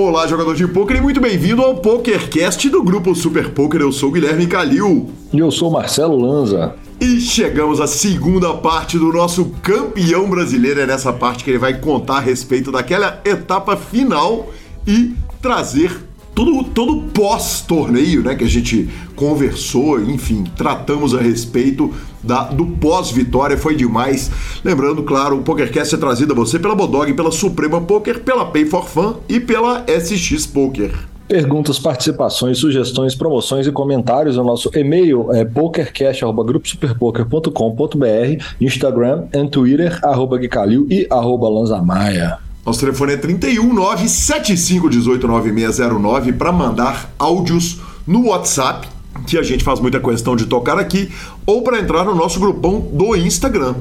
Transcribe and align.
Olá, 0.00 0.28
jogador 0.28 0.54
de 0.54 0.64
pôquer, 0.68 0.98
e 0.98 1.00
muito 1.00 1.20
bem-vindo 1.20 1.60
ao 1.60 1.74
PokerCast 1.74 2.70
do 2.70 2.84
Grupo 2.84 3.16
Super 3.16 3.50
Poker. 3.50 3.80
Eu 3.80 3.90
sou 3.90 4.12
Guilherme 4.12 4.46
Calil. 4.46 5.10
E 5.32 5.40
eu 5.40 5.50
sou 5.50 5.72
Marcelo 5.72 6.16
Lanza. 6.16 6.76
E 7.00 7.20
chegamos 7.20 7.80
à 7.80 7.88
segunda 7.88 8.54
parte 8.54 8.96
do 8.96 9.12
nosso 9.12 9.46
campeão 9.60 10.30
brasileiro. 10.30 10.80
É 10.80 10.86
nessa 10.86 11.12
parte 11.12 11.42
que 11.42 11.50
ele 11.50 11.58
vai 11.58 11.80
contar 11.80 12.18
a 12.18 12.20
respeito 12.20 12.70
daquela 12.70 13.20
etapa 13.24 13.76
final 13.76 14.48
e 14.86 15.16
trazer 15.42 16.07
todo, 16.38 16.62
todo 16.62 17.02
pós-torneio, 17.12 18.22
né? 18.22 18.36
Que 18.36 18.44
a 18.44 18.48
gente 18.48 18.88
conversou, 19.16 20.00
enfim, 20.00 20.44
tratamos 20.56 21.12
a 21.12 21.20
respeito 21.20 21.92
da, 22.22 22.44
do 22.44 22.64
pós-vitória, 22.64 23.58
foi 23.58 23.74
demais. 23.74 24.30
Lembrando, 24.62 25.02
claro, 25.02 25.38
o 25.38 25.42
PokerCast 25.42 25.96
é 25.96 25.98
trazido 25.98 26.32
a 26.32 26.36
você 26.36 26.60
pela 26.60 26.76
Bodog, 26.76 27.12
pela 27.12 27.32
Suprema 27.32 27.80
Poker, 27.80 28.22
pela 28.22 28.46
Pay 28.46 28.66
for 28.66 28.84
Fun 28.84 29.16
e 29.28 29.40
pela 29.40 29.84
SX 29.88 30.46
Poker. 30.46 30.92
Perguntas, 31.26 31.76
participações, 31.76 32.58
sugestões, 32.58 33.16
promoções 33.16 33.66
e 33.66 33.72
comentários. 33.72 34.36
O 34.36 34.44
nosso 34.44 34.70
e-mail 34.78 35.32
é 35.32 35.44
pokercast.gruposuperpoker.com.br, 35.44 38.44
Instagram 38.60 39.24
e 39.32 39.44
Twitter, 39.48 39.98
arroba 40.04 40.38
Guicalil 40.38 40.86
e 40.88 41.04
arroba 41.10 41.48
Lanzamaia. 41.48 42.46
Nosso 42.64 42.80
telefone 42.80 43.14
é 43.14 43.16
31 43.16 43.72
975 43.72 44.90
18 44.90 45.26
9609 45.26 46.32
para 46.32 46.52
mandar 46.52 47.10
áudios 47.18 47.80
no 48.06 48.28
WhatsApp, 48.28 48.88
que 49.26 49.38
a 49.38 49.42
gente 49.42 49.64
faz 49.64 49.80
muita 49.80 50.00
questão 50.00 50.36
de 50.36 50.46
tocar 50.46 50.78
aqui, 50.78 51.10
ou 51.46 51.62
para 51.62 51.78
entrar 51.78 52.04
no 52.04 52.14
nosso 52.14 52.38
grupão 52.38 52.80
do 52.92 53.16
Instagram. 53.16 53.74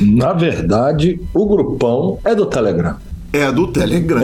Na 0.00 0.32
verdade, 0.32 1.20
o 1.34 1.46
grupão 1.46 2.18
é 2.24 2.34
do 2.34 2.46
Telegram 2.46 2.96
é 3.32 3.50
do 3.50 3.66
Telegram. 3.68 4.22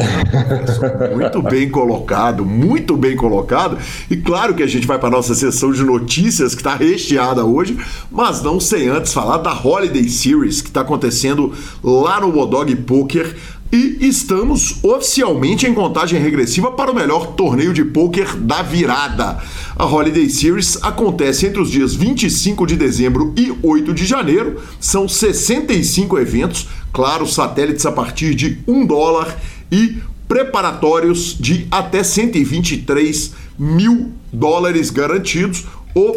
muito 1.16 1.42
bem 1.42 1.70
colocado, 1.70 2.44
muito 2.44 2.96
bem 2.96 3.16
colocado. 3.16 3.78
E 4.10 4.16
claro 4.16 4.54
que 4.54 4.62
a 4.62 4.66
gente 4.66 4.86
vai 4.86 4.98
para 4.98 5.08
nossa 5.08 5.34
sessão 5.34 5.72
de 5.72 5.82
notícias 5.82 6.54
que 6.54 6.60
está 6.60 6.74
recheada 6.74 7.44
hoje, 7.44 7.78
mas 8.10 8.42
não 8.42 8.60
sem 8.60 8.88
antes 8.88 9.12
falar 9.12 9.38
da 9.38 9.52
Holiday 9.52 10.08
Series 10.08 10.60
que 10.60 10.68
está 10.68 10.82
acontecendo 10.82 11.52
lá 11.82 12.20
no 12.20 12.30
Bodog 12.30 12.74
Poker. 12.76 13.34
E 13.70 13.98
estamos 14.00 14.82
oficialmente 14.82 15.66
em 15.66 15.74
contagem 15.74 16.18
regressiva 16.18 16.72
para 16.72 16.90
o 16.90 16.94
melhor 16.94 17.34
torneio 17.34 17.74
de 17.74 17.84
pôquer 17.84 18.34
da 18.34 18.62
virada. 18.62 19.42
A 19.76 19.84
Holiday 19.84 20.30
Series 20.30 20.78
acontece 20.82 21.46
entre 21.46 21.60
os 21.60 21.70
dias 21.70 21.94
25 21.94 22.66
de 22.66 22.76
dezembro 22.76 23.34
e 23.36 23.54
8 23.62 23.92
de 23.92 24.06
janeiro. 24.06 24.58
São 24.80 25.06
65 25.06 26.18
eventos, 26.18 26.66
claro, 26.92 27.26
satélites 27.26 27.84
a 27.84 27.92
partir 27.92 28.34
de 28.34 28.58
1 28.66 28.86
dólar 28.86 29.38
e 29.70 29.98
preparatórios 30.26 31.36
de 31.38 31.66
até 31.70 32.02
123 32.02 33.34
mil 33.58 34.12
dólares 34.32 34.88
garantidos. 34.88 35.66
O 35.94 36.16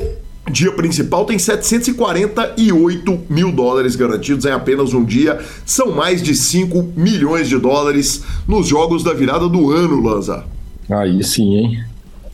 dia 0.50 0.72
principal 0.72 1.26
tem 1.26 1.38
748 1.38 3.22
mil 3.30 3.52
dólares 3.52 3.96
garantidos 3.96 4.46
em 4.46 4.52
apenas 4.52 4.94
um 4.94 5.04
dia. 5.04 5.40
São 5.66 5.92
mais 5.92 6.22
de 6.22 6.36
5 6.36 6.94
milhões 6.96 7.48
de 7.48 7.58
dólares 7.58 8.24
nos 8.48 8.68
jogos 8.68 9.04
da 9.04 9.14
virada 9.14 9.48
do 9.48 9.72
ano, 9.72 10.02
Lanza. 10.02 10.46
Aí 10.90 11.24
sim, 11.24 11.56
hein? 11.56 11.84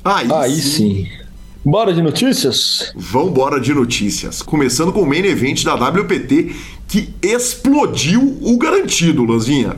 Aí, 0.03 0.31
Aí 0.31 0.55
sim. 0.55 1.05
sim. 1.05 1.07
Bora 1.65 1.93
de 1.93 2.01
notícias? 2.01 2.93
Vambora 2.95 3.59
de 3.59 3.73
notícias. 3.73 4.41
Começando 4.41 4.93
com 4.93 5.01
o 5.01 5.05
main 5.05 5.25
event 5.25 5.65
da 5.65 5.75
WPT, 5.75 6.55
que 6.87 7.09
explodiu 7.21 8.37
o 8.41 8.57
garantido, 8.57 9.25
Lanzinha. 9.25 9.75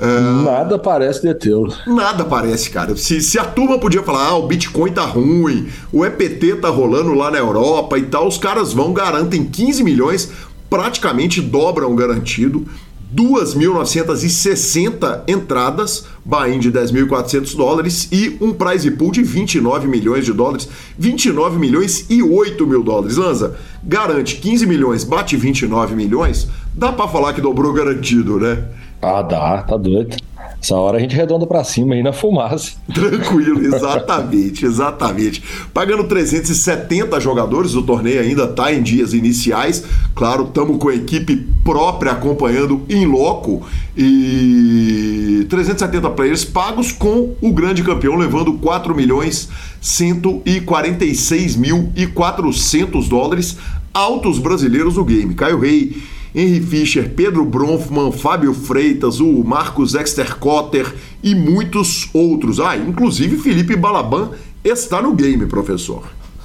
É... 0.00 0.42
Nada 0.42 0.78
parece 0.78 1.22
detê-lo. 1.22 1.70
Nada 1.86 2.24
parece, 2.24 2.70
cara. 2.70 2.96
Se, 2.96 3.20
se 3.20 3.38
a 3.38 3.44
turma 3.44 3.78
podia 3.78 4.02
falar, 4.02 4.28
ah, 4.28 4.36
o 4.36 4.46
Bitcoin 4.46 4.92
tá 4.92 5.04
ruim, 5.04 5.68
o 5.92 6.06
EPT 6.06 6.56
tá 6.56 6.70
rolando 6.70 7.12
lá 7.12 7.30
na 7.30 7.38
Europa 7.38 7.98
e 7.98 8.04
tal, 8.04 8.26
os 8.26 8.38
caras 8.38 8.72
vão, 8.72 8.94
garantem 8.94 9.44
15 9.44 9.84
milhões, 9.84 10.32
praticamente 10.70 11.42
dobram 11.42 11.92
o 11.92 11.94
garantido. 11.94 12.66
2.960 13.14 15.24
entradas, 15.26 16.06
buy-in 16.24 16.58
de 16.60 16.70
10.400 16.70 17.56
dólares 17.56 18.08
e 18.12 18.38
um 18.40 18.52
prize 18.52 18.88
pool 18.92 19.10
de 19.10 19.20
29 19.20 19.88
milhões 19.88 20.24
de 20.24 20.32
dólares, 20.32 20.68
29 20.96 21.58
milhões 21.58 22.06
e 22.08 22.22
8 22.22 22.64
mil 22.64 22.84
dólares. 22.84 23.16
Lanza, 23.16 23.56
garante 23.82 24.36
15 24.36 24.64
milhões, 24.64 25.02
bate 25.02 25.36
29 25.36 25.96
milhões, 25.96 26.46
dá 26.72 26.92
para 26.92 27.08
falar 27.08 27.32
que 27.32 27.40
dobrou 27.40 27.72
garantido, 27.72 28.38
né? 28.38 28.64
Ah, 29.02 29.22
dá, 29.22 29.62
tá 29.62 29.76
doido. 29.76 30.16
Essa 30.62 30.74
hora 30.76 30.98
a 30.98 31.00
gente 31.00 31.16
redonda 31.16 31.46
para 31.46 31.64
cima 31.64 31.94
aí 31.94 32.02
na 32.02 32.12
fumaça. 32.12 32.72
Tranquilo, 32.92 33.62
exatamente, 33.64 34.66
exatamente. 34.66 35.42
Pagando 35.72 36.04
370 36.04 37.18
jogadores, 37.18 37.74
o 37.74 37.82
torneio 37.82 38.20
ainda 38.20 38.44
está 38.44 38.72
em 38.72 38.82
dias 38.82 39.14
iniciais. 39.14 39.82
Claro, 40.14 40.44
estamos 40.44 40.76
com 40.76 40.90
a 40.90 40.94
equipe 40.94 41.48
própria 41.64 42.12
acompanhando 42.12 42.82
em 42.90 43.06
loco 43.06 43.66
e 43.96 45.46
370 45.48 46.10
players 46.10 46.44
pagos 46.44 46.92
com 46.92 47.34
o 47.40 47.52
grande 47.52 47.82
campeão 47.82 48.16
levando 48.16 48.52
4 48.54 48.94
milhões 48.94 49.48
146 49.80 51.56
mil 51.56 51.90
e 51.96 52.06
400 52.06 53.08
dólares 53.08 53.56
altos 53.94 54.38
brasileiros 54.38 54.94
do 54.94 55.04
game. 55.04 55.34
Caio 55.34 55.58
Rei 55.58 55.96
Henry 56.34 56.60
Fischer, 56.60 57.10
Pedro 57.10 57.44
Bronfman, 57.44 58.12
Fábio 58.12 58.54
Freitas, 58.54 59.20
o 59.20 59.42
Marcos 59.44 59.94
Extercotter 59.94 60.94
e 61.22 61.34
muitos 61.34 62.08
outros. 62.14 62.60
Ah, 62.60 62.76
inclusive 62.76 63.36
Felipe 63.38 63.76
Balaban 63.76 64.30
está 64.64 65.02
no 65.02 65.14
game, 65.14 65.46
professor. 65.46 66.04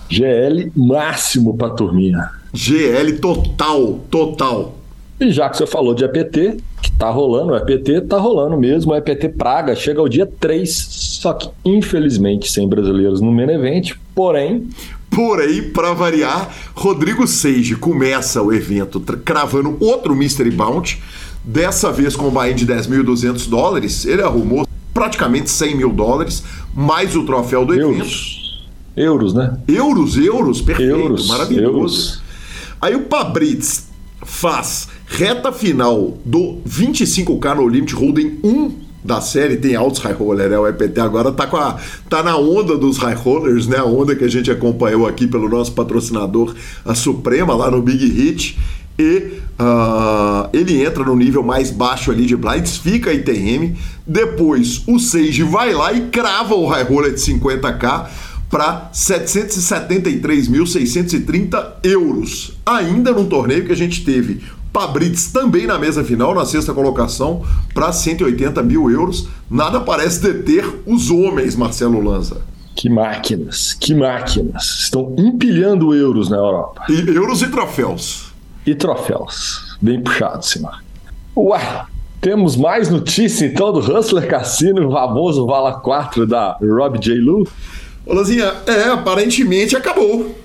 GL 0.09 0.71
máximo 0.75 1.55
para 1.57 1.71
turminha. 1.71 2.29
GL 2.53 3.19
total, 3.19 3.99
total. 4.09 4.75
E 5.19 5.31
já 5.31 5.49
que 5.49 5.57
você 5.57 5.65
falou 5.65 5.93
de 5.93 6.03
EPT, 6.03 6.57
que 6.81 6.91
tá 6.91 7.09
rolando, 7.09 7.53
o 7.53 7.55
EPT 7.55 8.01
tá 8.01 8.17
rolando 8.17 8.57
mesmo, 8.57 8.91
o 8.91 8.95
EPT 8.95 9.29
Praga 9.29 9.73
chega 9.73 9.99
ao 10.01 10.09
dia 10.09 10.25
3, 10.25 10.69
só 10.69 11.33
que 11.33 11.49
infelizmente 11.63 12.51
sem 12.51 12.67
brasileiros 12.67 13.21
no 13.21 13.31
main 13.31 13.49
event, 13.49 13.93
porém 14.13 14.67
Porém, 15.15 15.71
para 15.71 15.93
variar, 15.93 16.53
Rodrigo 16.75 17.25
Seiji 17.25 17.77
começa 17.77 18.41
o 18.41 18.51
evento 18.51 18.99
cravando 18.99 19.77
outro 19.79 20.13
Mystery 20.13 20.51
Bounty, 20.51 21.01
dessa 21.41 21.89
vez 21.89 22.17
com 22.17 22.27
um 22.27 22.31
buy 22.31 22.53
de 22.53 22.67
10.200 22.67 23.47
dólares. 23.47 24.05
Ele 24.05 24.21
arrumou 24.21 24.67
praticamente 24.93 25.49
100 25.49 25.77
mil 25.77 25.93
dólares, 25.93 26.43
mais 26.75 27.15
o 27.15 27.23
troféu 27.23 27.65
do 27.65 27.73
euros. 27.73 27.97
evento. 27.97 28.45
Euros, 28.97 29.33
né? 29.33 29.57
Euros, 29.69 30.17
euros, 30.17 30.61
perfeito, 30.61 30.91
euros, 30.91 31.27
maravilhoso. 31.27 31.77
Euros. 31.77 32.21
Aí 32.81 32.95
o 32.95 33.03
Pabritz 33.03 33.87
faz 34.21 34.89
reta 35.05 35.53
final 35.53 36.17
do 36.25 36.57
25K 36.67 37.55
no 37.55 37.69
Limit 37.69 37.95
Holding 37.95 38.39
1 38.43 38.84
da 39.05 39.21
série, 39.21 39.55
tem 39.57 39.75
altos 39.75 40.01
high 40.01 40.13
roller, 40.13 40.49
né? 40.49 40.57
O 40.57 40.67
EPT 40.67 40.99
agora 40.99 41.31
tá 41.31 41.45
com 41.45 41.57
a 41.57 41.77
tá 42.09 42.23
na 42.23 42.35
onda 42.35 42.75
dos 42.75 42.97
high 42.97 43.13
rollers, 43.13 43.67
né? 43.67 43.77
A 43.77 43.85
onda 43.85 44.15
que 44.15 44.23
a 44.23 44.27
gente 44.27 44.49
acompanhou 44.49 45.05
aqui 45.07 45.27
pelo 45.27 45.47
nosso 45.47 45.73
patrocinador, 45.73 46.55
a 46.83 46.95
Suprema 46.95 47.53
lá 47.55 47.69
no 47.69 47.83
Big 47.83 48.03
Hit. 48.03 48.57
E 48.97 49.33
uh, 49.59 50.47
ele 50.53 50.81
entra 50.83 51.03
no 51.03 51.15
nível 51.15 51.43
mais 51.43 51.69
baixo 51.69 52.09
ali 52.09 52.25
de 52.25 52.35
blinds, 52.35 52.77
fica 52.77 53.13
ITM. 53.13 53.75
Depois 54.07 54.81
o 54.87 54.97
Sage 54.97 55.43
vai 55.43 55.71
lá 55.73 55.93
e 55.93 56.07
crava 56.07 56.55
o 56.55 56.65
high 56.65 56.83
roller 56.83 57.13
de 57.13 57.19
50k 57.19 58.07
para 58.49 58.89
773.630 58.93 61.73
euros. 61.83 62.57
Ainda 62.65 63.11
num 63.11 63.25
torneio 63.25 63.65
que 63.65 63.71
a 63.71 63.75
gente 63.75 64.03
teve 64.03 64.41
Pabrits 64.75 65.31
também 65.31 65.65
na 65.65 65.79
mesa 65.79 66.03
final, 66.03 66.35
na 66.35 66.45
sexta 66.45 66.73
colocação, 66.73 67.41
para 67.73 67.93
180 67.93 68.61
mil 68.61 68.91
euros. 68.91 69.25
Nada 69.49 69.79
parece 69.79 70.21
deter 70.21 70.65
os 70.85 71.09
homens, 71.09 71.55
Marcelo 71.55 72.01
Lanza. 72.01 72.41
Que 72.75 72.89
máquinas, 72.89 73.73
que 73.73 73.95
máquinas. 73.95 74.81
Estão 74.81 75.15
empilhando 75.17 75.95
euros 75.95 76.29
na 76.29 76.35
Europa. 76.35 76.83
E 76.89 77.09
euros 77.09 77.41
e 77.41 77.47
troféus. 77.47 78.33
E 78.65 78.75
troféus. 78.75 79.77
Bem 79.81 80.03
puxado, 80.03 80.45
senhor. 80.45 80.83
Ué, 81.37 81.85
temos 82.19 82.57
mais 82.57 82.89
notícia 82.89 83.45
então 83.45 83.71
do 83.71 83.79
Hustler 83.79 84.27
Cassino, 84.27 84.89
o 84.89 84.91
famoso 84.91 85.45
Vala 85.45 85.75
4 85.75 86.27
da 86.27 86.57
Rob 86.61 86.99
J. 86.99 87.15
Lu? 87.17 87.47
Ô, 88.05 88.13
Lanzinha, 88.13 88.53
é, 88.67 88.89
aparentemente 88.89 89.77
acabou 89.77 90.35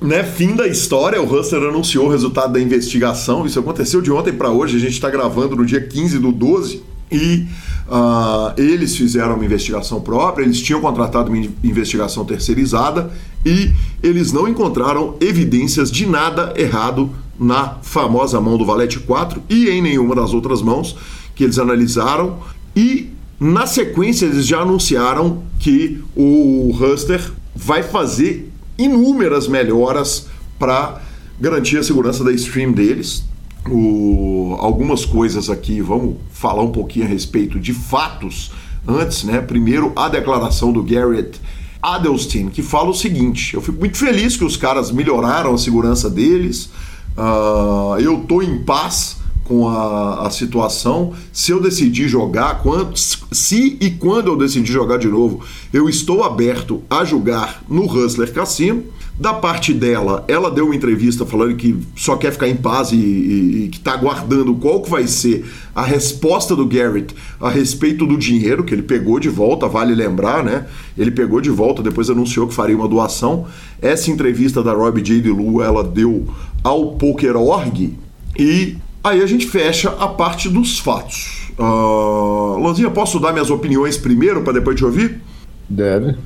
né, 0.00 0.24
fim 0.24 0.54
da 0.54 0.66
história, 0.66 1.20
o 1.20 1.30
Hustler 1.30 1.68
anunciou 1.68 2.06
o 2.06 2.10
resultado 2.10 2.52
da 2.52 2.60
investigação. 2.60 3.44
Isso 3.44 3.58
aconteceu 3.58 4.00
de 4.00 4.10
ontem 4.10 4.32
para 4.32 4.50
hoje, 4.50 4.76
a 4.76 4.80
gente 4.80 4.92
está 4.92 5.10
gravando 5.10 5.56
no 5.56 5.64
dia 5.64 5.80
15 5.80 6.18
do 6.18 6.32
12 6.32 6.82
e 7.12 7.46
uh, 7.88 8.52
eles 8.56 8.96
fizeram 8.96 9.34
uma 9.34 9.44
investigação 9.44 10.00
própria, 10.00 10.44
eles 10.44 10.60
tinham 10.60 10.80
contratado 10.80 11.30
uma 11.30 11.46
investigação 11.62 12.24
terceirizada 12.24 13.10
e 13.44 13.72
eles 14.02 14.32
não 14.32 14.48
encontraram 14.48 15.16
evidências 15.20 15.90
de 15.90 16.06
nada 16.06 16.54
errado 16.56 17.10
na 17.38 17.78
famosa 17.82 18.40
mão 18.40 18.56
do 18.56 18.64
Valete 18.64 18.98
4 19.00 19.42
e 19.48 19.68
em 19.68 19.82
nenhuma 19.82 20.14
das 20.14 20.32
outras 20.32 20.62
mãos 20.62 20.96
que 21.34 21.44
eles 21.44 21.58
analisaram. 21.58 22.38
E 22.76 23.10
Na 23.40 23.66
sequência, 23.66 24.26
eles 24.26 24.46
já 24.46 24.60
anunciaram 24.60 25.42
que 25.58 26.04
o 26.14 26.76
Huster 26.78 27.32
vai 27.56 27.82
fazer 27.82 28.49
inúmeras 28.84 29.46
melhoras 29.46 30.26
para 30.58 31.00
garantir 31.40 31.78
a 31.78 31.82
segurança 31.82 32.24
da 32.24 32.32
stream 32.32 32.72
deles. 32.72 33.24
O, 33.68 34.56
algumas 34.58 35.04
coisas 35.04 35.50
aqui, 35.50 35.80
vamos 35.80 36.16
falar 36.32 36.62
um 36.62 36.72
pouquinho 36.72 37.04
a 37.04 37.08
respeito 37.08 37.58
de 37.58 37.74
fatos 37.74 38.52
antes, 38.86 39.24
né? 39.24 39.40
Primeiro, 39.40 39.92
a 39.94 40.08
declaração 40.08 40.72
do 40.72 40.82
Garrett 40.82 41.40
Adelstein, 41.82 42.48
que 42.48 42.62
fala 42.62 42.90
o 42.90 42.94
seguinte: 42.94 43.54
eu 43.54 43.60
fico 43.60 43.78
muito 43.78 43.98
feliz 43.98 44.36
que 44.36 44.44
os 44.44 44.56
caras 44.56 44.90
melhoraram 44.90 45.54
a 45.54 45.58
segurança 45.58 46.08
deles, 46.08 46.70
uh, 47.16 47.98
eu 48.00 48.20
tô 48.20 48.42
em 48.42 48.64
paz 48.64 49.19
com 49.50 49.68
a, 49.68 50.28
a, 50.28 50.30
situação. 50.30 51.12
Se 51.32 51.50
eu 51.50 51.60
decidir 51.60 52.06
jogar, 52.06 52.62
quando, 52.62 52.96
se 52.96 53.76
e 53.80 53.90
quando 53.90 54.28
eu 54.28 54.36
decidir 54.36 54.70
jogar 54.70 54.96
de 54.96 55.08
novo, 55.08 55.40
eu 55.72 55.88
estou 55.88 56.22
aberto 56.22 56.84
a 56.88 57.04
jogar 57.04 57.60
no 57.68 57.84
Hustler 57.84 58.32
Cassino. 58.32 58.84
Da 59.18 59.34
parte 59.34 59.74
dela, 59.74 60.24
ela 60.28 60.52
deu 60.52 60.66
uma 60.66 60.74
entrevista 60.74 61.26
falando 61.26 61.56
que 61.56 61.76
só 61.96 62.16
quer 62.16 62.30
ficar 62.30 62.48
em 62.48 62.54
paz 62.54 62.92
e, 62.92 62.96
e, 62.96 63.64
e 63.64 63.68
que 63.70 63.78
está 63.78 63.92
aguardando 63.92 64.54
qual 64.54 64.80
que 64.80 64.88
vai 64.88 65.06
ser 65.08 65.44
a 65.74 65.82
resposta 65.82 66.54
do 66.54 66.64
Garrett 66.64 67.12
a 67.40 67.50
respeito 67.50 68.06
do 68.06 68.16
dinheiro 68.16 68.62
que 68.62 68.72
ele 68.72 68.82
pegou 68.82 69.18
de 69.18 69.28
volta, 69.28 69.66
vale 69.66 69.96
lembrar, 69.96 70.44
né? 70.44 70.68
Ele 70.96 71.10
pegou 71.10 71.40
de 71.40 71.50
volta, 71.50 71.82
depois 71.82 72.08
anunciou 72.08 72.46
que 72.46 72.54
faria 72.54 72.76
uma 72.76 72.88
doação. 72.88 73.46
Essa 73.82 74.12
entrevista 74.12 74.62
da 74.62 74.72
Rob 74.72 75.02
J. 75.02 75.20
DeLu, 75.20 75.60
ela 75.60 75.82
deu 75.82 76.28
ao 76.62 76.92
Poker.org 76.92 77.98
e 78.38 78.76
aí 79.02 79.22
a 79.22 79.26
gente 79.26 79.46
fecha 79.46 79.90
a 79.98 80.08
parte 80.08 80.48
dos 80.48 80.78
fatos. 80.78 81.50
Uh, 81.58 82.58
Lanzinha, 82.62 82.90
posso 82.90 83.18
dar 83.18 83.32
minhas 83.32 83.50
opiniões 83.50 83.96
primeiro 83.96 84.42
para 84.42 84.54
depois 84.54 84.76
te 84.76 84.84
ouvir? 84.84 85.20
Deve. 85.68 86.16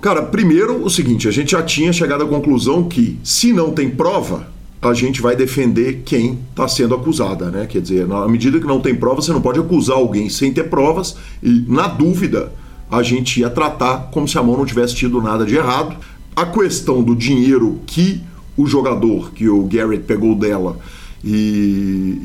Cara, 0.00 0.22
primeiro 0.22 0.84
o 0.84 0.90
seguinte, 0.90 1.26
a 1.26 1.30
gente 1.30 1.52
já 1.52 1.62
tinha 1.62 1.92
chegado 1.92 2.24
à 2.24 2.26
conclusão 2.26 2.84
que 2.84 3.18
se 3.24 3.52
não 3.52 3.70
tem 3.70 3.88
prova, 3.88 4.48
a 4.80 4.92
gente 4.92 5.22
vai 5.22 5.34
defender 5.34 6.02
quem 6.04 6.38
está 6.50 6.68
sendo 6.68 6.94
acusada, 6.94 7.50
né? 7.50 7.66
Quer 7.66 7.80
dizer, 7.80 8.06
na 8.06 8.28
medida 8.28 8.60
que 8.60 8.66
não 8.66 8.80
tem 8.80 8.94
prova, 8.94 9.22
você 9.22 9.32
não 9.32 9.40
pode 9.40 9.58
acusar 9.58 9.96
alguém 9.96 10.28
sem 10.28 10.52
ter 10.52 10.64
provas 10.64 11.16
e, 11.42 11.64
na 11.66 11.88
dúvida, 11.88 12.52
a 12.90 13.02
gente 13.02 13.40
ia 13.40 13.50
tratar 13.50 14.10
como 14.12 14.28
se 14.28 14.38
a 14.38 14.42
mão 14.42 14.56
não 14.56 14.66
tivesse 14.66 14.94
tido 14.94 15.20
nada 15.20 15.44
de 15.44 15.56
errado. 15.56 15.96
A 16.34 16.44
questão 16.44 17.02
do 17.02 17.16
dinheiro 17.16 17.80
que 17.86 18.20
o 18.56 18.66
jogador, 18.66 19.32
que 19.32 19.48
o 19.48 19.64
Garrett 19.64 20.04
pegou 20.04 20.34
dela, 20.34 20.78
e, 21.24 22.20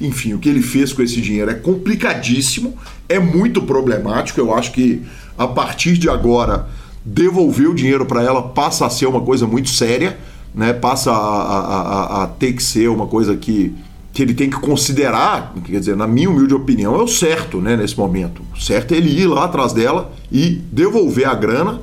e 0.00 0.06
enfim, 0.06 0.32
o 0.32 0.38
que 0.38 0.48
ele 0.48 0.62
fez 0.62 0.92
com 0.92 1.02
esse 1.02 1.20
dinheiro 1.20 1.50
é 1.50 1.54
complicadíssimo, 1.54 2.74
é 3.08 3.18
muito 3.18 3.62
problemático. 3.62 4.40
Eu 4.40 4.54
acho 4.54 4.72
que 4.72 5.02
a 5.36 5.46
partir 5.46 5.98
de 5.98 6.08
agora 6.08 6.68
devolver 7.04 7.68
o 7.68 7.74
dinheiro 7.74 8.06
para 8.06 8.22
ela 8.22 8.42
passa 8.42 8.86
a 8.86 8.90
ser 8.90 9.06
uma 9.06 9.20
coisa 9.20 9.46
muito 9.46 9.68
séria, 9.68 10.18
né? 10.54 10.72
passa 10.72 11.10
a, 11.10 11.14
a, 11.14 11.60
a, 11.60 12.22
a, 12.22 12.26
ter 12.26 12.52
que 12.54 12.62
ser 12.62 12.88
uma 12.88 13.06
coisa 13.06 13.36
que, 13.36 13.74
que 14.12 14.22
ele 14.22 14.34
tem 14.34 14.48
que 14.48 14.58
considerar, 14.58 15.54
quer 15.64 15.78
dizer, 15.78 15.96
na 15.96 16.06
minha 16.06 16.30
humilde 16.30 16.54
opinião, 16.54 16.94
é 16.98 17.02
o 17.02 17.08
certo 17.08 17.60
né, 17.60 17.76
nesse 17.76 17.96
momento. 17.96 18.42
O 18.54 18.60
certo 18.60 18.92
é 18.92 18.96
ele 18.96 19.10
ir 19.10 19.26
lá 19.26 19.44
atrás 19.44 19.72
dela 19.72 20.12
e 20.32 20.62
devolver 20.72 21.28
a 21.28 21.34
grana 21.34 21.80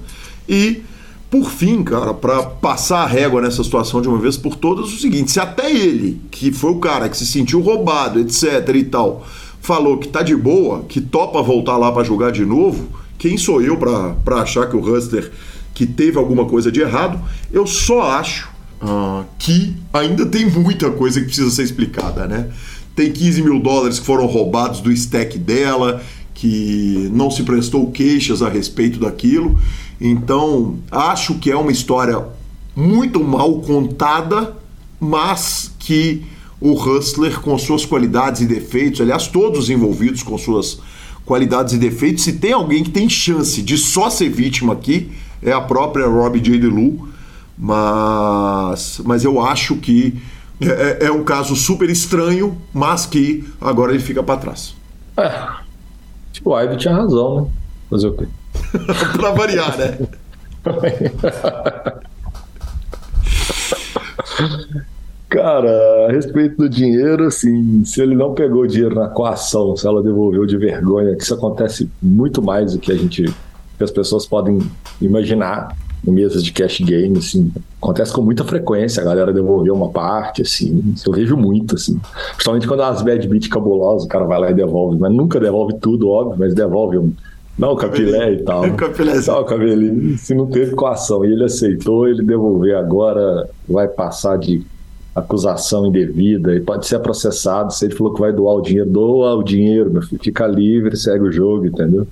e. 0.48 0.82
Por 1.30 1.50
fim, 1.50 1.84
cara, 1.84 2.14
para 2.14 2.44
passar 2.44 3.00
a 3.00 3.06
régua 3.06 3.42
nessa 3.42 3.64
situação 3.64 4.02
de 4.02 4.08
uma 4.08 4.18
vez 4.18 4.38
por 4.38 4.56
todas, 4.56 4.94
o 4.94 4.98
seguinte: 4.98 5.32
se 5.32 5.40
até 5.40 5.70
ele, 5.70 6.22
que 6.32 6.52
foi 6.52 6.72
o 6.72 6.80
cara 6.80 7.10
que 7.10 7.18
se 7.18 7.26
sentiu 7.26 7.62
roubado, 7.62 8.20
etc 8.20 8.70
e 8.74 8.84
tal, 8.86 9.26
falou 9.60 9.98
que 9.98 10.08
tá 10.08 10.22
de 10.22 10.36
boa, 10.36 10.86
que 10.88 11.02
topa 11.02 11.42
voltar 11.42 11.76
lá 11.76 11.92
para 11.92 12.04
jogar 12.04 12.32
de 12.32 12.46
novo, 12.46 12.88
quem 13.18 13.38
sou 13.38 13.62
eu 13.62 13.78
para 13.78 14.42
achar 14.42 14.70
que 14.70 14.78
o 14.78 14.80
Huster 14.80 15.32
que 15.74 15.86
teve 15.86 16.18
alguma 16.18 16.46
coisa 16.46 16.72
de 16.72 16.80
errado? 16.80 17.20
Eu 17.52 17.68
só 17.68 18.02
acho 18.02 18.50
uh, 18.82 19.26
que 19.38 19.76
ainda 19.94 20.26
tem 20.26 20.50
muita 20.50 20.90
coisa 20.90 21.20
que 21.20 21.28
precisa 21.28 21.52
ser 21.52 21.64
explicada, 21.64 22.26
né? 22.26 22.50
Tem 22.96 23.12
15 23.12 23.44
mil 23.44 23.60
dólares 23.60 24.00
que 24.00 24.06
foram 24.06 24.26
roubados 24.26 24.82
do 24.82 24.92
stack 24.92 25.38
dela, 25.38 26.02
que 26.38 27.10
não 27.12 27.31
se 27.31 27.42
prestou 27.42 27.89
queixas 27.89 28.44
a 28.44 28.50
respeito 28.50 29.00
daquilo. 29.00 29.60
Então, 30.00 30.78
acho 30.92 31.34
que 31.39 31.50
é 31.50 31.57
uma 31.57 31.72
história 31.72 32.24
muito 32.75 33.24
mal 33.24 33.60
contada, 33.62 34.56
mas 35.00 35.72
que 35.80 36.24
o 36.62 36.74
Hustler, 36.74 37.39
com 37.39 37.57
suas 37.57 37.88
qualidades 37.88 38.42
e 38.42 38.45
defeitos, 38.45 39.01
aliás, 39.01 39.25
todos 39.25 39.72
envolvidos 39.72 40.22
com 40.22 40.38
suas 40.38 40.80
qualidades 41.25 41.74
e 41.74 41.78
defeitos. 41.80 42.24
Se 42.24 42.34
tem 42.34 42.54
alguém 42.54 42.83
que 42.83 42.92
tem 42.92 43.10
chance 43.10 43.60
de 43.63 43.75
só 43.75 44.07
ser 44.07 44.30
vítima 44.30 44.74
aqui, 44.74 45.10
é 45.42 45.51
a 45.51 45.62
própria 45.62 46.06
Robbie 46.06 46.40
J. 46.40 46.60
DeLu. 46.60 47.10
Mas, 47.57 49.01
mas 49.04 49.24
eu 49.24 49.42
acho 49.42 49.75
que 49.78 50.13
é, 50.62 50.68
é, 51.01 51.06
é 51.07 51.12
um 51.12 51.24
caso 51.24 51.56
super 51.56 51.90
estranho, 51.90 52.56
mas 52.72 53.07
que 53.07 53.44
agora 53.60 53.92
ele 53.92 54.04
fica 54.04 54.22
para 54.22 54.40
trás. 54.40 54.75
É. 55.18 55.66
Tipo, 56.38 56.51
o 56.51 56.62
Ivo 56.62 56.78
tinha 56.78 56.94
razão, 56.94 57.42
né? 57.42 57.48
Fazer 57.89 58.10
o 58.10 58.13
quê? 58.13 58.28
pra 59.18 59.31
variar, 59.31 59.75
né? 59.75 59.98
Cara, 65.30 66.07
a 66.07 66.12
respeito 66.12 66.57
do 66.57 66.69
dinheiro, 66.69 67.25
assim, 67.25 67.84
se 67.84 68.04
ele 68.04 68.13
não 68.13 68.36
pegou 68.36 68.62
o 68.62 68.68
dinheiro 68.68 68.94
na 68.94 69.10
coação, 69.10 69.75
se 69.75 69.88
ela 69.88 70.04
devolveu 70.04 70.45
de 70.45 70.57
vergonha, 70.57 71.16
que 71.16 71.24
isso 71.24 71.34
acontece 71.34 71.89
muito 72.00 72.40
mais 72.40 72.74
do 72.74 72.80
que 72.80 72.92
a 72.92 72.95
gente, 72.95 73.24
que 73.24 73.83
as 73.83 73.90
pessoas 73.90 74.28
podem 74.28 74.60
imaginar 75.01 75.75
mesas 76.04 76.44
de 76.44 76.52
cash 76.52 76.80
game, 76.82 77.18
assim, 77.18 77.52
acontece 77.82 78.14
com 78.14 78.22
muita 78.22 78.44
frequência, 78.44 79.02
a 79.02 79.06
galera 79.06 79.34
devolveu 79.34 79.74
uma 79.74 79.90
parte, 79.90 80.42
assim, 80.42 80.94
eu 81.06 81.14
vejo 81.14 81.36
muito, 81.36 81.76
assim, 81.76 82.00
principalmente 82.34 82.68
quando 82.68 82.84
as 82.84 83.02
bad 83.02 83.28
beat 83.28 83.50
cabulosas, 83.50 84.06
o 84.06 84.08
cara 84.08 84.26
vai 84.26 84.40
lá 84.40 84.52
e 84.52 84.54
devolve, 84.54 84.98
mas 84.98 85.14
nunca 85.14 85.40
devolve 85.40 85.76
tudo, 85.80 86.10
óbvio, 86.10 86.38
mas 86.40 86.54
devolve 86.54 86.98
um, 86.98 87.12
não, 87.58 87.72
o 87.72 87.76
capilé 87.76 88.34
e 88.34 88.44
tal. 88.44 88.72
capilé. 88.78 89.20
Não, 89.26 89.42
o 89.42 89.46
cabelinho, 89.46 90.18
se 90.18 90.36
não 90.36 90.46
teve 90.46 90.76
coação 90.76 91.26
e 91.26 91.32
ele 91.32 91.44
aceitou, 91.44 92.08
ele 92.08 92.24
devolver 92.24 92.76
agora, 92.76 93.50
vai 93.68 93.88
passar 93.88 94.38
de 94.38 94.64
acusação 95.16 95.88
indevida 95.88 96.56
e 96.56 96.60
pode 96.60 96.86
ser 96.86 97.00
processado. 97.00 97.74
Se 97.74 97.86
ele 97.86 97.96
falou 97.96 98.14
que 98.14 98.22
vai 98.22 98.32
doar 98.32 98.56
o 98.56 98.62
dinheiro, 98.62 98.88
doa 98.88 99.33
o 99.36 99.44
dinheiro, 99.44 99.92
meu 99.92 100.04
filho, 100.04 100.21
fica 100.24 100.45
livre, 100.45 100.95
segue 100.95 101.24
o 101.24 101.31
jogo, 101.31 101.66
entendeu? 101.66 102.07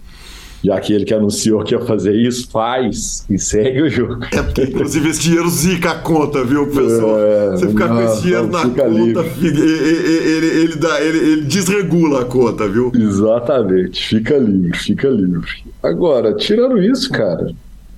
Já 0.65 0.79
que 0.79 0.91
ele 0.93 1.05
que 1.05 1.13
anunciou 1.13 1.63
que 1.63 1.75
ia 1.75 1.81
fazer 1.81 2.15
isso, 2.15 2.49
faz 2.49 3.23
e 3.29 3.37
segue 3.37 3.83
o 3.83 3.89
jogo. 3.89 4.17
É 4.31 4.41
porque, 4.41 4.63
inclusive, 4.63 5.09
esse 5.09 5.21
dinheiro 5.21 5.47
zica 5.47 5.91
a 5.91 5.99
conta, 5.99 6.43
viu, 6.43 6.65
pessoal? 6.65 7.19
É, 7.19 7.51
Você 7.51 7.67
ficar 7.69 7.89
com 7.89 8.01
esse 8.01 8.21
dinheiro 8.23 8.47
na 8.47 8.61
conta, 8.63 9.25
ele, 9.41 9.61
ele, 9.61 10.45
ele, 10.47 10.75
dá, 10.75 11.01
ele, 11.01 11.17
ele 11.19 11.41
desregula 11.43 12.21
a 12.21 12.25
conta, 12.25 12.67
viu? 12.67 12.91
Exatamente, 12.95 14.07
fica 14.07 14.37
livre, 14.37 14.75
fica 14.75 15.07
livre. 15.07 15.47
Agora, 15.83 16.33
tirando 16.33 16.81
isso, 16.81 17.11
cara, 17.11 17.53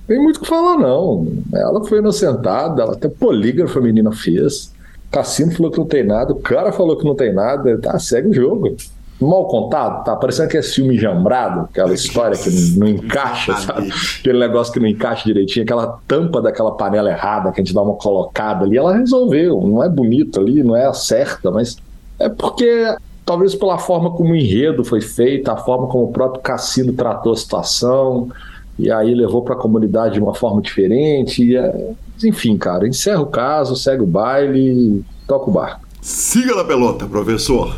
tem 0.06 0.22
muito 0.22 0.36
o 0.36 0.40
que 0.40 0.48
falar, 0.48 0.76
não. 0.76 1.26
Ela 1.54 1.82
foi 1.86 2.00
inocentada, 2.00 2.82
ela 2.82 2.92
até 2.92 3.08
polígrafo 3.08 3.78
a 3.78 3.82
menina 3.82 4.12
fez. 4.12 4.72
Cassino 5.10 5.52
falou 5.52 5.72
que 5.72 5.78
não 5.78 5.86
tem 5.86 6.04
nada, 6.04 6.34
o 6.34 6.40
cara 6.40 6.70
falou 6.70 6.98
que 6.98 7.04
não 7.06 7.14
tem 7.14 7.32
nada, 7.32 7.78
tá, 7.78 7.98
segue 7.98 8.28
o 8.28 8.34
jogo. 8.34 8.76
Mal 9.20 9.46
contado, 9.46 10.04
tá 10.04 10.14
parecendo 10.14 10.48
que 10.48 10.56
é 10.56 10.62
filme 10.62 10.96
jambrado, 10.96 11.62
aquela 11.62 11.92
história 11.92 12.36
que 12.36 12.48
não, 12.50 12.86
não 12.86 12.88
encaixa, 12.88 13.54
sabe? 13.58 13.92
Aquele 14.20 14.38
negócio 14.38 14.72
que 14.72 14.78
não 14.78 14.86
encaixa 14.86 15.24
direitinho, 15.24 15.64
aquela 15.64 15.98
tampa 16.06 16.40
daquela 16.40 16.72
panela 16.72 17.10
errada 17.10 17.50
que 17.50 17.60
a 17.60 17.64
gente 17.64 17.74
dá 17.74 17.82
uma 17.82 17.94
colocada 17.94 18.64
ali, 18.64 18.76
ela 18.76 18.96
resolveu. 18.96 19.60
Não 19.60 19.82
é 19.82 19.88
bonito 19.88 20.40
ali, 20.40 20.62
não 20.62 20.76
é 20.76 20.86
a 20.86 20.92
certa, 20.92 21.50
mas 21.50 21.76
é 22.18 22.28
porque 22.28 22.94
talvez 23.26 23.54
pela 23.54 23.76
forma 23.76 24.10
como 24.12 24.30
o 24.30 24.36
enredo 24.36 24.84
foi 24.84 25.00
feito, 25.00 25.50
a 25.50 25.56
forma 25.56 25.88
como 25.88 26.04
o 26.04 26.12
próprio 26.12 26.40
Cassino 26.40 26.92
tratou 26.92 27.32
a 27.32 27.36
situação, 27.36 28.28
e 28.78 28.90
aí 28.90 29.14
levou 29.14 29.42
para 29.42 29.54
a 29.54 29.58
comunidade 29.58 30.14
de 30.14 30.20
uma 30.20 30.34
forma 30.34 30.62
diferente. 30.62 31.44
E 31.44 31.56
é 31.56 31.94
enfim, 32.26 32.56
cara, 32.56 32.88
encerra 32.88 33.20
o 33.20 33.26
caso, 33.26 33.76
segue 33.76 34.02
o 34.02 34.06
baile, 34.06 35.04
toca 35.26 35.50
o 35.50 35.52
barco. 35.52 35.86
Siga 36.00 36.54
na 36.54 36.64
pelota, 36.64 37.06
professor. 37.06 37.76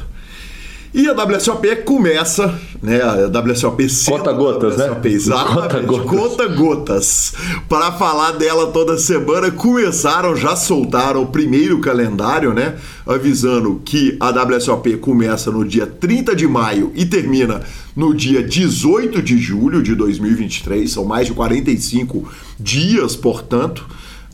E 0.92 1.06
a 1.09 1.12
WSOP 1.12 1.76
começa, 1.85 2.52
né? 2.82 3.00
A 3.00 3.26
WSOP 3.28 3.87
Conta 4.06 4.32
gotas, 4.32 4.75
WSOP, 4.75 5.09
né? 5.09 5.14
Exatamente. 5.14 5.54
Conta 5.54 5.80
gotas. 5.80 6.11
Conta 6.11 6.49
gotas. 6.49 7.35
Para 7.68 7.92
falar 7.92 8.32
dela 8.32 8.66
toda 8.73 8.99
semana, 8.99 9.52
começaram, 9.52 10.35
já 10.35 10.56
soltaram 10.56 11.23
o 11.23 11.26
primeiro 11.26 11.78
calendário, 11.78 12.52
né? 12.52 12.76
Avisando 13.06 13.80
que 13.85 14.16
a 14.18 14.30
WSOP 14.30 14.97
começa 14.97 15.50
no 15.52 15.64
dia 15.64 15.87
30 15.87 16.35
de 16.35 16.49
maio 16.49 16.90
e 16.97 17.06
termina 17.06 17.61
no 17.94 18.12
dia 18.12 18.42
18 18.42 19.23
de 19.23 19.38
julho 19.38 19.82
de 19.82 19.94
2023. 19.94 20.90
São 20.90 21.04
mais 21.04 21.28
de 21.28 21.35
45 21.35 22.28
dias, 22.59 23.14
portanto 23.14 23.87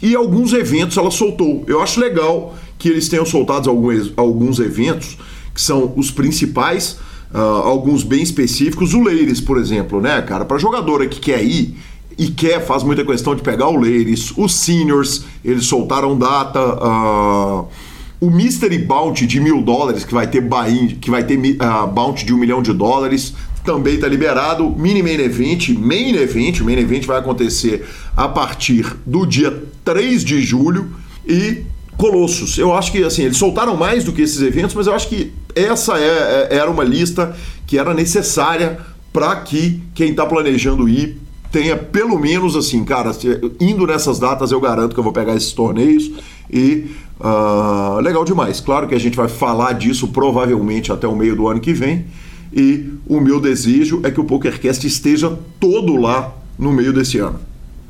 e 0.03 0.15
alguns 0.15 0.53
eventos 0.53 0.97
ela 0.97 1.11
soltou. 1.11 1.65
Eu 1.67 1.81
acho 1.81 1.99
legal 2.01 2.55
que 2.79 2.89
eles 2.89 3.09
tenham 3.09 3.25
soltado 3.25 3.71
alguns, 3.71 4.13
alguns 4.17 4.59
eventos 4.59 5.17
que 5.57 5.61
são 5.63 5.95
os 5.97 6.11
principais. 6.11 6.99
uh, 7.35 7.39
alguns 7.39 8.05
bem 8.05 8.23
específicos. 8.23 8.93
O 8.93 9.03
Leires, 9.03 9.41
por 9.41 9.59
exemplo, 9.59 10.01
né, 10.01 10.21
cara? 10.21 10.45
Para 10.45 10.59
jogadora 10.59 11.07
que 11.07 11.19
quer 11.19 11.43
ir 11.43 11.75
e 12.19 12.29
quer, 12.29 12.65
faz 12.65 12.83
muita 12.83 13.05
questão 13.05 13.35
de 13.35 13.41
pegar 13.41 13.69
o 13.69 13.77
Leires. 13.77 14.33
Os 14.37 14.55
Seniors, 14.55 15.25
eles 15.43 15.65
soltaram 15.65 16.17
data. 16.17 16.61
Uh, 16.61 17.67
o 18.21 18.31
Mystery 18.31 18.79
Bounty 18.79 19.27
de 19.27 19.41
mil 19.41 19.63
dólares, 19.63 20.05
que 20.05 20.13
vai 20.13 20.27
ter 20.27 20.43
buy 20.43 20.99
que 21.01 21.11
vai 21.11 21.25
ter 21.25 21.39
uh, 21.39 21.87
bounty 21.87 22.27
de 22.27 22.35
um 22.35 22.39
milhão 22.39 22.63
de 22.63 22.73
dólares, 22.75 23.33
também 23.65 23.95
está 23.95 24.07
liberado. 24.07 24.71
Mini 24.77 25.03
Main 25.03 25.21
Event, 25.21 25.71
Main 25.71 26.15
Event, 26.17 26.61
o 26.61 26.65
Main 26.65 26.79
Event 26.79 27.07
vai 27.07 27.19
acontecer 27.19 27.87
a 28.15 28.29
partir 28.29 28.95
do 29.07 29.25
dia 29.25 29.65
3 29.85 30.23
de 30.23 30.41
julho. 30.43 30.91
E 31.27 31.65
Colossus, 31.97 32.59
eu 32.59 32.75
acho 32.75 32.93
que 32.93 33.03
assim, 33.03 33.23
eles 33.23 33.39
soltaram 33.39 33.77
mais 33.77 34.05
do 34.05 34.13
que 34.13 34.23
esses 34.23 34.41
eventos, 34.43 34.75
mas 34.75 34.87
eu 34.87 34.95
acho 34.95 35.09
que 35.09 35.33
essa 35.55 35.99
é, 35.99 36.49
é, 36.51 36.57
era 36.57 36.71
uma 36.71 36.85
lista 36.85 37.35
que 37.67 37.79
era 37.79 37.95
necessária 37.95 38.79
para 39.13 39.35
que 39.37 39.83
quem 39.95 40.11
está 40.11 40.27
planejando 40.27 40.89
ir 40.89 41.19
tenha 41.51 41.77
pelo 41.77 42.19
menos 42.19 42.55
assim, 42.55 42.85
cara, 42.85 43.13
indo 43.59 43.87
nessas 43.87 44.19
datas 44.19 44.53
eu 44.53 44.61
garanto 44.61 44.93
que 44.93 45.01
eu 45.01 45.05
vou 45.05 45.13
pegar 45.13 45.35
esses 45.35 45.53
torneios 45.53 46.11
e 46.51 46.87
uh, 47.19 47.99
legal 48.01 48.25
demais. 48.25 48.61
Claro 48.61 48.87
que 48.87 48.95
a 48.95 49.01
gente 49.01 49.17
vai 49.17 49.29
falar 49.29 49.73
disso 49.73 50.09
provavelmente 50.09 50.93
até 50.93 51.09
o 51.09 51.17
meio 51.17 51.35
do 51.35 51.49
ano 51.49 51.61
que 51.61 51.73
vem 51.73 52.05
e 52.53 52.93
o 53.07 53.21
meu 53.21 53.41
desejo 53.41 54.01
é 54.05 54.11
que 54.11 54.21
o 54.21 54.25
PokerCast 54.25 54.87
esteja 54.87 55.39
todo 55.59 55.97
lá 55.97 56.35
no 56.59 56.73
meio 56.73 56.93
desse 56.93 57.19
ano. 57.19 57.41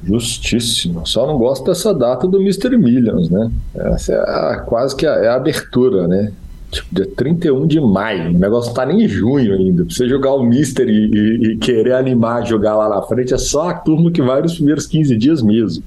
Justíssimo. 0.07 1.07
Só 1.07 1.27
não 1.27 1.37
gosto 1.37 1.65
dessa 1.67 1.93
data 1.93 2.29
do 2.29 2.41
Mr. 2.41 2.77
Millions, 2.77 3.29
né? 3.29 3.51
Essa 3.75 4.13
é 4.13 4.17
a, 4.17 4.63
quase 4.65 4.95
que 4.95 5.07
a, 5.07 5.15
é 5.15 5.29
a 5.29 5.35
abertura, 5.35 6.07
né? 6.07 6.33
Tipo, 6.71 6.95
dia 6.95 7.09
31 7.17 7.67
de 7.67 7.81
maio. 7.81 8.31
O 8.31 8.39
negócio 8.39 8.75
tá 8.75 8.85
nem 8.85 9.05
em 9.05 9.09
junho 9.09 9.55
ainda. 9.55 9.85
Pra 9.85 9.95
você 9.95 10.09
jogar 10.09 10.35
o 10.35 10.43
Mister 10.43 10.89
e, 10.89 11.11
e, 11.13 11.53
e, 11.53 11.57
querer 11.57 11.95
animar 11.95 12.47
jogar 12.47 12.77
lá 12.77 12.89
na 12.89 13.03
frente, 13.03 13.33
é 13.33 13.39
só 13.39 13.71
a 13.71 13.75
turma 13.75 14.11
que 14.11 14.21
vai 14.21 14.43
nos 14.43 14.55
primeiros 14.55 14.87
15 14.87 15.17
dias 15.17 15.43
mesmo. 15.43 15.83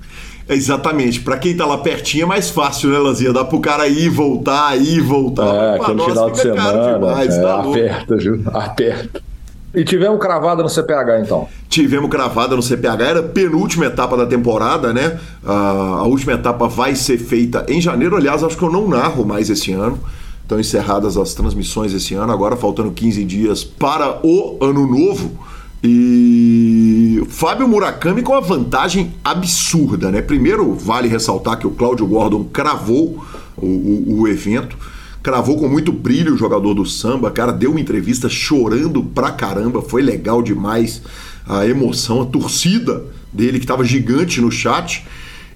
Exatamente. 0.47 1.21
Para 1.21 1.38
quem 1.38 1.55
tá 1.55 1.65
lá 1.65 1.77
pertinho 1.77 2.23
é 2.23 2.25
mais 2.25 2.49
fácil, 2.49 2.89
né, 2.89 2.97
Lanzinha? 2.97 3.31
Dá 3.31 3.45
pro 3.45 3.59
cara 3.59 3.88
ir, 3.88 4.09
voltar, 4.09 4.75
ir, 4.77 4.99
voltar. 5.01 5.75
É, 5.75 5.75
aquele 5.75 6.01
final 6.01 6.31
de 6.31 6.39
semana. 6.39 6.93
Demais, 6.93 7.38
é, 7.38 7.41
tá 7.41 7.59
aperta, 7.59 8.15
viu? 8.17 8.41
Aperta. 8.51 9.28
E 9.73 9.83
tivemos 9.83 10.19
cravada 10.19 10.63
no 10.63 10.69
CPH, 10.69 11.21
então? 11.23 11.47
Tivemos 11.67 12.09
cravada 12.09 12.55
no 12.55 12.61
CPH, 12.61 13.01
era 13.01 13.19
a 13.19 13.23
penúltima 13.23 13.85
etapa 13.85 14.17
da 14.17 14.25
temporada, 14.25 14.91
né? 14.91 15.19
a 15.45 16.03
última 16.03 16.33
etapa 16.33 16.67
vai 16.67 16.95
ser 16.95 17.19
feita 17.19 17.65
em 17.67 17.79
janeiro. 17.79 18.15
Aliás, 18.15 18.43
acho 18.43 18.57
que 18.57 18.63
eu 18.63 18.71
não 18.71 18.88
narro 18.88 19.23
mais 19.25 19.49
esse 19.49 19.71
ano. 19.71 19.99
Estão 20.41 20.59
encerradas 20.59 21.15
as 21.15 21.35
transmissões 21.35 21.93
esse 21.93 22.15
ano, 22.15 22.33
agora 22.33 22.57
faltando 22.57 22.89
15 22.89 23.23
dias 23.23 23.63
para 23.63 24.19
o 24.25 24.57
ano 24.59 24.88
novo. 24.88 25.38
E 25.83 27.23
Fábio 27.29 27.67
Murakami 27.67 28.23
com 28.23 28.33
uma 28.33 28.41
vantagem 28.41 29.13
absurda, 29.23 30.09
né? 30.09 30.23
Primeiro, 30.23 30.73
vale 30.73 31.07
ressaltar 31.07 31.59
que 31.59 31.67
o 31.67 31.71
Cláudio 31.71 32.07
Gordon 32.07 32.43
cravou 32.45 33.23
o, 33.55 33.65
o, 33.65 34.21
o 34.21 34.27
evento 34.27 34.75
cravou 35.21 35.57
com 35.57 35.67
muito 35.67 35.91
brilho 35.91 36.33
o 36.33 36.38
jogador 36.38 36.73
do 36.73 36.85
samba, 36.85 37.29
cara, 37.31 37.51
deu 37.51 37.71
uma 37.71 37.79
entrevista 37.79 38.29
chorando 38.29 39.03
pra 39.03 39.31
caramba, 39.31 39.81
foi 39.81 40.01
legal 40.01 40.41
demais 40.41 41.01
a 41.47 41.65
emoção, 41.65 42.21
a 42.21 42.25
torcida 42.25 43.03
dele 43.33 43.59
que 43.59 43.65
estava 43.65 43.83
gigante 43.83 44.39
no 44.39 44.51
chat. 44.51 45.05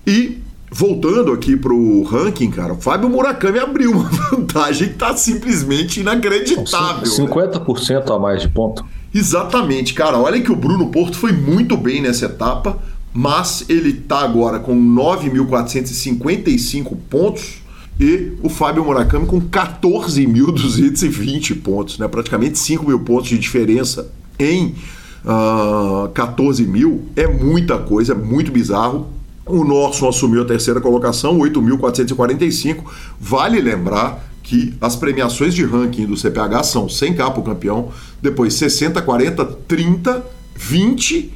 E 0.05 0.39
voltando 0.71 1.31
aqui 1.31 1.55
pro 1.55 2.03
ranking, 2.03 2.49
cara, 2.49 2.73
o 2.73 2.81
Fábio 2.81 3.07
Murakami 3.09 3.59
abriu 3.59 3.91
uma 3.91 4.09
vantagem 4.31 4.89
que 4.89 4.95
tá 4.95 5.15
simplesmente 5.15 6.01
inacreditável. 6.01 7.03
50% 7.03 7.89
né? 7.89 8.03
a 8.09 8.19
mais 8.19 8.41
de 8.41 8.49
ponto. 8.49 8.83
Exatamente, 9.13 9.93
cara. 9.93 10.17
Olha 10.17 10.41
que 10.41 10.51
o 10.51 10.55
Bruno 10.55 10.89
Porto 10.89 11.17
foi 11.17 11.31
muito 11.31 11.77
bem 11.77 12.01
nessa 12.01 12.25
etapa, 12.25 12.79
mas 13.13 13.63
ele 13.69 13.93
tá 13.93 14.21
agora 14.21 14.59
com 14.59 14.75
9.455 14.75 16.97
pontos 17.09 17.62
e 17.99 18.33
o 18.41 18.49
Fábio 18.49 18.83
Murakami 18.83 19.25
com 19.25 19.41
14.220 19.41 21.61
pontos, 21.61 21.99
né? 21.99 22.07
praticamente 22.07 22.57
5 22.57 22.85
mil 22.85 23.01
pontos 23.01 23.29
de 23.29 23.37
diferença 23.37 24.09
em 24.39 24.75
uh, 25.23 26.05
ah, 26.05 26.11
14 26.13 26.65
mil. 26.65 27.03
É 27.15 27.27
muita 27.27 27.77
coisa, 27.77 28.13
é 28.13 28.15
muito 28.15 28.51
bizarro. 28.51 29.07
O 29.45 29.63
Norson 29.63 30.09
assumiu 30.09 30.41
a 30.41 30.45
terceira 30.45 30.81
colocação, 30.81 31.37
8.445. 31.39 32.83
Vale 33.19 33.61
lembrar 33.61 34.23
que 34.41 34.73
as 34.81 34.95
premiações 34.95 35.53
de 35.53 35.63
ranking 35.63 36.05
do 36.05 36.17
CPH 36.17 36.63
são 36.63 36.87
100k 36.87 37.15
para 37.15 37.39
o 37.39 37.43
campeão, 37.43 37.89
depois 38.21 38.55
60, 38.55 39.01
40, 39.01 39.45
30, 39.45 40.25
20 40.55 41.31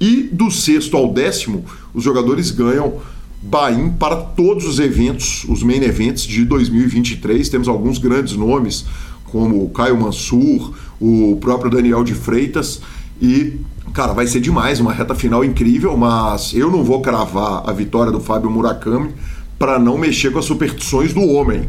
e 0.00 0.28
do 0.32 0.50
sexto 0.50 0.96
ao 0.96 1.12
décimo 1.12 1.64
os 1.94 2.02
jogadores 2.02 2.50
ganham 2.50 3.00
Bahia 3.42 3.92
para 3.98 4.16
todos 4.16 4.64
os 4.64 4.78
eventos, 4.78 5.44
os 5.48 5.64
main 5.64 5.82
events 5.82 6.22
de 6.22 6.44
2023. 6.44 7.48
Temos 7.48 7.66
alguns 7.66 7.98
grandes 7.98 8.36
nomes, 8.36 8.86
como 9.24 9.64
o 9.64 9.70
Caio 9.70 10.00
Mansur, 10.00 10.72
o 11.00 11.36
próprio 11.40 11.70
Daniel 11.70 12.04
de 12.04 12.14
Freitas. 12.14 12.80
E, 13.20 13.58
cara, 13.92 14.12
vai 14.12 14.28
ser 14.28 14.40
demais, 14.40 14.78
uma 14.78 14.92
reta 14.92 15.14
final 15.14 15.44
incrível, 15.44 15.96
mas 15.96 16.54
eu 16.54 16.70
não 16.70 16.84
vou 16.84 17.02
cravar 17.02 17.68
a 17.68 17.72
vitória 17.72 18.12
do 18.12 18.20
Fábio 18.20 18.48
Murakami 18.48 19.10
para 19.58 19.78
não 19.78 19.98
mexer 19.98 20.30
com 20.32 20.38
as 20.38 20.44
superstições 20.44 21.12
do 21.12 21.22
homem. 21.22 21.68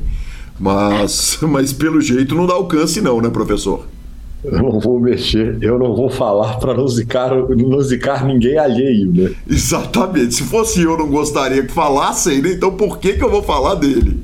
Mas, 0.60 1.39
mas 1.50 1.74
pelo 1.74 2.00
jeito 2.00 2.36
não 2.36 2.46
dá 2.46 2.53
alcance, 2.53 3.01
não, 3.01 3.20
né, 3.20 3.30
professor? 3.30 3.88
Eu 4.43 4.62
não 4.62 4.79
vou 4.79 5.00
mexer, 5.00 5.57
eu 5.62 5.79
não 5.79 5.95
vou 5.95 6.09
falar 6.09 6.59
para 6.59 6.73
não 6.73 6.88
zicar, 6.88 7.31
não 7.50 7.79
zicar 7.81 8.25
ninguém 8.25 8.57
alheio, 8.57 9.12
né? 9.12 9.31
Exatamente. 9.50 10.35
Se 10.35 10.43
fosse 10.43 10.81
eu, 10.81 10.97
não 10.97 11.09
gostaria 11.09 11.63
que 11.63 11.71
falassem, 11.71 12.41
né? 12.41 12.51
Então 12.51 12.75
por 12.75 12.97
que, 13.00 13.13
que 13.13 13.23
eu 13.23 13.31
vou 13.31 13.41
falar 13.41 13.75
dele? 13.75 14.21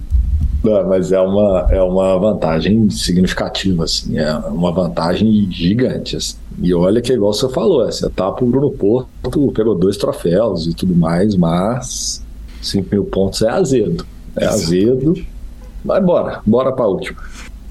Não, 0.64 0.90
mas 0.90 1.12
é 1.14 1.20
uma, 1.22 1.68
é 1.72 1.82
uma 1.82 2.20
vantagem 2.20 2.90
significativa, 2.90 3.86
assim, 3.86 4.18
é 4.18 4.36
uma 4.36 4.72
vantagem 4.72 5.50
gigante. 5.50 6.18
Assim. 6.18 6.36
E 6.62 6.74
olha 6.74 7.02
que, 7.02 7.14
igual 7.14 7.34
você 7.34 7.48
falou, 7.48 7.88
essa 7.88 8.08
etapa 8.08 8.44
o 8.44 8.48
Bruno 8.48 8.72
Porto 8.72 9.52
pegou 9.54 9.74
dois 9.74 9.96
troféus 9.96 10.68
e 10.68 10.74
tudo 10.74 10.94
mais, 10.94 11.36
mas 11.36 12.22
5 12.62 12.88
mil 12.92 13.06
pontos 13.06 13.42
é 13.42 13.50
azedo. 13.50 14.06
É 14.36 14.46
azedo. 14.46 15.14
Mas 15.84 16.04
bora, 16.04 16.42
bora 16.46 16.74
para 16.74 16.84
a 16.84 16.90
última. 16.90 17.18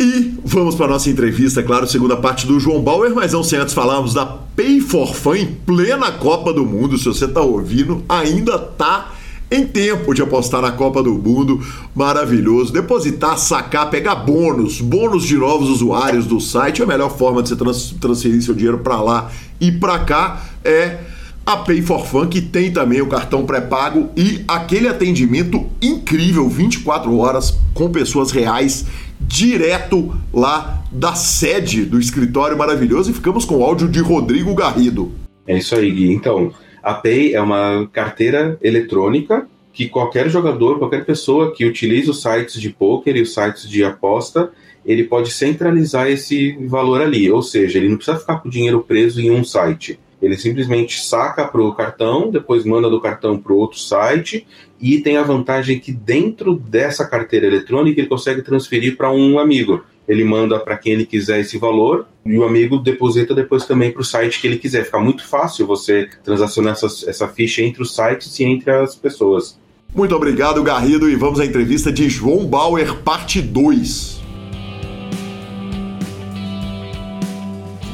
E 0.00 0.38
vamos 0.44 0.76
para 0.76 0.86
a 0.86 0.90
nossa 0.90 1.10
entrevista, 1.10 1.60
claro, 1.60 1.84
segunda 1.84 2.16
parte 2.16 2.46
do 2.46 2.60
João 2.60 2.80
Bauer, 2.80 3.12
mas 3.12 3.32
não 3.32 3.42
sem 3.42 3.58
antes 3.58 3.74
falarmos 3.74 4.14
da 4.14 4.24
Pay 4.24 4.80
for 4.80 5.12
Fun 5.12 5.34
em 5.34 5.46
plena 5.46 6.12
Copa 6.12 6.52
do 6.52 6.64
Mundo. 6.64 6.96
Se 6.96 7.06
você 7.06 7.24
está 7.24 7.40
ouvindo, 7.40 8.04
ainda 8.08 8.54
está 8.54 9.12
em 9.50 9.66
tempo 9.66 10.14
de 10.14 10.22
apostar 10.22 10.62
na 10.62 10.70
Copa 10.70 11.02
do 11.02 11.14
Mundo. 11.14 11.60
Maravilhoso. 11.96 12.72
Depositar, 12.72 13.36
sacar, 13.38 13.90
pegar 13.90 14.14
bônus, 14.14 14.80
bônus 14.80 15.24
de 15.24 15.36
novos 15.36 15.68
usuários 15.68 16.26
do 16.26 16.40
site. 16.40 16.80
A 16.80 16.86
melhor 16.86 17.10
forma 17.10 17.42
de 17.42 17.48
você 17.48 17.56
trans 17.56 17.96
transferir 18.00 18.40
seu 18.40 18.54
dinheiro 18.54 18.78
para 18.78 19.00
lá 19.00 19.32
e 19.60 19.72
para 19.72 19.98
cá 19.98 20.44
é 20.64 20.98
a 21.44 21.56
Pay 21.56 21.82
for 21.82 22.06
Fun, 22.06 22.28
que 22.28 22.40
tem 22.40 22.70
também 22.70 23.00
o 23.00 23.08
cartão 23.08 23.44
pré-pago 23.44 24.10
e 24.14 24.44
aquele 24.46 24.86
atendimento 24.86 25.66
incrível, 25.82 26.48
24 26.48 27.16
horas 27.16 27.58
com 27.72 27.90
pessoas 27.90 28.30
reais 28.30 28.84
direto 29.20 30.14
lá 30.32 30.82
da 30.90 31.14
sede 31.14 31.84
do 31.84 31.98
escritório 31.98 32.56
maravilhoso 32.56 33.10
e 33.10 33.14
ficamos 33.14 33.44
com 33.44 33.56
o 33.56 33.64
áudio 33.64 33.88
de 33.88 34.00
Rodrigo 34.00 34.54
Garrido. 34.54 35.12
É 35.46 35.56
isso 35.56 35.74
aí, 35.74 35.90
Gui. 35.90 36.12
Então, 36.12 36.52
a 36.82 36.94
Pay 36.94 37.34
é 37.34 37.40
uma 37.40 37.88
carteira 37.92 38.58
eletrônica 38.62 39.46
que 39.72 39.88
qualquer 39.88 40.28
jogador, 40.28 40.78
qualquer 40.78 41.04
pessoa 41.04 41.52
que 41.54 41.64
utilize 41.64 42.10
os 42.10 42.20
sites 42.20 42.60
de 42.60 42.70
poker 42.70 43.16
e 43.16 43.22
os 43.22 43.32
sites 43.32 43.68
de 43.68 43.84
aposta, 43.84 44.50
ele 44.84 45.04
pode 45.04 45.30
centralizar 45.30 46.08
esse 46.08 46.56
valor 46.66 47.00
ali. 47.00 47.30
Ou 47.30 47.42
seja, 47.42 47.78
ele 47.78 47.88
não 47.88 47.96
precisa 47.96 48.18
ficar 48.18 48.38
com 48.38 48.48
o 48.48 48.50
dinheiro 48.50 48.80
preso 48.80 49.20
em 49.20 49.30
um 49.30 49.44
site. 49.44 49.98
Ele 50.20 50.36
simplesmente 50.36 51.00
saca 51.00 51.46
para 51.46 51.62
o 51.62 51.74
cartão, 51.74 52.30
depois 52.30 52.64
manda 52.64 52.90
do 52.90 53.00
cartão 53.00 53.38
para 53.38 53.54
outro 53.54 53.78
site 53.78 54.46
e 54.80 54.98
tem 54.98 55.16
a 55.16 55.22
vantagem 55.22 55.78
que 55.78 55.92
dentro 55.92 56.54
dessa 56.54 57.06
carteira 57.06 57.46
eletrônica 57.46 58.00
ele 58.00 58.08
consegue 58.08 58.42
transferir 58.42 58.96
para 58.96 59.12
um 59.12 59.38
amigo. 59.38 59.84
Ele 60.08 60.24
manda 60.24 60.58
para 60.58 60.76
quem 60.76 60.94
ele 60.94 61.06
quiser 61.06 61.40
esse 61.40 61.58
valor 61.58 62.06
e 62.24 62.36
o 62.36 62.44
amigo 62.44 62.78
deposita 62.78 63.34
depois 63.34 63.66
também 63.66 63.92
para 63.92 64.00
o 64.00 64.04
site 64.04 64.40
que 64.40 64.46
ele 64.46 64.56
quiser. 64.56 64.84
Fica 64.84 64.98
muito 64.98 65.24
fácil 65.24 65.66
você 65.66 66.08
transacionar 66.24 66.72
essa, 66.72 66.86
essa 67.08 67.28
ficha 67.28 67.62
entre 67.62 67.82
os 67.82 67.94
sites 67.94 68.38
e 68.40 68.44
entre 68.44 68.70
as 68.70 68.96
pessoas. 68.96 69.58
Muito 69.94 70.14
obrigado, 70.14 70.62
Garrido, 70.62 71.08
e 71.08 71.14
vamos 71.14 71.40
à 71.40 71.46
entrevista 71.46 71.92
de 71.92 72.08
João 72.08 72.46
Bauer, 72.46 72.94
parte 72.96 73.40
2. 73.40 74.17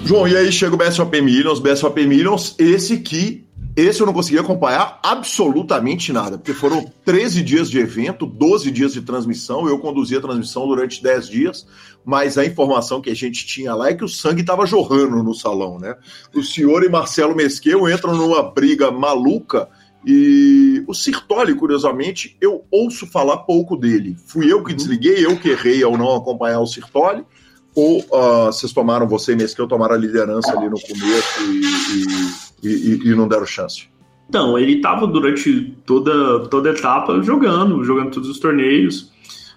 João, 0.04 0.28
e 0.28 0.36
aí 0.36 0.52
chega 0.52 0.74
o 0.74 0.76
BSOP 0.76 1.20
Millions, 1.22 1.58
BSOP 1.58 2.06
Millions, 2.06 2.54
esse 2.58 2.98
que 2.98 3.44
Esse 3.76 4.00
eu 4.00 4.06
não 4.06 4.12
consegui 4.12 4.38
acompanhar 4.38 5.00
absolutamente 5.02 6.12
nada, 6.12 6.38
porque 6.38 6.54
foram 6.54 6.84
13 7.04 7.42
dias 7.42 7.68
de 7.68 7.80
evento, 7.80 8.24
12 8.24 8.70
dias 8.70 8.92
de 8.92 9.02
transmissão. 9.02 9.66
Eu 9.66 9.80
conduzi 9.80 10.16
a 10.16 10.20
transmissão 10.20 10.68
durante 10.68 11.02
10 11.02 11.28
dias, 11.28 11.66
mas 12.04 12.38
a 12.38 12.46
informação 12.46 13.00
que 13.00 13.10
a 13.10 13.16
gente 13.16 13.44
tinha 13.44 13.74
lá 13.74 13.88
é 13.88 13.94
que 13.94 14.04
o 14.04 14.08
sangue 14.08 14.42
estava 14.42 14.64
jorrando 14.64 15.20
no 15.24 15.34
salão, 15.34 15.80
né? 15.80 15.96
O 16.32 16.40
senhor 16.40 16.84
e 16.84 16.88
Marcelo 16.88 17.34
Mesqueu 17.34 17.90
entram 17.90 18.14
numa 18.14 18.44
briga 18.44 18.92
maluca 18.92 19.68
e 20.06 20.84
o 20.86 20.94
Sirtoli, 20.94 21.56
curiosamente, 21.56 22.36
eu 22.40 22.64
ouço 22.70 23.08
falar 23.08 23.38
pouco 23.38 23.76
dele. 23.76 24.16
Fui 24.24 24.52
eu 24.52 24.62
que 24.62 24.72
desliguei, 24.72 25.26
eu 25.26 25.36
que 25.36 25.48
errei 25.48 25.82
ao 25.82 25.98
não 25.98 26.14
acompanhar 26.14 26.60
o 26.60 26.66
Sirtoli, 26.66 27.24
ou 27.74 28.00
uh, 28.00 28.46
vocês 28.46 28.72
tomaram, 28.72 29.06
você 29.06 29.32
e 29.32 29.36
Mesqueu 29.36 29.66
tomaram 29.66 29.94
a 29.94 29.98
liderança 29.98 30.52
ali 30.56 30.68
no 30.68 30.80
começo 30.80 31.42
e, 32.62 32.68
e, 32.68 32.68
e, 32.68 33.08
e 33.08 33.14
não 33.14 33.26
deram 33.26 33.46
chance? 33.46 33.88
Então, 34.28 34.58
ele 34.58 34.76
estava 34.76 35.06
durante 35.06 35.76
toda, 35.84 36.48
toda 36.48 36.70
a 36.70 36.72
etapa 36.72 37.20
jogando, 37.22 37.84
jogando 37.84 38.10
todos 38.10 38.28
os 38.28 38.38
torneios. 38.38 39.12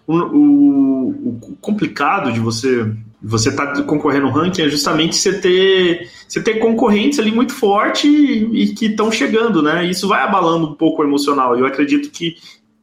O, 0.06 0.16
o, 0.16 1.10
o 1.10 1.58
complicado 1.62 2.32
de 2.32 2.40
você 2.40 2.92
você 3.22 3.54
tá 3.56 3.82
concorrendo 3.84 4.28
no 4.28 4.32
ranking 4.32 4.62
é 4.62 4.70
justamente 4.70 5.16
você 5.16 5.40
ter, 5.40 6.08
você 6.28 6.42
ter 6.42 6.60
concorrentes 6.60 7.18
ali 7.18 7.32
muito 7.32 7.52
forte 7.52 8.08
e, 8.08 8.64
e 8.64 8.74
que 8.76 8.86
estão 8.86 9.12
chegando, 9.12 9.62
né? 9.62 9.86
Isso 9.90 10.08
vai 10.08 10.22
abalando 10.22 10.68
um 10.68 10.74
pouco 10.76 11.02
o 11.02 11.06
emocional. 11.06 11.58
Eu 11.58 11.66
acredito 11.66 12.12
que 12.12 12.36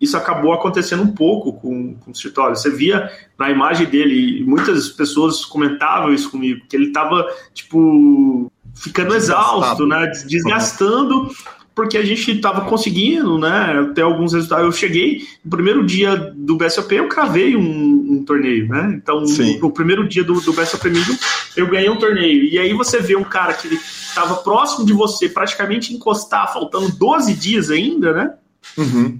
isso 0.05 0.17
acabou 0.17 0.53
acontecendo 0.53 1.03
um 1.03 1.13
pouco 1.13 1.53
com, 1.53 1.95
com 1.95 2.11
o 2.11 2.13
escritório. 2.13 2.57
Você 2.57 2.71
via 2.71 3.11
na 3.39 3.51
imagem 3.51 3.87
dele, 3.87 4.45
muitas 4.47 4.89
pessoas 4.89 5.45
comentavam 5.45 6.13
isso 6.13 6.31
comigo, 6.31 6.65
que 6.69 6.77
ele 6.77 6.87
estava, 6.87 7.27
tipo, 7.53 8.51
ficando 8.75 9.15
exausto, 9.15 9.87
né? 9.87 10.07
Desgastando 10.27 11.31
porque 11.75 11.99
a 11.99 12.05
gente 12.05 12.31
estava 12.31 12.63
conseguindo, 12.63 13.37
né, 13.37 13.91
ter 13.95 14.03
alguns 14.03 14.33
resultados. 14.33 14.65
Eu 14.65 14.73
cheguei, 14.73 15.27
no 15.45 15.51
primeiro 15.51 15.85
dia 15.85 16.17
do 16.37 16.57
BSOP, 16.57 16.95
eu 16.95 17.09
cravei 17.09 17.57
um, 17.57 18.13
um 18.13 18.25
torneio, 18.25 18.69
né? 18.69 18.95
Então, 18.97 19.21
no, 19.21 19.59
no, 19.59 19.73
primeiro 19.73 20.09
dia 20.09 20.23
do, 20.23 20.41
do 20.41 20.53
BSOP 20.53 20.85
Medium, 20.89 21.17
eu 21.57 21.67
ganhei 21.67 21.91
um 21.91 21.99
torneio. 21.99 22.45
E 22.45 22.59
aí 22.59 22.73
você 22.73 23.01
vê 23.01 23.17
um 23.17 23.25
cara 23.25 23.53
que 23.55 23.75
estava 23.75 24.37
próximo 24.37 24.87
de 24.87 24.93
você, 24.93 25.29
praticamente 25.29 25.93
encostar, 25.93 26.53
faltando 26.53 26.93
12 26.97 27.35
dias 27.35 27.71
ainda, 27.71 28.13
né? 28.13 28.35
Uhum. 28.79 29.19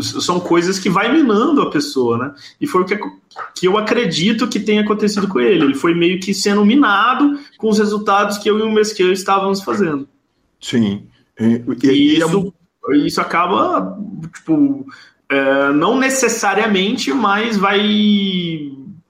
São 0.00 0.38
coisas 0.40 0.78
que 0.78 0.90
vai 0.90 1.12
minando 1.12 1.62
a 1.62 1.70
pessoa, 1.70 2.18
né? 2.18 2.34
E 2.60 2.66
foi 2.66 2.82
o 2.82 2.84
que, 2.84 2.98
que 3.54 3.66
eu 3.66 3.78
acredito 3.78 4.48
que 4.48 4.60
tenha 4.60 4.82
acontecido 4.82 5.28
com 5.28 5.40
ele. 5.40 5.64
Ele 5.64 5.74
foi 5.74 5.94
meio 5.94 6.20
que 6.20 6.34
sendo 6.34 6.64
minado 6.64 7.38
com 7.56 7.68
os 7.68 7.78
resultados 7.78 8.38
que 8.38 8.50
eu 8.50 8.58
e 8.58 8.62
o 8.62 8.70
Mesquil 8.70 9.12
estávamos 9.12 9.62
fazendo. 9.62 10.08
Sim. 10.60 11.04
E, 11.38 11.86
e 11.86 12.18
isso, 12.18 12.52
é... 12.90 12.96
isso 12.98 13.20
acaba, 13.20 13.98
tipo, 14.34 14.86
é, 15.28 15.72
não 15.72 15.98
necessariamente, 15.98 17.12
mas 17.12 17.56
vai 17.56 17.80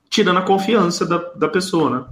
tirando 0.08 0.38
a 0.38 0.42
confiança 0.42 1.06
da, 1.06 1.18
da 1.18 1.48
pessoa, 1.48 1.90
né? 1.90 2.04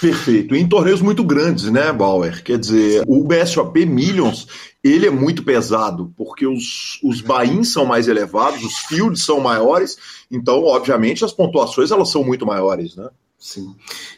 Perfeito. 0.00 0.54
Em 0.54 0.66
torneios 0.66 1.02
muito 1.02 1.22
grandes, 1.22 1.70
né, 1.70 1.92
Bauer? 1.92 2.42
Quer 2.42 2.58
dizer, 2.58 3.04
o 3.06 3.22
BSOP 3.22 3.84
Millions, 3.84 4.48
ele 4.82 5.06
é 5.06 5.10
muito 5.10 5.42
pesado, 5.42 6.12
porque 6.16 6.46
os, 6.46 6.98
os 7.02 7.20
buy-ins 7.20 7.72
são 7.72 7.84
mais 7.84 8.08
elevados, 8.08 8.64
os 8.64 8.78
fields 8.78 9.24
são 9.24 9.40
maiores, 9.40 9.98
então, 10.30 10.64
obviamente, 10.64 11.24
as 11.24 11.32
pontuações 11.32 11.90
elas 11.90 12.10
são 12.10 12.24
muito 12.24 12.46
maiores, 12.46 12.96
né? 12.96 13.08
Sim. 13.38 13.74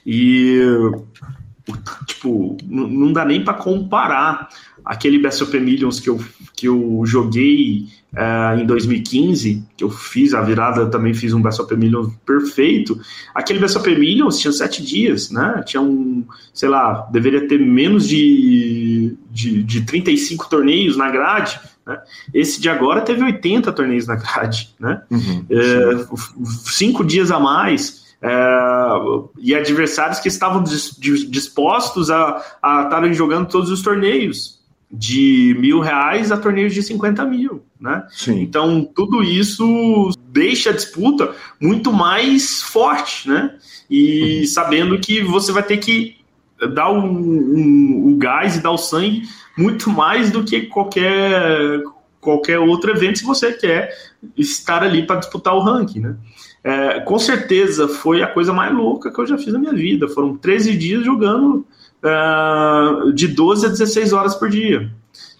E, 0.06 0.60
tipo, 2.06 2.56
não 2.64 3.12
dá 3.12 3.24
nem 3.24 3.44
para 3.44 3.54
comparar 3.54 4.48
aquele 4.84 5.18
BSOP 5.18 5.58
Millions 5.60 6.00
que 6.00 6.10
eu, 6.10 6.20
que 6.54 6.66
eu 6.68 7.02
joguei 7.04 7.88
uh, 8.12 8.60
em 8.60 8.66
2015, 8.66 9.64
que 9.76 9.84
eu 9.84 9.90
fiz 9.90 10.34
a 10.34 10.40
virada, 10.40 10.86
também 10.86 11.14
fiz 11.14 11.32
um 11.32 11.40
BSOP 11.40 11.76
Millions 11.76 12.12
perfeito. 12.26 13.00
Aquele 13.34 13.58
BSOP 13.58 13.86
Millions 13.96 14.38
tinha 14.38 14.52
sete 14.52 14.82
dias, 14.82 15.30
né? 15.30 15.62
Tinha 15.64 15.80
um, 15.80 16.24
sei 16.52 16.68
lá, 16.68 17.08
deveria 17.12 17.46
ter 17.46 17.58
menos 17.58 18.08
de, 18.08 19.16
de, 19.30 19.62
de 19.62 19.82
35 19.82 20.48
torneios 20.48 20.96
na 20.96 21.10
grade. 21.10 21.60
Né? 21.86 21.98
Esse 22.34 22.60
de 22.60 22.68
agora 22.68 23.00
teve 23.00 23.22
80 23.22 23.72
torneios 23.72 24.06
na 24.06 24.16
grade, 24.16 24.74
né? 24.78 25.02
Uhum, 25.10 25.44
é, 25.50 26.06
cinco 26.66 27.04
dias 27.04 27.30
a 27.30 27.38
mais. 27.38 28.02
É, 28.24 28.30
e 29.38 29.52
adversários 29.52 30.20
que 30.20 30.28
estavam 30.28 30.62
dispostos 30.62 32.08
a, 32.08 32.40
a 32.62 32.82
estarem 32.84 33.12
jogando 33.12 33.48
todos 33.48 33.68
os 33.68 33.82
torneios 33.82 34.61
de 34.92 35.56
mil 35.58 35.80
reais 35.80 36.30
a 36.30 36.36
torneios 36.36 36.74
de 36.74 36.82
50 36.82 37.24
mil, 37.24 37.64
né? 37.80 38.06
Sim. 38.10 38.42
Então, 38.42 38.84
tudo 38.84 39.22
isso 39.22 40.10
deixa 40.28 40.68
a 40.68 40.74
disputa 40.74 41.34
muito 41.58 41.90
mais 41.90 42.60
forte, 42.60 43.26
né? 43.28 43.56
E 43.88 44.40
uhum. 44.40 44.46
sabendo 44.46 44.98
que 44.98 45.22
você 45.22 45.50
vai 45.50 45.62
ter 45.62 45.78
que 45.78 46.16
dar 46.74 46.90
o, 46.90 48.10
o 48.10 48.16
gás 48.16 48.56
e 48.56 48.62
dar 48.62 48.70
o 48.70 48.78
sangue 48.78 49.22
muito 49.56 49.88
mais 49.88 50.30
do 50.30 50.44
que 50.44 50.62
qualquer, 50.62 51.82
qualquer 52.20 52.58
outro 52.58 52.90
evento 52.90 53.18
se 53.18 53.24
você 53.24 53.52
quer 53.52 53.90
estar 54.36 54.82
ali 54.82 55.06
para 55.06 55.16
disputar 55.16 55.54
o 55.54 55.60
ranking, 55.60 56.00
né? 56.00 56.16
É, 56.64 57.00
com 57.00 57.18
certeza 57.18 57.88
foi 57.88 58.22
a 58.22 58.28
coisa 58.28 58.52
mais 58.52 58.72
louca 58.72 59.10
que 59.10 59.20
eu 59.20 59.26
já 59.26 59.36
fiz 59.36 59.52
na 59.52 59.58
minha 59.58 59.72
vida. 59.72 60.06
Foram 60.06 60.36
13 60.36 60.76
dias 60.76 61.04
jogando 61.04 61.66
uh, 62.02 63.12
de 63.12 63.28
12 63.28 63.66
a 63.66 63.68
16 63.68 64.12
horas 64.12 64.34
por 64.34 64.50
dia. 64.50 64.90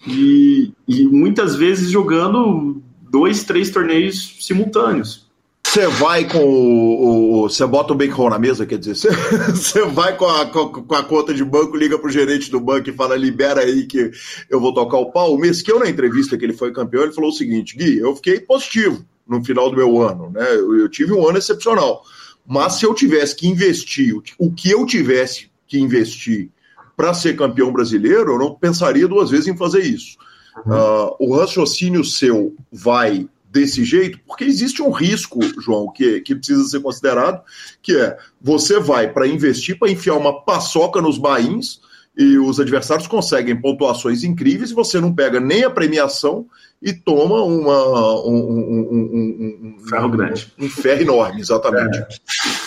E, 0.07 0.71
e 0.87 1.05
muitas 1.05 1.55
vezes 1.55 1.89
jogando 1.89 2.81
dois, 3.09 3.43
três 3.43 3.69
torneios 3.69 4.37
simultâneos. 4.41 5.23
Você 5.65 5.87
vai 5.87 6.27
com 6.27 6.43
o, 6.43 7.49
Você 7.49 7.65
bota 7.65 7.93
o 7.93 7.95
bacon 7.95 8.29
na 8.29 8.37
mesa, 8.37 8.65
quer 8.65 8.77
dizer, 8.77 8.95
você 9.49 9.83
vai 9.85 10.15
com 10.15 10.25
a, 10.25 10.45
com, 10.45 10.93
a 10.93 11.03
conta 11.03 11.33
de 11.33 11.43
banco, 11.43 11.75
liga 11.75 11.97
pro 11.97 12.11
gerente 12.11 12.51
do 12.51 12.59
banco 12.59 12.89
e 12.89 12.93
fala: 12.93 13.15
libera 13.15 13.61
aí 13.61 13.87
que 13.87 14.11
eu 14.49 14.59
vou 14.59 14.73
tocar 14.73 14.97
o 14.97 15.11
pau. 15.11 15.33
O 15.33 15.37
Mesquil, 15.37 15.79
na 15.79 15.89
entrevista 15.89 16.37
que 16.37 16.45
ele 16.45 16.53
foi 16.53 16.71
campeão, 16.71 17.03
ele 17.03 17.13
falou 17.13 17.31
o 17.31 17.33
seguinte: 17.33 17.75
Gui, 17.75 17.97
eu 17.97 18.15
fiquei 18.15 18.39
positivo 18.39 19.03
no 19.27 19.43
final 19.43 19.71
do 19.71 19.77
meu 19.77 19.99
ano, 19.99 20.29
né? 20.29 20.45
Eu, 20.53 20.77
eu 20.77 20.89
tive 20.89 21.11
um 21.11 21.27
ano 21.27 21.39
excepcional. 21.39 22.03
Mas 22.45 22.73
se 22.73 22.85
eu 22.85 22.93
tivesse 22.93 23.35
que 23.35 23.47
investir, 23.47 24.15
o 24.37 24.51
que 24.51 24.69
eu 24.69 24.85
tivesse 24.85 25.49
que 25.67 25.79
investir 25.79 26.51
para 26.95 27.13
ser 27.13 27.35
campeão 27.35 27.71
brasileiro, 27.71 28.33
eu 28.33 28.39
não 28.39 28.55
pensaria 28.55 29.07
duas 29.07 29.29
vezes 29.29 29.47
em 29.47 29.57
fazer 29.57 29.81
isso. 29.81 30.17
Uhum. 30.65 30.73
Uh, 30.73 31.15
o 31.19 31.35
raciocínio 31.35 32.03
seu 32.03 32.55
vai 32.71 33.27
desse 33.49 33.83
jeito, 33.83 34.19
porque 34.25 34.43
existe 34.43 34.81
um 34.81 34.89
risco, 34.89 35.39
João, 35.61 35.91
que, 35.91 36.21
que 36.21 36.35
precisa 36.35 36.63
ser 36.65 36.81
considerado, 36.81 37.41
que 37.81 37.95
é 37.95 38.17
você 38.41 38.79
vai 38.79 39.11
para 39.11 39.27
investir, 39.27 39.77
para 39.77 39.91
enfiar 39.91 40.15
uma 40.15 40.41
paçoca 40.43 40.99
nos 41.01 41.19
bains, 41.19 41.79
e 42.15 42.37
os 42.37 42.59
adversários 42.59 43.07
conseguem 43.07 43.59
pontuações 43.59 44.23
incríveis 44.23 44.69
e 44.69 44.75
você 44.75 45.01
não 45.01 45.13
pega 45.13 45.39
nem 45.39 45.63
a 45.63 45.69
premiação 45.69 46.45
e 46.81 46.93
toma 46.93 47.41
uma, 47.41 48.23
um, 48.23 48.35
um, 48.35 49.75
um 49.81 49.87
ferro 49.87 50.09
grande. 50.09 50.53
Um, 50.59 50.69
ferro 50.69 51.01
enorme, 51.01 51.41
exatamente. 51.41 51.97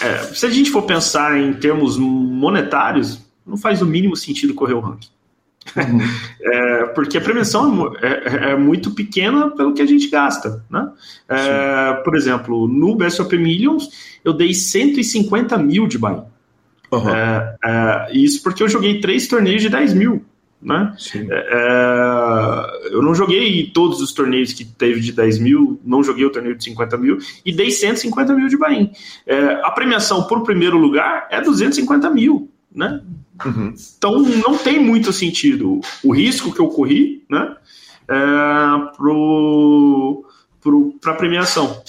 É, 0.00 0.08
é, 0.08 0.18
se 0.34 0.46
a 0.46 0.50
gente 0.50 0.70
for 0.70 0.82
pensar 0.82 1.38
em 1.38 1.52
termos 1.54 1.96
monetários, 1.96 3.20
não 3.46 3.56
faz 3.56 3.80
o 3.80 3.86
mínimo 3.86 4.16
sentido 4.16 4.54
correr 4.54 4.74
o 4.74 4.80
ranking. 4.80 5.10
Uhum. 5.74 6.00
É, 6.48 6.84
porque 6.86 7.18
a 7.18 7.20
premiação 7.20 7.92
é, 8.00 8.06
é, 8.06 8.50
é, 8.52 8.56
muito 8.56 8.92
pequena 8.92 9.50
pelo 9.50 9.74
que 9.74 9.82
a 9.82 9.86
gente 9.86 10.08
gasta. 10.08 10.64
Né? 10.70 10.88
É, 11.28 11.94
por 12.04 12.16
exemplo, 12.16 12.68
no 12.68 12.94
BSOP 12.94 13.36
Millions, 13.36 13.90
eu 14.24 14.32
dei 14.32 14.54
150 14.54 15.58
mil 15.58 15.88
de 15.88 15.98
buy. 15.98 16.22
Uhum. 16.92 17.10
isso 18.12 18.44
porque 18.44 18.62
eu 18.62 18.68
joguei 18.68 19.00
três 19.00 19.26
torneios 19.26 19.60
de 19.60 19.68
10 19.68 19.94
mil. 19.94 20.24
Né? 20.62 20.94
eu 22.90 23.02
não 23.02 23.14
joguei 23.14 23.70
todos 23.74 24.00
os 24.00 24.12
torneios 24.12 24.52
que 24.52 24.64
teve 24.64 25.00
de 25.00 25.12
10 25.12 25.38
mil, 25.40 25.80
não 25.84 26.02
joguei 26.02 26.24
o 26.24 26.30
torneio 26.30 26.56
de 26.56 26.64
50 26.64 26.96
mil 26.96 27.18
e 27.44 27.52
dei 27.52 27.70
150 27.70 28.34
mil 28.34 28.48
de 28.48 28.56
buy. 28.56 28.90
a 29.64 29.70
premiação 29.72 30.24
por 30.24 30.44
primeiro 30.44 30.78
lugar 30.78 31.26
é 31.30 31.40
250 31.40 32.08
mil. 32.10 32.48
Né? 32.76 33.00
Uhum. 33.42 33.74
Então 33.96 34.18
não 34.18 34.58
tem 34.58 34.78
muito 34.78 35.10
sentido 35.12 35.80
o 36.04 36.12
risco 36.12 36.52
que 36.52 36.60
eu 36.60 36.68
corri 36.68 37.24
né, 37.28 37.56
é, 38.06 38.14
para 41.00 41.12
a 41.12 41.16
premiação. 41.16 41.82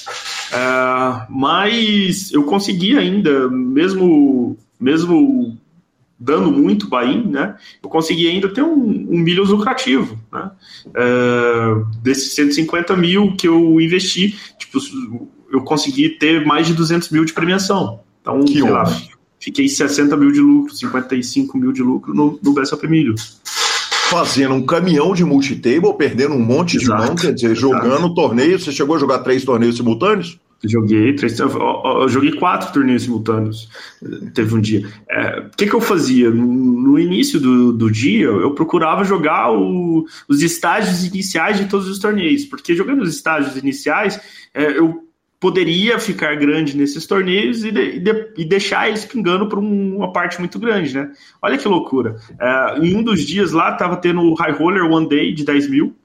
É, 0.54 1.26
mas 1.30 2.32
eu 2.32 2.44
consegui 2.44 2.98
ainda, 2.98 3.50
mesmo, 3.50 4.58
mesmo 4.80 5.58
dando 6.18 6.52
muito 6.52 6.90
buy 6.90 7.22
né, 7.28 7.58
eu 7.84 7.90
consegui 7.90 8.28
ainda 8.28 8.48
ter 8.48 8.64
um, 8.64 9.08
um 9.10 9.20
milho 9.20 9.44
lucrativo. 9.44 10.18
Né, 10.32 10.52
é, 10.96 12.02
desses 12.02 12.34
150 12.34 12.96
mil 12.96 13.36
que 13.36 13.48
eu 13.48 13.82
investi, 13.82 14.38
tipo, 14.58 14.80
eu 15.52 15.62
consegui 15.64 16.10
ter 16.10 16.46
mais 16.46 16.66
de 16.66 16.74
200 16.74 17.10
mil 17.10 17.26
de 17.26 17.34
premiação. 17.34 18.00
Então, 18.22 18.44
que 18.44 18.54
sei 18.54 18.70
lá, 18.70 18.84
Fiquei 19.40 19.68
60 19.68 20.16
mil 20.18 20.32
de 20.32 20.40
lucro, 20.40 20.76
55 20.76 21.58
mil 21.58 21.72
de 21.72 21.82
lucro 21.82 22.14
no, 22.14 22.40
no 22.42 22.54
BSOP 22.54 22.88
Milho. 22.88 23.16
fazendo 24.10 24.56
um 24.56 24.66
caminhão 24.66 25.14
de 25.14 25.24
multitable, 25.24 25.94
perdendo 25.98 26.34
um 26.34 26.40
monte 26.40 26.78
Exato. 26.78 27.02
de 27.02 27.08
mão, 27.08 27.16
quer 27.16 27.34
dizer, 27.34 27.56
jogando 27.56 28.14
torneio. 28.14 28.60
Você 28.60 28.72
chegou 28.72 28.96
a 28.96 29.00
jogar 29.00 29.20
três 29.20 29.44
torneios 29.44 29.78
simultâneos? 29.78 30.40
Joguei 30.64 31.14
três, 31.14 31.38
eu 31.40 32.10
joguei 32.10 32.32
quatro 32.32 32.74
torneios 32.74 33.04
simultâneos. 33.04 33.70
Teve 34.34 34.56
um 34.56 34.62
dia. 34.62 34.88
É, 35.08 35.40
o 35.42 35.56
que, 35.56 35.68
que 35.68 35.74
eu 35.74 35.82
fazia? 35.82 36.32
No, 36.32 36.48
no 36.48 37.00
início 37.00 37.40
do, 37.40 37.72
do 37.72 37.92
dia, 37.92 38.26
eu 38.26 38.52
procurava 38.56 39.04
jogar 39.04 39.52
o, 39.52 40.06
os 40.28 40.42
estágios 40.42 41.06
iniciais 41.06 41.58
de 41.58 41.66
todos 41.66 41.88
os 41.88 42.00
torneios, 42.00 42.44
porque 42.46 42.76
jogando 42.76 43.04
os 43.04 43.10
estágios 43.14 43.56
iniciais, 43.56 44.20
é, 44.52 44.80
eu 44.80 45.07
poderia 45.40 46.00
ficar 46.00 46.36
grande 46.36 46.76
nesses 46.76 47.06
torneios 47.06 47.64
e, 47.64 47.72
de, 47.72 47.82
e, 47.82 48.00
de, 48.00 48.34
e 48.38 48.46
deixar 48.46 48.88
eles 48.88 49.06
pingando 49.06 49.48
para 49.48 49.60
um, 49.60 49.98
uma 49.98 50.12
parte 50.12 50.40
muito 50.40 50.58
grande, 50.58 50.96
né? 50.96 51.12
Olha 51.42 51.58
que 51.58 51.68
loucura. 51.68 52.16
É, 52.40 52.80
em 52.80 52.96
um 52.96 53.04
dos 53.04 53.22
dias 53.22 53.52
lá, 53.52 53.72
estava 53.72 53.98
tendo 53.98 54.22
o 54.22 54.34
High 54.34 54.54
Roller 54.54 54.92
One 54.92 55.08
Day 55.08 55.34
de 55.34 55.46
10 55.46 55.70
mil. 55.70 55.96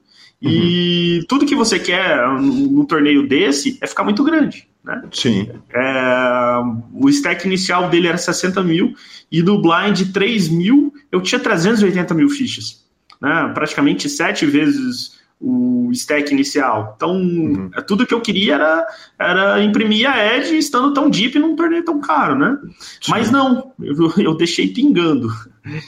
E 0.41 1.19
uhum. 1.19 1.25
tudo 1.27 1.45
que 1.45 1.55
você 1.55 1.79
quer 1.79 2.27
num 2.39 2.85
torneio 2.85 3.27
desse 3.27 3.77
é 3.81 3.87
ficar 3.87 4.03
muito 4.03 4.23
grande. 4.23 4.67
Né? 4.83 5.01
Sim. 5.11 5.49
É, 5.73 6.59
o 6.93 7.09
stack 7.09 7.47
inicial 7.47 7.89
dele 7.89 8.09
era 8.09 8.17
60 8.17 8.61
mil 8.61 8.93
e 9.31 9.41
no 9.41 9.61
blind 9.61 10.11
3 10.11 10.49
mil 10.49 10.93
eu 11.11 11.21
tinha 11.21 11.39
380 11.39 12.13
mil 12.13 12.29
fichas. 12.29 12.83
Né? 13.21 13.51
Praticamente 13.53 14.09
sete 14.09 14.45
vezes 14.45 15.22
o 15.43 15.89
stack 15.91 16.33
inicial. 16.33 16.93
Então, 16.95 17.17
uhum. 17.17 17.69
É, 17.75 17.81
tudo 17.81 18.07
que 18.07 18.13
eu 18.13 18.21
queria 18.21 18.55
era, 18.55 18.87
era 19.19 19.63
imprimir 19.63 20.09
a 20.09 20.37
Edge 20.37 20.57
estando 20.57 20.93
tão 20.93 21.09
deep 21.09 21.37
num 21.37 21.53
torneio 21.53 21.83
tão 21.83 21.99
caro, 21.99 22.35
né? 22.39 22.57
Sim. 22.79 23.11
Mas 23.11 23.29
não, 23.29 23.73
eu, 23.81 24.13
eu, 24.17 24.37
deixei 24.37 24.69
pingando 24.69 25.27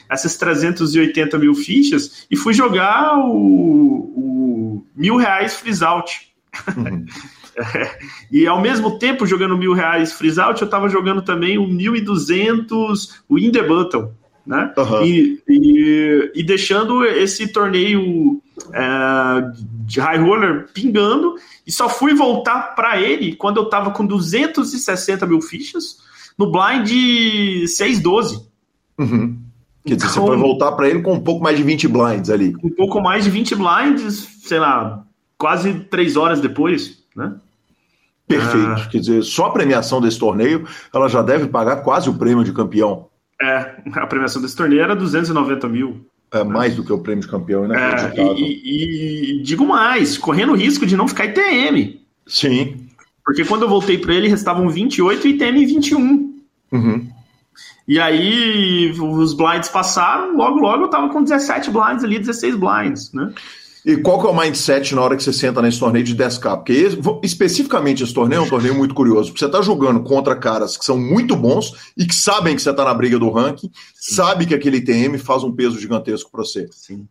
essas 0.09 0.35
380 0.35 1.37
mil 1.39 1.55
fichas 1.55 2.27
e 2.29 2.35
fui 2.35 2.53
jogar 2.53 3.17
o, 3.17 3.31
o 3.31 4.85
mil 4.93 5.15
reais 5.15 5.55
freeze 5.55 5.83
out. 5.83 6.13
Uhum. 6.75 7.05
É, 7.57 7.97
e 8.29 8.45
ao 8.45 8.59
mesmo 8.59 8.99
tempo, 8.99 9.25
jogando 9.25 9.57
mil 9.57 9.71
reais 9.71 10.11
freeze 10.11 10.41
out, 10.41 10.61
eu 10.61 10.65
estava 10.65 10.89
jogando 10.89 11.21
também 11.21 11.57
o 11.57 11.65
1200 11.65 13.23
Win 13.31 13.49
the 13.49 13.63
Button 13.63 14.11
né? 14.45 14.71
Uhum. 14.77 15.03
E, 15.03 15.41
e, 15.47 16.31
e, 16.35 16.43
deixando 16.43 17.03
esse 17.03 17.47
torneio 17.47 18.41
de 19.85 19.99
high 19.99 20.17
roller 20.17 20.67
pingando 20.73 21.35
e 21.65 21.71
só 21.71 21.89
fui 21.89 22.13
voltar 22.13 22.75
para 22.75 22.99
ele 22.99 23.35
quando 23.35 23.57
eu 23.57 23.63
estava 23.63 23.91
com 23.91 24.05
260 24.05 25.25
mil 25.25 25.41
fichas 25.41 25.97
no 26.37 26.51
blind 26.51 27.67
612. 27.67 28.47
Uhum. 28.97 29.39
Quer 29.85 29.95
dizer, 29.95 30.09
então, 30.09 30.23
você 30.23 30.27
foi 30.29 30.37
voltar 30.37 30.71
para 30.71 30.89
ele 30.89 31.01
com 31.01 31.13
um 31.13 31.19
pouco 31.19 31.43
mais 31.43 31.57
de 31.57 31.63
20 31.63 31.87
blinds 31.87 32.29
ali. 32.29 32.55
Um 32.63 32.71
pouco 32.71 32.99
mais 33.01 33.23
de 33.23 33.29
20 33.29 33.55
blinds, 33.55 34.27
sei 34.43 34.59
lá, 34.59 35.05
quase 35.37 35.73
três 35.91 36.17
horas 36.17 36.41
depois, 36.41 37.03
né? 37.15 37.35
Perfeito. 38.27 38.67
Ah. 38.67 38.87
Quer 38.89 38.99
dizer, 38.99 39.23
só 39.23 39.45
a 39.45 39.51
premiação 39.51 40.01
desse 40.01 40.17
torneio, 40.17 40.67
ela 40.91 41.07
já 41.07 41.21
deve 41.21 41.47
pagar 41.47 41.77
quase 41.83 42.09
o 42.09 42.15
prêmio 42.15 42.43
de 42.43 42.51
campeão. 42.51 43.07
É, 43.39 43.75
a 43.93 44.07
premiação 44.07 44.41
desse 44.41 44.55
torneio 44.55 44.81
era 44.81 44.95
290 44.95 45.67
mil. 45.67 46.07
É 46.31 46.43
mais 46.43 46.75
do 46.75 46.83
que 46.83 46.91
o 46.91 46.99
prêmio 46.99 47.23
de 47.23 47.29
campeão, 47.29 47.67
né? 47.67 47.77
E, 48.37 49.39
e, 49.39 49.43
digo 49.43 49.65
mais, 49.65 50.17
correndo 50.17 50.51
o 50.51 50.55
risco 50.55 50.85
de 50.85 50.97
não 50.97 51.07
ficar 51.07 51.25
ITM. 51.25 51.99
Sim. 52.27 52.87
Porque 53.23 53.45
quando 53.45 53.63
eu 53.63 53.69
voltei 53.69 53.97
para 53.97 54.13
ele, 54.13 54.27
restavam 54.27 54.69
28 54.69 55.27
e 55.27 55.31
ITM 55.31 55.65
21. 55.65 56.35
Uhum. 56.71 57.07
E 57.87 57.99
aí 57.99 58.91
os 58.99 59.33
blinds 59.33 59.69
passaram, 59.69 60.35
logo 60.35 60.59
logo 60.59 60.83
eu 60.83 60.89
tava 60.89 61.09
com 61.09 61.23
17 61.23 61.69
blinds 61.69 62.03
ali, 62.03 62.19
16 62.19 62.55
blinds, 62.55 63.13
né? 63.13 63.31
E 63.85 63.97
qual 63.97 64.19
que 64.19 64.25
é 64.25 64.29
o 64.31 64.35
mindset 64.35 64.95
na 64.95 65.01
hora 65.01 65.15
que 65.15 65.21
você 65.21 65.31
senta 65.31 65.61
nesse 65.61 65.79
torneio 65.79 66.03
de 66.03 66.15
10K? 66.15 66.55
Porque 66.55 66.73
esse, 66.73 66.99
especificamente 67.21 68.03
esse 68.03 68.13
torneio 68.13 68.39
é 68.39 68.41
um 68.41 68.49
torneio 68.49 68.73
muito 68.73 68.95
curioso, 68.95 69.29
porque 69.29 69.39
você 69.39 69.45
está 69.45 69.61
jogando 69.61 70.01
contra 70.01 70.35
caras 70.35 70.75
que 70.75 70.83
são 70.83 70.97
muito 70.97 71.35
bons 71.35 71.93
e 71.95 72.03
que 72.03 72.15
sabem 72.15 72.55
que 72.55 72.63
você 72.63 72.71
está 72.71 72.83
na 72.83 72.95
briga 72.95 73.19
do 73.19 73.29
ranking, 73.29 73.69
Sim. 73.93 74.15
sabe 74.15 74.47
que 74.47 74.55
aquele 74.55 74.81
TM 74.81 75.19
faz 75.19 75.43
um 75.43 75.51
peso 75.51 75.79
gigantesco 75.79 76.31
para 76.31 76.43
você. 76.43 76.67
Sim. 76.71 77.07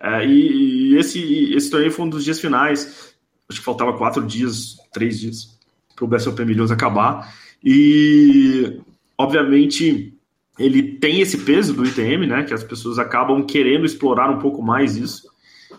É, 0.00 0.26
e, 0.26 0.94
e 0.94 0.96
esse, 0.96 1.54
esse 1.54 1.70
torneio 1.70 1.92
foi 1.92 2.04
um 2.04 2.10
dos 2.10 2.24
dias 2.24 2.40
finais. 2.40 3.14
Acho 3.48 3.60
que 3.60 3.64
faltava 3.64 3.96
quatro 3.96 4.26
dias, 4.26 4.78
três 4.92 5.20
dias 5.20 5.56
para 5.94 6.04
o 6.04 6.08
BSOP 6.08 6.44
Milhões 6.44 6.72
acabar. 6.72 7.32
E, 7.64 8.80
obviamente, 9.16 10.12
ele 10.58 10.82
tem 10.98 11.20
esse 11.20 11.38
peso 11.38 11.72
do 11.72 11.86
ITM, 11.86 12.26
né? 12.26 12.42
Que 12.42 12.52
as 12.52 12.64
pessoas 12.64 12.98
acabam 12.98 13.46
querendo 13.46 13.86
explorar 13.86 14.28
um 14.28 14.40
pouco 14.40 14.60
mais 14.60 14.96
isso 14.96 15.35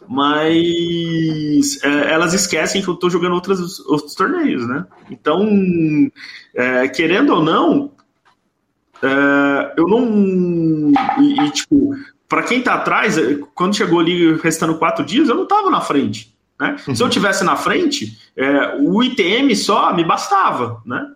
mas 0.08 1.84
é, 1.84 2.14
elas 2.14 2.34
esquecem 2.34 2.82
que 2.82 2.88
eu 2.88 2.94
estou 2.94 3.10
jogando 3.10 3.34
outros, 3.34 3.80
outros 3.82 4.16
torneios, 4.16 4.68
né? 4.68 4.86
Então, 5.12 5.46
é, 6.56 6.88
querendo 6.88 7.34
ou 7.34 7.44
não, 7.44 7.92
é, 9.02 9.74
eu 9.78 9.88
não. 9.88 10.92
E, 11.20 11.42
e 11.42 11.52
tipo, 11.52 11.94
para 12.28 12.44
quem 12.44 12.60
está 12.60 12.76
atrás, 12.76 13.18
é, 13.18 13.38
quando 13.54 13.76
chegou 13.76 14.00
ali 14.00 14.36
restando 14.38 14.78
quatro 14.78 15.06
dias, 15.06 15.30
eu 15.30 15.36
não 15.36 15.44
estava 15.44 15.70
na 15.70 15.82
frente. 15.82 16.36
Né? 16.60 16.76
Uhum. 16.88 16.96
Se 16.96 17.04
eu 17.04 17.10
tivesse 17.10 17.44
na 17.44 17.56
frente, 17.56 18.18
é, 18.36 18.78
o 18.80 19.04
ITM 19.04 19.54
só 19.56 19.94
me 19.94 20.04
bastava, 20.04 20.82
né? 20.86 21.14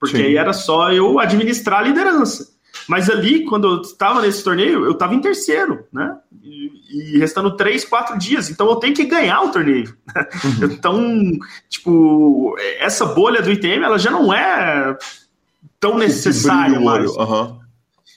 Porque 0.00 0.16
Sim. 0.16 0.22
aí 0.22 0.36
era 0.36 0.52
só 0.52 0.92
eu 0.92 1.18
administrar 1.18 1.80
a 1.80 1.82
liderança. 1.82 2.56
Mas 2.86 3.08
ali, 3.10 3.44
quando 3.44 3.66
eu 3.66 3.82
estava 3.82 4.22
nesse 4.22 4.44
torneio, 4.44 4.84
eu 4.84 4.92
estava 4.92 5.14
em 5.14 5.20
terceiro, 5.20 5.84
né? 5.92 6.16
E, 6.42 7.14
e, 7.14 7.18
restando 7.18 7.56
três, 7.56 7.84
quatro 7.84 8.18
dias. 8.18 8.50
Então 8.50 8.68
eu 8.68 8.76
tenho 8.76 8.94
que 8.94 9.04
ganhar 9.04 9.42
o 9.42 9.50
torneio. 9.50 9.96
Uhum. 10.16 10.68
Então, 10.78 11.32
tipo, 11.68 12.56
essa 12.78 13.04
bolha 13.04 13.42
do 13.42 13.50
ITM, 13.50 13.84
ela 13.84 13.98
já 13.98 14.10
não 14.10 14.32
é 14.32 14.96
tão 15.80 15.98
necessária 15.98 16.78
mais. 16.78 17.10
Uhum. 17.10 17.58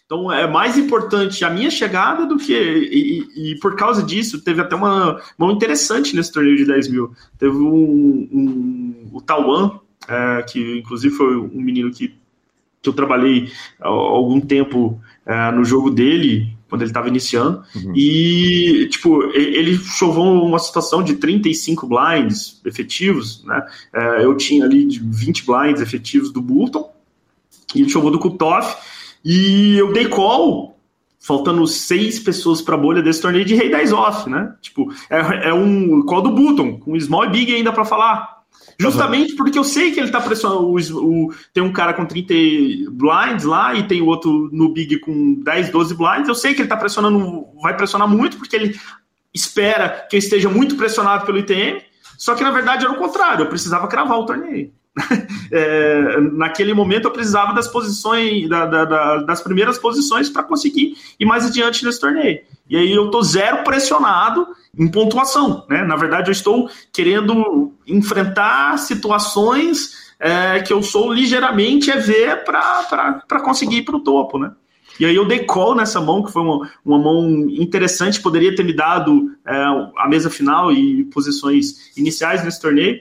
Então 0.06 0.30
é 0.30 0.46
mais 0.46 0.78
importante 0.78 1.46
a 1.46 1.50
minha 1.50 1.72
chegada 1.72 2.26
do 2.26 2.38
que. 2.38 2.54
E, 2.54 3.52
e, 3.52 3.60
por 3.60 3.76
causa 3.78 4.04
disso, 4.04 4.44
teve 4.44 4.62
até 4.62 4.76
uma 4.76 5.22
mão 5.38 5.52
interessante 5.52 6.16
nesse 6.16 6.32
torneio 6.34 6.58
de 6.58 6.66
10 6.66 6.90
mil. 6.90 7.12
Teve 7.38 7.56
um, 7.56 8.28
um 8.32 9.10
o 9.14 9.22
Tauan, 9.22 9.80
é, 10.08 10.44
que 10.44 10.80
inclusive 10.80 11.16
foi 11.16 11.38
um 11.38 11.62
menino 11.62 11.92
que 11.92 12.20
que 12.82 12.90
eu 12.90 12.94
trabalhei 12.94 13.52
há 13.80 13.88
algum 13.88 14.40
tempo 14.42 15.00
é, 15.26 15.52
no 15.52 15.64
jogo 15.64 15.92
dele, 15.92 16.56
quando 16.68 16.82
ele 16.82 16.90
estava 16.90 17.08
iniciando, 17.08 17.64
uhum. 17.76 17.94
e, 17.96 18.88
tipo, 18.90 19.24
ele 19.34 19.78
chovou 19.78 20.44
uma 20.46 20.58
situação 20.58 21.04
de 21.04 21.16
35 21.16 21.88
blinds 21.88 22.60
efetivos, 22.66 23.44
né? 23.44 23.64
É, 23.94 24.26
eu 24.26 24.36
tinha 24.36 24.66
ali 24.66 24.86
de 24.86 25.00
20 25.00 25.46
blinds 25.46 25.82
efetivos 25.82 26.32
do 26.32 26.42
Burton, 26.42 26.92
e 27.76 27.82
ele 27.82 27.90
chovou 27.90 28.10
do 28.10 28.20
Kutoff, 28.20 28.76
e 29.24 29.78
eu 29.78 29.94
dei 29.94 30.08
call, 30.08 30.80
faltando 31.20 31.68
seis 31.68 32.20
pessoas 32.20 32.62
para 32.62 32.74
a 32.74 32.80
bolha 32.80 33.04
desse 33.04 33.22
torneio 33.22 33.46
de 33.46 33.54
Rei 33.54 33.70
10 33.70 33.94
off, 33.94 34.30
né? 34.30 34.56
Tipo, 34.60 34.92
é, 35.08 35.50
é 35.50 35.54
um 35.54 36.02
call 36.04 36.24
do 36.24 36.32
Button, 36.32 36.80
com 36.80 37.00
small 37.00 37.26
e 37.26 37.30
big 37.30 37.54
ainda 37.54 37.72
para 37.72 37.86
falar. 37.86 38.41
Justamente 38.82 39.36
porque 39.36 39.60
eu 39.60 39.64
sei 39.64 39.92
que 39.92 40.00
ele 40.00 40.12
tá 40.12 40.20
pressionando. 40.20 40.64
O, 40.64 40.76
o, 40.76 41.34
tem 41.54 41.62
um 41.62 41.72
cara 41.72 41.94
com 41.94 42.06
30 42.06 42.34
blinds 42.92 43.46
lá 43.46 43.76
e 43.76 43.88
tem 43.88 44.02
outro 44.02 44.50
no 44.52 44.74
Big 44.74 45.00
com 45.00 45.36
10, 45.42 45.70
12 45.70 45.96
blinds. 45.96 46.28
Eu 46.28 46.36
sei 46.36 46.54
que 46.54 46.62
ele 46.62 46.70
tá 46.70 46.78
pressionando, 46.78 47.46
vai 47.62 47.76
pressionar 47.76 48.08
muito, 48.08 48.38
porque 48.38 48.56
ele 48.56 48.80
espera 49.34 50.08
que 50.10 50.16
eu 50.16 50.20
esteja 50.20 50.50
muito 50.50 50.76
pressionado 50.76 51.26
pelo 51.26 51.38
ITM. 51.38 51.82
Só 52.18 52.36
que 52.36 52.44
na 52.44 52.52
verdade 52.52 52.86
era 52.86 52.94
o 52.94 52.98
contrário, 52.98 53.44
eu 53.46 53.50
precisava 53.50 53.88
cravar 53.88 54.20
o 54.20 54.26
torneio. 54.26 54.72
é, 55.52 56.20
naquele 56.34 56.74
momento 56.74 57.06
eu 57.06 57.12
precisava 57.12 57.54
das 57.54 57.68
posições, 57.68 58.50
da, 58.50 58.66
da, 58.66 58.86
da, 58.86 59.18
das 59.24 59.42
primeiras 59.42 59.78
posições 59.78 60.30
para 60.30 60.44
conseguir 60.44 60.96
ir 61.20 61.26
mais 61.26 61.46
adiante 61.46 61.86
nesse 61.86 62.00
torneio. 62.00 62.40
E 62.70 62.76
aí 62.76 62.92
eu 62.92 63.10
tô 63.10 63.22
zero 63.22 63.64
pressionado 63.64 64.48
em 64.78 64.90
pontuação, 64.90 65.66
né? 65.70 65.84
Na 65.84 65.96
verdade 65.96 66.30
eu 66.30 66.34
estou 66.34 66.70
querendo 66.92 67.74
enfrentar 67.88 68.78
situações 68.78 70.12
é, 70.20 70.60
que 70.60 70.72
eu 70.72 70.84
sou 70.84 71.12
ligeiramente 71.12 71.90
EV 71.90 72.38
para 72.46 73.40
conseguir 73.44 73.78
ir 73.78 73.86
para 73.86 73.96
o 73.96 74.04
topo, 74.04 74.38
né? 74.38 74.52
E 75.00 75.06
aí 75.06 75.16
eu 75.16 75.26
dei 75.26 75.40
call 75.46 75.74
nessa 75.74 76.00
mão, 76.00 76.22
que 76.22 76.32
foi 76.32 76.44
uma, 76.44 76.70
uma 76.86 77.00
mão 77.00 77.28
interessante, 77.50 78.22
poderia 78.22 78.56
ter 78.56 78.64
me 78.64 78.74
dado 78.74 79.32
é, 79.48 79.56
a 79.98 80.08
mesa 80.08 80.30
final 80.30 80.72
e 80.72 81.06
posições 81.06 81.98
iniciais 81.98 82.44
nesse 82.44 82.62
torneio, 82.62 83.00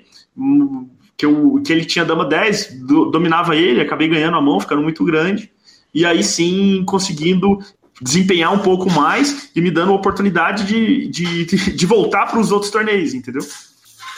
que, 1.20 1.26
eu, 1.26 1.60
que 1.62 1.70
ele 1.70 1.84
tinha 1.84 2.02
dama 2.02 2.24
10, 2.24 2.80
do, 2.80 3.10
dominava 3.10 3.54
ele, 3.54 3.82
acabei 3.82 4.08
ganhando 4.08 4.38
a 4.38 4.40
mão, 4.40 4.58
ficando 4.58 4.80
muito 4.80 5.04
grande, 5.04 5.50
e 5.92 6.06
aí 6.06 6.24
sim 6.24 6.82
conseguindo 6.86 7.58
desempenhar 8.00 8.54
um 8.54 8.60
pouco 8.60 8.90
mais 8.90 9.50
e 9.54 9.60
me 9.60 9.70
dando 9.70 9.92
a 9.92 9.96
oportunidade 9.96 10.64
de, 10.64 11.08
de, 11.08 11.44
de 11.76 11.86
voltar 11.86 12.24
para 12.24 12.40
os 12.40 12.50
outros 12.50 12.70
torneios, 12.70 13.12
entendeu? 13.12 13.42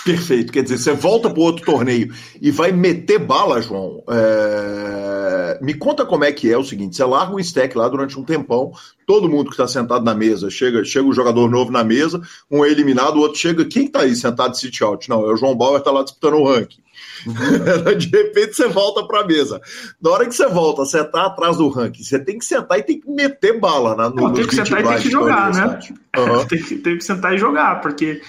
Perfeito. 0.04 0.52
Quer 0.52 0.62
dizer, 0.62 0.78
você 0.78 0.92
volta 0.92 1.28
para 1.28 1.42
outro 1.42 1.64
torneio 1.64 2.14
e 2.40 2.52
vai 2.52 2.70
meter 2.70 3.18
bala, 3.18 3.60
João. 3.60 4.02
É... 4.08 5.58
Me 5.60 5.74
conta 5.74 6.04
como 6.04 6.24
é 6.24 6.32
que 6.32 6.50
é 6.52 6.58
o 6.58 6.64
seguinte: 6.64 6.96
você 6.96 7.04
larga 7.04 7.34
o 7.34 7.40
stack 7.40 7.76
lá 7.76 7.88
durante 7.88 8.18
um 8.18 8.24
tempão, 8.24 8.72
todo 9.06 9.28
mundo 9.28 9.46
que 9.46 9.52
está 9.52 9.68
sentado 9.68 10.04
na 10.04 10.14
mesa, 10.14 10.50
chega, 10.50 10.84
chega 10.84 11.06
o 11.06 11.12
jogador 11.12 11.48
novo 11.48 11.70
na 11.70 11.84
mesa, 11.84 12.20
um 12.50 12.64
é 12.64 12.68
eliminado, 12.68 13.16
o 13.16 13.20
outro 13.20 13.38
chega. 13.38 13.64
Quem 13.64 13.86
está 13.86 14.00
aí 14.00 14.14
sentado 14.16 14.56
sit 14.56 14.82
out? 14.82 15.08
Não, 15.08 15.24
é 15.24 15.32
o 15.32 15.36
João 15.36 15.56
Bauer, 15.56 15.78
está 15.78 15.92
lá 15.92 16.02
disputando 16.02 16.34
o 16.34 16.44
ranking. 16.44 16.82
de 17.98 18.08
repente 18.08 18.54
você 18.54 18.68
volta 18.68 19.06
para 19.06 19.20
a 19.20 19.26
mesa. 19.26 19.60
Na 20.00 20.10
hora 20.10 20.26
que 20.26 20.34
você 20.34 20.46
volta, 20.48 20.84
você 20.84 21.00
está 21.00 21.26
atrás 21.26 21.56
do 21.56 21.68
ranking, 21.68 22.02
você 22.02 22.18
tem 22.18 22.38
que 22.38 22.44
sentar 22.44 22.78
e 22.78 22.82
tem 22.82 23.00
que 23.00 23.10
meter 23.10 23.58
bala 23.58 23.94
na, 23.94 24.08
no, 24.08 24.16
Não, 24.16 24.32
tem 24.32 24.46
que 24.46 24.54
sentar 24.54 24.80
e 24.80 24.88
tem 24.88 24.98
que 24.98 25.10
jogar, 25.10 25.52
né? 25.52 25.78
Uhum. 26.16 26.46
tem, 26.46 26.62
que, 26.62 26.76
tem 26.76 26.98
que 26.98 27.04
sentar 27.04 27.34
e 27.34 27.38
jogar, 27.38 27.80
porque 27.80 28.20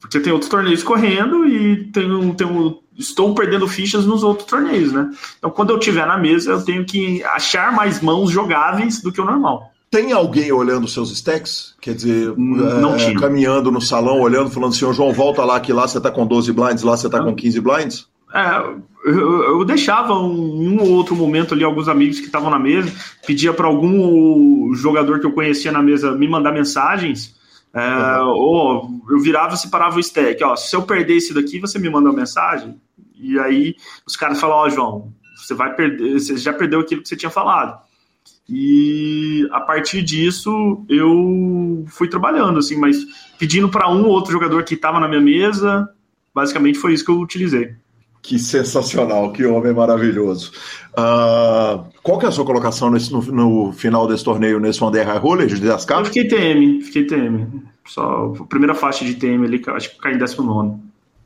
porque 0.00 0.18
tem 0.18 0.32
outros 0.32 0.50
torneios 0.50 0.82
correndo 0.82 1.46
e 1.46 1.84
tem 1.92 2.34
tem 2.34 2.82
estou 2.98 3.34
perdendo 3.34 3.66
fichas 3.68 4.04
nos 4.04 4.22
outros 4.22 4.48
torneios, 4.48 4.92
né? 4.92 5.10
Então, 5.38 5.50
quando 5.50 5.70
eu 5.70 5.78
estiver 5.78 6.06
na 6.06 6.18
mesa, 6.18 6.52
eu 6.52 6.64
tenho 6.64 6.84
que 6.84 7.22
achar 7.24 7.72
mais 7.72 8.00
mãos 8.00 8.30
jogáveis 8.30 9.00
do 9.00 9.12
que 9.12 9.20
o 9.20 9.24
normal. 9.24 9.70
Tem 9.90 10.12
alguém 10.12 10.50
olhando 10.50 10.88
seus 10.88 11.10
stacks? 11.12 11.74
Quer 11.80 11.94
dizer, 11.94 12.34
não 12.36 12.96
é, 12.96 13.14
caminhando 13.14 13.70
no 13.70 13.80
salão, 13.80 14.20
olhando, 14.20 14.50
falando 14.50 14.70
assim, 14.70 14.90
João, 14.92 15.12
volta 15.12 15.44
lá, 15.44 15.60
que 15.60 15.72
lá 15.72 15.86
você 15.86 16.00
tá 16.00 16.10
com 16.10 16.26
12 16.26 16.52
blinds, 16.52 16.82
lá 16.82 16.96
você 16.96 17.10
tá 17.10 17.22
com 17.22 17.34
15 17.34 17.60
blinds? 17.60 18.06
É, 18.34 18.74
eu, 19.04 19.58
eu 19.58 19.64
deixava 19.64 20.14
um, 20.14 20.74
um 20.74 20.80
ou 20.80 20.90
outro 20.92 21.14
momento 21.14 21.54
ali 21.54 21.64
alguns 21.64 21.88
amigos 21.88 22.20
que 22.20 22.26
estavam 22.26 22.50
na 22.50 22.58
mesa, 22.58 22.92
pedia 23.26 23.52
para 23.52 23.66
algum 23.66 24.72
jogador 24.74 25.20
que 25.20 25.26
eu 25.26 25.32
conhecia 25.32 25.72
na 25.72 25.82
mesa 25.82 26.12
me 26.12 26.28
mandar 26.28 26.52
mensagens, 26.52 27.34
é, 27.74 28.20
uhum. 28.20 28.28
Ou 28.28 29.02
eu 29.10 29.18
virava 29.18 29.54
e 29.54 29.58
separava 29.58 29.96
o 29.96 30.00
stack. 30.00 30.42
Ó, 30.44 30.54
se 30.56 30.76
eu 30.76 30.82
perder 30.82 31.16
esse 31.16 31.32
daqui, 31.32 31.58
você 31.58 31.78
me 31.78 31.88
manda 31.88 32.10
uma 32.10 32.16
mensagem. 32.16 32.78
E 33.14 33.38
aí 33.38 33.74
os 34.06 34.14
caras 34.14 34.38
falam: 34.38 34.56
Ó, 34.56 34.68
João, 34.68 35.12
você 35.34 35.54
vai 35.54 35.74
perder, 35.74 36.12
você 36.20 36.36
já 36.36 36.52
perdeu 36.52 36.80
aquilo 36.80 37.02
que 37.02 37.08
você 37.08 37.16
tinha 37.16 37.30
falado. 37.30 37.80
E 38.48 39.48
a 39.52 39.60
partir 39.60 40.02
disso 40.02 40.84
eu 40.88 41.84
fui 41.88 42.08
trabalhando, 42.08 42.58
assim, 42.58 42.76
mas 42.76 42.98
pedindo 43.38 43.68
para 43.68 43.88
um 43.90 44.04
ou 44.04 44.10
outro 44.10 44.32
jogador 44.32 44.64
que 44.64 44.74
estava 44.74 45.00
na 45.00 45.08
minha 45.08 45.20
mesa, 45.20 45.88
basicamente 46.34 46.78
foi 46.78 46.92
isso 46.92 47.04
que 47.04 47.10
eu 47.10 47.20
utilizei. 47.20 47.74
Que 48.22 48.38
sensacional, 48.38 49.32
que 49.32 49.44
homem 49.44 49.72
maravilhoso. 49.72 50.52
Uh, 50.92 51.84
qual 52.04 52.20
que 52.20 52.24
é 52.24 52.28
a 52.28 52.32
sua 52.32 52.44
colocação 52.44 52.88
nesse, 52.88 53.12
no, 53.12 53.20
no, 53.20 53.72
final 53.72 54.06
desse 54.06 54.22
torneio 54.22 54.60
nesse 54.60 54.82
One 54.82 54.92
Day 54.92 55.02
High 55.02 55.18
Roller 55.18 55.48
de 55.48 55.56
10K? 55.56 55.98
Eu 55.98 56.04
fiquei 56.04 56.28
TM, 56.28 56.80
fiquei 56.82 57.04
TM. 57.04 57.48
Só 57.84 58.32
a 58.38 58.44
primeira 58.44 58.76
faixa 58.76 59.04
de 59.04 59.14
TM 59.14 59.44
ali, 59.44 59.60
acho 59.66 59.90
que 59.90 59.98
cai 59.98 60.14
em 60.14 60.18
19. 60.18 60.76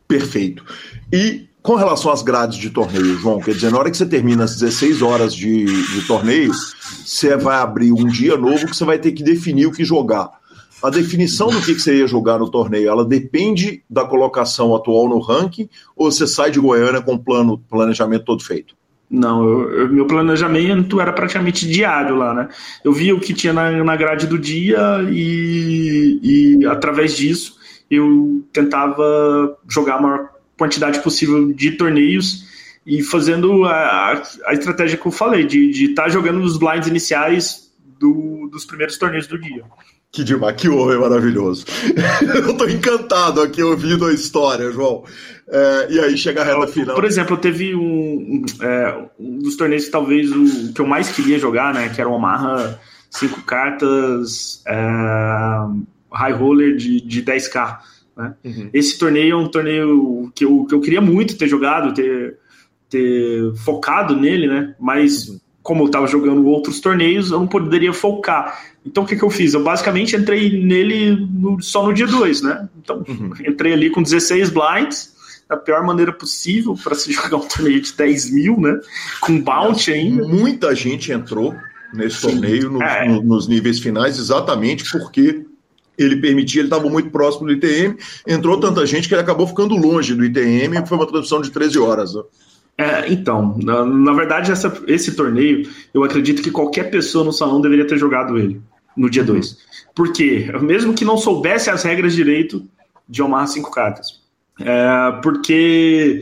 Perfeito. 0.08 0.64
E 1.12 1.46
com 1.62 1.74
relação 1.74 2.10
às 2.10 2.22
grades 2.22 2.56
de 2.56 2.70
torneio, 2.70 3.18
João, 3.18 3.40
quer 3.40 3.52
dizer, 3.52 3.70
na 3.70 3.78
hora 3.78 3.90
que 3.90 3.96
você 3.96 4.06
termina 4.06 4.44
as 4.44 4.56
16 4.56 5.02
horas 5.02 5.34
de, 5.34 5.64
de 5.66 6.06
torneio, 6.06 6.52
você 6.54 7.36
vai 7.36 7.56
abrir 7.56 7.92
um 7.92 8.06
dia 8.06 8.38
novo 8.38 8.66
que 8.66 8.74
você 8.74 8.86
vai 8.86 8.98
ter 8.98 9.12
que 9.12 9.22
definir 9.22 9.66
o 9.66 9.72
que 9.72 9.84
jogar 9.84 10.35
a 10.82 10.90
definição 10.90 11.48
do 11.48 11.60
que, 11.60 11.74
que 11.74 11.80
você 11.80 11.98
ia 11.98 12.06
jogar 12.06 12.38
no 12.38 12.50
torneio, 12.50 12.88
ela 12.88 13.04
depende 13.04 13.82
da 13.88 14.04
colocação 14.04 14.74
atual 14.74 15.08
no 15.08 15.18
ranking 15.18 15.68
ou 15.96 16.10
você 16.10 16.26
sai 16.26 16.50
de 16.50 16.60
Goiânia 16.60 17.00
com 17.00 17.14
o 17.14 17.18
plano, 17.18 17.58
planejamento 17.58 18.24
todo 18.24 18.44
feito? 18.44 18.74
Não, 19.08 19.44
eu, 19.44 19.70
eu, 19.70 19.88
meu 19.88 20.06
planejamento 20.06 21.00
era 21.00 21.12
praticamente 21.12 21.68
diário 21.68 22.16
lá, 22.16 22.34
né? 22.34 22.48
Eu 22.84 22.92
via 22.92 23.14
o 23.14 23.20
que 23.20 23.32
tinha 23.32 23.52
na, 23.52 23.70
na 23.84 23.96
grade 23.96 24.26
do 24.26 24.38
dia 24.38 24.78
e, 25.10 26.18
e, 26.22 26.66
através 26.66 27.16
disso, 27.16 27.56
eu 27.88 28.44
tentava 28.52 29.56
jogar 29.68 29.96
a 29.96 30.02
maior 30.02 30.30
quantidade 30.58 31.00
possível 31.00 31.52
de 31.52 31.72
torneios 31.72 32.44
e 32.84 33.02
fazendo 33.02 33.64
a, 33.64 34.22
a 34.44 34.52
estratégia 34.52 34.98
que 34.98 35.06
eu 35.06 35.12
falei, 35.12 35.44
de 35.44 35.84
estar 35.84 36.04
tá 36.04 36.08
jogando 36.08 36.40
os 36.40 36.56
blinds 36.56 36.88
iniciais 36.88 37.72
do, 37.98 38.48
dos 38.50 38.64
primeiros 38.64 38.98
torneios 38.98 39.26
do 39.26 39.38
dia. 39.38 39.64
Que 40.12 40.24
demais, 40.24 40.56
que 40.56 40.68
homem 40.68 40.98
maravilhoso. 40.98 41.66
eu 42.34 42.52
estou 42.52 42.68
encantado 42.68 43.42
aqui 43.42 43.62
ouvindo 43.62 44.06
a 44.06 44.12
história, 44.12 44.70
João. 44.70 45.04
É, 45.48 45.86
e 45.90 46.00
aí 46.00 46.16
chega 46.16 46.42
a 46.42 46.44
reta 46.44 46.66
final. 46.66 46.94
Por 46.94 47.04
exemplo, 47.04 47.36
teve 47.36 47.74
um, 47.74 48.42
é, 48.60 49.08
um 49.18 49.38
dos 49.38 49.56
torneios 49.56 49.84
que 49.84 49.90
talvez 49.90 50.30
o 50.32 50.72
que 50.72 50.80
eu 50.80 50.86
mais 50.86 51.10
queria 51.10 51.38
jogar, 51.38 51.72
né? 51.74 51.88
Que 51.88 52.00
era 52.00 52.08
o 52.08 52.14
Omaha, 52.14 52.78
cinco 53.10 53.42
cartas, 53.42 54.62
é, 54.66 54.74
high 56.12 56.32
roller 56.32 56.76
de, 56.76 57.00
de 57.00 57.22
10k. 57.22 57.78
Né? 58.16 58.34
Uhum. 58.44 58.70
Esse 58.72 58.98
torneio 58.98 59.34
é 59.34 59.36
um 59.36 59.48
torneio 59.48 60.32
que 60.34 60.44
eu, 60.44 60.64
que 60.64 60.74
eu 60.74 60.80
queria 60.80 61.00
muito 61.00 61.36
ter 61.36 61.46
jogado, 61.46 61.94
ter, 61.94 62.38
ter 62.88 63.54
focado 63.56 64.16
nele, 64.16 64.48
né? 64.48 64.74
Mas 64.80 65.28
uhum. 65.28 65.38
Como 65.66 65.82
eu 65.82 65.86
estava 65.86 66.06
jogando 66.06 66.46
outros 66.46 66.78
torneios, 66.78 67.32
eu 67.32 67.40
não 67.40 67.46
poderia 67.48 67.92
focar. 67.92 68.56
Então 68.86 69.02
o 69.02 69.06
que, 69.06 69.16
que 69.16 69.24
eu 69.24 69.30
fiz? 69.30 69.52
Eu 69.52 69.64
basicamente 69.64 70.14
entrei 70.14 70.62
nele 70.62 71.16
no, 71.16 71.60
só 71.60 71.84
no 71.84 71.92
dia 71.92 72.06
2, 72.06 72.42
né? 72.42 72.68
Então 72.80 73.04
uhum. 73.08 73.32
entrei 73.44 73.72
ali 73.72 73.90
com 73.90 74.00
16 74.00 74.50
blinds, 74.50 75.12
da 75.48 75.56
pior 75.56 75.82
maneira 75.84 76.12
possível 76.12 76.76
para 76.80 76.94
se 76.94 77.10
jogar 77.12 77.38
um 77.38 77.48
torneio 77.48 77.80
de 77.80 77.92
10 77.92 78.30
mil, 78.30 78.60
né? 78.60 78.78
Com 79.20 79.40
bounty 79.40 79.92
ainda. 79.92 80.28
Muita 80.28 80.72
gente 80.72 81.10
entrou 81.10 81.52
nesse 81.92 82.20
Sim. 82.20 82.28
torneio 82.28 82.70
no, 82.70 82.80
é. 82.80 83.08
no, 83.08 83.20
nos 83.24 83.48
níveis 83.48 83.80
finais 83.80 84.20
exatamente 84.20 84.88
porque 84.92 85.44
ele 85.98 86.20
permitia, 86.20 86.60
ele 86.60 86.68
estava 86.68 86.88
muito 86.88 87.10
próximo 87.10 87.46
do 87.46 87.52
ITM, 87.52 87.96
entrou 88.24 88.60
tanta 88.60 88.86
gente 88.86 89.08
que 89.08 89.14
ele 89.14 89.22
acabou 89.22 89.48
ficando 89.48 89.74
longe 89.74 90.14
do 90.14 90.24
ITM 90.24 90.76
e 90.76 90.86
foi 90.86 90.96
uma 90.96 91.06
transmissão 91.08 91.40
de 91.40 91.50
13 91.50 91.76
horas. 91.80 92.14
Né? 92.14 92.22
É, 92.78 93.10
então, 93.10 93.56
na, 93.62 93.84
na 93.84 94.12
verdade, 94.12 94.52
essa, 94.52 94.82
esse 94.86 95.16
torneio, 95.16 95.68
eu 95.94 96.04
acredito 96.04 96.42
que 96.42 96.50
qualquer 96.50 96.90
pessoa 96.90 97.24
no 97.24 97.32
salão 97.32 97.60
deveria 97.60 97.86
ter 97.86 97.96
jogado 97.96 98.36
ele 98.38 98.60
no 98.96 99.08
dia 99.08 99.24
2. 99.24 99.58
Por 99.94 100.12
quê? 100.12 100.50
Mesmo 100.62 100.92
que 100.94 101.04
não 101.04 101.16
soubesse 101.16 101.70
as 101.70 101.82
regras 101.82 102.14
direito 102.14 102.66
de 103.08 103.22
Omar 103.22 103.46
cinco 103.48 103.70
cartas. 103.70 104.20
É, 104.60 105.20
porque 105.22 106.20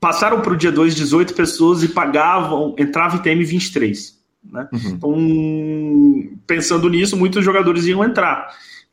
passaram 0.00 0.40
para 0.40 0.52
o 0.52 0.56
dia 0.56 0.72
2 0.72 0.94
18 0.94 1.34
pessoas 1.34 1.82
e 1.82 1.88
pagavam, 1.88 2.74
entrava 2.78 3.16
ITM 3.16 3.44
23. 3.44 4.18
Né? 4.52 4.68
Uhum. 4.72 4.80
Então, 4.90 6.38
pensando 6.46 6.88
nisso, 6.88 7.16
muitos 7.16 7.44
jogadores 7.44 7.86
iam 7.86 8.04
entrar. 8.04 8.48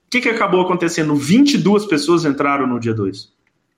O 0.08 0.10
que, 0.10 0.22
que 0.22 0.30
acabou 0.30 0.62
acontecendo? 0.62 1.16
22 1.16 1.86
pessoas 1.86 2.24
entraram 2.24 2.68
no 2.68 2.80
dia 2.80 2.94
2. 2.94 3.30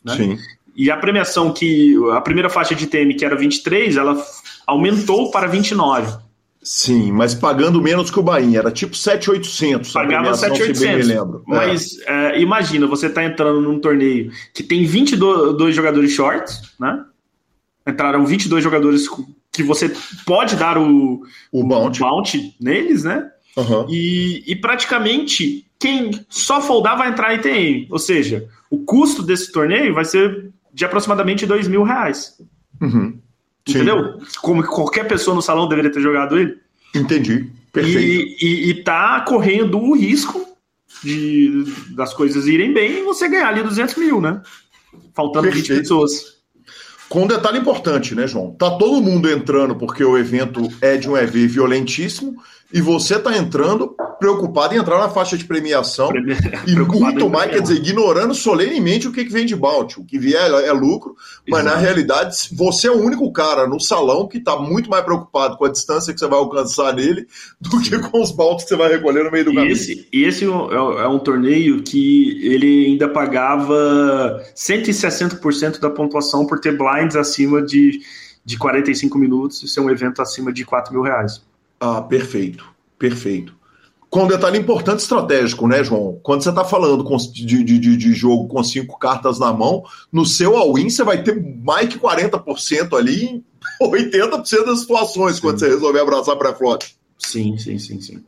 Né? 0.04 0.16
Sim. 0.16 0.38
E 0.76 0.92
a 0.92 0.98
premiação 0.98 1.54
que. 1.54 1.96
A 2.14 2.22
primeira 2.22 2.50
faixa 2.50 2.76
de 2.76 2.84
ITM, 2.84 3.16
que 3.16 3.24
era 3.26 3.36
23, 3.36 3.96
ela 3.96 4.22
aumentou 4.68 5.32
para 5.32 5.48
29. 5.48 6.26
Sim, 6.62 7.12
mas 7.12 7.36
pagando 7.36 7.80
menos 7.80 8.10
que 8.10 8.20
o 8.20 8.24
Bahia, 8.24 8.58
era 8.58 8.72
tipo 8.72 8.96
7,800. 8.98 9.94
Pagava 9.94 10.34
7,800. 10.34 11.08
lembro. 11.08 11.44
Mas 11.46 12.00
é. 12.08 12.32
É, 12.38 12.42
imagina, 12.42 12.88
você 12.88 13.08
tá 13.08 13.24
entrando 13.24 13.62
num 13.62 13.80
torneio 13.80 14.32
que 14.52 14.64
tem 14.64 14.84
22 14.84 15.76
jogadores 15.76 16.12
shorts, 16.12 16.74
né? 16.80 17.06
Entraram 17.88 18.26
22 18.26 18.64
jogadores 18.64 19.08
que 19.52 19.62
você 19.62 19.94
pode 20.26 20.56
dar 20.56 20.76
o, 20.76 21.22
o 21.52 21.64
bounty. 21.64 22.00
bounty 22.00 22.56
neles, 22.60 23.04
né? 23.04 23.30
Uhum. 23.56 23.86
E, 23.88 24.44
e 24.48 24.56
praticamente 24.56 25.68
quem 25.80 26.26
só 26.28 26.60
foldar 26.60 26.98
vai 26.98 27.10
entrar 27.10 27.36
em 27.36 27.40
TM. 27.40 27.88
Ou 27.92 28.00
seja, 28.00 28.50
o 28.72 28.80
custo 28.80 29.22
desse 29.22 29.52
torneio 29.52 29.94
vai 29.94 30.04
ser 30.04 30.52
de 30.76 30.84
aproximadamente 30.84 31.46
2 31.46 31.70
mil 31.70 31.84
reais. 31.84 32.36
Uhum. 32.82 33.18
Entendeu? 33.68 34.20
Como 34.42 34.62
que 34.62 34.68
qualquer 34.68 35.08
pessoa 35.08 35.34
no 35.34 35.42
salão 35.42 35.70
deveria 35.70 35.92
ter 35.92 36.02
jogado 36.02 36.38
ele. 36.38 36.58
Entendi. 36.94 37.50
Perfeito. 37.72 38.44
E 38.44 38.84
tá 38.84 39.22
correndo 39.22 39.80
o 39.80 39.96
risco 39.96 40.46
de, 41.02 41.64
das 41.96 42.14
coisas 42.14 42.46
irem 42.46 42.74
bem 42.74 43.00
e 43.00 43.04
você 43.04 43.30
ganhar 43.30 43.48
ali 43.48 43.64
200 43.64 43.96
mil, 43.96 44.20
né? 44.20 44.42
Faltando 45.14 45.46
Perfeito. 45.46 45.70
20 45.70 45.80
pessoas. 45.80 46.36
Com 47.08 47.24
um 47.24 47.28
detalhe 47.28 47.58
importante, 47.58 48.14
né, 48.14 48.28
João? 48.28 48.52
Tá 48.52 48.72
todo 48.72 49.02
mundo 49.02 49.30
entrando 49.30 49.76
porque 49.76 50.04
o 50.04 50.18
evento 50.18 50.70
é 50.82 50.98
de 50.98 51.10
um 51.10 51.16
EV 51.16 51.48
violentíssimo 51.48 52.36
e 52.74 52.82
você 52.82 53.16
está 53.16 53.38
entrando 53.38 53.96
preocupado 54.20 54.74
em 54.74 54.78
entrar 54.78 54.98
na 54.98 55.10
faixa 55.10 55.38
de 55.38 55.46
premiação 55.46 56.10
e 56.66 56.76
muito 56.76 57.30
mais, 57.30 57.52
quer 57.52 57.62
dizer, 57.62 57.76
ignorando 57.76 58.34
solenemente 58.34 59.08
o 59.08 59.12
que, 59.12 59.24
vem 59.26 59.46
de 59.46 59.56
Balt. 59.56 59.98
O 59.98 60.06
que 60.06 60.18
vier 60.18 60.52
é, 60.52 60.72
lucro, 60.72 61.16
mas 61.48 61.62
Exato. 61.62 61.76
na 61.76 61.82
realidade 61.82 62.36
você 62.54 62.88
é 62.88 62.92
o 62.92 63.02
único 63.02 63.32
cara 63.32 63.68
no 63.68 63.80
salão 63.80 64.28
que 64.28 64.38
está 64.38 64.58
muito 64.58 64.90
mais 64.90 65.04
preocupado 65.04 65.58
com 65.58 65.66
a 65.66 65.72
distância 65.72 66.14
que 66.14 66.20
você 66.20 66.28
vai 66.28 66.40
alcançar 66.40 66.94
nele 66.94 67.28
do 67.60 67.82
que 67.82 67.98
com 68.00 68.22
os 68.22 68.32
Balts 68.32 68.64
que 68.64 68.70
você 68.70 68.76
vai 68.76 68.90
recolher 68.90 69.24
no 69.24 69.32
meio 69.32 69.46
do 69.46 69.54
caminho. 69.54 69.70
E 69.70 69.74
esse, 69.74 70.08
esse 70.12 70.46
é, 70.46 70.48
é 70.48 71.08
um 71.08 71.20
torneio 71.20 71.84
que 71.84 72.40
ele 72.46 72.88
ainda 72.88 73.10
pagava 73.10 74.42
160% 74.56 75.80
da 75.80 75.90
pontuação 75.90 76.46
por 76.46 76.60
ter 76.60 76.78
blinds 76.78 77.16
acima 77.16 77.62
de, 77.62 78.02
de 78.44 78.58
45 78.58 79.18
minutos 79.18 79.62
e 79.64 79.68
ser 79.68 79.82
um 79.82 79.90
evento 79.90 80.22
acima 80.22 80.52
de 80.52 80.66
4 80.66 80.94
mil 80.94 81.02
reais. 81.02 81.42
Ah, 81.80 82.02
perfeito, 82.02 82.66
perfeito. 82.98 83.56
com 84.10 84.24
um 84.24 84.28
detalhe 84.28 84.58
importante 84.58 85.00
estratégico, 85.00 85.68
né, 85.68 85.84
João? 85.84 86.20
Quando 86.24 86.42
você 86.42 86.50
está 86.50 86.64
falando 86.64 87.04
de, 87.34 87.64
de, 87.64 87.98
de, 87.98 88.14
jogo 88.14 88.48
com 88.48 88.64
cinco 88.64 88.98
cartas 88.98 89.40
na 89.40 89.52
mão, 89.52 89.84
no 90.12 90.26
seu 90.26 90.56
all-in 90.56 90.90
você 90.90 91.04
vai 91.04 91.22
ter 91.22 91.36
mais 91.64 91.90
que 91.90 92.00
40% 92.00 92.98
ali 92.98 93.26
em 93.26 93.44
80% 93.82 94.66
das 94.66 94.80
situações 94.80 95.36
sim. 95.36 95.42
quando 95.42 95.60
você 95.60 95.68
resolver 95.68 96.00
abraçar 96.00 96.38
pré-flop. 96.38 96.84
Sim, 97.18 97.58
sim, 97.58 97.78
sim, 97.78 98.00
sim. 98.00 98.24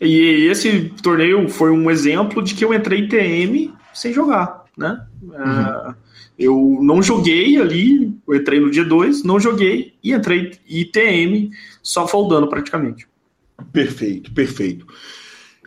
E 0.00 0.48
esse 0.50 0.90
torneio 1.02 1.48
foi 1.48 1.70
um 1.70 1.90
exemplo 1.90 2.42
de 2.42 2.54
que 2.54 2.64
eu 2.64 2.74
entrei 2.74 3.08
TM 3.08 3.72
sem 3.94 4.12
jogar, 4.12 4.64
né? 4.76 5.06
Uhum. 5.22 5.90
Uh, 5.90 5.94
eu 6.38 6.78
não 6.82 7.02
joguei 7.02 7.56
ali, 7.56 8.15
eu 8.26 8.34
entrei 8.34 8.60
no 8.60 8.70
dia 8.70 8.84
2, 8.84 9.22
não 9.22 9.38
joguei 9.38 9.94
e 10.02 10.12
entrei 10.12 10.52
ITM 10.68 11.50
só 11.82 12.06
foldando 12.06 12.48
praticamente. 12.48 13.06
Perfeito, 13.72 14.32
perfeito. 14.32 14.86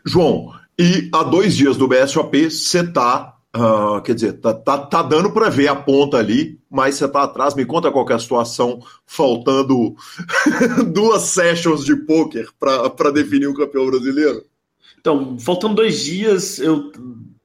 João, 0.06 0.54
e 0.78 1.10
há 1.12 1.24
dois 1.24 1.56
dias 1.56 1.78
do 1.78 1.88
BSOP 1.88 2.50
você 2.50 2.86
tá, 2.86 3.36
uh, 3.56 4.02
quer 4.02 4.16
dizer, 4.16 4.34
tá, 4.34 4.54
tá, 4.54 4.78
tá 4.78 5.02
dando 5.02 5.32
para 5.32 5.50
ver 5.50 5.68
a 5.68 5.76
ponta 5.76 6.18
ali, 6.18 6.60
mas 6.70 6.96
você 6.96 7.08
tá 7.08 7.24
atrás. 7.24 7.56
Me 7.56 7.66
conta 7.66 7.92
qual 7.92 8.08
é 8.10 8.14
a 8.14 8.20
situação, 8.20 8.82
faltando 9.06 9.96
duas 10.94 11.24
sessions 11.24 11.84
de 11.84 11.96
poker 11.96 12.50
para 12.60 13.12
definir 13.12 13.48
o 13.48 13.52
um 13.52 13.56
campeão 13.56 13.86
brasileiro. 13.88 14.44
Então, 15.00 15.38
faltando 15.40 15.76
dois 15.76 16.04
dias, 16.04 16.60
eu 16.60 16.92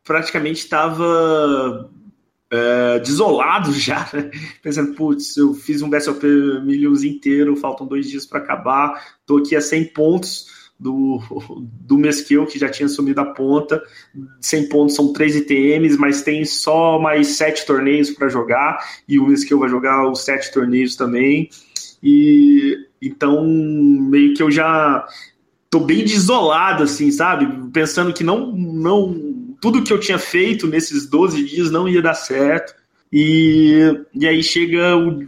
praticamente 0.05 0.61
estava 0.61 1.91
é, 2.55 3.01
desolado 3.01 3.73
já, 3.75 4.09
né? 4.13 4.31
pensando, 4.63 4.95
putz, 4.95 5.37
eu 5.37 5.55
fiz 5.55 5.83
um 5.83 5.91
BSOP 5.91 6.25
Millions 6.65 7.03
inteiro, 7.03 7.57
faltam 7.57 7.87
dois 7.87 8.09
dias 8.09 8.25
para 8.25 8.39
acabar, 8.39 9.03
tô 9.27 9.39
aqui 9.39 9.57
a 9.57 9.61
100 9.61 9.87
pontos 9.87 10.47
do, 10.79 11.21
do 11.81 11.99
Mesquil, 11.99 12.47
que 12.47 12.59
já 12.59 12.69
tinha 12.69 12.89
sumido 12.89 13.21
a 13.21 13.27
ponta, 13.27 13.83
100 14.41 14.69
pontos 14.69 14.95
são 14.95 15.13
três 15.13 15.35
ITMs, 15.35 15.99
mas 15.99 16.23
tem 16.23 16.45
só 16.45 16.99
mais 17.01 17.29
sete 17.29 17.67
torneios 17.67 18.11
para 18.11 18.29
jogar, 18.29 18.79
e 19.09 19.19
o 19.19 19.27
Mesquil 19.27 19.59
vai 19.59 19.69
jogar 19.69 20.09
os 20.09 20.25
sete 20.25 20.53
torneios 20.53 20.95
também, 20.95 21.51
e 22.03 22.87
então 23.03 23.45
meio 23.45 24.35
que 24.35 24.43
eu 24.43 24.51
já 24.51 25.05
tô 25.69 25.81
bem 25.81 26.05
desolado, 26.05 26.85
assim, 26.85 27.11
sabe? 27.11 27.71
Pensando 27.73 28.13
que 28.13 28.23
não, 28.23 28.53
não 28.53 29.34
tudo 29.65 29.83
que 29.83 29.91
eu 29.91 29.99
tinha 29.99 30.19
feito 30.19 30.67
nesses 30.67 31.09
12 31.09 31.43
dias 31.43 31.71
não 31.71 31.89
ia 31.89 32.03
dar 32.03 32.13
certo. 32.13 32.75
E, 33.11 33.99
e 34.15 34.29
aí 34.29 34.43
chega 34.43 34.95
o, 34.95 35.21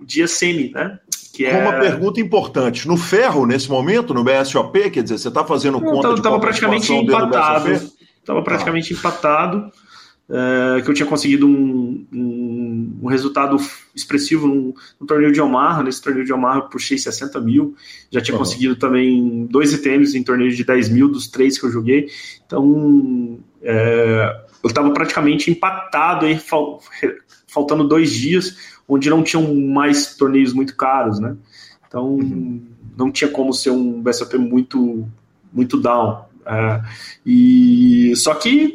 o 0.00 0.06
dia 0.06 0.26
semi, 0.26 0.70
né? 0.70 0.98
Que 1.34 1.44
é... 1.44 1.60
Uma 1.60 1.78
pergunta 1.78 2.18
importante. 2.18 2.88
No 2.88 2.96
ferro, 2.96 3.44
nesse 3.44 3.68
momento, 3.68 4.14
no 4.14 4.24
BSOP, 4.24 4.88
quer 4.88 5.02
dizer, 5.02 5.18
você 5.18 5.28
está 5.28 5.44
fazendo 5.44 5.82
conta 5.82 6.00
tava, 6.00 6.14
de 6.14 6.22
tava 6.22 6.40
praticamente 6.40 6.90
empatado. 6.90 7.92
Estava 8.22 8.42
praticamente 8.42 8.94
ah. 8.94 8.96
empatado. 8.96 9.70
É, 10.30 10.82
que 10.82 10.90
eu 10.90 10.94
tinha 10.94 11.08
conseguido 11.08 11.46
um, 11.46 12.06
um, 12.12 12.98
um 13.02 13.08
resultado 13.08 13.56
expressivo 13.94 14.46
no, 14.46 14.74
no, 15.00 15.06
torneio 15.06 15.32
de 15.32 15.40
Omaha. 15.40 15.82
Nesse 15.82 16.02
torneio 16.02 16.24
de 16.24 16.32
Omaha 16.32 16.58
eu 16.58 16.68
puxei 16.68 16.96
60 16.96 17.38
mil. 17.40 17.74
Já 18.10 18.20
tinha 18.20 18.34
uhum. 18.34 18.38
conseguido 18.38 18.76
também 18.76 19.46
dois 19.46 19.72
itens 19.74 20.14
em 20.14 20.22
torneios 20.22 20.56
de 20.56 20.64
10 20.64 20.88
mil 20.88 21.08
dos 21.08 21.28
três 21.28 21.58
que 21.58 21.66
eu 21.66 21.70
joguei. 21.70 22.08
Então 22.46 23.38
é, 23.70 24.40
eu 24.62 24.68
estava 24.68 24.90
praticamente 24.92 25.50
empatado 25.50 26.24
aí, 26.24 26.38
fal, 26.38 26.80
faltando 27.46 27.86
dois 27.86 28.10
dias, 28.10 28.56
onde 28.88 29.10
não 29.10 29.22
tinham 29.22 29.54
mais 29.54 30.16
torneios 30.16 30.54
muito 30.54 30.74
caros, 30.74 31.20
né? 31.20 31.36
Então 31.86 32.14
uhum. 32.14 32.62
não 32.96 33.12
tinha 33.12 33.30
como 33.30 33.52
ser 33.52 33.70
um 33.70 34.00
BSOP 34.00 34.38
muito, 34.38 35.06
muito 35.52 35.78
down. 35.78 36.24
É, 36.46 36.80
e 37.26 38.14
só 38.16 38.34
que 38.34 38.72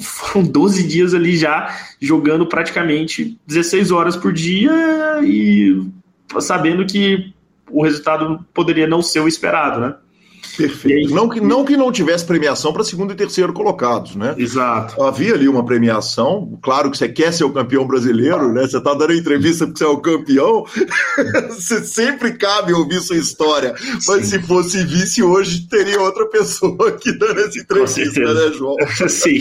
foram 0.00 0.44
12 0.44 0.82
dias 0.88 1.14
ali 1.14 1.36
já 1.36 1.78
jogando 2.00 2.46
praticamente 2.46 3.38
16 3.46 3.92
horas 3.92 4.16
por 4.16 4.32
dia 4.32 4.72
e 5.22 5.80
sabendo 6.40 6.84
que 6.84 7.32
o 7.70 7.84
resultado 7.84 8.44
poderia 8.52 8.88
não 8.88 9.00
ser 9.00 9.20
o 9.20 9.28
esperado, 9.28 9.78
né? 9.80 9.94
Perfeito. 10.56 11.08
Aí, 11.08 11.14
não, 11.14 11.28
que, 11.28 11.40
não 11.40 11.64
que 11.64 11.76
não 11.76 11.90
tivesse 11.90 12.24
premiação 12.24 12.72
para 12.72 12.84
segundo 12.84 13.12
e 13.12 13.16
terceiro 13.16 13.52
colocados, 13.52 14.14
né? 14.14 14.34
Exato. 14.38 15.02
Havia 15.02 15.34
ali 15.34 15.48
uma 15.48 15.64
premiação. 15.64 16.58
Claro 16.62 16.90
que 16.90 16.98
você 16.98 17.08
quer 17.08 17.32
ser 17.32 17.44
o 17.44 17.52
campeão 17.52 17.86
brasileiro, 17.86 18.52
né? 18.52 18.62
Você 18.62 18.78
está 18.78 18.94
dando 18.94 19.12
entrevista 19.12 19.66
porque 19.66 19.78
você 19.78 19.84
é 19.84 19.88
o 19.88 19.98
campeão. 19.98 20.64
você 21.50 21.84
sempre 21.84 22.32
cabe 22.32 22.72
ouvir 22.72 23.00
sua 23.00 23.16
história. 23.16 23.74
Mas 23.94 24.04
Sim. 24.04 24.22
se 24.24 24.38
fosse 24.40 24.84
vice 24.84 25.22
hoje, 25.22 25.66
teria 25.68 26.00
outra 26.00 26.26
pessoa 26.26 26.88
aqui 26.88 27.12
dando 27.12 27.40
essa 27.40 27.58
entrevista, 27.58 28.20
né, 28.20 28.52
João? 28.52 28.76
Sim. 29.08 29.40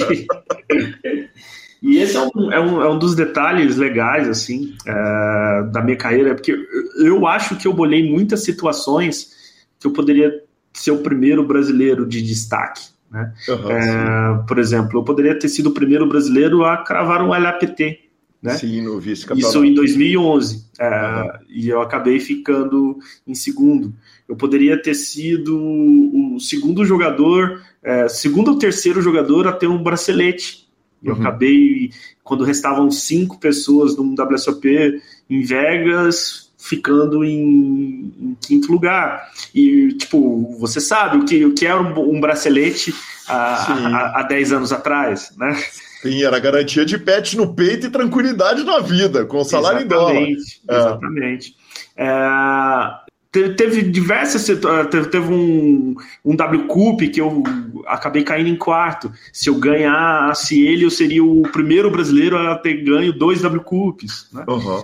E 1.81 1.97
esse 1.97 2.15
é 2.15 2.21
um, 2.21 2.51
é 2.51 2.59
um, 2.59 2.81
é 2.81 2.89
um 2.89 2.97
dos 2.97 3.13
detalhes 3.13 3.75
legais, 3.75 4.27
assim, 4.29 4.73
é, 4.87 5.63
da 5.71 5.81
minha 5.81 5.97
carreira, 5.97 6.33
porque 6.33 6.55
eu 6.97 7.27
acho 7.27 7.57
que 7.57 7.67
eu 7.67 7.73
bolei 7.73 8.09
muitas 8.09 8.43
situações 8.43 9.33
que 9.77 9.87
eu 9.87 9.91
poderia 9.91 10.42
ser 10.73 10.91
o 10.91 10.99
primeiro 10.99 11.45
brasileiro 11.45 12.05
de 12.05 12.21
destaque. 12.21 12.93
Né? 13.11 13.31
Uhum, 13.47 13.71
é, 13.71 14.43
por 14.47 14.57
exemplo, 14.57 14.99
eu 14.99 15.03
poderia 15.03 15.37
ter 15.37 15.47
sido 15.47 15.67
o 15.67 15.73
primeiro 15.73 16.07
brasileiro 16.07 16.65
a 16.65 16.77
cravar 16.77 17.21
um 17.23 17.29
LAPT. 17.29 17.99
Né? 18.41 18.57
Sim, 18.57 18.81
no 18.81 18.99
vice 18.99 19.25
Isso 19.37 19.63
em 19.63 19.73
2011. 19.73 20.65
É, 20.79 20.89
uhum. 20.89 21.29
E 21.47 21.69
eu 21.69 21.81
acabei 21.81 22.19
ficando 22.19 22.97
em 23.25 23.35
segundo. 23.35 23.93
Eu 24.27 24.35
poderia 24.35 24.81
ter 24.81 24.95
sido 24.95 25.57
o 25.57 26.39
segundo 26.39 26.83
jogador, 26.83 27.61
é, 27.83 28.07
segundo 28.09 28.49
ou 28.49 28.57
terceiro 28.57 29.01
jogador 29.01 29.47
a 29.47 29.53
ter 29.53 29.67
um 29.67 29.81
bracelete. 29.81 30.67
Eu 31.03 31.13
uhum. 31.13 31.21
acabei, 31.21 31.91
quando 32.23 32.43
restavam 32.43 32.89
cinco 32.89 33.39
pessoas 33.39 33.95
no 33.95 34.15
WSOP 34.15 35.01
em 35.29 35.41
Vegas, 35.43 36.51
ficando 36.63 37.25
em, 37.25 38.13
em, 38.17 38.37
quinto 38.41 38.71
lugar. 38.71 39.29
E, 39.53 39.89
tipo, 39.99 40.57
você 40.57 40.79
sabe 40.79 41.17
o 41.17 41.25
que, 41.25 41.45
o 41.45 41.53
que 41.53 41.65
era 41.65 41.81
um, 41.81 42.15
um 42.15 42.21
bracelete 42.21 42.95
há, 43.27 44.19
há, 44.19 44.23
10 44.23 44.53
anos 44.53 44.71
atrás, 44.71 45.33
né? 45.37 45.61
Sim, 46.01 46.23
era 46.23 46.39
garantia 46.39 46.85
de 46.85 46.97
pet 46.97 47.35
no 47.35 47.53
peito 47.53 47.87
e 47.87 47.89
tranquilidade 47.89 48.63
na 48.63 48.79
vida, 48.79 49.25
com 49.25 49.43
salário 49.43 49.85
exatamente, 49.85 50.61
em 50.63 50.67
dólar. 50.67 50.87
Exatamente. 50.87 51.55
É. 51.97 52.05
É, 52.05 52.89
teve, 53.29 53.53
teve, 53.55 53.81
diversas 53.81 54.45
teve, 54.45 55.05
teve 55.07 55.33
um, 55.33 55.95
um 56.23 56.35
W 56.35 56.67
Cup 56.67 57.01
que 57.01 57.19
eu 57.19 57.43
acabei 57.87 58.23
caindo 58.23 58.47
em 58.47 58.55
quarto. 58.55 59.11
Se 59.33 59.49
eu 59.49 59.55
ganhasse 59.55 60.65
ele, 60.65 60.85
eu 60.85 60.89
seria 60.89 61.23
o 61.23 61.43
primeiro 61.43 61.91
brasileiro 61.91 62.37
a 62.37 62.55
ter 62.55 62.83
ganho 62.83 63.11
dois 63.11 63.41
W 63.41 63.61
Cups. 63.63 64.29
Né? 64.31 64.45
Uhum 64.47 64.81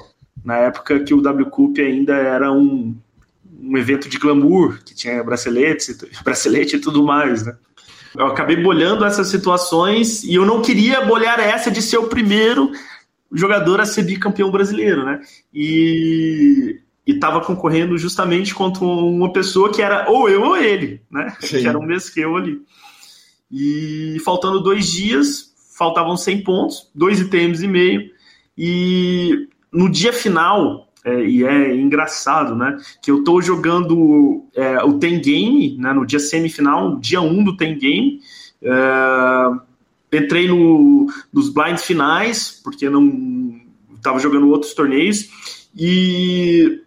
na 0.50 0.58
época 0.58 1.00
que 1.02 1.14
o 1.14 1.22
W 1.22 1.46
Cup 1.52 1.78
ainda 1.78 2.16
era 2.16 2.52
um, 2.52 2.98
um 3.62 3.78
evento 3.78 4.10
de 4.10 4.18
glamour, 4.18 4.80
que 4.84 4.96
tinha 4.96 5.24
braceletes, 5.24 5.96
bracelete 6.26 6.78
e 6.78 6.80
tudo 6.80 7.04
mais, 7.04 7.46
né? 7.46 7.56
Eu 8.18 8.26
acabei 8.26 8.56
bolhando 8.56 9.06
essas 9.06 9.28
situações 9.28 10.24
e 10.24 10.34
eu 10.34 10.44
não 10.44 10.64
queria 10.64 11.06
bolhar 11.06 11.40
essa 11.40 11.70
de 11.70 11.80
ser 11.80 12.00
o 12.00 12.08
primeiro 12.08 12.72
jogador 13.32 13.80
a 13.80 13.86
ser 13.86 14.02
bicampeão 14.02 14.50
brasileiro, 14.50 15.06
né? 15.06 15.22
E 15.54 16.80
estava 17.06 17.42
concorrendo 17.42 17.96
justamente 17.96 18.56
contra 18.56 18.84
uma 18.84 19.32
pessoa 19.32 19.72
que 19.72 19.84
era 19.84 20.10
ou 20.10 20.28
eu 20.28 20.42
ou 20.42 20.58
ele, 20.58 21.04
né? 21.12 21.32
Sim. 21.42 21.60
Que 21.60 21.68
era 21.68 21.78
um 21.78 21.88
que 21.88 22.20
eu 22.20 22.36
ali. 22.36 22.60
E 23.52 24.18
faltando 24.26 24.64
dois 24.64 24.88
dias, 24.88 25.54
faltavam 25.78 26.18
100 26.18 26.44
pontos, 26.44 26.90
dois 26.96 27.20
ITMs 27.20 27.64
e 27.64 27.68
meio, 27.68 28.10
e 28.58 29.48
no 29.72 29.90
dia 29.90 30.12
final, 30.12 30.90
é, 31.04 31.24
e 31.24 31.44
é 31.44 31.76
engraçado, 31.76 32.56
né? 32.56 32.78
Que 33.02 33.12
eu 33.12 33.24
tô 33.24 33.42
jogando 33.42 34.46
é, 34.56 34.84
o 34.84 35.00
Ten 35.00 35.20
Game, 35.20 35.78
né, 35.78 35.94
no 35.94 36.06
dia 36.06 36.20
semifinal, 36.20 36.98
dia 36.98 37.22
1 37.22 37.28
um 37.28 37.44
do 37.44 37.56
Ten 37.56 37.78
Game. 37.78 38.20
É, 38.62 40.18
entrei 40.18 40.48
no, 40.48 41.08
nos 41.32 41.50
blinds 41.50 41.86
finais, 41.86 42.60
porque 42.64 42.90
não 42.90 43.62
estava 43.96 44.20
jogando 44.20 44.50
outros 44.50 44.74
torneios. 44.74 45.30
E 45.76 46.82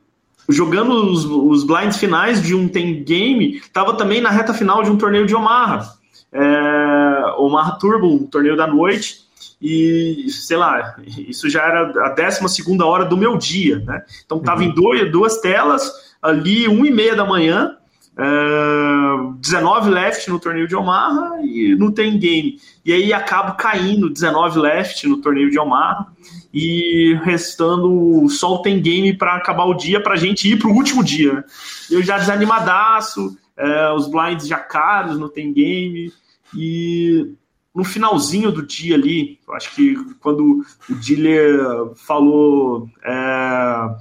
jogando 0.49 1.11
os, 1.11 1.25
os 1.25 1.65
blinds 1.65 1.97
finais 1.97 2.43
de 2.43 2.55
um 2.55 2.69
Ten 2.69 3.03
Game, 3.05 3.57
estava 3.57 3.95
também 3.95 4.21
na 4.21 4.31
reta 4.31 4.53
final 4.53 4.83
de 4.83 4.91
um 4.91 4.97
torneio 4.99 5.27
de 5.27 5.35
Omaha. 5.35 5.89
É, 6.33 7.35
Omaha 7.39 7.73
Turbo, 7.73 8.07
um 8.07 8.27
torneio 8.27 8.57
da 8.57 8.67
noite 8.67 9.22
e, 9.63 10.29
sei 10.29 10.57
lá, 10.57 10.97
isso 11.07 11.49
já 11.49 11.63
era 11.63 11.83
a 12.07 12.09
12 12.09 12.85
hora 12.85 13.05
do 13.05 13.17
meu 13.17 13.39
dia, 13.39 13.79
né? 13.79 14.03
Então, 14.25 14.39
estava 14.39 14.61
uhum. 14.61 14.67
em 14.67 14.75
dois, 14.75 15.13
duas 15.13 15.39
telas, 15.39 15.89
ali, 16.21 16.67
uma 16.67 16.87
e 16.87 16.91
meia 16.91 17.15
da 17.15 17.25
manhã, 17.25 17.77
Uh, 18.15 19.33
19 19.41 19.89
left 19.89 20.29
no 20.29 20.39
torneio 20.39 20.69
de 20.69 20.77
Omaha 20.77 21.41
e 21.41 21.75
não 21.77 21.91
tem 21.91 22.19
game. 22.19 22.61
E 22.85 22.93
aí 22.93 23.11
acabo 23.11 23.57
caindo 23.57 24.11
19 24.11 24.59
left 24.59 25.09
no 25.09 25.17
torneio 25.17 25.51
de 25.51 25.59
Omaha 25.59 26.09
e 26.53 27.19
restando 27.25 28.29
só 28.29 28.57
o 28.57 28.59
tem 28.59 28.83
game 28.83 29.17
para 29.17 29.37
acabar 29.37 29.65
o 29.65 29.73
dia 29.73 29.99
para 29.99 30.13
a 30.13 30.19
gente 30.19 30.47
ir 30.47 30.59
para 30.59 30.69
o 30.69 30.75
último 30.75 31.03
dia. 31.03 31.33
Né? 31.33 31.45
Eu 31.91 32.03
já 32.03 32.19
desanimadaço, 32.19 33.29
uh, 33.57 33.95
os 33.95 34.07
blinds 34.07 34.47
já 34.47 34.59
caros 34.59 35.19
no 35.19 35.31
tem 35.31 35.51
game 35.51 36.13
e 36.55 37.33
no 37.75 37.85
finalzinho 37.85 38.53
do 38.53 38.65
dia 38.65 38.95
ali, 38.95 39.39
acho 39.53 39.75
que 39.75 39.97
quando 40.21 40.65
o 40.91 40.95
dealer 40.95 41.95
falou 41.97 42.89
é, 43.03 43.97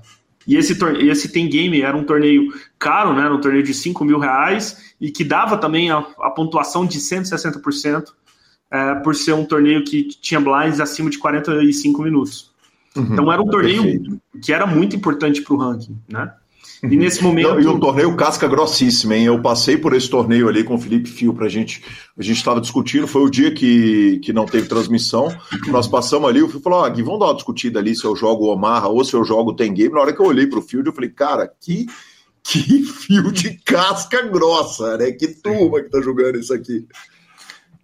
e 0.47 0.55
esse, 0.55 0.77
esse 1.07 1.31
Tem 1.31 1.47
Game 1.47 1.81
era 1.81 1.95
um 1.95 2.03
torneio 2.03 2.53
caro, 2.77 3.13
né? 3.13 3.21
Era 3.21 3.33
um 3.33 3.39
torneio 3.39 3.63
de 3.63 3.73
5 3.73 4.03
mil 4.03 4.19
reais 4.19 4.93
e 4.99 5.11
que 5.11 5.23
dava 5.23 5.57
também 5.57 5.91
a, 5.91 5.99
a 5.99 6.29
pontuação 6.31 6.85
de 6.85 6.99
160% 6.99 8.09
é, 8.71 8.95
por 8.95 9.15
ser 9.15 9.33
um 9.33 9.45
torneio 9.45 9.83
que 9.83 10.03
tinha 10.03 10.39
blinds 10.39 10.79
acima 10.79 11.09
de 11.09 11.17
45 11.17 12.01
minutos. 12.01 12.51
Uhum, 12.95 13.07
então 13.11 13.31
era 13.31 13.41
um 13.41 13.47
torneio 13.47 13.83
perfeito. 13.83 14.21
que 14.41 14.51
era 14.51 14.65
muito 14.65 14.95
importante 14.95 15.41
para 15.41 15.53
o 15.53 15.57
ranking, 15.57 15.97
né? 16.09 16.33
E 16.83 16.97
nesse 16.97 17.21
momento. 17.21 17.59
E 17.59 17.67
um 17.67 17.79
torneio 17.79 18.15
casca 18.15 18.47
grossíssima, 18.47 19.15
hein? 19.15 19.25
Eu 19.25 19.39
passei 19.39 19.77
por 19.77 19.93
esse 19.93 20.09
torneio 20.09 20.47
ali 20.47 20.63
com 20.63 20.73
o 20.73 20.79
Felipe 20.79 21.09
Fio 21.09 21.33
pra 21.33 21.47
gente. 21.47 21.83
A 22.17 22.23
gente 22.23 22.37
estava 22.37 22.59
discutindo, 22.59 23.07
foi 23.07 23.21
o 23.21 23.29
dia 23.29 23.53
que, 23.53 24.19
que 24.23 24.33
não 24.33 24.45
teve 24.45 24.67
transmissão. 24.67 25.27
Nós 25.67 25.87
passamos 25.87 26.27
ali, 26.27 26.41
o 26.41 26.49
Fio 26.49 26.59
falou: 26.59 26.83
ah, 26.83 26.89
Gui, 26.89 27.03
vamos 27.03 27.19
dar 27.19 27.27
uma 27.27 27.35
discutida 27.35 27.79
ali 27.79 27.95
se 27.95 28.03
eu 28.03 28.15
jogo 28.15 28.47
Omaha 28.47 28.87
ou 28.87 29.05
se 29.05 29.13
eu 29.13 29.23
jogo 29.23 29.55
Tem 29.55 29.71
Game. 29.71 29.93
Na 29.93 30.01
hora 30.01 30.13
que 30.13 30.19
eu 30.19 30.25
olhei 30.25 30.47
pro 30.47 30.61
Field, 30.61 30.87
eu 30.87 30.93
falei, 30.93 31.11
cara, 31.11 31.47
que, 31.59 31.85
que 32.43 32.81
fio 32.83 33.31
de 33.31 33.59
casca 33.63 34.23
grossa, 34.23 34.97
né? 34.97 35.11
Que 35.11 35.27
turma 35.27 35.81
que 35.81 35.89
tá 35.89 36.01
jogando 36.01 36.39
isso 36.39 36.53
aqui. 36.53 36.87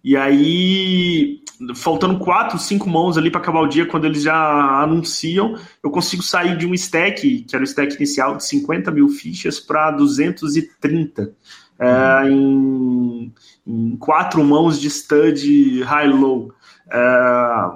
E 0.02 0.16
aí, 0.16 1.40
faltando 1.74 2.18
quatro, 2.18 2.58
cinco 2.58 2.88
mãos 2.88 3.18
ali 3.18 3.30
para 3.30 3.40
acabar 3.40 3.60
o 3.60 3.66
dia, 3.66 3.86
quando 3.86 4.04
eles 4.04 4.22
já 4.22 4.82
anunciam, 4.82 5.56
eu 5.82 5.90
consigo 5.90 6.22
sair 6.22 6.56
de 6.56 6.66
um 6.66 6.74
stack, 6.74 7.42
que 7.42 7.54
era 7.54 7.62
o 7.62 7.66
stack 7.66 7.96
inicial 7.96 8.36
de 8.36 8.44
50 8.44 8.90
mil 8.90 9.08
fichas, 9.08 9.58
para 9.58 9.90
230. 9.90 11.32
É, 11.80 12.28
em, 12.28 13.32
em, 13.66 13.96
quatro 13.98 14.42
mãos 14.42 14.80
de 14.80 14.88
stud 14.90 15.82
high-low. 15.82 16.52
É, 16.90 17.70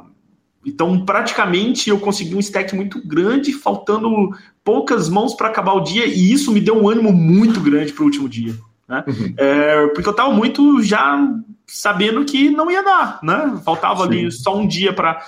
então, 0.64 1.04
praticamente, 1.04 1.90
eu 1.90 1.98
consegui 1.98 2.34
um 2.34 2.40
stack 2.40 2.74
muito 2.74 3.04
grande, 3.06 3.52
faltando 3.52 4.30
poucas 4.64 5.08
mãos 5.08 5.34
para 5.34 5.48
acabar 5.48 5.72
o 5.72 5.80
dia, 5.80 6.06
e 6.06 6.32
isso 6.32 6.52
me 6.52 6.60
deu 6.60 6.80
um 6.80 6.88
ânimo 6.88 7.12
muito 7.12 7.60
grande 7.60 7.92
para 7.92 8.02
o 8.02 8.06
último 8.06 8.28
dia. 8.28 8.54
Né? 8.88 9.04
Uhum. 9.06 9.34
É, 9.36 9.86
porque 9.88 10.08
eu 10.08 10.12
estava 10.12 10.32
muito 10.32 10.82
já 10.82 11.18
sabendo 11.66 12.24
que 12.24 12.50
não 12.50 12.70
ia 12.70 12.82
dar, 12.82 13.18
né? 13.22 13.60
Faltava 13.64 14.04
Sim. 14.04 14.10
ali 14.10 14.32
só 14.32 14.56
um 14.56 14.66
dia 14.66 14.92
para 14.92 15.24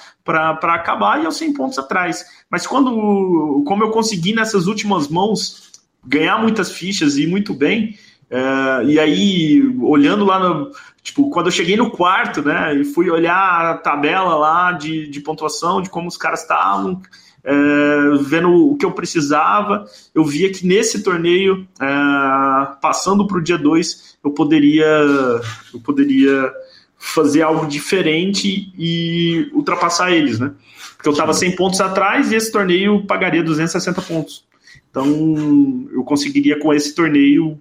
acabar 0.74 1.20
e 1.20 1.24
eu 1.24 1.32
100 1.32 1.55
pontos 1.55 1.78
atrás. 1.78 2.24
Mas 2.51 2.66
quando, 2.66 3.62
como 3.66 3.85
eu 3.85 3.91
consegui 3.91 4.35
nessas 4.35 4.66
últimas 4.66 5.09
mãos 5.09 5.72
ganhar 6.05 6.39
muitas 6.39 6.72
fichas 6.72 7.16
e 7.16 7.26
muito 7.26 7.55
bem, 7.55 7.99
é, 8.30 8.85
e 8.87 8.99
aí 8.99 9.62
olhando 9.80 10.24
lá 10.24 10.39
no, 10.39 10.70
tipo, 11.03 11.30
quando 11.30 11.47
eu 11.47 11.53
cheguei 11.53 11.76
no 11.76 11.91
quarto, 11.91 12.43
né, 12.43 12.74
e 12.74 12.85
fui 12.85 13.11
olhar 13.11 13.70
a 13.70 13.78
tabela 13.78 14.35
lá 14.35 14.72
de, 14.72 15.09
de 15.09 15.20
pontuação, 15.20 15.80
de 15.80 15.91
como 15.91 16.09
os 16.09 16.16
caras 16.16 16.43
estavam, 16.43 17.01
é, 17.45 18.16
vendo 18.22 18.51
o 18.51 18.76
que 18.76 18.86
eu 18.86 18.92
precisava, 18.92 19.84
eu 20.14 20.24
via 20.24 20.51
que 20.51 20.66
nesse 20.66 21.03
torneio, 21.03 21.68
é, 21.80 21.86
passando 22.80 23.26
para 23.26 23.36
o 23.36 23.42
dia 23.42 23.59
2, 23.59 24.18
eu 24.24 24.30
poderia, 24.30 24.86
eu 25.72 25.80
poderia 25.80 26.51
fazer 26.97 27.42
algo 27.42 27.66
diferente 27.66 28.72
e 28.78 29.51
ultrapassar 29.53 30.11
eles, 30.11 30.38
né? 30.38 30.53
Porque 30.97 31.09
eu 31.09 31.12
estava 31.12 31.34
100 31.34 31.55
pontos 31.55 31.80
atrás 31.82 32.32
e 32.32 32.34
esse 32.34 32.51
torneio 32.51 33.05
pagaria 33.05 33.42
260 33.42 34.01
pontos. 34.01 34.45
Então, 34.90 35.86
eu 35.92 36.03
conseguiria 36.03 36.59
com 36.59 36.72
esse 36.72 36.95
torneio 36.95 37.61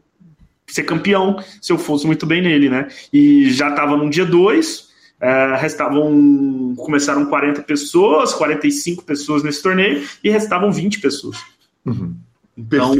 ser 0.65 0.83
campeão 0.83 1.43
se 1.61 1.73
eu 1.73 1.77
fosse 1.77 2.05
muito 2.07 2.25
bem 2.25 2.41
nele, 2.41 2.69
né? 2.69 2.87
E 3.11 3.51
já 3.51 3.69
estava 3.69 3.97
no 3.97 4.09
dia 4.09 4.25
2, 4.25 4.92
é, 5.21 5.55
restavam. 5.55 6.73
Começaram 6.77 7.25
40 7.25 7.61
pessoas, 7.63 8.33
45 8.33 9.03
pessoas 9.03 9.43
nesse 9.43 9.61
torneio, 9.61 10.03
e 10.23 10.29
restavam 10.29 10.71
20 10.71 10.99
pessoas. 10.99 11.37
Uhum. 11.85 12.15
Então, 12.57 12.95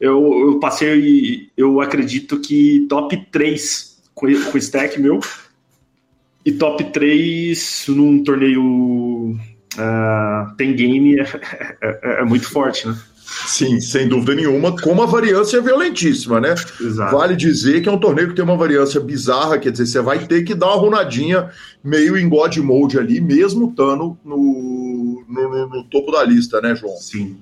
eu, 0.00 0.46
eu 0.46 0.60
passei, 0.60 1.50
eu 1.56 1.80
acredito 1.80 2.40
que 2.40 2.86
top 2.88 3.16
3 3.30 3.90
com, 4.14 4.26
com 4.26 4.54
o 4.54 4.58
stack 4.58 5.00
meu, 5.00 5.20
e 6.44 6.52
top 6.52 6.84
3 6.84 7.86
num 7.88 8.22
torneio 8.22 9.36
uh, 9.76 10.56
tem 10.56 10.74
game 10.74 11.18
é, 11.18 11.24
é, 11.80 12.20
é, 12.20 12.24
muito 12.24 12.48
forte, 12.48 12.86
né? 12.86 12.98
Sim, 13.46 13.80
sem 13.80 14.08
dúvida 14.08 14.34
nenhuma, 14.34 14.76
com 14.80 14.90
uma 14.90 15.06
variância 15.06 15.60
violentíssima, 15.60 16.40
né? 16.40 16.54
Exato. 16.80 17.16
Vale 17.16 17.36
dizer 17.36 17.80
que 17.80 17.88
é 17.88 17.92
um 17.92 17.98
torneio 17.98 18.28
que 18.28 18.34
tem 18.34 18.44
uma 18.44 18.56
variância 18.56 19.00
bizarra, 19.00 19.58
quer 19.58 19.70
dizer, 19.70 19.86
você 19.86 20.00
vai 20.00 20.18
ter 20.20 20.42
que 20.42 20.54
dar 20.54 20.66
uma 20.66 20.76
runadinha 20.76 21.50
meio 21.82 22.16
em 22.16 22.28
God 22.28 22.56
Mode 22.58 22.98
ali, 22.98 23.20
mesmo 23.20 23.68
estando 23.70 24.18
no, 24.24 25.24
no, 25.28 25.66
no 25.68 25.84
topo 25.84 26.10
da 26.10 26.24
lista, 26.24 26.60
né, 26.60 26.74
João? 26.74 26.96
Sim. 26.96 27.36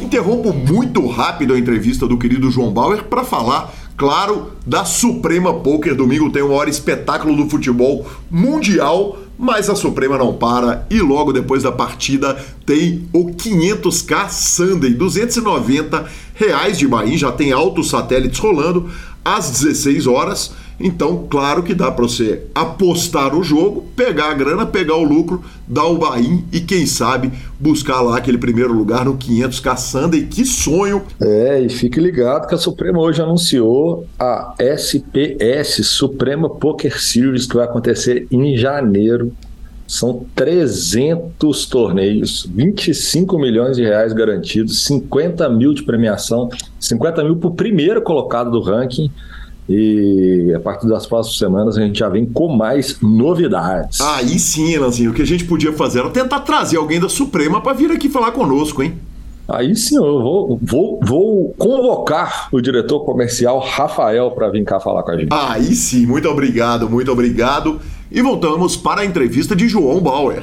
Interrompo 0.00 0.52
muito 0.52 1.06
rápido 1.06 1.54
a 1.54 1.58
entrevista 1.58 2.06
do 2.06 2.18
querido 2.18 2.50
João 2.50 2.72
Bauer 2.72 3.04
para 3.04 3.22
falar 3.22 3.72
claro, 4.00 4.52
da 4.66 4.82
Suprema 4.86 5.52
Poker. 5.52 5.94
Domingo 5.94 6.30
tem 6.30 6.40
o 6.40 6.48
maior 6.48 6.66
espetáculo 6.70 7.36
do 7.36 7.50
futebol 7.50 8.06
mundial 8.30 9.18
mas 9.42 9.70
a 9.70 9.74
Suprema 9.74 10.18
não 10.18 10.34
para 10.34 10.86
e 10.90 11.00
logo 11.00 11.32
depois 11.32 11.62
da 11.62 11.72
partida 11.72 12.34
tem 12.66 13.08
o 13.10 13.30
500k 13.30 14.28
Sunday, 14.28 14.92
290 14.92 16.04
reais 16.34 16.76
de 16.76 16.86
Bahia, 16.86 17.16
já 17.16 17.32
tem 17.32 17.50
altos 17.50 17.88
satélites 17.88 18.38
rolando 18.38 18.90
às 19.24 19.50
16 19.50 20.06
horas. 20.06 20.52
Então, 20.80 21.26
claro 21.28 21.62
que 21.62 21.74
dá 21.74 21.90
para 21.90 22.04
você 22.04 22.42
apostar 22.54 23.36
o 23.36 23.44
jogo, 23.44 23.84
pegar 23.94 24.30
a 24.30 24.34
grana, 24.34 24.64
pegar 24.64 24.96
o 24.96 25.04
lucro, 25.04 25.44
dar 25.68 25.84
o 25.84 25.98
bain 25.98 26.42
e 26.50 26.58
quem 26.58 26.86
sabe 26.86 27.30
buscar 27.58 28.00
lá 28.00 28.16
aquele 28.16 28.38
primeiro 28.38 28.72
lugar 28.72 29.04
no 29.04 29.16
500 29.18 29.60
caçanda 29.60 30.16
e 30.16 30.26
que 30.26 30.44
sonho. 30.46 31.02
É, 31.20 31.60
e 31.60 31.68
fique 31.68 32.00
ligado 32.00 32.48
que 32.48 32.54
a 32.54 32.58
Suprema 32.58 32.98
hoje 32.98 33.20
anunciou 33.20 34.06
a 34.18 34.54
SPS 34.58 35.86
Suprema 35.86 36.48
Poker 36.48 36.98
Series 36.98 37.46
que 37.46 37.56
vai 37.56 37.66
acontecer 37.66 38.26
em 38.30 38.56
janeiro. 38.56 39.32
São 39.86 40.24
300 40.36 41.66
torneios, 41.66 42.48
25 42.54 43.36
milhões 43.36 43.76
de 43.76 43.82
reais 43.82 44.12
garantidos, 44.12 44.84
50 44.84 45.48
mil 45.48 45.74
de 45.74 45.82
premiação, 45.82 46.48
50 46.78 47.24
mil 47.24 47.36
para 47.36 47.48
o 47.48 47.54
primeiro 47.54 48.00
colocado 48.00 48.52
do 48.52 48.60
ranking 48.60 49.10
e 49.68 50.52
a 50.54 50.60
partir 50.60 50.88
das 50.88 51.06
próximas 51.06 51.38
semanas 51.38 51.78
a 51.78 51.82
gente 51.82 51.98
já 51.98 52.08
vem 52.08 52.26
com 52.26 52.48
mais 52.48 53.00
novidades. 53.00 54.00
Aí 54.00 54.38
sim, 54.38 54.74
Elanzinho, 54.74 55.10
o 55.10 55.14
que 55.14 55.22
a 55.22 55.26
gente 55.26 55.44
podia 55.44 55.72
fazer 55.72 56.00
era 56.00 56.10
tentar 56.10 56.40
trazer 56.40 56.76
alguém 56.76 56.98
da 56.98 57.08
Suprema 57.08 57.60
para 57.60 57.72
vir 57.72 57.90
aqui 57.90 58.08
falar 58.08 58.32
conosco, 58.32 58.82
hein? 58.82 58.94
Aí 59.48 59.74
sim, 59.74 59.96
eu 59.96 60.22
vou, 60.22 60.60
vou, 60.62 61.00
vou 61.02 61.54
convocar 61.58 62.48
o 62.52 62.60
diretor 62.60 63.00
comercial 63.00 63.58
Rafael 63.58 64.30
para 64.30 64.48
vir 64.48 64.64
cá 64.64 64.78
falar 64.78 65.02
com 65.02 65.10
a 65.10 65.16
gente. 65.16 65.28
Aí 65.32 65.74
sim, 65.74 66.06
muito 66.06 66.28
obrigado, 66.28 66.88
muito 66.88 67.10
obrigado. 67.10 67.80
E 68.12 68.22
voltamos 68.22 68.76
para 68.76 69.00
a 69.00 69.04
entrevista 69.04 69.56
de 69.56 69.68
João 69.68 70.00
Bauer. 70.00 70.42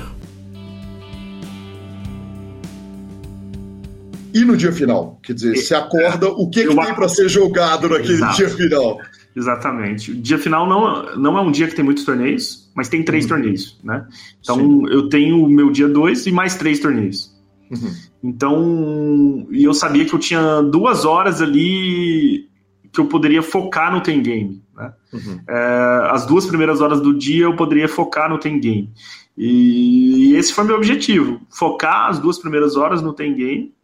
E 4.37 4.45
no 4.45 4.55
dia 4.55 4.71
final? 4.71 5.19
Quer 5.23 5.33
dizer, 5.33 5.55
se 5.55 5.73
acorda, 5.73 6.27
o 6.27 6.47
que, 6.47 6.67
que 6.67 6.75
tem 6.75 6.93
para 6.93 7.09
ser 7.09 7.27
jogado 7.27 7.89
naquele 7.89 8.13
Exato. 8.13 8.35
dia 8.35 8.49
final? 8.49 8.99
Exatamente. 9.35 10.11
O 10.11 10.15
dia 10.15 10.37
final 10.37 10.69
não, 10.69 11.15
não 11.15 11.37
é 11.39 11.41
um 11.41 11.51
dia 11.51 11.67
que 11.67 11.75
tem 11.75 11.83
muitos 11.83 12.03
torneios, 12.03 12.71
mas 12.75 12.87
tem 12.87 13.03
três 13.03 13.23
uhum. 13.23 13.29
torneios, 13.29 13.79
né? 13.83 14.05
Então 14.39 14.57
Sim. 14.57 14.87
eu 14.89 15.09
tenho 15.09 15.43
o 15.43 15.49
meu 15.49 15.71
dia 15.71 15.87
dois 15.87 16.27
e 16.27 16.31
mais 16.31 16.55
três 16.55 16.79
torneios. 16.79 17.35
Uhum. 17.71 17.91
Então, 18.23 19.47
e 19.49 19.63
eu 19.63 19.73
sabia 19.73 20.05
que 20.05 20.13
eu 20.13 20.19
tinha 20.19 20.61
duas 20.61 21.03
horas 21.03 21.41
ali 21.41 22.47
que 22.91 22.99
eu 22.99 23.05
poderia 23.05 23.41
focar 23.41 23.91
no 23.91 24.01
Ten 24.01 24.21
Game. 24.21 24.61
Né? 24.75 24.93
Uhum. 25.13 25.39
É, 25.49 26.09
as 26.11 26.27
duas 26.27 26.45
primeiras 26.45 26.79
horas 26.79 27.01
do 27.01 27.11
dia 27.11 27.45
eu 27.45 27.55
poderia 27.55 27.87
focar 27.87 28.29
no 28.29 28.37
Ten 28.37 28.59
Game. 28.59 28.91
E 29.35 30.35
esse 30.35 30.53
foi 30.53 30.63
meu 30.63 30.75
objetivo: 30.75 31.41
focar 31.49 32.09
as 32.09 32.19
duas 32.19 32.37
primeiras 32.37 32.75
horas 32.75 33.01
no 33.01 33.13
Ten 33.13 33.35
Game 33.35 33.76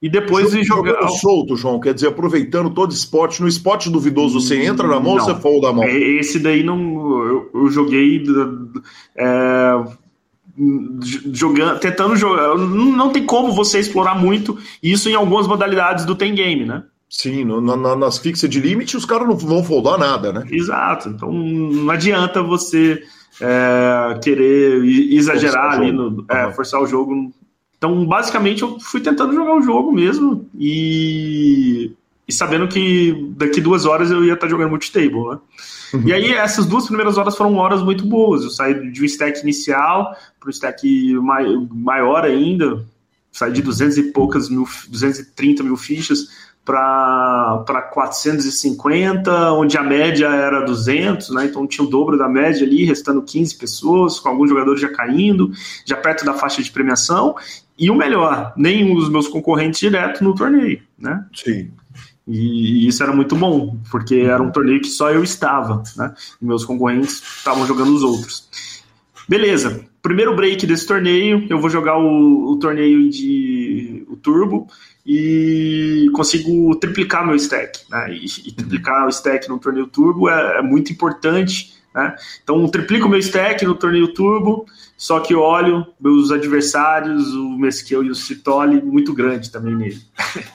e 0.00 0.08
depois 0.08 0.50
de 0.50 0.62
jogar. 0.62 1.08
solto, 1.08 1.56
João, 1.56 1.80
quer 1.80 1.94
dizer, 1.94 2.08
aproveitando 2.08 2.70
todo 2.70 2.92
esporte. 2.92 3.40
No 3.40 3.48
esporte 3.48 3.90
duvidoso, 3.90 4.40
você 4.40 4.62
entra 4.62 4.86
na 4.86 5.00
mão 5.00 5.16
não, 5.16 5.20
ou 5.22 5.34
você 5.34 5.34
folda 5.40 5.68
a 5.68 5.72
mão? 5.72 5.84
Esse 5.84 6.38
daí 6.38 6.62
não. 6.62 6.78
Eu, 7.26 7.50
eu 7.54 7.70
joguei 7.70 8.22
é, 9.16 9.84
jogando, 11.32 11.78
tentando 11.80 12.16
jogar. 12.16 12.56
Não 12.56 13.10
tem 13.10 13.24
como 13.24 13.52
você 13.52 13.78
explorar 13.78 14.14
muito 14.14 14.58
isso 14.82 15.08
em 15.08 15.14
algumas 15.14 15.46
modalidades 15.46 16.04
do 16.04 16.14
Tem 16.14 16.34
Game, 16.34 16.64
né? 16.64 16.84
Sim, 17.08 17.44
no, 17.44 17.60
na, 17.60 17.94
nas 17.94 18.18
fixas 18.18 18.50
de 18.50 18.60
limite 18.60 18.96
os 18.96 19.04
caras 19.04 19.28
não 19.28 19.36
vão 19.36 19.62
foldar 19.62 19.98
nada, 19.98 20.32
né? 20.32 20.44
Exato. 20.50 21.08
Então 21.08 21.32
não 21.32 21.90
adianta 21.90 22.42
você 22.42 23.02
é, 23.40 24.18
querer 24.22 24.84
exagerar 24.84 25.76
forçar 25.76 25.80
ali, 25.80 25.92
no, 25.92 26.24
é, 26.28 26.52
forçar 26.52 26.82
o 26.82 26.86
jogo. 26.86 27.32
Então, 27.84 28.06
basicamente, 28.06 28.62
eu 28.62 28.80
fui 28.80 28.98
tentando 28.98 29.34
jogar 29.34 29.54
o 29.54 29.60
jogo 29.60 29.92
mesmo 29.92 30.48
e, 30.58 31.92
e 32.26 32.32
sabendo 32.32 32.66
que 32.66 33.30
daqui 33.36 33.60
duas 33.60 33.84
horas 33.84 34.10
eu 34.10 34.24
ia 34.24 34.32
estar 34.32 34.48
jogando 34.48 34.70
multitable, 34.70 35.28
né? 35.28 35.38
Uhum. 35.92 36.02
E 36.06 36.12
aí, 36.14 36.32
essas 36.32 36.64
duas 36.64 36.86
primeiras 36.86 37.18
horas 37.18 37.36
foram 37.36 37.56
horas 37.56 37.82
muito 37.82 38.06
boas. 38.06 38.42
Eu 38.42 38.48
saí 38.48 38.90
de 38.90 39.02
um 39.02 39.04
stack 39.04 39.42
inicial 39.42 40.16
para 40.40 40.48
um 40.48 40.50
stack 40.50 41.14
maior 41.70 42.24
ainda, 42.24 42.86
saí 43.30 43.52
de 43.52 43.60
200 43.60 43.98
e 43.98 44.02
poucas 44.04 44.48
mil, 44.48 44.66
230 44.88 45.62
mil 45.62 45.76
fichas 45.76 46.26
para 46.64 47.90
450, 47.92 49.52
onde 49.52 49.76
a 49.76 49.82
média 49.82 50.28
era 50.28 50.64
200, 50.64 51.28
né? 51.30 51.44
Então 51.44 51.66
tinha 51.66 51.86
o 51.86 51.90
dobro 51.90 52.16
da 52.16 52.26
média 52.26 52.66
ali, 52.66 52.84
restando 52.84 53.20
15 53.20 53.56
pessoas, 53.56 54.18
com 54.18 54.30
alguns 54.30 54.48
jogadores 54.48 54.80
já 54.80 54.88
caindo, 54.88 55.52
já 55.84 55.96
perto 55.96 56.24
da 56.24 56.32
faixa 56.32 56.62
de 56.62 56.70
premiação. 56.70 57.34
E 57.78 57.90
o 57.90 57.94
melhor, 57.94 58.52
nenhum 58.56 58.94
dos 58.94 59.08
meus 59.08 59.26
concorrentes 59.26 59.80
direto 59.80 60.22
no 60.22 60.34
torneio, 60.34 60.80
né? 60.98 61.24
Sim. 61.34 61.70
E, 62.26 62.84
e 62.84 62.88
isso 62.88 63.02
era 63.02 63.12
muito 63.12 63.36
bom, 63.36 63.78
porque 63.90 64.16
era 64.16 64.42
um 64.42 64.50
torneio 64.50 64.80
que 64.80 64.88
só 64.88 65.10
eu 65.10 65.22
estava, 65.22 65.82
né? 65.96 66.14
E 66.40 66.44
meus 66.44 66.64
concorrentes 66.64 67.22
estavam 67.38 67.66
jogando 67.66 67.94
os 67.94 68.02
outros. 68.02 68.48
Beleza, 69.28 69.84
primeiro 70.02 70.36
break 70.36 70.66
desse 70.66 70.86
torneio, 70.86 71.46
eu 71.48 71.58
vou 71.58 71.70
jogar 71.70 71.98
o, 71.98 72.52
o 72.52 72.58
torneio 72.58 73.08
de 73.10 74.04
o 74.08 74.16
Turbo 74.16 74.68
e 75.06 76.10
consigo 76.14 76.74
triplicar 76.76 77.26
meu 77.26 77.36
stack. 77.36 77.80
Né? 77.90 78.14
E, 78.14 78.24
e 78.48 78.52
triplicar 78.52 79.06
o 79.06 79.10
stack 79.10 79.48
no 79.48 79.58
torneio 79.58 79.86
turbo 79.86 80.28
é, 80.28 80.58
é 80.58 80.62
muito 80.62 80.92
importante. 80.92 81.74
Né? 81.94 82.16
Então, 82.42 82.66
triplico 82.66 83.08
meu 83.08 83.20
stack 83.20 83.64
no 83.64 83.76
torneio 83.76 84.08
turbo, 84.08 84.66
só 84.96 85.20
que 85.20 85.34
olho 85.34 85.86
meus 86.00 86.32
adversários, 86.32 87.32
o 87.34 87.56
Mesquel 87.56 88.02
e 88.02 88.10
o 88.10 88.14
Citoli, 88.14 88.82
muito 88.82 89.14
grande 89.14 89.50
também 89.50 89.76
nele. 89.76 90.00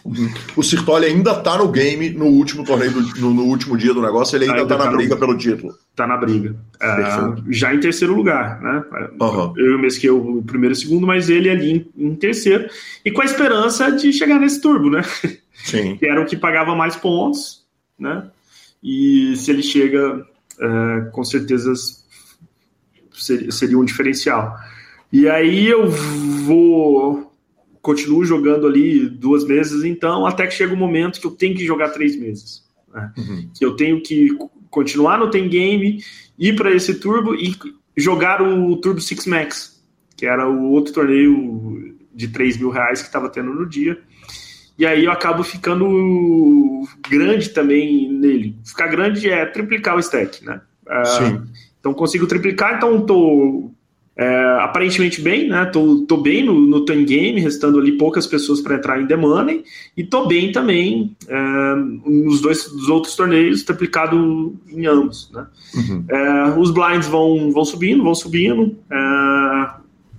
O 0.56 0.64
Citoli 0.64 1.06
ainda 1.06 1.36
tá 1.36 1.58
no 1.58 1.70
game 1.70 2.10
no 2.10 2.26
último 2.26 2.66
torneio, 2.66 2.92
do, 2.92 3.22
no, 3.22 3.34
no, 3.34 3.44
último 3.44 3.78
dia 3.78 3.94
do 3.94 4.02
negócio, 4.02 4.36
ele 4.36 4.46
ainda, 4.46 4.62
ainda 4.62 4.76
tá, 4.76 4.84
tá 4.84 4.90
na 4.90 4.98
briga 4.98 5.16
pelo 5.16 5.38
título. 5.38 5.74
Tá 5.96 6.08
na 6.08 6.18
briga. 6.18 6.56
É, 6.82 7.36
já 7.50 7.74
em 7.74 7.80
terceiro 7.80 8.16
lugar, 8.16 8.60
né? 8.62 8.84
Uhum. 9.22 9.54
Eu 9.56 9.72
e 9.72 9.76
o 9.76 9.80
Mesquel 9.80 10.18
o 10.18 10.44
primeiro 10.44 10.74
e 10.74 10.76
segundo, 10.76 11.06
mas 11.06 11.30
ele 11.30 11.50
ali 11.50 11.72
em, 11.96 12.08
em, 12.08 12.16
terceiro. 12.16 12.68
E 13.06 13.12
com 13.12 13.22
a 13.22 13.26
esperança 13.26 13.92
de 13.92 14.12
chegar 14.12 14.40
nesse 14.40 14.60
turbo, 14.60 14.90
né? 14.90 15.04
Sim. 15.54 15.96
que 15.98 16.06
era 16.06 16.22
o 16.22 16.26
que 16.26 16.36
pagava 16.36 16.76
mais 16.76 16.96
pontos, 16.96 17.64
né? 17.98 18.28
E 18.84 19.36
se 19.36 19.52
ele 19.52 19.62
chega, 19.62 20.26
é, 20.60 21.10
com 21.12 21.24
certeza 21.24 21.74
seria, 23.14 23.51
seria 23.51 23.78
um 23.78 23.86
diferencial. 23.86 24.57
E 25.12 25.28
aí 25.28 25.68
eu 25.68 25.89
vou 25.89 27.30
continuo 27.82 28.26
jogando 28.26 28.68
ali 28.68 29.07
duas 29.10 29.45
meses, 29.45 29.84
então, 29.84 30.26
até 30.26 30.45
que 30.45 30.53
chega 30.53 30.74
o 30.74 30.76
um 30.76 30.80
momento 30.80 31.20
que 31.20 31.26
eu 31.26 31.32
tenho 31.32 31.55
que 31.55 31.66
jogar 31.66 31.89
três 31.89 32.16
meses. 32.16 32.64
Né? 32.93 33.12
Uhum. 33.18 33.49
Que 33.57 33.66
eu 33.66 33.76
tenho 33.76 34.01
que 34.01 34.30
continuar 34.70 35.18
no 35.18 35.30
Tem 35.30 35.47
Game, 35.49 36.03
ir 36.38 36.55
para 36.55 36.72
esse 36.72 36.95
Turbo 36.95 37.36
e 37.36 37.55
jogar 37.95 38.41
o 38.41 38.76
Turbo 38.78 39.01
Six 39.01 39.26
Max, 39.26 39.82
que 40.16 40.26
era 40.26 40.47
o 40.47 40.72
outro 40.72 40.93
torneio 40.93 41.97
de 42.14 42.28
3 42.28 42.57
mil 42.57 42.70
reais 42.70 43.01
que 43.01 43.07
estava 43.07 43.30
tendo 43.30 43.53
no 43.53 43.68
dia. 43.68 43.99
E 44.80 44.86
aí 44.86 45.04
eu 45.04 45.12
acabo 45.12 45.44
ficando 45.44 45.86
grande 47.10 47.50
também 47.50 48.10
nele. 48.10 48.56
Ficar 48.64 48.88
grande 48.88 49.30
é 49.30 49.46
triplicar 49.46 49.98
o 49.98 50.00
stack, 50.00 50.46
né? 50.46 50.62
Sim. 51.04 51.34
Uh, 51.34 51.44
então 51.82 51.94
consigo 51.94 52.26
triplicar, 52.26 52.78
então 52.78 53.02
tô 53.02 53.70
é, 54.20 54.58
aparentemente 54.62 55.22
bem, 55.22 55.48
né? 55.50 55.66
Tô, 55.66 56.06
tô 56.06 56.18
bem 56.18 56.44
no, 56.44 56.54
no 56.60 56.84
Time 56.84 57.06
Game, 57.06 57.40
restando 57.40 57.78
ali 57.78 57.94
poucas 57.94 58.28
pessoas 58.28 58.60
para 58.62 58.76
entrar 58.76 59.02
em 59.02 59.08
The 59.08 59.16
Money, 59.16 59.64
e 59.96 60.04
tô 60.04 60.28
bem 60.28 60.52
também 60.52 61.16
é, 61.28 61.76
nos 62.06 62.42
dois 62.42 62.66
dos 62.70 62.88
outros 62.90 63.16
torneios, 63.16 63.64
triplicado 63.64 64.56
em 64.70 64.86
ambos, 64.86 65.30
né? 65.34 65.46
Uhum. 65.76 66.06
É, 66.10 66.58
os 66.58 66.72
blinds 66.72 67.08
vão, 67.08 67.52
vão 67.52 67.64
subindo, 67.64 68.04
vão 68.04 68.16
subindo, 68.16 68.78
é, 68.90 69.70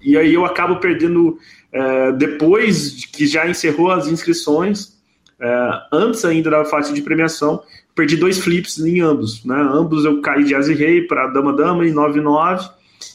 e 0.02 0.16
aí 0.16 0.34
eu 0.34 0.44
acabo 0.44 0.76
perdendo 0.76 1.38
é, 1.72 2.12
depois 2.12 2.96
de 2.96 3.08
que 3.08 3.26
já 3.26 3.48
encerrou 3.48 3.90
as 3.90 4.08
inscrições, 4.08 4.98
é, 5.38 5.82
antes 5.92 6.24
ainda 6.24 6.50
da 6.50 6.64
faixa 6.64 6.92
de 6.92 7.02
premiação, 7.02 7.62
perdi 7.94 8.16
dois 8.16 8.38
flips 8.38 8.78
em 8.78 9.00
ambos, 9.00 9.44
né? 9.44 9.56
Ambos 9.56 10.04
eu 10.04 10.20
caí 10.20 10.44
de 10.44 10.54
Aze 10.54 10.74
Rei 10.74 11.02
para 11.02 11.28
Dama 11.28 11.52
Dama 11.52 11.86
em 11.86 11.92
9-9 11.92 12.70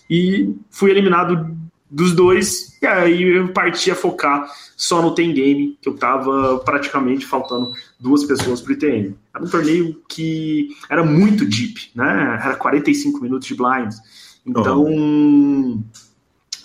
e 0.10 0.54
fui 0.70 0.92
eliminado 0.92 1.56
dos 1.90 2.14
dois. 2.14 2.78
E 2.82 2.86
aí 2.86 3.24
eu 3.24 3.48
parti 3.50 3.92
a 3.92 3.96
focar 3.96 4.48
só 4.76 5.02
no 5.02 5.16
Tem 5.16 5.34
Game, 5.34 5.78
que 5.82 5.88
eu 5.88 5.96
tava 5.96 6.60
praticamente 6.60 7.26
faltando 7.26 7.72
duas 8.00 8.24
pessoas 8.26 8.62
pro 8.62 8.74
ITM. 8.74 9.16
Era 9.34 9.44
um 9.44 9.50
torneio 9.50 10.02
que 10.10 10.70
era 10.90 11.04
muito 11.04 11.46
deep, 11.46 11.92
né? 11.96 12.40
Era 12.44 12.56
45 12.56 13.22
minutos 13.22 13.48
de 13.48 13.56
blinds. 13.56 13.98
Então 14.46 14.84
uhum. 14.84 15.84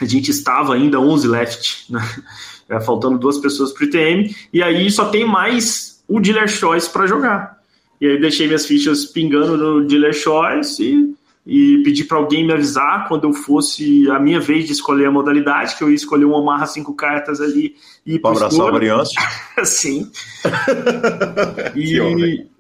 A 0.04 0.08
gente 0.08 0.30
estava 0.30 0.74
ainda 0.74 1.00
11 1.00 1.28
left, 1.28 1.92
né? 1.92 2.00
Faltando 2.84 3.18
duas 3.18 3.38
pessoas 3.38 3.72
pro 3.72 3.84
ITM. 3.84 4.34
E 4.52 4.62
aí 4.62 4.90
só 4.90 5.06
tem 5.06 5.24
mais 5.26 6.02
o 6.06 6.20
Dealer 6.20 6.48
Choice 6.48 6.88
para 6.88 7.06
jogar. 7.06 7.60
E 8.00 8.06
aí 8.06 8.20
deixei 8.20 8.46
minhas 8.46 8.64
fichas 8.64 9.04
pingando 9.04 9.56
no 9.56 9.86
Dealer 9.86 10.14
Choice 10.14 10.82
e, 10.82 11.14
e 11.46 11.82
pedi 11.82 12.04
para 12.04 12.16
alguém 12.16 12.46
me 12.46 12.52
avisar 12.52 13.06
quando 13.08 13.24
eu 13.24 13.32
fosse 13.32 14.10
a 14.10 14.18
minha 14.18 14.40
vez 14.40 14.66
de 14.66 14.72
escolher 14.72 15.06
a 15.06 15.10
modalidade, 15.10 15.76
que 15.76 15.84
eu 15.84 15.90
ia 15.90 15.94
escolher 15.94 16.24
uma 16.24 16.42
marra 16.42 16.66
cinco 16.66 16.94
cartas 16.94 17.40
ali 17.40 17.76
e 18.06 18.18
para 18.18 18.30
abraçar 18.30 18.66
o 18.66 18.72
variância. 18.72 19.20
Sim. 19.64 20.10
e, 21.76 21.98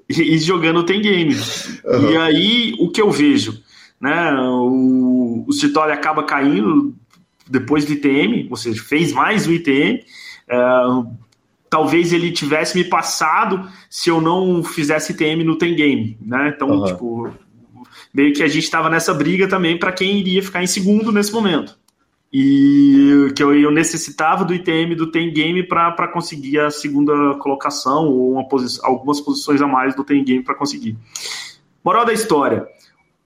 e, 0.08 0.34
e, 0.34 0.38
jogando 0.38 0.84
tem 0.84 1.00
game. 1.00 1.34
Uhum. 1.84 2.10
E 2.10 2.16
aí 2.18 2.74
o 2.78 2.90
que 2.90 3.00
eu 3.00 3.10
vejo, 3.10 3.62
né? 3.98 4.32
O, 4.34 5.46
o 5.48 5.52
Citório 5.52 5.94
acaba 5.94 6.22
caindo 6.22 6.94
depois 7.50 7.84
do 7.84 7.92
ITM, 7.92 8.46
ou 8.48 8.56
seja, 8.56 8.80
fez 8.82 9.12
mais 9.12 9.46
o 9.46 9.52
ITM. 9.52 10.04
É, 10.48 10.56
talvez 11.70 12.12
ele 12.12 12.32
tivesse 12.32 12.76
me 12.76 12.84
passado 12.84 13.68
se 13.88 14.10
eu 14.10 14.20
não 14.20 14.62
fizesse 14.62 15.14
TM 15.14 15.44
no 15.44 15.56
Tem 15.56 15.74
Game, 15.74 16.18
né? 16.20 16.52
Então, 16.54 16.68
uhum. 16.68 16.84
tipo, 16.84 17.30
meio 18.12 18.32
que 18.32 18.42
a 18.42 18.48
gente 18.48 18.64
estava 18.64 18.90
nessa 18.90 19.14
briga 19.14 19.48
também 19.48 19.78
para 19.78 19.92
quem 19.92 20.18
iria 20.18 20.42
ficar 20.42 20.62
em 20.62 20.66
segundo 20.66 21.12
nesse 21.12 21.32
momento. 21.32 21.78
E 22.32 23.32
que 23.34 23.42
eu, 23.42 23.52
eu 23.58 23.72
necessitava 23.72 24.44
do 24.44 24.54
ITM 24.54 24.94
do 24.96 25.10
Tem 25.10 25.32
Game 25.32 25.64
para 25.64 26.06
conseguir 26.08 26.60
a 26.60 26.70
segunda 26.70 27.34
colocação 27.38 28.06
ou 28.08 28.46
posi 28.46 28.78
algumas 28.84 29.20
posições 29.20 29.60
a 29.60 29.66
mais 29.66 29.96
do 29.96 30.04
Tem 30.04 30.22
Game 30.22 30.44
para 30.44 30.54
conseguir. 30.54 30.96
Moral 31.84 32.04
da 32.04 32.12
história: 32.12 32.66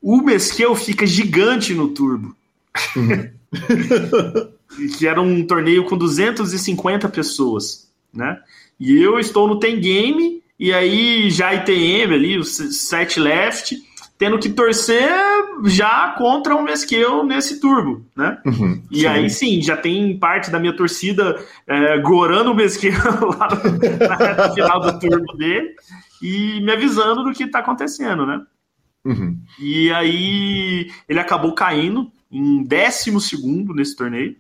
o 0.01 0.23
Mesquel 0.23 0.75
fica 0.75 1.07
gigante 1.07 1.75
no 1.75 1.89
Turbo. 1.89 2.35
Uhum. 2.97 3.31
que 4.99 5.07
era 5.07 5.21
um 5.21 5.47
torneio 5.47 5.85
com 5.85 5.97
250 5.97 7.09
pessoas 7.09 7.85
né? 8.15 8.39
E 8.79 9.03
eu 9.03 9.19
estou 9.19 9.49
no 9.49 9.59
Tem 9.59 9.81
Game, 9.81 10.43
e 10.59 10.73
aí 10.73 11.29
já 11.31 11.53
ITM 11.53 12.15
ali, 12.15 12.39
o 12.39 12.45
set 12.45 13.19
left, 13.19 13.77
tendo 14.17 14.39
que 14.39 14.49
torcer 14.49 15.11
já 15.65 16.15
contra 16.17 16.55
o 16.55 16.63
Mesquel 16.63 17.25
nesse 17.25 17.61
turbo, 17.61 18.05
né? 18.17 18.39
Uhum, 18.47 18.83
e 18.91 19.01
sim. 19.01 19.07
aí 19.07 19.31
sim, 19.31 19.63
já 19.63 19.77
tem 19.77 20.17
parte 20.17 20.51
da 20.51 20.61
minha 20.61 20.73
torcida 20.73 21.37
é, 21.67 21.99
gorando 21.99 22.53
o 22.53 22.55
Mesquel 22.55 22.93
lá 23.39 23.49
na 24.09 24.17
reta 24.17 24.55
final 24.55 24.81
do 24.81 24.99
turbo 24.99 25.37
dele 25.37 25.75
e 26.23 26.61
me 26.61 26.73
avisando 26.73 27.25
do 27.25 27.33
que 27.33 27.45
está 27.45 27.59
acontecendo, 27.59 28.25
né? 28.25 28.41
Uhum. 29.05 29.39
E 29.61 29.93
aí 29.93 30.91
ele 31.09 31.21
acabou 31.21 31.53
caindo 31.53 32.11
em 32.35 32.63
décimo 32.65 33.21
segundo 33.21 33.73
nesse 33.73 33.97
torneio. 33.97 34.37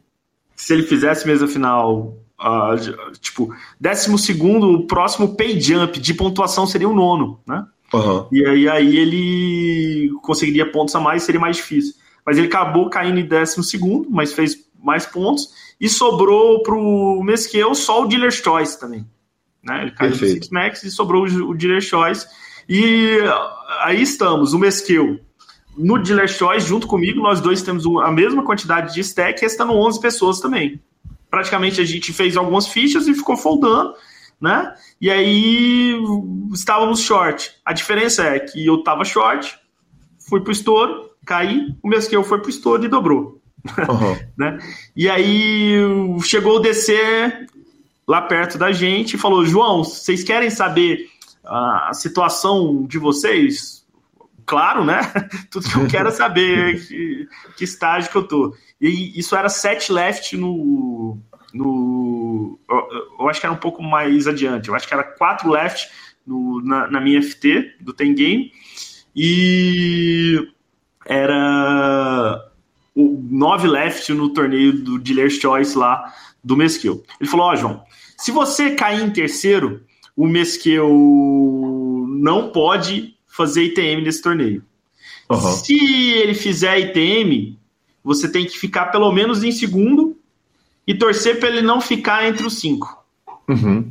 Se 0.57 0.73
ele 0.73 0.83
fizesse 0.83 1.27
mesa 1.27 1.47
final 1.47 2.19
Uh, 2.37 3.13
tipo, 3.21 3.55
décimo 3.81 4.19
segundo, 4.19 4.73
o 4.73 4.87
próximo 4.87 5.37
pay 5.37 5.59
jump 5.59 5.99
de 5.99 6.13
pontuação 6.13 6.67
seria 6.67 6.89
o 6.89 6.95
nono, 6.95 7.41
né? 7.47 7.65
Uhum. 7.93 8.27
E 8.33 8.45
aí, 8.45 8.69
aí 8.69 8.97
ele 8.97 10.11
conseguiria 10.21 10.71
pontos 10.71 10.95
a 10.97 11.01
mais, 11.01 11.23
seria 11.23 11.41
mais 11.41 11.57
difícil. 11.57 11.95
Mas 12.27 12.37
ele 12.37 12.49
acabou 12.49 12.91
caindo 12.91 13.21
em 13.21 13.25
décimo 13.25 13.63
segundo, 13.63 14.11
mas 14.11 14.33
fez 14.33 14.59
mais 14.83 15.07
pontos. 15.07 15.51
E 15.81 15.89
sobrou 15.89 16.63
pro 16.63 17.23
Mesquel 17.23 17.75
só 17.75 18.03
o 18.03 18.07
Dealer's 18.07 18.37
Choice 18.37 18.79
também. 18.79 19.07
Né? 19.63 19.83
Ele 19.83 19.91
caiu 19.93 20.11
Perfeito. 20.11 20.35
no 20.35 20.43
Six 20.43 20.51
Max 20.51 20.83
e 20.83 20.91
sobrou 20.91 21.27
o, 21.27 21.51
o 21.51 21.55
Dealer's 21.55 21.85
Choice. 21.85 22.27
E 22.69 23.19
aí 23.83 24.03
estamos, 24.03 24.53
o 24.53 24.59
Mesquel 24.59 25.21
no 25.77 25.99
Dealer 25.99 26.29
Choice, 26.29 26.67
junto 26.67 26.87
comigo, 26.87 27.21
nós 27.21 27.41
dois 27.41 27.63
temos 27.63 27.85
a 28.03 28.11
mesma 28.11 28.43
quantidade 28.43 28.95
de 28.95 29.01
stack, 29.01 29.41
restando 29.41 29.73
11 29.73 30.01
pessoas 30.01 30.41
também. 30.41 30.81
Praticamente 31.31 31.81
a 31.81 31.85
gente 31.85 32.13
fez 32.13 32.37
algumas 32.37 32.69
fichas 32.69 33.09
e 33.09 33.15
ficou 33.15 33.37
foldando, 33.37 33.95
né? 34.41 34.75
E 35.01 35.11
aí 35.11 35.97
estávamos 36.53 37.01
short. 37.01 37.53
A 37.65 37.73
diferença 37.73 38.23
é 38.23 38.39
que 38.39 38.65
eu 38.65 38.77
estava 38.77 39.05
short, 39.05 39.59
fui 40.19 40.41
pro 40.41 40.53
estouro, 40.53 41.11
caí, 41.27 41.75
o 41.83 41.89
mesmo 41.89 42.11
que 42.11 42.17
eu 42.17 42.23
foi 42.23 42.41
pro 42.41 42.51
estouro 42.51 42.85
e 42.85 42.89
dobrou. 42.89 43.41
Uhum. 43.65 44.17
né? 44.39 44.59
E 44.95 45.09
aí 45.09 45.77
chegou 46.23 46.57
o 46.57 46.61
DC 46.61 47.49
lá 48.07 48.23
perto 48.23 48.59
da 48.59 48.71
gente 48.71 49.15
e 49.15 49.19
falou: 49.19 49.45
João, 49.45 49.83
vocês 49.83 50.23
querem 50.23 50.51
saber 50.51 51.09
a 51.45 51.91
situação 51.93 52.85
de 52.85 52.99
vocês? 52.99 53.74
Claro, 54.47 54.85
né? 54.85 55.01
Tudo 55.51 55.69
que 55.69 55.77
eu 55.77 55.89
quero 55.89 56.09
é 56.09 56.13
saber 56.13 56.81
que, 56.87 57.29
que 57.57 57.65
estágio 57.65 58.11
que 58.11 58.17
eu 58.17 58.27
tô. 58.27 58.57
E 58.81 59.19
isso 59.19 59.37
era 59.37 59.49
set 59.49 59.91
left 59.93 60.37
no. 60.37 61.19
no 61.53 62.59
eu, 62.69 62.89
eu, 63.21 63.29
acho 63.29 63.41
que 63.41 63.47
era 63.47 63.55
um 63.55 63.59
pouco 63.59 63.83
mais 63.83 64.27
adiante. 64.27 64.69
Eu 64.69 64.75
acho 64.75 64.87
que 64.87 64.95
era 64.95 65.05
quatro 65.05 65.51
left 65.51 65.89
no, 66.27 66.61
na, 66.63 66.91
na 66.91 67.01
minha 67.01 67.23
FT 67.23 67.77
do 67.81 67.93
Ten 67.93 68.15
Game. 68.15 68.53
E 69.17 70.49
era 71.07 72.51
o 72.95 73.19
9 73.31 73.69
left 73.69 74.13
no 74.13 74.31
torneio 74.31 74.73
do 74.73 74.99
Dealer's 74.99 75.35
Choice 75.35 75.77
lá 75.77 76.13
do 76.43 76.57
Mesquil. 76.57 77.03
Ele 77.21 77.31
falou: 77.31 77.47
Ó, 77.47 77.53
oh, 77.53 77.57
João, 77.57 77.83
se 78.19 78.31
você 78.31 78.75
cair 78.75 79.03
em 79.03 79.11
terceiro, 79.11 79.85
o 80.17 80.27
Mesquil 80.27 82.07
não 82.09 82.51
pode 82.51 83.14
fazer 83.35 83.65
ITM 83.65 84.03
nesse 84.03 84.23
torneio. 84.23 84.63
Uhum. 85.29 85.39
Se 85.41 85.75
ele 86.13 86.35
fizer 86.35 86.79
ITM, 86.79 87.59
você 88.03 88.31
tem 88.31 88.47
que 88.47 88.57
ficar 88.57 88.87
pelo 88.87 89.11
menos 89.11 89.43
em 89.43 89.51
segundo 89.51 90.17
e 90.87 90.95
torcer 90.95 91.41
para 91.41 91.49
ele 91.49 91.63
não 91.63 91.81
ficar 91.81 92.29
entre 92.29 92.47
os 92.47 92.61
cinco. 92.61 93.05
Uhum. 93.49 93.91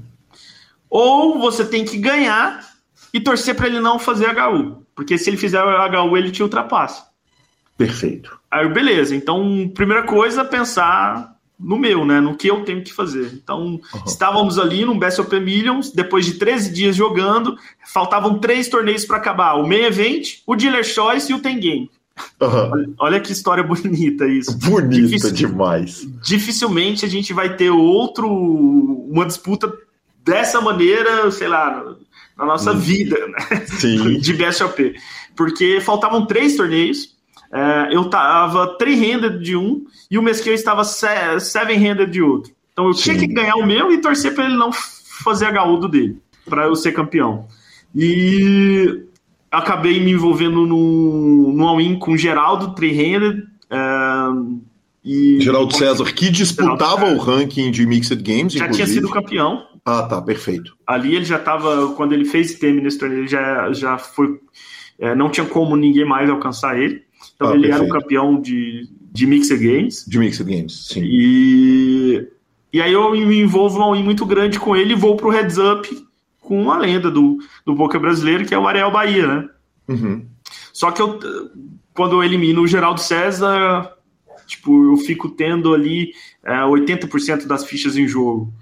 Ou 0.90 1.40
você 1.40 1.66
tem 1.66 1.84
que 1.84 1.98
ganhar 1.98 2.66
e 3.14 3.20
torcer 3.20 3.54
para 3.54 3.68
ele 3.68 3.82
não 3.82 4.00
fazer 4.00 4.30
HU. 4.30 4.86
Porque 4.96 5.18
se 5.18 5.30
ele 5.30 5.38
fizer 5.38 5.62
HU, 5.62 6.16
ele 6.18 6.32
te 6.32 6.42
ultrapassa. 6.42 7.08
Perfeito. 7.78 8.40
Aí, 8.50 8.70
beleza. 8.70 9.14
Então, 9.14 9.70
primeira 9.74 10.04
coisa, 10.04 10.46
pensar 10.46 11.33
no 11.60 11.78
meu, 11.78 12.06
né? 12.06 12.20
No 12.20 12.36
que 12.36 12.48
eu 12.48 12.64
tenho 12.64 12.84
que 12.84 12.94
fazer. 12.94 13.32
Então, 13.34 13.62
uhum. 13.62 13.82
estávamos 14.06 14.60
ali 14.60 14.86
no 14.86 14.98
Best 14.98 15.22
of 15.22 15.40
Millions, 15.40 15.92
depois 15.92 16.26
de 16.26 16.34
13 16.34 16.74
dias 16.74 16.96
jogando, 16.96 17.58
faltavam 17.86 18.40
três 18.40 18.68
torneios 18.68 19.06
para 19.06 19.18
acabar: 19.18 19.56
o 19.56 19.68
Main 19.68 19.84
Event, 19.84 20.40
o 20.46 20.56
Dealer 20.56 20.84
Choice 20.84 21.32
e 21.32 21.36
o 21.36 21.40
Ten 21.40 21.60
Game. 21.60 21.92
Uhum. 22.40 22.72
Olha, 22.72 22.90
olha, 23.00 23.20
que 23.20 23.32
história 23.32 23.64
bonita 23.64 24.28
isso. 24.28 24.58
Bonita 24.58 25.08
Dificil, 25.08 25.32
demais. 25.32 26.08
Dificilmente 26.22 27.06
a 27.06 27.10
gente 27.10 27.34
vai 27.34 27.56
ter 27.56 27.72
outro, 27.72 28.30
uma 28.30 29.26
disputa 29.26 29.72
dessa 30.24 30.62
maneira, 30.62 31.30
sei 31.32 31.48
lá, 31.48 31.96
na 32.38 32.46
nossa 32.46 32.72
hum. 32.72 32.80
vida, 32.80 33.18
né? 33.28 33.66
Sim. 33.66 34.18
De 34.20 34.34
BSOP. 34.34 34.96
Porque 35.36 35.82
faltavam 35.82 36.26
três 36.26 36.56
torneios, 36.56 37.13
é, 37.54 37.96
eu 37.96 38.02
estava 38.02 38.78
three-handed 38.78 39.38
de 39.38 39.56
um 39.56 39.86
e 40.10 40.18
o 40.18 40.24
Mesquil 40.24 40.54
estava 40.54 40.84
seven-handed 40.84 42.10
de 42.10 42.22
outro. 42.22 42.52
Então 42.72 42.88
eu 42.88 42.94
Sim. 42.94 43.04
tinha 43.04 43.20
que 43.20 43.28
ganhar 43.28 43.56
o 43.56 43.66
meu 43.66 43.92
e 43.92 44.02
torcer 44.02 44.34
para 44.34 44.46
ele 44.46 44.56
não 44.56 44.72
fazer 44.72 45.46
a 45.56 45.64
HU 45.64 45.88
dele, 45.88 46.18
para 46.50 46.66
eu 46.66 46.76
ser 46.76 46.94
campeão. 46.94 47.48
E 47.96 49.04
acabei 49.52 50.00
me 50.00 50.12
envolvendo 50.12 50.66
no, 50.66 51.54
no 51.54 51.68
all-in 51.68 52.00
com 52.00 52.14
o 52.14 52.18
Geraldo, 52.18 52.74
three-handed. 52.74 53.44
É, 53.70 53.78
e 55.06 55.40
Geraldo 55.40 55.76
César, 55.76 56.06
que 56.06 56.32
disputava 56.32 57.06
o 57.06 57.18
ranking 57.20 57.70
de 57.70 57.86
Mixed 57.86 58.24
Games, 58.24 58.54
Já 58.54 58.66
inclusive. 58.66 58.74
tinha 58.74 58.88
sido 58.88 59.10
campeão. 59.10 59.68
Ah, 59.86 60.04
tá, 60.04 60.20
perfeito. 60.22 60.76
Ali 60.88 61.16
ele 61.16 61.26
já 61.26 61.36
estava, 61.36 61.94
quando 61.94 62.14
ele 62.14 62.26
fez 62.26 62.52
ITM 62.52 62.82
nesse 62.82 62.98
torneio, 62.98 63.22
ele 63.22 63.28
já, 63.28 63.72
já 63.74 63.98
foi. 64.00 64.40
É, 64.98 65.14
não 65.14 65.30
tinha 65.30 65.46
como 65.46 65.76
ninguém 65.76 66.06
mais 66.06 66.30
alcançar 66.30 66.80
ele. 66.80 67.04
Então 67.36 67.50
ah, 67.50 67.54
ele 67.54 67.68
perfeito. 67.68 67.84
era 67.84 67.84
o 67.84 68.02
campeão 68.02 68.42
de, 68.42 68.90
de 69.12 69.28
Mixed 69.28 69.58
Games. 69.58 70.06
De 70.08 70.20
Mixed 70.20 70.44
Games, 70.44 70.88
sim. 70.88 71.02
E, 71.04 72.28
e 72.72 72.82
aí 72.82 72.92
eu 72.92 73.12
me 73.12 73.40
envolvo 73.40 73.80
num 73.80 73.94
win 73.94 74.04
muito 74.04 74.26
grande 74.26 74.60
com 74.60 74.76
ele 74.76 74.94
e 74.94 74.98
vou 74.98 75.16
pro 75.16 75.30
Heads 75.30 75.58
Up 75.58 76.08
com 76.40 76.62
uma 76.62 76.78
lenda 76.78 77.10
do, 77.10 77.38
do 77.66 77.76
poker 77.76 78.00
brasileiro, 78.00 78.46
que 78.46 78.54
é 78.54 78.58
o 78.58 78.68
Ariel 78.68 78.92
Bahia, 78.92 79.28
né? 79.28 79.50
Uhum. 79.88 80.26
Só 80.74 80.92
que 80.92 81.02
eu, 81.02 81.20
quando 81.94 82.16
eu 82.16 82.24
elimino 82.24 82.62
o 82.62 82.68
Geraldo 82.68 83.00
César, 83.00 83.94
tipo, 84.46 84.92
eu 84.92 84.98
fico 84.98 85.30
tendo 85.30 85.74
ali 85.74 86.14
é, 86.44 86.58
80% 86.62 87.46
das 87.46 87.66
fichas 87.66 87.96
em 87.96 88.08
jogo. 88.08 88.54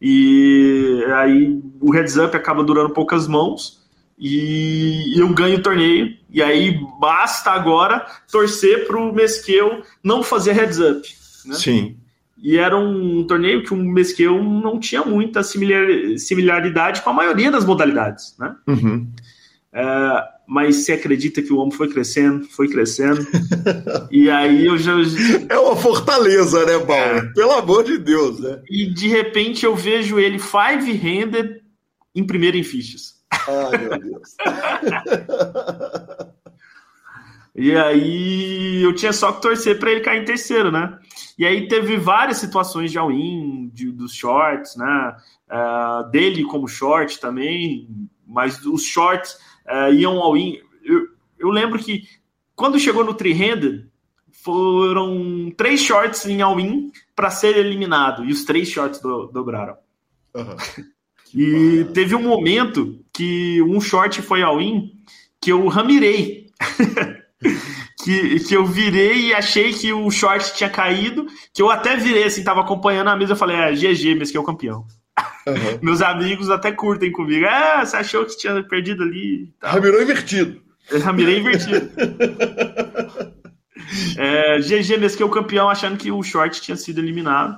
E 0.00 1.04
aí 1.16 1.60
o 1.80 1.90
heads 1.90 2.16
up 2.16 2.36
acaba 2.36 2.62
durando 2.62 2.94
poucas 2.94 3.26
mãos 3.26 3.78
e 4.18 5.14
eu 5.16 5.28
ganho 5.32 5.58
o 5.58 5.62
torneio. 5.62 6.16
E 6.28 6.42
aí 6.42 6.78
basta 7.00 7.50
agora 7.50 8.04
torcer 8.30 8.86
para 8.86 8.98
o 8.98 9.12
Mesquel 9.12 9.82
não 10.02 10.22
fazer 10.22 10.52
heads 10.52 10.80
up. 10.80 11.08
Né? 11.46 11.54
Sim. 11.54 11.96
E 12.40 12.56
era 12.56 12.76
um 12.76 13.24
torneio 13.26 13.62
que 13.64 13.72
o 13.72 13.76
Mesquel 13.76 14.42
não 14.42 14.78
tinha 14.78 15.04
muita 15.04 15.42
similaridade 15.42 17.02
com 17.02 17.10
a 17.10 17.12
maioria 17.12 17.50
das 17.50 17.64
modalidades. 17.64 18.36
Né? 18.38 18.54
Uhum. 18.66 19.08
É, 19.72 20.24
mas 20.46 20.76
você 20.76 20.92
acredita 20.92 21.42
que 21.42 21.52
o 21.52 21.58
homem 21.58 21.72
foi 21.72 21.88
crescendo, 21.88 22.44
foi 22.46 22.68
crescendo. 22.68 23.26
e 24.10 24.30
aí 24.30 24.66
eu 24.66 24.78
já. 24.78 24.94
É 25.48 25.58
uma 25.58 25.76
fortaleza, 25.76 26.64
né, 26.64 26.78
Bauer? 26.78 27.24
É. 27.24 27.32
Pelo 27.34 27.52
amor 27.52 27.84
de 27.84 27.98
Deus, 27.98 28.40
né? 28.40 28.60
E 28.68 28.86
de 28.86 29.08
repente 29.08 29.66
eu 29.66 29.76
vejo 29.76 30.18
ele 30.18 30.38
five-handed 30.38 31.60
em 32.14 32.24
primeiro 32.24 32.56
em 32.56 32.62
fichas. 32.62 33.17
Ai, 33.30 33.78
meu 33.78 33.98
Deus. 33.98 34.36
e 37.54 37.76
aí 37.76 38.82
eu 38.82 38.94
tinha 38.94 39.12
só 39.12 39.32
que 39.32 39.42
torcer 39.42 39.78
para 39.78 39.90
ele 39.90 40.00
cair 40.00 40.22
em 40.22 40.24
terceiro, 40.24 40.70
né? 40.70 40.98
E 41.38 41.46
aí 41.46 41.68
teve 41.68 41.96
várias 41.96 42.38
situações 42.38 42.90
de 42.90 42.98
all-in, 42.98 43.70
dos 43.94 44.14
shorts, 44.14 44.76
né? 44.76 45.16
Uh, 45.50 46.10
dele 46.10 46.44
como 46.44 46.68
short 46.68 47.20
também, 47.20 47.88
mas 48.26 48.64
os 48.64 48.82
shorts 48.84 49.38
uh, 49.66 49.92
iam 49.92 50.18
all-in. 50.20 50.60
Eu, 50.84 51.08
eu 51.38 51.50
lembro 51.50 51.78
que 51.78 52.04
quando 52.54 52.78
chegou 52.78 53.04
no 53.04 53.14
three-handed, 53.14 53.88
foram 54.32 55.52
três 55.56 55.80
shorts 55.80 56.26
em 56.26 56.42
all-in 56.42 56.90
para 57.14 57.30
ser 57.30 57.56
eliminado, 57.56 58.24
e 58.24 58.32
os 58.32 58.44
três 58.44 58.68
shorts 58.68 59.00
do, 59.00 59.26
dobraram. 59.26 59.76
Uhum. 60.34 60.56
E 61.34 61.84
teve 61.92 62.14
um 62.14 62.22
momento 62.22 63.04
que 63.18 63.60
um 63.62 63.80
short 63.80 64.22
foi 64.22 64.42
ao 64.42 64.62
in 64.62 64.92
que 65.40 65.50
eu 65.50 65.66
ramirei. 65.66 66.46
que, 68.04 68.38
que 68.38 68.54
eu 68.54 68.64
virei 68.64 69.26
e 69.26 69.34
achei 69.34 69.72
que 69.72 69.92
o 69.92 70.08
short 70.08 70.54
tinha 70.54 70.70
caído, 70.70 71.26
que 71.52 71.60
eu 71.60 71.68
até 71.68 71.96
virei 71.96 72.22
assim, 72.22 72.44
tava 72.44 72.60
acompanhando 72.60 73.08
a 73.08 73.16
mesa, 73.16 73.32
eu 73.32 73.36
falei, 73.36 73.56
é, 73.56 73.72
GG, 73.72 74.14
mas 74.16 74.30
que 74.30 74.36
é 74.36 74.40
o 74.40 74.44
campeão. 74.44 74.86
Uhum. 75.48 75.78
Meus 75.82 76.00
amigos 76.00 76.48
até 76.48 76.70
curtem 76.70 77.10
comigo. 77.10 77.44
É, 77.44 77.84
você 77.84 77.96
achou 77.96 78.24
que 78.24 78.38
tinha 78.38 78.62
perdido 78.62 79.02
ali? 79.02 79.52
Ramirou 79.60 80.00
invertido. 80.00 80.62
ramirei 81.02 81.40
invertido. 81.40 81.90
é, 84.16 84.60
GG, 84.60 84.96
mesmo 84.96 85.16
que 85.16 85.22
é 85.24 85.26
o 85.26 85.30
campeão, 85.30 85.68
achando 85.68 85.98
que 85.98 86.12
o 86.12 86.22
short 86.22 86.62
tinha 86.62 86.76
sido 86.76 87.00
eliminado. 87.00 87.56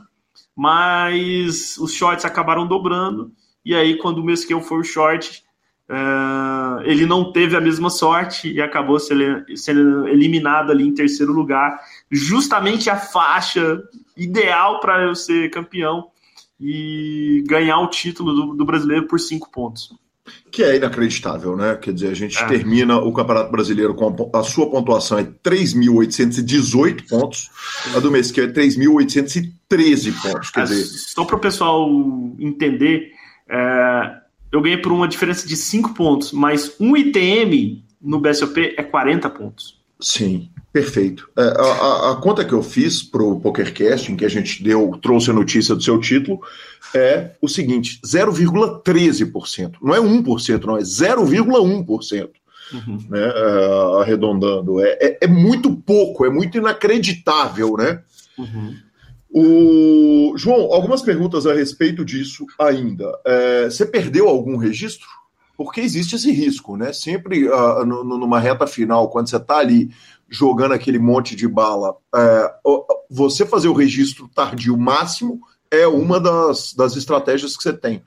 Mas 0.56 1.76
os 1.76 1.92
shorts 1.92 2.24
acabaram 2.24 2.66
dobrando 2.66 3.30
e 3.64 3.74
aí, 3.74 3.98
quando 3.98 4.18
o 4.18 4.24
Mesquil 4.24 4.60
foi 4.60 4.78
o 4.78 4.84
short, 4.84 5.42
uh, 5.90 6.82
ele 6.84 7.04
não 7.04 7.32
teve 7.32 7.56
a 7.56 7.60
mesma 7.60 7.90
sorte 7.90 8.50
e 8.50 8.62
acabou 8.62 8.98
sendo 9.00 10.08
eliminado 10.08 10.70
ali 10.70 10.86
em 10.86 10.94
terceiro 10.94 11.32
lugar, 11.32 11.78
justamente 12.10 12.88
a 12.88 12.96
faixa 12.96 13.82
ideal 14.16 14.78
para 14.80 15.02
eu 15.02 15.14
ser 15.14 15.50
campeão 15.50 16.08
e 16.60 17.42
ganhar 17.46 17.80
o 17.80 17.88
título 17.88 18.32
do, 18.34 18.54
do, 18.54 18.64
brasileiro 18.64 19.06
por 19.06 19.18
cinco 19.18 19.50
pontos. 19.50 19.92
Que 20.52 20.62
é 20.62 20.76
inacreditável, 20.76 21.56
né? 21.56 21.74
Quer 21.76 21.92
dizer, 21.92 22.08
a 22.08 22.14
gente 22.14 22.38
é. 22.38 22.46
termina 22.46 22.98
o 22.98 23.12
Campeonato 23.12 23.50
Brasileiro 23.50 23.94
com 23.94 24.30
a, 24.32 24.38
a 24.38 24.42
sua 24.44 24.70
pontuação 24.70 25.18
é 25.18 25.24
3.818 25.24 27.08
pontos, 27.08 27.50
a 27.96 27.98
do 27.98 28.12
Mesquil 28.12 28.44
é 28.44 28.48
3.813 28.48 30.22
pontos. 30.22 30.50
Quer 30.50 30.60
é, 30.60 30.64
dizer... 30.64 30.84
Só 30.84 31.24
para 31.24 31.36
o 31.36 31.40
pessoal 31.40 31.88
entender, 32.38 33.12
é, 33.48 34.20
eu 34.52 34.60
ganhei 34.60 34.78
por 34.78 34.92
uma 34.92 35.08
diferença 35.08 35.46
de 35.46 35.56
5 35.56 35.94
pontos, 35.94 36.32
mas 36.32 36.74
um 36.80 36.96
ITM 36.96 37.84
no 38.00 38.20
BSOP 38.20 38.74
é 38.76 38.82
40 38.82 39.30
pontos. 39.30 39.80
Sim, 40.00 40.48
perfeito. 40.72 41.28
É, 41.36 41.42
a, 41.42 42.12
a, 42.12 42.16
conta 42.16 42.44
que 42.44 42.54
eu 42.54 42.62
fiz 42.62 43.02
para 43.02 43.22
o 43.22 43.38
PokerCast, 43.38 44.10
em 44.10 44.16
que 44.16 44.24
a 44.24 44.30
gente 44.30 44.62
deu, 44.62 44.98
trouxe 45.02 45.30
a 45.30 45.34
notícia 45.34 45.74
do 45.74 45.82
seu 45.82 46.00
título, 46.00 46.40
é 46.94 47.32
o 47.40 47.48
seguinte: 47.48 48.00
0,13%. 48.04 49.74
Não 49.82 49.94
é 49.94 50.00
1%, 50.00 50.64
não, 50.64 50.78
é 50.78 50.80
0,1%. 50.80 52.30
uhum. 52.72 52.98
né, 53.10 53.28
uh, 53.28 53.98
arredondando. 53.98 54.80
É, 54.80 54.98
é, 55.00 55.18
é, 55.22 55.26
muito 55.26 55.70
pouco, 55.76 56.24
é 56.24 56.30
muito 56.30 56.56
inacreditável, 56.56 57.76
né? 57.76 58.00
Uhum. 58.38 58.74
O... 59.32 60.34
João, 60.36 60.72
algumas 60.72 61.02
perguntas 61.02 61.46
a 61.46 61.54
respeito 61.54 62.04
disso 62.04 62.46
ainda. 62.58 63.06
É, 63.24 63.64
você 63.64 63.86
perdeu 63.86 64.28
algum 64.28 64.56
registro? 64.56 65.06
Porque 65.56 65.80
existe 65.80 66.16
esse 66.16 66.32
risco, 66.32 66.76
né? 66.76 66.92
Sempre 66.92 67.48
uh, 67.48 67.84
numa 67.84 68.40
reta 68.40 68.66
final, 68.66 69.10
quando 69.10 69.28
você 69.28 69.36
está 69.36 69.58
ali 69.58 69.90
jogando 70.28 70.72
aquele 70.72 70.98
monte 70.98 71.36
de 71.36 71.46
bala, 71.46 71.94
é, 72.14 72.54
você 73.10 73.44
fazer 73.44 73.68
o 73.68 73.74
registro 73.74 74.28
tardio 74.28 74.76
máximo 74.78 75.40
é 75.70 75.86
uma 75.86 76.18
das, 76.18 76.72
das 76.72 76.96
estratégias 76.96 77.56
que 77.56 77.62
você 77.62 77.72
tem. 77.72 78.02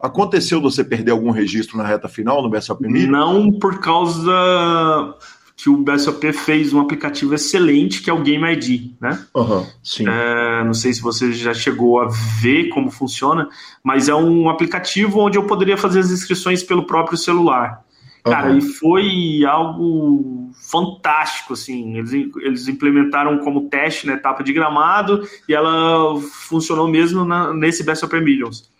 Aconteceu 0.00 0.58
de 0.58 0.64
você 0.64 0.84
perder 0.84 1.10
algum 1.10 1.30
registro 1.30 1.76
na 1.76 1.84
reta 1.84 2.08
final 2.08 2.42
no 2.42 2.50
BSOP? 2.50 2.86
Não 2.88 3.50
por 3.58 3.80
causa 3.80 5.14
que 5.58 5.68
o 5.68 5.76
BSOP 5.76 6.32
fez 6.32 6.72
um 6.72 6.80
aplicativo 6.80 7.34
excelente 7.34 8.00
que 8.00 8.08
é 8.08 8.12
o 8.12 8.22
Game 8.22 8.48
ID, 8.52 8.92
né? 9.00 9.26
Uhum, 9.34 9.66
sim. 9.82 10.04
É, 10.08 10.62
não 10.62 10.72
sei 10.72 10.92
se 10.92 11.02
você 11.02 11.32
já 11.32 11.52
chegou 11.52 12.00
a 12.00 12.06
ver 12.40 12.68
como 12.68 12.92
funciona, 12.92 13.48
mas 13.82 14.08
é 14.08 14.14
um 14.14 14.48
aplicativo 14.48 15.18
onde 15.18 15.36
eu 15.36 15.48
poderia 15.48 15.76
fazer 15.76 15.98
as 15.98 16.12
inscrições 16.12 16.62
pelo 16.62 16.86
próprio 16.86 17.18
celular. 17.18 17.82
Cara, 18.22 18.52
uhum. 18.52 18.58
e 18.58 18.62
foi 18.62 19.44
algo 19.44 20.52
fantástico, 20.70 21.54
assim. 21.54 21.98
Eles, 21.98 22.12
eles 22.12 22.68
implementaram 22.68 23.38
como 23.38 23.68
teste 23.68 24.06
na 24.06 24.12
etapa 24.12 24.44
de 24.44 24.52
gramado 24.52 25.26
e 25.48 25.54
ela 25.54 26.20
funcionou 26.20 26.86
mesmo 26.86 27.24
na, 27.24 27.52
nesse 27.52 27.82
BSOP 27.82 28.12
Millions. 28.20 28.70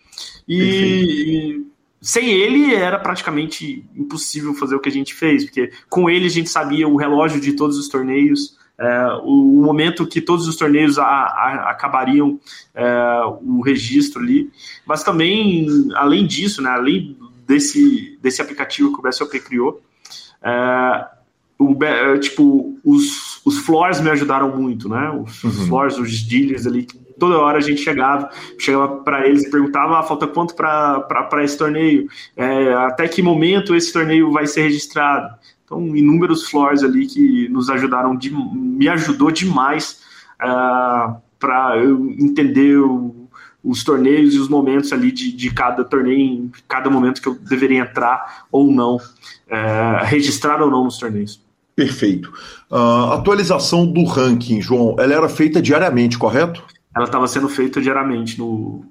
E, 0.47 0.61
e, 0.61 1.65
sem 2.01 2.29
ele 2.29 2.73
era 2.73 2.97
praticamente 2.97 3.85
impossível 3.95 4.53
fazer 4.53 4.75
o 4.75 4.79
que 4.79 4.89
a 4.89 4.91
gente 4.91 5.13
fez, 5.13 5.45
porque 5.45 5.71
com 5.89 6.09
ele 6.09 6.27
a 6.27 6.29
gente 6.29 6.49
sabia 6.49 6.87
o 6.87 6.95
relógio 6.95 7.41
de 7.41 7.53
todos 7.53 7.77
os 7.77 7.89
torneios, 7.89 8.57
é, 8.77 9.07
o, 9.23 9.59
o, 9.59 9.63
momento 9.63 10.07
que 10.07 10.21
todos 10.21 10.47
os 10.47 10.55
torneios 10.55 10.97
a, 10.97 11.03
a, 11.03 11.69
acabariam 11.69 12.39
é, 12.73 12.85
o 13.41 13.61
registro 13.61 14.21
ali. 14.21 14.49
Mas 14.85 15.03
também, 15.03 15.67
além 15.95 16.25
disso, 16.25 16.61
né, 16.61 16.69
além 16.69 17.17
desse, 17.45 18.17
desse 18.21 18.41
aplicativo 18.41 18.93
que 18.93 18.99
o 18.99 19.01
BSOP 19.01 19.37
criou, 19.41 19.81
é, 20.41 21.07
o, 21.57 21.75
tipo, 22.19 22.79
os, 22.85 23.41
os 23.43 23.57
floors 23.57 23.99
me 23.99 24.09
ajudaram 24.09 24.55
muito, 24.55 24.87
né? 24.87 25.09
Os, 25.09 25.43
uhum. 25.43 25.67
floors, 25.67 25.97
os 25.97 26.21
dealers 26.23 26.65
ali, 26.65 26.87
toda 27.19 27.37
hora 27.37 27.57
a 27.57 27.61
gente 27.61 27.81
chegava, 27.81 28.29
chegava 28.57 28.87
para 29.03 29.27
eles 29.27 29.43
e 29.43 29.51
perguntava, 29.51 29.99
ah, 29.99 30.03
falta 30.03 30.25
quanto 30.25 30.55
para 30.55 31.43
esse 31.43 31.57
torneio? 31.57 32.07
É, 32.35 32.73
até 32.73 33.07
que 33.07 33.21
momento 33.21 33.75
esse 33.75 33.91
torneio 33.93 34.31
vai 34.31 34.47
ser 34.47 34.61
registrado? 34.61 35.35
Então, 35.65 35.95
inúmeros 35.95 36.49
floors 36.49 36.83
ali 36.83 37.05
que 37.05 37.47
nos 37.49 37.69
ajudaram, 37.69 38.15
de, 38.15 38.31
me 38.31 38.89
ajudou 38.89 39.29
demais 39.29 40.01
uh, 40.41 41.11
é, 41.11 41.15
para 41.39 41.77
eu 41.77 42.09
entender 42.09 42.77
o, 42.79 43.27
os 43.63 43.83
torneios 43.83 44.33
e 44.33 44.39
os 44.39 44.49
momentos 44.49 44.91
ali 44.91 45.11
de, 45.11 45.31
de 45.31 45.53
cada 45.53 45.83
torneio, 45.83 46.49
cada 46.67 46.89
momento 46.89 47.21
que 47.21 47.27
eu 47.27 47.35
deveria 47.35 47.81
entrar 47.81 48.45
ou 48.51 48.71
não, 48.71 48.95
uh, 48.95 50.05
registrar 50.05 50.59
ou 50.61 50.71
não 50.71 50.85
nos 50.85 50.97
torneios. 50.97 51.39
Perfeito. 51.75 52.33
Uh, 52.69 53.13
atualização 53.13 53.85
do 53.85 54.03
ranking, 54.03 54.61
João, 54.61 54.95
ela 54.99 55.13
era 55.13 55.29
feita 55.29 55.61
diariamente, 55.61 56.17
correto? 56.17 56.63
Ela 56.99 57.07
estava 57.07 57.27
sendo 57.27 57.47
feita 57.47 57.81
diariamente 57.81 58.37
no, 58.37 58.83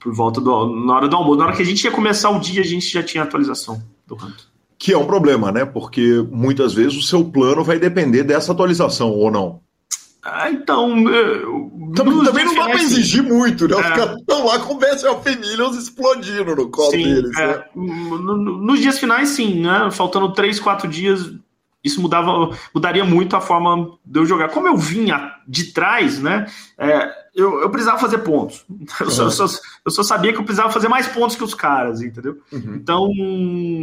por 0.00 0.12
volta 0.12 0.40
do, 0.40 0.66
na 0.84 0.96
hora 0.96 1.08
do 1.08 1.16
almoço. 1.16 1.38
Na 1.38 1.46
hora 1.46 1.56
que 1.56 1.62
a 1.62 1.66
gente 1.66 1.84
ia 1.84 1.90
começar 1.90 2.30
o 2.30 2.40
dia, 2.40 2.60
a 2.60 2.66
gente 2.66 2.86
já 2.86 3.02
tinha 3.02 3.22
atualização 3.22 3.80
do 4.06 4.16
ranking. 4.16 4.44
Que 4.76 4.92
é 4.92 4.98
um 4.98 5.06
problema, 5.06 5.52
né? 5.52 5.64
Porque 5.64 6.24
muitas 6.30 6.74
vezes 6.74 6.98
o 6.98 7.02
seu 7.02 7.24
plano 7.24 7.62
vai 7.62 7.78
depender 7.78 8.24
dessa 8.24 8.52
atualização, 8.52 9.10
ou 9.10 9.30
não? 9.30 9.60
Ah, 10.22 10.50
então. 10.50 11.04
Também, 11.94 12.24
também 12.24 12.44
não 12.44 12.54
dá 12.54 12.64
para 12.64 12.82
exigir 12.82 13.22
muito, 13.22 13.68
né? 13.68 13.76
Os 13.76 13.86
é. 13.86 13.90
caras 13.90 14.16
estão 14.18 14.46
lá 14.46 14.58
com 14.58 14.74
o 14.74 14.78
BSL 14.78 15.78
explodindo 15.78 16.56
no 16.56 16.68
colo 16.70 16.90
sim, 16.90 17.04
deles. 17.04 17.38
É. 17.38 17.46
Né? 17.46 17.64
Nos 17.74 18.80
dias 18.80 18.98
finais, 18.98 19.28
sim, 19.28 19.62
né? 19.62 19.90
Faltando 19.92 20.32
3, 20.32 20.58
4 20.58 20.88
dias, 20.88 21.30
isso 21.84 22.00
mudava, 22.00 22.56
mudaria 22.74 23.04
muito 23.04 23.36
a 23.36 23.40
forma 23.40 23.98
de 24.04 24.18
eu 24.18 24.24
jogar. 24.24 24.48
Como 24.48 24.66
eu 24.66 24.76
vinha 24.76 25.34
de 25.46 25.72
trás, 25.72 26.18
né? 26.18 26.46
É, 26.78 27.12
eu, 27.34 27.60
eu 27.60 27.68
precisava 27.68 27.98
fazer 27.98 28.18
pontos. 28.18 28.64
Eu, 29.00 29.10
só, 29.10 29.24
eu, 29.24 29.30
só, 29.30 29.46
eu, 29.84 29.90
só, 29.90 30.02
sabia 30.02 30.32
que 30.32 30.38
eu 30.38 30.44
precisava 30.44 30.72
fazer 30.72 30.88
mais 30.88 31.06
pontos 31.08 31.36
que 31.36 31.44
os 31.44 31.52
caras, 31.52 32.00
entendeu? 32.00 32.38
Uhum. 32.52 32.76
Então, 32.76 33.10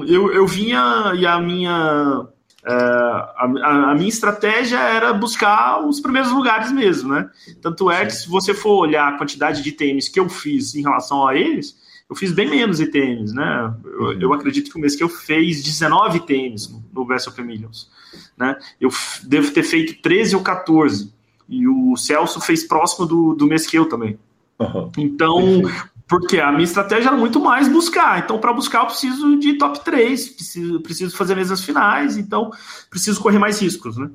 eu, 0.08 0.34
eu 0.34 0.48
vinha 0.48 1.12
e 1.16 1.28
a 1.28 1.40
minha. 1.40 2.28
É, 2.64 2.74
a, 2.74 3.92
a, 3.92 3.96
minha 3.96 4.08
estratégia 4.08 4.80
era 4.80 5.12
buscar 5.14 5.86
os 5.86 6.00
primeiros 6.00 6.32
lugares 6.32 6.72
mesmo, 6.72 7.14
né? 7.14 7.30
Tanto 7.62 7.92
é 7.92 8.06
que 8.06 8.14
se 8.14 8.30
você 8.30 8.54
for 8.54 8.78
olhar 8.78 9.10
a 9.10 9.18
quantidade 9.18 9.62
de 9.62 9.70
itens 9.70 10.08
que 10.08 10.20
eu 10.20 10.30
fiz 10.30 10.74
em 10.76 10.82
relação 10.82 11.28
a 11.28 11.36
eles, 11.36 11.76
eu 12.12 12.16
fiz 12.16 12.34
bem 12.34 12.50
menos 12.50 12.82
itens, 12.82 13.32
né? 13.32 13.74
Eu, 13.86 14.02
uhum. 14.02 14.12
eu 14.20 14.34
acredito 14.34 14.70
que 14.70 14.78
o 14.78 14.82
mês 14.82 14.98
que 14.98 15.02
eu 15.02 15.08
fez 15.08 15.64
19 15.64 16.18
itens 16.18 16.70
no, 16.70 16.84
no 16.94 17.06
VSOP 17.06 17.42
Millions, 17.42 17.90
né? 18.38 18.58
Eu 18.82 18.90
devo 19.24 19.50
ter 19.52 19.64
feito 19.64 20.02
13 20.02 20.36
ou 20.36 20.44
14. 20.44 21.14
E 21.48 21.66
o 21.66 21.96
Celso 21.96 22.42
fez 22.42 22.66
próximo 22.66 23.06
do, 23.06 23.34
do 23.34 23.48
mês 23.48 23.66
que 23.66 23.78
eu 23.78 23.88
também. 23.88 24.20
Uhum. 24.60 24.92
Então, 24.98 25.62
porque 26.06 26.38
a 26.38 26.52
minha 26.52 26.66
estratégia 26.66 27.08
era 27.08 27.18
muito 27.18 27.40
mais 27.40 27.70
buscar. 27.70 28.20
Então, 28.20 28.38
para 28.40 28.52
buscar, 28.52 28.82
eu 28.82 28.88
preciso 28.88 29.40
de 29.40 29.54
top 29.54 29.82
3, 29.82 30.30
preciso, 30.32 30.82
preciso 30.82 31.16
fazer 31.16 31.34
mesas 31.34 31.64
finais, 31.64 32.18
então 32.18 32.52
preciso 32.90 33.22
correr 33.22 33.40
mais 33.40 33.62
riscos, 33.62 33.96
né? 33.96 34.10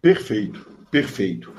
Perfeito, 0.00 0.66
perfeito. 0.90 1.52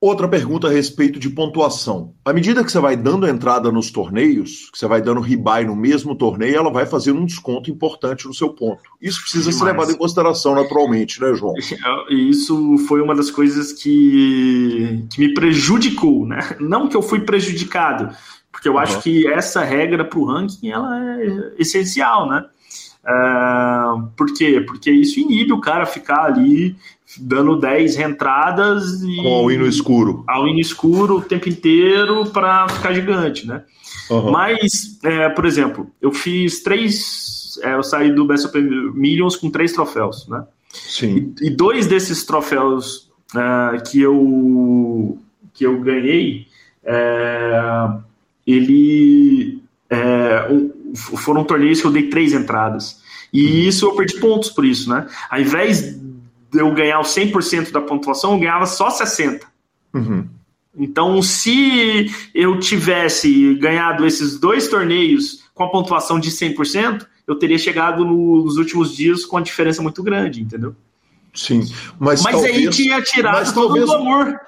Outra 0.00 0.28
pergunta 0.28 0.68
a 0.68 0.70
respeito 0.70 1.18
de 1.18 1.28
pontuação. 1.28 2.14
À 2.24 2.32
medida 2.32 2.62
que 2.62 2.70
você 2.70 2.78
vai 2.78 2.96
dando 2.96 3.26
entrada 3.26 3.72
nos 3.72 3.90
torneios, 3.90 4.70
que 4.70 4.78
você 4.78 4.86
vai 4.86 5.02
dando 5.02 5.20
rebuy 5.20 5.64
no 5.64 5.74
mesmo 5.74 6.14
torneio, 6.14 6.54
ela 6.54 6.70
vai 6.70 6.86
fazer 6.86 7.10
um 7.10 7.26
desconto 7.26 7.68
importante 7.68 8.24
no 8.24 8.32
seu 8.32 8.50
ponto. 8.50 8.82
Isso 9.02 9.20
precisa 9.20 9.50
Demais. 9.50 9.58
ser 9.58 9.64
levado 9.64 9.90
em 9.90 9.98
consideração 9.98 10.54
naturalmente, 10.54 11.20
né, 11.20 11.34
João? 11.34 11.54
Isso 12.08 12.78
foi 12.86 13.02
uma 13.02 13.12
das 13.12 13.28
coisas 13.28 13.72
que, 13.72 15.04
que 15.12 15.20
me 15.20 15.34
prejudicou, 15.34 16.24
né? 16.24 16.38
Não 16.60 16.88
que 16.88 16.96
eu 16.96 17.02
fui 17.02 17.18
prejudicado, 17.18 18.14
porque 18.52 18.68
eu 18.68 18.74
uhum. 18.74 18.78
acho 18.78 19.02
que 19.02 19.26
essa 19.26 19.64
regra 19.64 20.04
para 20.04 20.18
o 20.20 20.24
ranking 20.24 20.68
ela 20.70 20.96
é 21.20 21.54
essencial, 21.58 22.28
né? 22.28 22.44
Uh, 23.02 24.06
por 24.16 24.32
quê? 24.32 24.62
Porque 24.64 24.92
isso 24.92 25.18
inibe 25.18 25.52
o 25.52 25.60
cara 25.60 25.86
ficar 25.86 26.24
ali 26.24 26.76
dando 27.16 27.58
10 27.58 27.96
reentradas 27.96 29.02
e. 29.02 29.16
Com 29.16 29.44
o 29.44 29.50
hino 29.50 29.66
escuro. 29.66 30.24
Ao 30.26 30.46
hino 30.46 30.60
escuro 30.60 31.18
o 31.18 31.22
tempo 31.22 31.48
inteiro 31.48 32.26
para 32.26 32.68
ficar 32.68 32.92
gigante, 32.92 33.46
né? 33.46 33.62
Uhum. 34.10 34.30
Mas, 34.30 34.98
é, 35.02 35.28
por 35.28 35.46
exemplo, 35.46 35.90
eu 36.00 36.12
fiz 36.12 36.62
três. 36.62 37.58
É, 37.62 37.74
eu 37.74 37.82
saí 37.82 38.12
do 38.12 38.26
Best 38.26 38.46
of 38.46 38.60
Millions 38.94 39.36
com 39.36 39.50
três 39.50 39.72
troféus, 39.72 40.26
né? 40.28 40.44
Sim. 40.70 41.34
E, 41.40 41.46
e 41.46 41.50
dois 41.50 41.86
desses 41.86 42.24
troféus 42.24 43.10
é, 43.34 43.80
que, 43.80 44.00
eu, 44.00 45.18
que 45.54 45.64
eu 45.64 45.80
ganhei, 45.80 46.46
é, 46.84 47.88
ele. 48.46 49.62
É, 49.90 50.48
foram 50.94 51.44
torneios 51.44 51.80
que 51.80 51.86
eu 51.86 51.90
dei 51.90 52.08
três 52.08 52.32
entradas. 52.32 53.00
E 53.32 53.44
uhum. 53.44 53.68
isso 53.68 53.86
eu 53.86 53.94
perdi 53.94 54.18
pontos 54.20 54.50
por 54.50 54.64
isso, 54.64 54.88
né? 54.88 55.06
Ao 55.30 55.40
invés 55.40 55.98
de 56.50 56.60
eu 56.60 56.72
ganhar 56.74 57.00
os 57.00 57.08
100% 57.08 57.70
da 57.70 57.80
pontuação, 57.80 58.32
eu 58.32 58.38
ganhava 58.40 58.66
só 58.66 58.88
60%. 58.88 59.42
Uhum. 59.94 60.28
Então, 60.76 61.20
se 61.22 62.06
eu 62.34 62.60
tivesse 62.60 63.54
ganhado 63.54 64.06
esses 64.06 64.38
dois 64.38 64.68
torneios 64.68 65.44
com 65.52 65.64
a 65.64 65.70
pontuação 65.70 66.20
de 66.20 66.30
100%, 66.30 67.04
eu 67.26 67.34
teria 67.34 67.58
chegado 67.58 68.04
nos 68.04 68.56
últimos 68.56 68.94
dias 68.94 69.26
com 69.26 69.36
uma 69.36 69.42
diferença 69.42 69.82
muito 69.82 70.02
grande, 70.02 70.40
entendeu? 70.40 70.74
Sim, 71.34 71.60
mas, 71.98 72.22
mas 72.22 72.32
talvez, 72.32 72.56
aí 72.56 72.70
tinha 72.70 73.02
tirado 73.02 73.52
todo 73.52 73.74
talvez, 73.74 73.88
o 73.88 73.92
amor. 73.92 74.40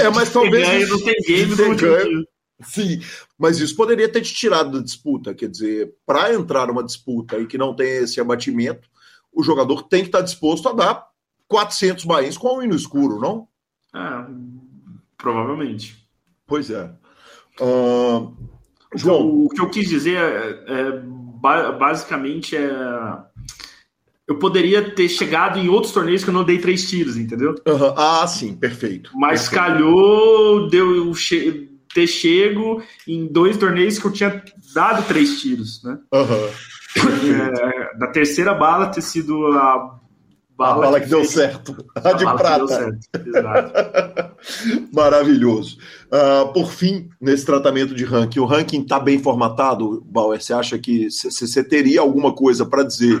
É, 0.00 0.10
mas 0.10 0.30
talvez. 0.32 0.68
Ganha, 0.68 0.86
não 0.86 1.02
tem 1.02 1.14
game 1.26 1.54
no 1.54 1.76
ganho, 1.76 2.24
Sim, 2.62 3.00
mas 3.38 3.58
isso 3.58 3.74
poderia 3.74 4.08
ter 4.08 4.20
te 4.20 4.32
tirado 4.32 4.72
da 4.72 4.84
disputa. 4.84 5.34
Quer 5.34 5.48
dizer, 5.48 5.94
para 6.06 6.32
entrar 6.32 6.66
numa 6.68 6.84
disputa 6.84 7.38
e 7.38 7.46
que 7.46 7.58
não 7.58 7.74
tem 7.74 7.88
esse 8.04 8.20
abatimento, 8.20 8.88
o 9.34 9.42
jogador 9.42 9.82
tem 9.84 10.00
que 10.02 10.08
estar 10.08 10.20
disposto 10.20 10.68
a 10.68 10.72
dar 10.72 11.06
400 11.48 12.04
bains 12.04 12.36
com 12.36 12.58
o 12.58 12.62
hino 12.62 12.74
escuro, 12.74 13.18
não? 13.18 13.48
É, 13.94 14.26
provavelmente. 15.16 15.96
Pois 16.46 16.70
é. 16.70 16.90
Uh, 17.60 18.34
João. 18.94 19.44
O 19.44 19.48
que 19.48 19.60
eu 19.60 19.70
quis 19.70 19.88
dizer 19.88 20.16
é, 20.16 20.72
é 20.72 21.00
basicamente 21.40 22.56
é. 22.56 22.70
Eu 24.26 24.38
poderia 24.38 24.94
ter 24.94 25.08
chegado 25.10 25.58
em 25.58 25.68
outros 25.68 25.92
torneios 25.92 26.24
que 26.24 26.30
eu 26.30 26.34
não 26.34 26.44
dei 26.44 26.58
três 26.58 26.88
tiros, 26.88 27.18
entendeu? 27.18 27.54
Uhum. 27.66 27.94
Ah, 27.94 28.26
sim, 28.26 28.56
perfeito. 28.56 29.10
Mas 29.14 29.48
perfeito. 29.48 29.54
calhou, 29.54 30.68
deu 30.68 31.12
che 31.14 31.73
ter 31.94 32.06
chego 32.08 32.82
em 33.06 33.26
dois 33.26 33.56
torneios 33.56 33.98
que 33.98 34.06
eu 34.06 34.12
tinha 34.12 34.42
dado 34.74 35.06
três 35.06 35.40
tiros, 35.40 35.82
né? 35.84 35.98
Uhum. 36.12 36.48
É, 36.96 37.98
da 37.98 38.08
terceira 38.08 38.52
bala 38.54 38.86
ter 38.88 39.00
sido 39.00 39.46
a 39.46 39.98
bala, 40.56 40.76
a 40.76 40.80
bala 40.80 41.00
que, 41.00 41.06
que 41.06 41.10
deu 41.10 41.24
certo. 41.24 41.76
A, 41.94 42.10
a 42.10 42.12
de 42.12 42.24
prata. 42.24 42.98
Maravilhoso. 44.92 45.78
Uh, 46.06 46.52
por 46.52 46.70
fim, 46.70 47.08
nesse 47.20 47.46
tratamento 47.46 47.94
de 47.94 48.04
ranking, 48.04 48.40
o 48.40 48.44
ranking 48.44 48.82
está 48.82 49.00
bem 49.00 49.18
formatado, 49.18 50.04
Bauer? 50.06 50.42
Você 50.42 50.52
acha 50.52 50.78
que 50.78 51.08
você 51.10 51.64
teria 51.64 52.00
alguma 52.00 52.34
coisa 52.34 52.66
para 52.66 52.82
dizer 52.82 53.20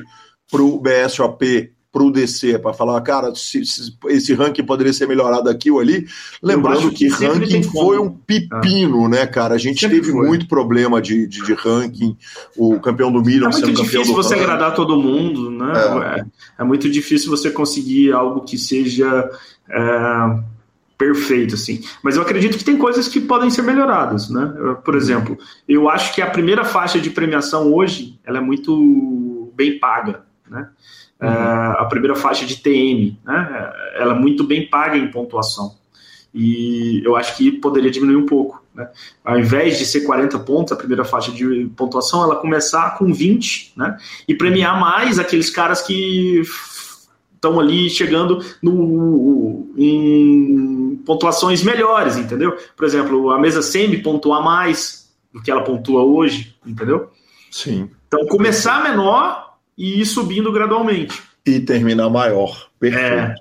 para 0.50 0.62
o 0.62 0.78
BSOP 0.78 1.72
para 1.94 2.02
o 2.02 2.10
DC, 2.10 2.58
para 2.58 2.72
falar, 2.72 3.00
cara, 3.02 3.32
se, 3.36 3.64
se, 3.64 3.96
esse 4.08 4.34
ranking 4.34 4.64
poderia 4.64 4.92
ser 4.92 5.06
melhorado 5.06 5.48
aqui 5.48 5.70
ou 5.70 5.78
ali. 5.78 6.04
Lembrando 6.42 6.90
que, 6.90 7.08
que 7.08 7.24
ranking 7.24 7.62
foi 7.62 8.00
um 8.00 8.10
pepino, 8.10 9.04
ah. 9.04 9.08
né, 9.08 9.26
cara? 9.26 9.54
A 9.54 9.58
gente 9.58 9.80
sempre 9.80 10.00
teve 10.00 10.10
foi. 10.10 10.26
muito 10.26 10.48
problema 10.48 11.00
de, 11.00 11.28
de, 11.28 11.44
de, 11.44 11.54
ranking, 11.54 12.16
o 12.56 12.80
campeão 12.80 13.12
do 13.12 13.22
Million 13.22 13.48
é 13.48 13.52
sendo 13.52 13.66
campeão 13.66 13.74
do 13.74 13.78
É 13.78 13.82
muito 13.82 13.92
difícil 13.92 14.14
você 14.16 14.34
ranking. 14.34 14.44
agradar 14.44 14.74
todo 14.74 15.00
mundo, 15.00 15.52
né? 15.52 15.72
É. 15.72 16.20
é. 16.20 16.24
É, 16.58 16.64
muito 16.64 16.90
difícil 16.90 17.30
você 17.30 17.48
conseguir 17.48 18.12
algo 18.12 18.40
que 18.40 18.58
seja 18.58 19.30
é, 19.70 20.38
perfeito, 20.98 21.54
assim. 21.54 21.80
Mas 22.02 22.16
eu 22.16 22.22
acredito 22.22 22.58
que 22.58 22.64
tem 22.64 22.76
coisas 22.76 23.06
que 23.06 23.20
podem 23.20 23.50
ser 23.50 23.62
melhoradas, 23.62 24.28
né? 24.28 24.52
Por 24.84 24.96
exemplo, 24.96 25.38
eu 25.68 25.88
acho 25.88 26.12
que 26.12 26.20
a 26.20 26.28
primeira 26.28 26.64
faixa 26.64 26.98
de 26.98 27.10
premiação 27.10 27.72
hoje, 27.72 28.18
ela 28.24 28.38
é 28.38 28.40
muito 28.40 29.52
bem 29.54 29.78
paga, 29.78 30.24
né? 30.50 30.68
Uhum. 31.24 31.30
Uh, 31.30 31.78
a 31.78 31.84
primeira 31.86 32.14
faixa 32.14 32.44
de 32.44 32.56
TM, 32.56 33.18
né? 33.24 33.72
Ela 33.94 34.14
é 34.14 34.18
muito 34.18 34.44
bem 34.44 34.68
paga 34.68 34.96
em 34.96 35.10
pontuação. 35.10 35.74
E 36.34 37.00
eu 37.04 37.14
acho 37.16 37.36
que 37.36 37.52
poderia 37.52 37.90
diminuir 37.90 38.16
um 38.16 38.26
pouco. 38.26 38.62
Né? 38.74 38.88
Ao 39.24 39.38
invés 39.38 39.78
de 39.78 39.86
ser 39.86 40.00
40 40.00 40.38
pontos, 40.40 40.72
a 40.72 40.76
primeira 40.76 41.04
faixa 41.04 41.30
de 41.30 41.70
pontuação, 41.76 42.24
ela 42.24 42.36
começar 42.36 42.98
com 42.98 43.12
20, 43.12 43.74
né? 43.76 43.96
E 44.26 44.34
premiar 44.34 44.78
mais 44.78 45.18
aqueles 45.18 45.48
caras 45.48 45.80
que 45.82 46.42
estão 47.34 47.60
ali 47.60 47.88
chegando 47.88 48.44
no, 48.62 49.70
em 49.76 51.00
pontuações 51.06 51.62
melhores, 51.62 52.16
entendeu? 52.16 52.56
Por 52.74 52.84
exemplo, 52.84 53.30
a 53.30 53.38
mesa 53.38 53.62
semi 53.62 54.02
pontuar 54.02 54.42
mais 54.42 55.12
do 55.32 55.42
que 55.42 55.50
ela 55.50 55.62
pontua 55.62 56.02
hoje, 56.02 56.56
entendeu? 56.66 57.10
Sim. 57.50 57.90
Então, 58.08 58.26
começar 58.26 58.82
menor 58.82 59.43
e 59.76 60.00
ir 60.00 60.06
subindo 60.06 60.52
gradualmente. 60.52 61.22
E 61.46 61.60
terminar 61.60 62.08
maior. 62.08 62.68
Perfeito. 62.78 63.06
É, 63.06 63.34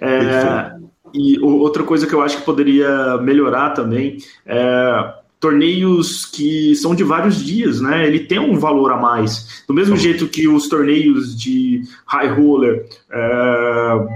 é, 0.00 0.18
Perfeito. 0.18 0.88
E 1.14 1.38
outra 1.40 1.82
coisa 1.84 2.06
que 2.06 2.14
eu 2.14 2.20
acho 2.20 2.38
que 2.38 2.44
poderia 2.44 3.16
melhorar 3.18 3.70
também 3.70 4.18
é 4.44 5.14
torneios 5.40 6.26
que 6.26 6.74
são 6.74 6.94
de 6.94 7.04
vários 7.04 7.44
dias, 7.44 7.80
né? 7.80 8.06
Ele 8.06 8.20
tem 8.20 8.38
um 8.38 8.58
valor 8.58 8.92
a 8.92 8.96
mais. 8.96 9.62
Do 9.66 9.74
mesmo 9.74 9.96
jeito 9.96 10.28
que 10.28 10.48
os 10.48 10.68
torneios 10.68 11.38
de 11.38 11.82
high 12.06 12.28
roller, 12.28 12.86
é, 13.10 14.06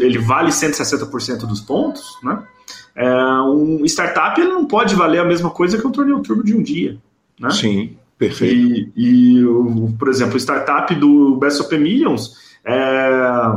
ele 0.00 0.18
vale 0.18 0.50
160% 0.50 1.46
dos 1.46 1.60
pontos, 1.60 2.18
né? 2.22 2.42
É, 2.96 3.08
um 3.42 3.84
startup 3.86 4.40
ele 4.40 4.50
não 4.50 4.66
pode 4.66 4.94
valer 4.94 5.20
a 5.20 5.24
mesma 5.24 5.50
coisa 5.50 5.78
que 5.78 5.86
um 5.86 5.92
torneio 5.92 6.20
turbo 6.20 6.44
de 6.44 6.54
um 6.54 6.62
dia, 6.62 6.96
né? 7.38 7.50
Sim. 7.50 7.96
Perfeito. 8.28 8.92
E, 8.96 9.38
e 9.40 9.44
por 9.98 10.08
exemplo, 10.08 10.34
o 10.34 10.40
startup 10.40 10.94
do 10.94 11.36
Best 11.36 11.60
of 11.60 11.76
Millions 11.76 12.36
é, 12.64 13.52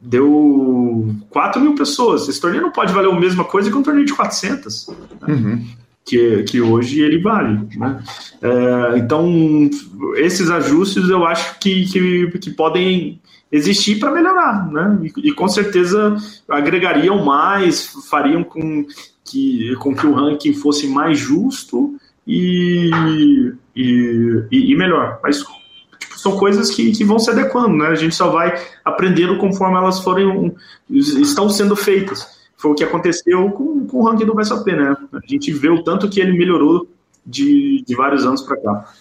deu 0.00 1.14
4 1.30 1.60
mil 1.60 1.74
pessoas. 1.74 2.28
Esse 2.28 2.40
torneio 2.40 2.62
não 2.62 2.70
pode 2.70 2.92
valer 2.92 3.10
a 3.10 3.20
mesma 3.20 3.44
coisa 3.44 3.70
que 3.70 3.76
um 3.76 3.82
torneio 3.82 4.06
de 4.06 4.14
400. 4.14 4.88
Né? 4.88 4.94
Uhum. 5.28 5.66
Que, 6.04 6.44
que 6.44 6.60
hoje 6.60 7.00
ele 7.00 7.20
vale. 7.20 7.66
Né? 7.76 8.02
É, 8.40 8.98
então, 8.98 9.28
esses 10.16 10.50
ajustes 10.50 11.08
eu 11.08 11.26
acho 11.26 11.58
que, 11.58 11.84
que, 11.86 12.38
que 12.38 12.50
podem 12.50 13.20
existir 13.50 13.98
para 13.98 14.12
melhorar, 14.12 14.70
né? 14.70 14.98
E, 15.02 15.28
e, 15.28 15.32
com 15.32 15.48
certeza 15.48 16.16
agregariam 16.48 17.24
mais, 17.24 17.92
fariam 18.08 18.42
com 18.42 18.84
que, 19.24 19.74
com 19.76 19.94
que 19.94 20.06
o 20.06 20.14
ranking 20.14 20.52
fosse 20.52 20.86
mais 20.86 21.18
justo 21.18 21.96
e, 22.26 22.90
e, 23.74 24.48
e, 24.50 24.76
melhor. 24.76 25.20
Mas 25.22 25.38
tipo, 25.38 25.52
são 26.16 26.36
coisas 26.36 26.70
que, 26.70 26.92
que 26.92 27.04
vão 27.04 27.18
se 27.18 27.30
adequando, 27.30 27.76
né? 27.76 27.88
A 27.88 27.94
gente 27.94 28.14
só 28.14 28.30
vai 28.30 28.60
aprendendo 28.84 29.38
conforme 29.38 29.76
elas 29.76 30.00
forem 30.00 30.54
estão 30.90 31.48
sendo 31.48 31.76
feitas. 31.76 32.36
Foi 32.56 32.70
o 32.70 32.74
que 32.74 32.82
aconteceu 32.82 33.50
com, 33.50 33.86
com 33.86 33.98
o 33.98 34.04
ranking 34.04 34.24
do 34.24 34.34
VSOP, 34.34 34.72
né? 34.72 34.96
A 35.12 35.26
gente 35.26 35.52
vê 35.52 35.68
o 35.68 35.84
tanto 35.84 36.08
que 36.08 36.20
ele 36.20 36.36
melhorou 36.36 36.88
de, 37.24 37.84
de 37.86 37.94
vários 37.94 38.24
anos 38.24 38.42
para 38.42 38.56
cá. 38.56 38.92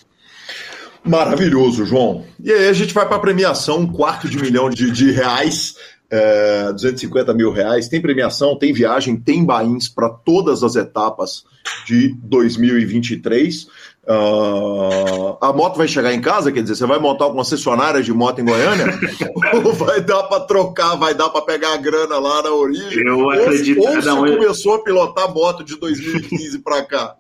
Maravilhoso, 1.04 1.86
João. 1.86 2.26
E 2.44 2.52
aí 2.52 2.68
a 2.68 2.74
gente 2.74 2.94
vai 2.94 3.08
para 3.08 3.18
a 3.18 3.20
premiação, 3.20 3.80
um 3.80 3.92
quarto 3.92 4.28
de 4.28 4.42
milhão 4.42 4.70
de, 4.70 4.92
de 4.92 5.12
reais, 5.12 5.76
é, 6.16 6.72
250 6.72 7.34
mil 7.34 7.52
reais. 7.52 7.90
Tem 7.90 8.02
premiação, 8.02 8.58
tem 8.58 8.72
viagem, 8.72 9.18
tem 9.18 9.44
bains 9.44 9.90
para 9.90 10.10
todas 10.10 10.64
as 10.64 10.76
etapas 10.76 11.44
de 11.86 12.16
2023. 12.24 13.68
Uh, 14.08 15.36
a 15.42 15.52
moto 15.52 15.78
vai 15.78 15.88
chegar 15.88 16.14
em 16.14 16.22
casa, 16.22 16.52
quer 16.52 16.62
dizer, 16.62 16.76
você 16.76 16.86
vai 16.86 17.00
montar 17.00 17.26
uma 17.26 17.38
concessionária 17.38 18.04
de 18.04 18.14
moto 18.14 18.40
em 18.40 18.46
Goiânia? 18.46 18.86
ou 19.66 19.74
vai 19.74 20.00
dar 20.00 20.24
para 20.24 20.42
trocar, 20.42 20.96
vai 20.96 21.16
dar 21.16 21.30
para 21.30 21.42
pegar 21.42 21.74
a 21.74 21.78
grana 21.78 22.20
lá 22.20 22.44
na 22.44 22.52
origem? 22.52 23.04
Eu 23.06 23.30
acredito. 23.32 23.82
Ou, 23.82 23.90
ou 23.90 23.96
você 23.96 24.08
não, 24.08 24.18
começou 24.18 24.76
a 24.76 24.84
pilotar 24.84 25.34
moto 25.34 25.64
de 25.64 25.78
2015 25.80 26.60
para 26.60 26.84
cá? 26.84 27.16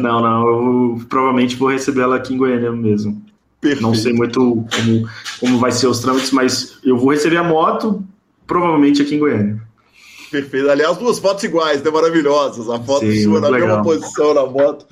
Não, 0.00 0.20
não, 0.20 0.48
eu 0.48 1.00
provavelmente 1.08 1.56
vou 1.56 1.70
receber 1.70 2.02
ela 2.02 2.16
aqui 2.16 2.34
em 2.34 2.38
Goiânia 2.38 2.72
mesmo. 2.72 3.22
Perfeito. 3.60 3.82
Não 3.82 3.94
sei 3.94 4.12
muito 4.12 4.64
como, 4.74 5.08
como 5.38 5.58
vai 5.58 5.70
ser 5.70 5.86
os 5.86 6.00
trâmites, 6.00 6.30
mas 6.30 6.78
eu 6.82 6.96
vou 6.96 7.10
receber 7.10 7.36
a 7.36 7.44
moto 7.44 8.02
provavelmente 8.46 9.02
aqui 9.02 9.14
em 9.14 9.18
Goiânia. 9.18 9.62
Perfeito. 10.30 10.70
Aliás, 10.70 10.96
duas 10.96 11.18
fotos 11.18 11.42
iguais, 11.44 11.82
né? 11.82 11.90
Maravilhosas. 11.90 12.68
A 12.70 12.78
foto 12.78 13.04
Sim, 13.04 13.24
sua 13.24 13.40
na 13.40 13.48
legal. 13.48 13.68
mesma 13.68 13.82
posição 13.82 14.32
na 14.32 14.46
moto. 14.46 14.86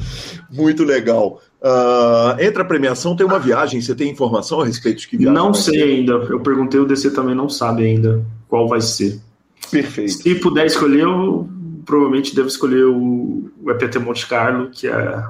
Muito 0.50 0.84
legal. 0.84 1.40
Uh, 1.62 2.40
entre 2.40 2.60
a 2.60 2.64
premiação 2.64 3.14
tem 3.14 3.24
uma 3.24 3.38
viagem. 3.38 3.80
Você 3.80 3.94
tem 3.94 4.10
informação 4.10 4.60
a 4.60 4.66
respeito 4.66 5.00
de 5.00 5.08
que 5.08 5.16
viagem? 5.16 5.34
Não 5.34 5.54
sei 5.54 5.82
ainda. 5.82 6.12
Eu 6.12 6.40
perguntei, 6.40 6.80
o 6.80 6.84
DC 6.84 7.12
também 7.12 7.34
não 7.34 7.48
sabe 7.48 7.84
ainda 7.84 8.24
qual 8.48 8.68
vai 8.68 8.80
ser. 8.80 9.20
Perfeito. 9.70 10.12
Se 10.12 10.34
puder 10.34 10.66
escolher, 10.66 11.02
eu 11.02 11.48
provavelmente 11.84 12.34
devo 12.34 12.48
escolher 12.48 12.84
o, 12.84 13.50
o 13.62 13.70
EPT 13.70 13.98
Monte 14.00 14.26
Carlo, 14.26 14.70
que 14.70 14.88
é 14.88 15.24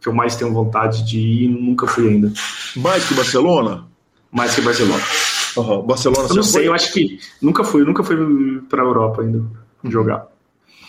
que 0.00 0.08
eu 0.08 0.12
mais 0.12 0.34
tenho 0.34 0.52
vontade 0.52 1.04
de 1.06 1.18
ir 1.18 1.44
e 1.44 1.48
nunca 1.48 1.86
fui 1.86 2.08
ainda. 2.08 2.32
Mais 2.76 3.06
que 3.06 3.14
Barcelona? 3.14 3.86
Mais 4.32 4.54
que 4.54 4.60
Barcelona. 4.62 5.02
Uhum. 5.56 5.82
Barcelona 5.82 6.28
Eu 6.28 6.36
não 6.36 6.42
sei, 6.42 6.60
foi? 6.62 6.68
eu 6.68 6.74
acho 6.74 6.92
que 6.92 7.18
nunca 7.42 7.64
fui, 7.64 7.84
nunca 7.84 8.02
fui 8.02 8.16
para 8.68 8.82
a 8.82 8.84
Europa 8.84 9.22
ainda 9.22 9.44
jogar. 9.84 10.26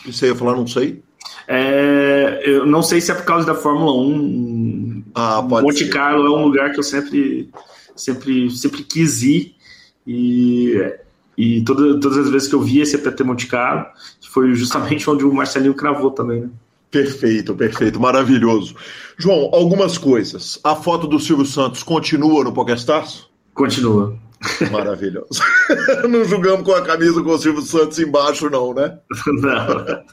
E 0.05 0.13
você 0.13 0.27
ia 0.27 0.35
falar, 0.35 0.55
não 0.55 0.67
sei? 0.67 1.03
É, 1.47 2.41
eu 2.45 2.65
não 2.65 2.81
sei 2.81 3.01
se 3.01 3.11
é 3.11 3.15
por 3.15 3.25
causa 3.25 3.45
da 3.45 3.55
Fórmula 3.55 3.91
1. 3.93 5.03
Ah, 5.13 5.43
pode 5.47 5.65
Monte 5.65 5.85
ser. 5.85 5.89
Carlo 5.89 6.25
é 6.25 6.29
um 6.29 6.45
lugar 6.45 6.71
que 6.71 6.79
eu 6.79 6.83
sempre, 6.83 7.49
sempre, 7.95 8.49
sempre 8.51 8.83
quis 8.83 9.21
ir. 9.23 9.55
E, 10.07 10.77
e 11.37 11.61
toda, 11.63 11.99
todas 11.99 12.19
as 12.19 12.29
vezes 12.29 12.47
que 12.47 12.55
eu 12.55 12.61
vi 12.61 12.79
esse 12.79 12.95
EPT 12.95 13.23
Monte 13.23 13.47
Carlo, 13.47 13.85
foi 14.29 14.53
justamente 14.53 15.07
onde 15.09 15.25
o 15.25 15.33
Marcelinho 15.33 15.73
cravou 15.73 16.11
também, 16.11 16.41
né? 16.41 16.49
Perfeito, 16.91 17.55
perfeito, 17.55 17.99
maravilhoso. 17.99 18.75
João, 19.17 19.49
algumas 19.53 19.97
coisas. 19.97 20.59
A 20.61 20.75
foto 20.75 21.07
do 21.07 21.19
Silvio 21.19 21.45
Santos 21.45 21.81
continua 21.81 22.43
no 22.43 22.51
PokerStars? 22.51 23.27
Continua. 23.53 24.17
Maravilhoso. 24.71 25.41
não 26.09 26.25
julgamos 26.25 26.65
com 26.65 26.73
a 26.73 26.81
camisa 26.81 27.23
com 27.23 27.29
o 27.29 27.37
Silvio 27.37 27.61
Santos 27.61 27.97
embaixo, 27.99 28.49
não, 28.49 28.73
né? 28.73 28.97
Não. 29.27 30.03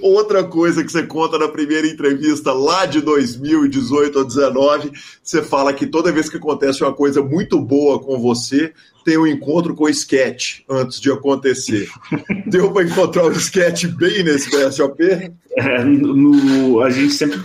Outra 0.00 0.44
coisa 0.44 0.84
que 0.84 0.90
você 0.90 1.02
conta 1.04 1.38
na 1.38 1.48
primeira 1.48 1.86
entrevista 1.86 2.52
lá 2.52 2.86
de 2.86 3.00
2018 3.00 4.18
ou 4.18 4.24
19, 4.24 4.92
você 5.22 5.42
fala 5.42 5.72
que 5.72 5.86
toda 5.86 6.12
vez 6.12 6.28
que 6.28 6.36
acontece 6.36 6.82
uma 6.82 6.92
coisa 6.92 7.22
muito 7.22 7.60
boa 7.60 7.98
com 7.98 8.18
você, 8.18 8.72
tem 9.04 9.18
um 9.18 9.26
encontro 9.26 9.74
com 9.74 9.84
o 9.84 9.88
sketch 9.88 10.60
antes 10.68 11.00
de 11.00 11.10
acontecer. 11.10 11.88
Deu 12.46 12.72
para 12.72 12.86
encontrar 12.86 13.24
o 13.26 13.32
sketch 13.32 13.86
bem 13.86 14.22
nesse 14.22 14.50
BSOP? 14.50 15.32
É, 15.56 15.84
no, 15.84 16.80
a 16.80 16.90
gente 16.90 17.12
sempre 17.12 17.40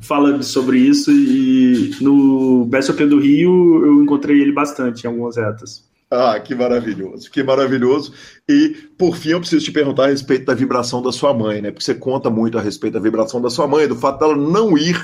fala 0.00 0.42
sobre 0.42 0.78
isso 0.78 1.10
e 1.10 1.94
no 2.00 2.64
BSOP 2.66 3.04
do 3.06 3.18
Rio 3.18 3.84
eu 3.84 4.02
encontrei 4.02 4.40
ele 4.40 4.52
bastante 4.52 5.04
em 5.04 5.06
algumas 5.08 5.36
retas. 5.36 5.87
Ah, 6.10 6.40
que 6.40 6.54
maravilhoso, 6.54 7.30
que 7.30 7.42
maravilhoso. 7.42 8.14
E, 8.48 8.70
por 8.96 9.14
fim, 9.14 9.30
eu 9.30 9.40
preciso 9.40 9.64
te 9.64 9.70
perguntar 9.70 10.04
a 10.04 10.08
respeito 10.08 10.46
da 10.46 10.54
vibração 10.54 11.02
da 11.02 11.12
sua 11.12 11.34
mãe, 11.34 11.60
né? 11.60 11.70
Porque 11.70 11.84
você 11.84 11.94
conta 11.94 12.30
muito 12.30 12.56
a 12.56 12.62
respeito 12.62 12.94
da 12.94 13.00
vibração 13.00 13.42
da 13.42 13.50
sua 13.50 13.66
mãe, 13.66 13.86
do 13.86 13.94
fato 13.94 14.20
dela 14.20 14.34
não 14.34 14.78
ir 14.78 14.96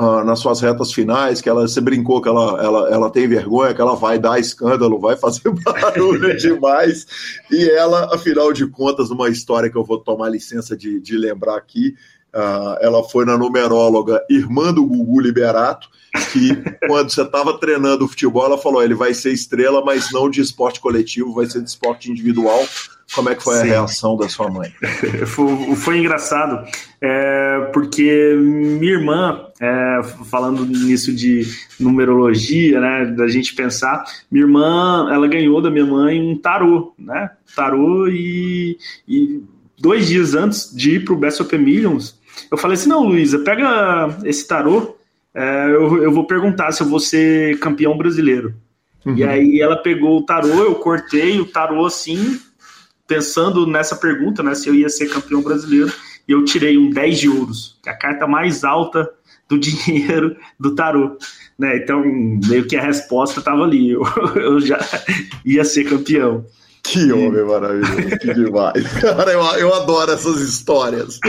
uh, 0.00 0.24
nas 0.24 0.40
suas 0.40 0.60
retas 0.60 0.92
finais, 0.92 1.40
que 1.40 1.48
ela, 1.48 1.62
você 1.62 1.80
brincou 1.80 2.20
que 2.20 2.28
ela, 2.28 2.60
ela, 2.60 2.90
ela 2.90 3.10
tem 3.10 3.28
vergonha, 3.28 3.72
que 3.72 3.80
ela 3.80 3.94
vai 3.94 4.18
dar 4.18 4.40
escândalo, 4.40 4.98
vai 4.98 5.16
fazer 5.16 5.48
barulho 5.62 6.34
demais. 6.36 7.06
E 7.48 7.70
ela, 7.70 8.12
afinal 8.12 8.52
de 8.52 8.66
contas, 8.66 9.10
uma 9.10 9.28
história 9.28 9.70
que 9.70 9.76
eu 9.76 9.84
vou 9.84 9.98
tomar 9.98 10.28
licença 10.28 10.76
de, 10.76 11.00
de 11.00 11.16
lembrar 11.16 11.56
aqui, 11.56 11.94
Uh, 12.34 12.78
ela 12.80 13.04
foi 13.04 13.26
na 13.26 13.36
numeróloga 13.36 14.24
irmã 14.28 14.72
do 14.72 14.86
Gugu 14.86 15.20
Liberato, 15.20 15.88
que 16.32 16.56
quando 16.88 17.10
você 17.10 17.22
estava 17.22 17.58
treinando 17.58 18.08
futebol, 18.08 18.46
ela 18.46 18.58
falou: 18.58 18.82
ele 18.82 18.94
vai 18.94 19.12
ser 19.12 19.32
estrela, 19.32 19.84
mas 19.84 20.10
não 20.12 20.30
de 20.30 20.40
esporte 20.40 20.80
coletivo, 20.80 21.34
vai 21.34 21.46
ser 21.46 21.60
de 21.60 21.68
esporte 21.68 22.10
individual. 22.10 22.66
Como 23.14 23.28
é 23.28 23.34
que 23.34 23.44
foi 23.44 23.56
Sim. 23.56 23.60
a 23.60 23.64
reação 23.64 24.16
da 24.16 24.28
sua 24.28 24.50
mãe? 24.50 24.72
foi, 25.26 25.76
foi 25.76 25.98
engraçado, 25.98 26.66
é, 27.00 27.70
porque 27.72 28.34
minha 28.38 28.92
irmã, 28.92 29.46
é, 29.60 30.00
falando 30.30 30.64
nisso 30.64 31.12
de 31.12 31.42
numerologia, 31.78 32.80
né, 32.80 33.06
da 33.14 33.28
gente 33.28 33.54
pensar, 33.54 34.04
minha 34.30 34.46
irmã, 34.46 35.08
ela 35.12 35.28
ganhou 35.28 35.60
da 35.60 35.70
minha 35.70 35.84
mãe 35.84 36.18
um 36.18 36.38
tarô, 36.38 36.94
né, 36.98 37.30
tarô 37.54 38.08
e, 38.08 38.78
e 39.06 39.42
dois 39.78 40.06
dias 40.08 40.34
antes 40.34 40.74
de 40.74 40.92
ir 40.92 41.04
para 41.04 41.12
o 41.12 41.18
Best 41.18 41.42
of 41.42 41.58
Millions, 41.58 42.18
eu 42.50 42.58
falei 42.58 42.74
assim, 42.76 42.88
não, 42.88 43.04
Luísa, 43.04 43.38
pega 43.38 44.16
esse 44.24 44.46
tarô, 44.46 44.96
é, 45.34 45.66
eu, 45.66 46.02
eu 46.02 46.12
vou 46.12 46.26
perguntar 46.26 46.72
se 46.72 46.82
eu 46.82 46.88
vou 46.88 47.00
ser 47.00 47.58
campeão 47.58 47.96
brasileiro. 47.96 48.54
Uhum. 49.04 49.16
E 49.16 49.24
aí 49.24 49.60
ela 49.60 49.76
pegou 49.76 50.18
o 50.18 50.24
tarô, 50.24 50.62
eu 50.62 50.74
cortei 50.76 51.40
o 51.40 51.46
tarô 51.46 51.86
assim, 51.86 52.38
pensando 53.06 53.66
nessa 53.66 53.96
pergunta, 53.96 54.42
né, 54.42 54.54
se 54.54 54.68
eu 54.68 54.74
ia 54.74 54.88
ser 54.88 55.08
campeão 55.08 55.42
brasileiro, 55.42 55.92
e 56.26 56.32
eu 56.32 56.44
tirei 56.44 56.78
um 56.78 56.90
10 56.90 57.18
de 57.18 57.28
ouros, 57.28 57.78
que 57.82 57.88
é 57.88 57.92
a 57.92 57.96
carta 57.96 58.26
mais 58.26 58.64
alta 58.64 59.10
do 59.48 59.58
dinheiro 59.60 60.36
do 60.58 60.74
tarô. 60.74 61.16
Né? 61.58 61.76
Então, 61.76 62.02
meio 62.04 62.66
que 62.66 62.76
a 62.76 62.82
resposta 62.82 63.40
estava 63.40 63.62
ali, 63.62 63.90
eu, 63.90 64.02
eu 64.36 64.60
já 64.60 64.78
ia 65.44 65.64
ser 65.64 65.84
campeão. 65.84 66.44
Que 66.82 67.12
homem 67.12 67.44
maravilhoso, 67.44 68.18
que 68.18 68.34
demais. 68.34 68.86
Cara, 69.00 69.32
eu, 69.32 69.40
eu 69.58 69.74
adoro 69.74 70.12
essas 70.12 70.40
histórias. 70.40 71.20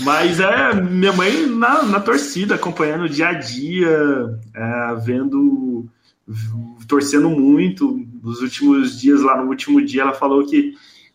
Mas 0.00 0.40
é 0.40 0.74
minha 0.74 1.12
mãe 1.12 1.46
na, 1.46 1.82
na 1.82 2.00
torcida, 2.00 2.54
acompanhando 2.54 3.04
o 3.04 3.08
dia 3.08 3.28
a 3.28 3.32
dia, 3.32 3.90
é, 4.54 4.94
vendo, 5.04 5.86
torcendo 6.86 7.28
muito. 7.28 8.00
Nos 8.22 8.40
últimos 8.40 9.00
dias, 9.00 9.20
lá 9.20 9.42
no 9.42 9.48
último 9.48 9.84
dia, 9.84 10.02
ela 10.02 10.14
falou 10.14 10.46
que 10.46 10.74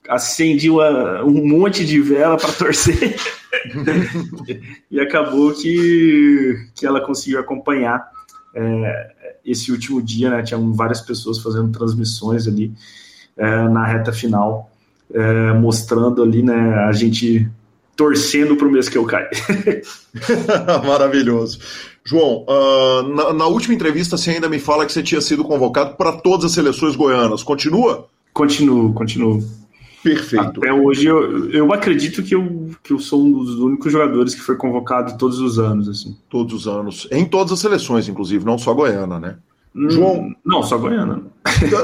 acendi 0.09 0.69
uma, 0.69 1.23
um 1.23 1.47
monte 1.47 1.85
de 1.85 1.99
vela 1.99 2.37
para 2.37 2.51
torcer 2.53 3.17
e 4.89 4.99
acabou 4.99 5.53
que, 5.53 6.55
que 6.75 6.85
ela 6.85 7.01
conseguiu 7.01 7.39
acompanhar 7.39 8.07
é, 8.53 9.11
esse 9.47 9.71
último 9.71 10.01
dia, 10.01 10.29
né? 10.29 10.43
Tinham 10.43 10.73
várias 10.73 11.01
pessoas 11.01 11.39
fazendo 11.39 11.71
transmissões 11.71 12.47
ali 12.47 12.73
é, 13.37 13.69
na 13.69 13.85
reta 13.85 14.11
final, 14.11 14.69
é, 15.13 15.53
mostrando 15.53 16.21
ali, 16.21 16.43
né? 16.43 16.75
A 16.87 16.91
gente 16.91 17.49
torcendo 17.95 18.55
para 18.55 18.67
o 18.67 18.71
mês 18.71 18.87
que 18.87 18.97
eu 18.97 19.05
caio. 19.05 19.27
Maravilhoso. 20.85 21.59
João, 22.05 22.45
uh, 22.47 23.03
na, 23.03 23.33
na, 23.33 23.47
última 23.47 23.73
entrevista 23.73 24.15
você 24.15 24.29
ainda 24.29 24.47
me 24.47 24.59
fala 24.59 24.85
que 24.85 24.93
você 24.93 25.03
tinha 25.03 25.19
sido 25.19 25.43
convocado 25.43 25.95
para 25.97 26.13
todas 26.13 26.45
as 26.45 26.51
seleções 26.53 26.95
goianas. 26.95 27.43
Continua? 27.43 28.07
Continuo, 28.31 28.93
continuo. 28.93 29.43
Perfeito. 30.07 30.59
Até 30.59 30.71
hoje 30.71 31.05
eu, 31.05 31.49
eu 31.51 31.73
acredito 31.73 32.23
que 32.23 32.33
eu, 32.33 32.71
que 32.81 32.93
eu 32.93 32.99
sou 32.99 33.25
um 33.25 33.31
dos 33.31 33.59
únicos 33.59 33.91
jogadores 33.91 34.33
que 34.33 34.41
foi 34.41 34.55
convocado 34.55 35.17
todos 35.17 35.39
os 35.39 35.59
anos. 35.59 35.89
assim. 35.89 36.15
Todos 36.29 36.53
os 36.53 36.67
anos. 36.67 37.07
Em 37.11 37.25
todas 37.25 37.51
as 37.51 37.59
seleções, 37.59 38.07
inclusive, 38.07 38.45
não 38.45 38.57
só 38.57 38.73
Goiana, 38.73 39.19
né? 39.19 39.35
Hum, 39.75 39.89
João. 39.89 40.35
Não, 40.45 40.63
só 40.63 40.77
Goiana. 40.77 41.23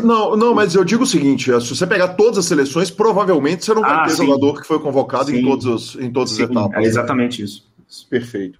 Não, 0.03 0.37
não, 0.37 0.53
mas 0.53 0.73
eu 0.73 0.83
digo 0.83 1.03
o 1.03 1.07
seguinte: 1.07 1.51
se 1.61 1.75
você 1.75 1.85
pegar 1.85 2.09
todas 2.09 2.37
as 2.37 2.45
seleções, 2.45 2.89
provavelmente 2.89 3.65
você 3.65 3.73
não 3.73 3.81
vai 3.81 3.95
ah, 3.95 4.03
ter 4.03 4.11
sim. 4.11 4.25
jogador 4.25 4.61
que 4.61 4.67
foi 4.67 4.79
convocado 4.79 5.25
sim. 5.25 5.37
em, 5.37 5.43
todos 5.43 5.65
os, 5.65 5.95
em 5.95 6.11
todas 6.11 6.31
sim, 6.31 6.43
as 6.43 6.49
etapas. 6.49 6.83
É 6.83 6.87
exatamente 6.87 7.41
isso. 7.41 7.65
Perfeito. 8.09 8.57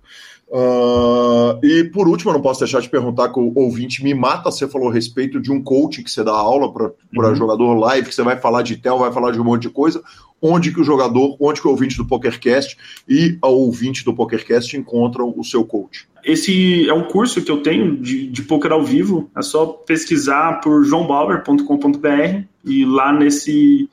Uh, 0.53 1.57
e 1.65 1.85
por 1.85 2.07
último, 2.07 2.29
eu 2.29 2.35
não 2.35 2.41
posso 2.41 2.59
deixar 2.59 2.79
de 2.79 2.87
perguntar 2.87 3.29
que 3.29 3.39
o 3.39 3.51
ouvinte 3.55 4.03
me 4.03 4.13
mata. 4.13 4.51
Você 4.51 4.67
falou 4.67 4.89
a 4.89 4.93
respeito 4.93 5.41
de 5.41 5.51
um 5.51 5.63
coach 5.63 6.03
que 6.03 6.11
você 6.11 6.23
dá 6.23 6.31
aula 6.31 6.71
para 6.71 6.91
uhum. 7.29 7.35
jogador 7.35 7.73
live, 7.73 8.07
que 8.07 8.13
você 8.13 8.21
vai 8.21 8.39
falar 8.39 8.61
de 8.61 8.77
tel, 8.77 8.99
vai 8.99 9.11
falar 9.11 9.31
de 9.31 9.41
um 9.41 9.43
monte 9.43 9.63
de 9.63 9.71
coisa. 9.71 10.03
Onde 10.39 10.71
que 10.71 10.79
o 10.79 10.83
jogador, 10.83 11.35
onde 11.39 11.59
que 11.59 11.67
o 11.67 11.71
ouvinte 11.71 11.97
do 11.97 12.05
PokerCast 12.05 12.77
e 13.09 13.35
a 13.41 13.47
ouvinte 13.47 14.05
do 14.05 14.13
PokerCast 14.13 14.77
encontram 14.77 15.33
o 15.35 15.43
seu 15.43 15.65
coach? 15.65 16.07
Esse 16.23 16.87
é 16.87 16.93
um 16.93 17.07
curso 17.07 17.41
que 17.41 17.49
eu 17.49 17.63
tenho 17.63 17.97
de, 17.97 18.27
de 18.27 18.43
poker 18.43 18.73
ao 18.73 18.83
vivo. 18.83 19.31
É 19.35 19.41
só 19.41 19.65
pesquisar 19.65 20.61
por 20.61 20.83
joãobauer.com.br 20.85 22.43
e 22.63 22.85
lá 22.85 23.11
nesse, 23.11 23.89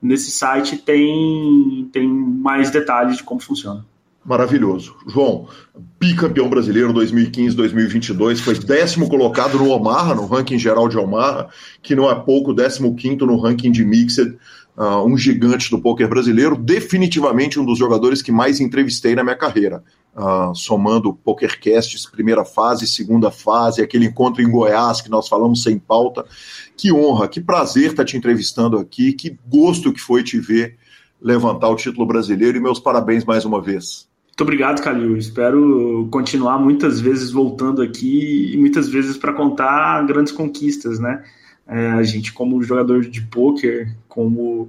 nesse 0.00 0.30
site 0.30 0.76
tem, 0.76 1.88
tem 1.92 2.06
mais 2.06 2.70
detalhes 2.70 3.16
de 3.16 3.24
como 3.24 3.40
funciona. 3.40 3.84
Maravilhoso. 4.24 4.96
João, 5.06 5.48
bicampeão 6.00 6.48
brasileiro 6.48 6.94
2015-2022, 6.94 8.38
foi 8.38 8.58
décimo 8.58 9.06
colocado 9.06 9.58
no 9.58 9.68
Omaha, 9.68 10.14
no 10.14 10.24
ranking 10.24 10.58
geral 10.58 10.88
de 10.88 10.96
Omaha, 10.96 11.48
que 11.82 11.94
não 11.94 12.10
é 12.10 12.14
pouco, 12.14 12.54
décimo 12.54 12.94
quinto 12.94 13.26
no 13.26 13.38
ranking 13.38 13.70
de 13.70 13.84
Mixed, 13.84 14.34
uh, 14.78 15.04
um 15.04 15.18
gigante 15.18 15.70
do 15.70 15.78
poker 15.78 16.08
brasileiro, 16.08 16.56
definitivamente 16.56 17.60
um 17.60 17.66
dos 17.66 17.78
jogadores 17.78 18.22
que 18.22 18.32
mais 18.32 18.60
entrevistei 18.60 19.14
na 19.14 19.22
minha 19.22 19.36
carreira, 19.36 19.84
uh, 20.16 20.54
somando 20.54 21.12
PokerCasts, 21.12 22.06
primeira 22.06 22.46
fase, 22.46 22.86
segunda 22.86 23.30
fase, 23.30 23.82
aquele 23.82 24.06
encontro 24.06 24.42
em 24.42 24.50
Goiás 24.50 25.02
que 25.02 25.10
nós 25.10 25.28
falamos 25.28 25.62
sem 25.62 25.78
pauta. 25.78 26.24
Que 26.78 26.90
honra, 26.90 27.28
que 27.28 27.42
prazer 27.42 27.90
estar 27.90 28.06
te 28.06 28.16
entrevistando 28.16 28.78
aqui, 28.78 29.12
que 29.12 29.38
gosto 29.46 29.92
que 29.92 30.00
foi 30.00 30.22
te 30.22 30.40
ver 30.40 30.78
levantar 31.20 31.68
o 31.68 31.76
título 31.76 32.06
brasileiro 32.06 32.56
e 32.56 32.60
meus 32.60 32.80
parabéns 32.80 33.22
mais 33.22 33.44
uma 33.44 33.60
vez. 33.60 34.08
Muito 34.34 34.42
obrigado, 34.42 34.82
Calil. 34.82 35.16
Espero 35.16 36.08
continuar 36.10 36.58
muitas 36.58 37.00
vezes 37.00 37.30
voltando 37.30 37.80
aqui 37.80 38.52
e 38.52 38.56
muitas 38.56 38.88
vezes 38.88 39.16
para 39.16 39.32
contar 39.32 40.04
grandes 40.06 40.32
conquistas, 40.32 40.98
né? 40.98 41.22
É, 41.68 41.90
a 41.90 42.02
gente, 42.02 42.32
como 42.32 42.60
jogador 42.60 43.02
de 43.02 43.20
pôquer, 43.20 43.94
como 44.08 44.68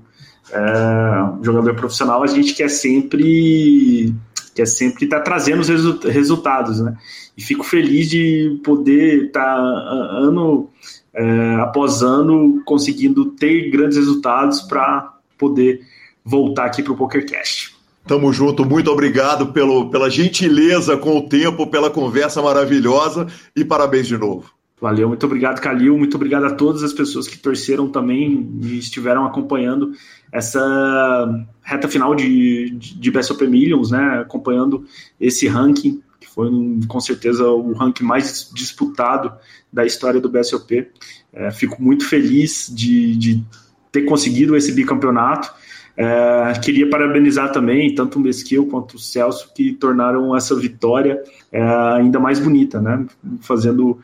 é, 0.51 1.43
jogador 1.43 1.73
profissional, 1.73 2.21
a 2.21 2.27
gente 2.27 2.53
quer 2.53 2.69
sempre 2.69 4.13
quer 4.53 4.67
sempre 4.67 5.05
estar 5.05 5.17
tá 5.17 5.23
trazendo 5.23 5.61
os 5.61 5.67
resu 5.67 5.99
resultados, 6.09 6.79
né? 6.79 6.95
E 7.35 7.41
fico 7.41 7.63
feliz 7.63 8.07
de 8.07 8.61
poder 8.63 9.25
estar 9.25 9.55
tá, 9.55 9.59
ano 9.59 10.69
é, 11.11 11.55
após 11.55 12.03
ano 12.03 12.61
conseguindo 12.65 13.31
ter 13.31 13.71
grandes 13.71 13.97
resultados 13.97 14.61
para 14.61 15.11
poder 15.39 15.81
voltar 16.23 16.65
aqui 16.65 16.83
para 16.83 16.93
o 16.93 16.95
PokerCast. 16.95 17.74
Tamo 18.07 18.31
junto, 18.31 18.63
muito 18.63 18.91
obrigado 18.91 19.47
pelo, 19.47 19.89
pela 19.89 20.11
gentileza 20.11 20.95
com 20.95 21.17
o 21.17 21.27
tempo, 21.27 21.65
pela 21.65 21.89
conversa 21.89 22.39
maravilhosa 22.39 23.25
e 23.55 23.65
parabéns 23.65 24.07
de 24.07 24.15
novo. 24.15 24.51
Valeu, 24.79 25.07
muito 25.07 25.25
obrigado, 25.25 25.59
Calil. 25.59 25.97
Muito 25.97 26.15
obrigado 26.15 26.45
a 26.45 26.51
todas 26.53 26.83
as 26.83 26.93
pessoas 26.93 27.27
que 27.27 27.37
torceram 27.37 27.87
também 27.89 28.47
e 28.61 28.77
estiveram 28.77 29.25
acompanhando 29.25 29.93
essa 30.31 31.45
reta 31.63 31.87
final 31.87 32.13
de, 32.13 32.69
de, 32.77 33.09
Best 33.09 33.33
Millions, 33.47 33.89
né? 33.89 34.19
Acompanhando 34.19 34.85
esse 35.19 35.47
ranking, 35.47 36.03
que 36.19 36.27
foi 36.27 36.51
com 36.87 36.99
certeza 36.99 37.47
o 37.47 37.73
ranking 37.73 38.03
mais 38.03 38.51
disputado 38.53 39.33
da 39.73 39.83
história 39.83 40.21
do 40.21 40.29
BSOP. 40.29 40.89
É, 41.33 41.49
fico 41.49 41.81
muito 41.81 42.07
feliz 42.07 42.69
de, 42.71 43.15
de 43.15 43.43
ter 43.91 44.03
conseguido 44.03 44.55
esse 44.55 44.73
bicampeonato 44.73 45.51
é, 45.97 46.53
queria 46.61 46.89
parabenizar 46.89 47.51
também 47.51 47.93
tanto 47.95 48.19
o 48.19 48.21
Mesquil 48.21 48.65
quanto 48.67 48.95
o 48.95 48.99
Celso 48.99 49.53
que 49.53 49.71
tornaram 49.73 50.35
essa 50.35 50.53
vitória 50.55 51.21
é, 51.51 51.61
ainda 51.61 52.19
mais 52.19 52.39
bonita, 52.39 52.81
né? 52.81 53.05
Fazendo, 53.41 53.99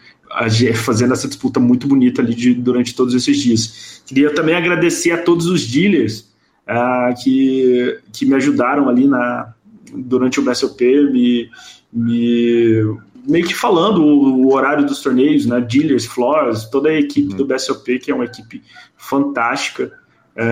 fazendo 0.85 1.13
essa 1.13 1.27
disputa 1.27 1.59
muito 1.59 1.87
bonita 1.87 2.21
ali 2.21 2.33
de, 2.33 2.53
durante 2.53 2.95
todos 2.95 3.13
esses 3.13 3.37
dias. 3.37 4.01
Queria 4.05 4.33
também 4.33 4.55
agradecer 4.55 5.11
a 5.11 5.21
todos 5.21 5.47
os 5.47 5.67
dealers 5.67 6.31
é, 6.65 7.13
que, 7.21 7.99
que 8.13 8.25
me 8.25 8.35
ajudaram 8.35 8.87
ali 8.87 9.05
na, 9.05 9.53
durante 9.93 10.39
o 10.39 10.43
BSOP, 10.43 10.81
me, 11.11 11.49
me 11.91 12.97
meio 13.27 13.45
que 13.45 13.53
falando 13.53 14.03
o, 14.03 14.53
horário 14.53 14.85
dos 14.85 15.01
torneios, 15.01 15.45
né? 15.45 15.59
Dealers, 15.59 16.05
floors, 16.05 16.65
toda 16.65 16.89
a 16.89 16.99
equipe 16.99 17.31
uhum. 17.31 17.37
do 17.37 17.45
BSOP, 17.45 17.99
que 17.99 18.11
é 18.11 18.15
uma 18.15 18.25
equipe 18.25 18.63
fantástica. 18.97 19.91
É, 20.36 20.43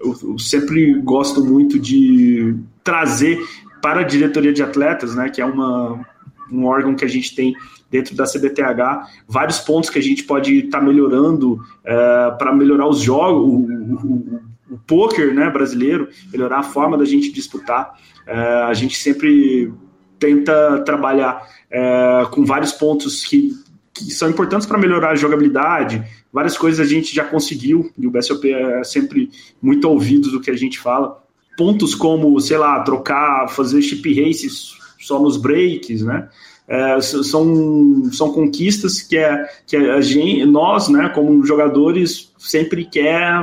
eu, 0.00 0.38
sempre 0.38 0.94
gosto 1.00 1.44
muito 1.44 1.78
de 1.78 2.56
trazer 2.82 3.38
para 3.80 4.00
a 4.00 4.04
diretoria 4.04 4.52
de 4.52 4.62
atletas, 4.62 5.14
né, 5.14 5.28
que 5.28 5.40
é 5.40 5.44
uma, 5.44 6.04
um 6.50 6.64
órgão 6.64 6.94
que 6.94 7.04
a 7.04 7.08
gente 7.08 7.34
tem 7.34 7.54
dentro 7.90 8.16
da 8.16 8.24
CBTH, 8.24 9.06
vários 9.28 9.60
pontos 9.60 9.90
que 9.90 9.98
a 9.98 10.02
gente 10.02 10.24
pode 10.24 10.58
estar 10.58 10.80
tá 10.80 10.84
melhorando 10.84 11.60
é, 11.84 12.30
para 12.38 12.52
melhorar 12.52 12.88
os 12.88 13.00
jogos, 13.00 13.44
o, 13.44 14.06
o, 14.06 14.40
o, 14.72 14.78
poker 14.86 15.32
né, 15.32 15.48
brasileiro, 15.50 16.08
melhorar 16.32 16.58
a 16.58 16.64
forma 16.64 16.98
da 16.98 17.04
gente 17.04 17.32
disputar. 17.32 17.94
É, 18.26 18.36
a 18.64 18.74
gente 18.74 18.96
sempre 18.98 19.72
tenta 20.18 20.80
trabalhar 20.80 21.46
é, 21.70 22.26
com 22.30 22.44
vários 22.44 22.72
pontos 22.72 23.24
que 23.24 23.52
que 23.96 24.10
são 24.12 24.28
importantes 24.30 24.66
para 24.66 24.78
melhorar 24.78 25.10
a 25.10 25.16
jogabilidade. 25.16 26.04
Várias 26.32 26.56
coisas 26.56 26.80
a 26.80 26.88
gente 26.88 27.14
já 27.14 27.24
conseguiu, 27.24 27.90
e 27.98 28.06
o 28.06 28.10
BSOP 28.10 28.52
é 28.52 28.84
sempre 28.84 29.30
muito 29.60 29.88
ouvido 29.88 30.30
do 30.30 30.40
que 30.40 30.50
a 30.50 30.56
gente 30.56 30.78
fala. 30.78 31.22
pontos 31.56 31.94
como, 31.94 32.38
sei 32.38 32.58
lá, 32.58 32.80
trocar, 32.80 33.48
fazer 33.48 33.80
chip 33.80 34.22
races 34.22 34.76
só 34.98 35.18
nos 35.18 35.36
breaks, 35.36 36.02
né? 36.02 36.28
É, 36.68 37.00
são, 37.00 38.10
são 38.12 38.32
conquistas 38.32 39.00
que, 39.00 39.16
é, 39.16 39.48
que 39.66 39.76
a 39.76 40.00
gente, 40.00 40.44
nós, 40.44 40.88
né, 40.88 41.08
como 41.10 41.46
jogadores, 41.46 42.32
sempre 42.38 42.84
quer 42.84 43.40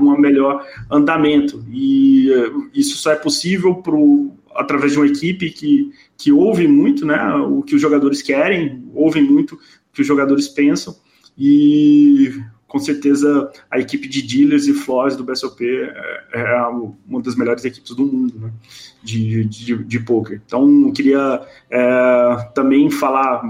um 0.00 0.18
melhor 0.18 0.66
andamento. 0.90 1.64
E 1.70 2.32
é, 2.32 2.50
isso 2.74 2.96
só 2.96 3.12
é 3.12 3.16
possível 3.16 3.76
pro, 3.76 4.32
através 4.58 4.92
de 4.92 4.98
uma 4.98 5.06
equipe 5.06 5.50
que, 5.50 5.92
que 6.16 6.32
ouve 6.32 6.66
muito 6.66 7.06
né, 7.06 7.32
o 7.36 7.62
que 7.62 7.76
os 7.76 7.80
jogadores 7.80 8.20
querem, 8.20 8.84
ouve 8.92 9.20
muito 9.22 9.54
o 9.54 9.58
que 9.92 10.02
os 10.02 10.06
jogadores 10.06 10.48
pensam. 10.48 10.94
E 11.38 12.34
com 12.66 12.78
certeza 12.78 13.50
a 13.70 13.78
equipe 13.78 14.08
de 14.08 14.20
dealers 14.20 14.66
e 14.66 14.74
floors 14.74 15.16
do 15.16 15.24
BSOP 15.24 15.64
é, 15.64 16.24
é 16.34 16.66
uma 17.08 17.22
das 17.22 17.36
melhores 17.36 17.64
equipes 17.64 17.94
do 17.94 18.04
mundo 18.04 18.34
né, 18.38 18.52
de, 19.02 19.44
de, 19.44 19.84
de 19.84 20.00
poker. 20.00 20.42
Então, 20.44 20.86
eu 20.86 20.92
queria 20.92 21.40
é, 21.70 22.50
também 22.54 22.90
falar 22.90 23.42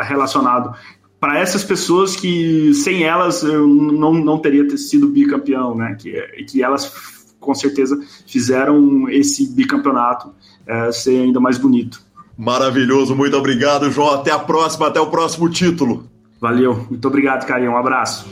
relacionado 0.00 0.74
para 1.20 1.38
essas 1.38 1.62
pessoas 1.62 2.16
que 2.16 2.72
sem 2.74 3.04
elas 3.04 3.42
eu 3.42 3.66
não, 3.66 4.14
não 4.14 4.38
teria 4.38 4.76
sido 4.76 5.08
bicampeão, 5.08 5.74
né? 5.74 5.96
Que, 5.98 6.12
que 6.44 6.62
elas 6.62 7.17
com 7.48 7.54
certeza 7.54 7.98
fizeram 8.26 9.08
esse 9.08 9.48
bicampeonato 9.48 10.34
é, 10.66 10.92
ser 10.92 11.22
ainda 11.22 11.40
mais 11.40 11.56
bonito. 11.56 12.02
Maravilhoso, 12.36 13.16
muito 13.16 13.34
obrigado, 13.34 13.90
João. 13.90 14.12
Até 14.12 14.30
a 14.30 14.38
próxima, 14.38 14.86
até 14.86 15.00
o 15.00 15.06
próximo 15.06 15.48
título. 15.48 16.04
Valeu, 16.38 16.86
muito 16.90 17.08
obrigado, 17.08 17.46
carinho. 17.46 17.70
Um 17.70 17.76
abraço. 17.78 18.26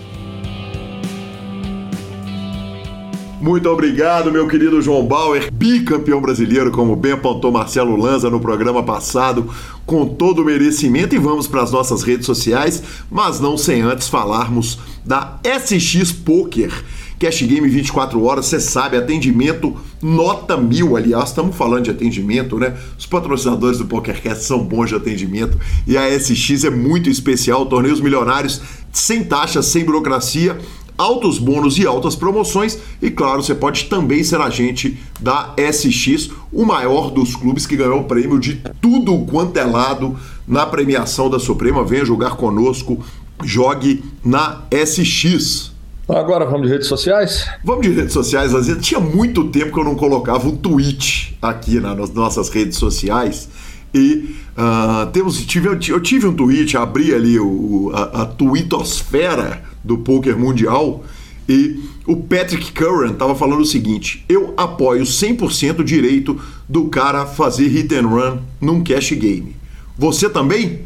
Muito 3.41 3.69
obrigado, 3.71 4.31
meu 4.31 4.47
querido 4.49 4.83
João 4.83 5.07
Bauer, 5.07 5.51
bicampeão 5.53 6.21
brasileiro, 6.21 6.71
como 6.71 6.95
bem 6.95 7.13
apontou 7.13 7.51
Marcelo 7.51 7.97
Lanza 7.97 8.29
no 8.29 8.41
programa 8.41 8.83
passado, 8.83 9.51
com 9.87 10.07
todo 10.07 10.43
o 10.43 10.45
merecimento. 10.45 11.15
E 11.15 11.19
vamos 11.19 11.47
para 11.47 11.63
as 11.63 11.73
nossas 11.73 12.03
redes 12.03 12.27
sociais, 12.27 12.83
mas 13.11 13.41
não 13.41 13.57
sem 13.57 13.81
antes 13.81 14.09
falarmos 14.09 14.79
da 15.05 15.39
SX 15.43 16.13
Poker. 16.13 16.73
Cash 17.19 17.43
Game 17.43 17.69
24 17.69 18.23
horas, 18.23 18.47
você 18.47 18.61
sabe, 18.61 18.97
atendimento 18.97 19.75
nota 20.03 20.57
mil, 20.57 20.97
aliás, 20.97 21.31
estamos 21.31 21.57
falando 21.57 21.85
de 21.85 21.91
atendimento, 21.91 22.59
né? 22.59 22.77
Os 22.99 23.07
patrocinadores 23.07 23.79
do 23.79 23.87
PokerCast 23.87 24.45
são 24.45 24.63
bons 24.63 24.91
de 24.91 24.95
atendimento 24.95 25.59
e 25.87 25.97
a 25.97 26.09
SX 26.19 26.65
é 26.65 26.71
muito 26.71 27.09
especial, 27.09 27.67
torneios 27.67 28.01
milionários 28.01 28.61
sem 28.93 29.25
taxas, 29.25 29.67
sem 29.67 29.85
burocracia, 29.85 30.59
altos 30.97 31.39
bônus 31.39 31.79
e 31.79 31.87
altas 31.87 32.17
promoções. 32.17 32.79
E 33.01 33.11
claro, 33.11 33.43
você 33.43 33.55
pode 33.55 33.85
também 33.85 34.23
ser 34.25 34.41
agente 34.41 34.99
da 35.21 35.55
SX, 35.59 36.31
o 36.53 36.65
maior 36.65 37.11
dos 37.11 37.35
clubes 37.35 37.67
que 37.67 37.77
ganhou 37.77 38.01
o 38.01 38.05
prêmio 38.05 38.39
de 38.39 38.63
tudo 38.81 39.19
quanto 39.27 39.57
é 39.59 39.65
lado 39.65 40.17
na 40.47 40.67
premiação 40.67 41.29
da 41.29 41.39
Suprema. 41.39 41.85
Venha 41.85 42.05
jogar 42.05 42.37
conosco, 42.37 43.05
jogue 43.45 44.03
na 44.25 44.63
SX. 44.71 45.76
Agora 46.09 46.45
vamos 46.45 46.69
de 46.69 46.73
redes 46.73 46.87
sociais? 46.87 47.47
Vamos 47.65 47.87
de 47.87 47.93
redes 47.93 48.13
sociais. 48.13 48.53
Vezes 48.53 48.79
tinha 48.81 49.01
muito 49.01 49.49
tempo 49.49 49.73
que 49.73 49.81
eu 49.81 49.85
não 49.85 49.97
colocava 49.97 50.47
um 50.49 50.57
tweet 50.57 51.37
aqui 51.43 51.81
nas 51.81 52.13
nossas 52.13 52.49
redes 52.49 52.79
sociais. 52.79 53.49
E 53.93 54.37
uh, 54.57 55.11
temos, 55.11 55.45
tive, 55.45 55.69
eu 55.69 56.01
tive 56.01 56.27
um 56.27 56.35
tweet, 56.35 56.77
abri 56.77 57.13
ali 57.13 57.41
o, 57.41 57.91
a, 57.93 58.23
a 58.23 59.57
do 59.83 59.99
poker 59.99 60.39
mundial 60.39 61.05
e 61.49 61.81
o 62.07 62.17
Patrick 62.17 62.73
Curran 62.73 63.13
estava 63.13 63.35
falando 63.35 63.61
o 63.61 63.67
seguinte: 63.67 64.25
eu 64.29 64.53
apoio 64.57 65.05
100% 65.05 65.81
o 65.81 65.85
direito 65.85 66.41
do 66.69 66.87
cara 66.87 67.25
fazer 67.25 67.69
hit 67.69 67.95
and 67.95 68.09
run 68.09 68.39
num 68.61 68.83
cash 68.83 69.13
game. 69.13 69.55
Você 69.97 70.29
também? 70.29 70.81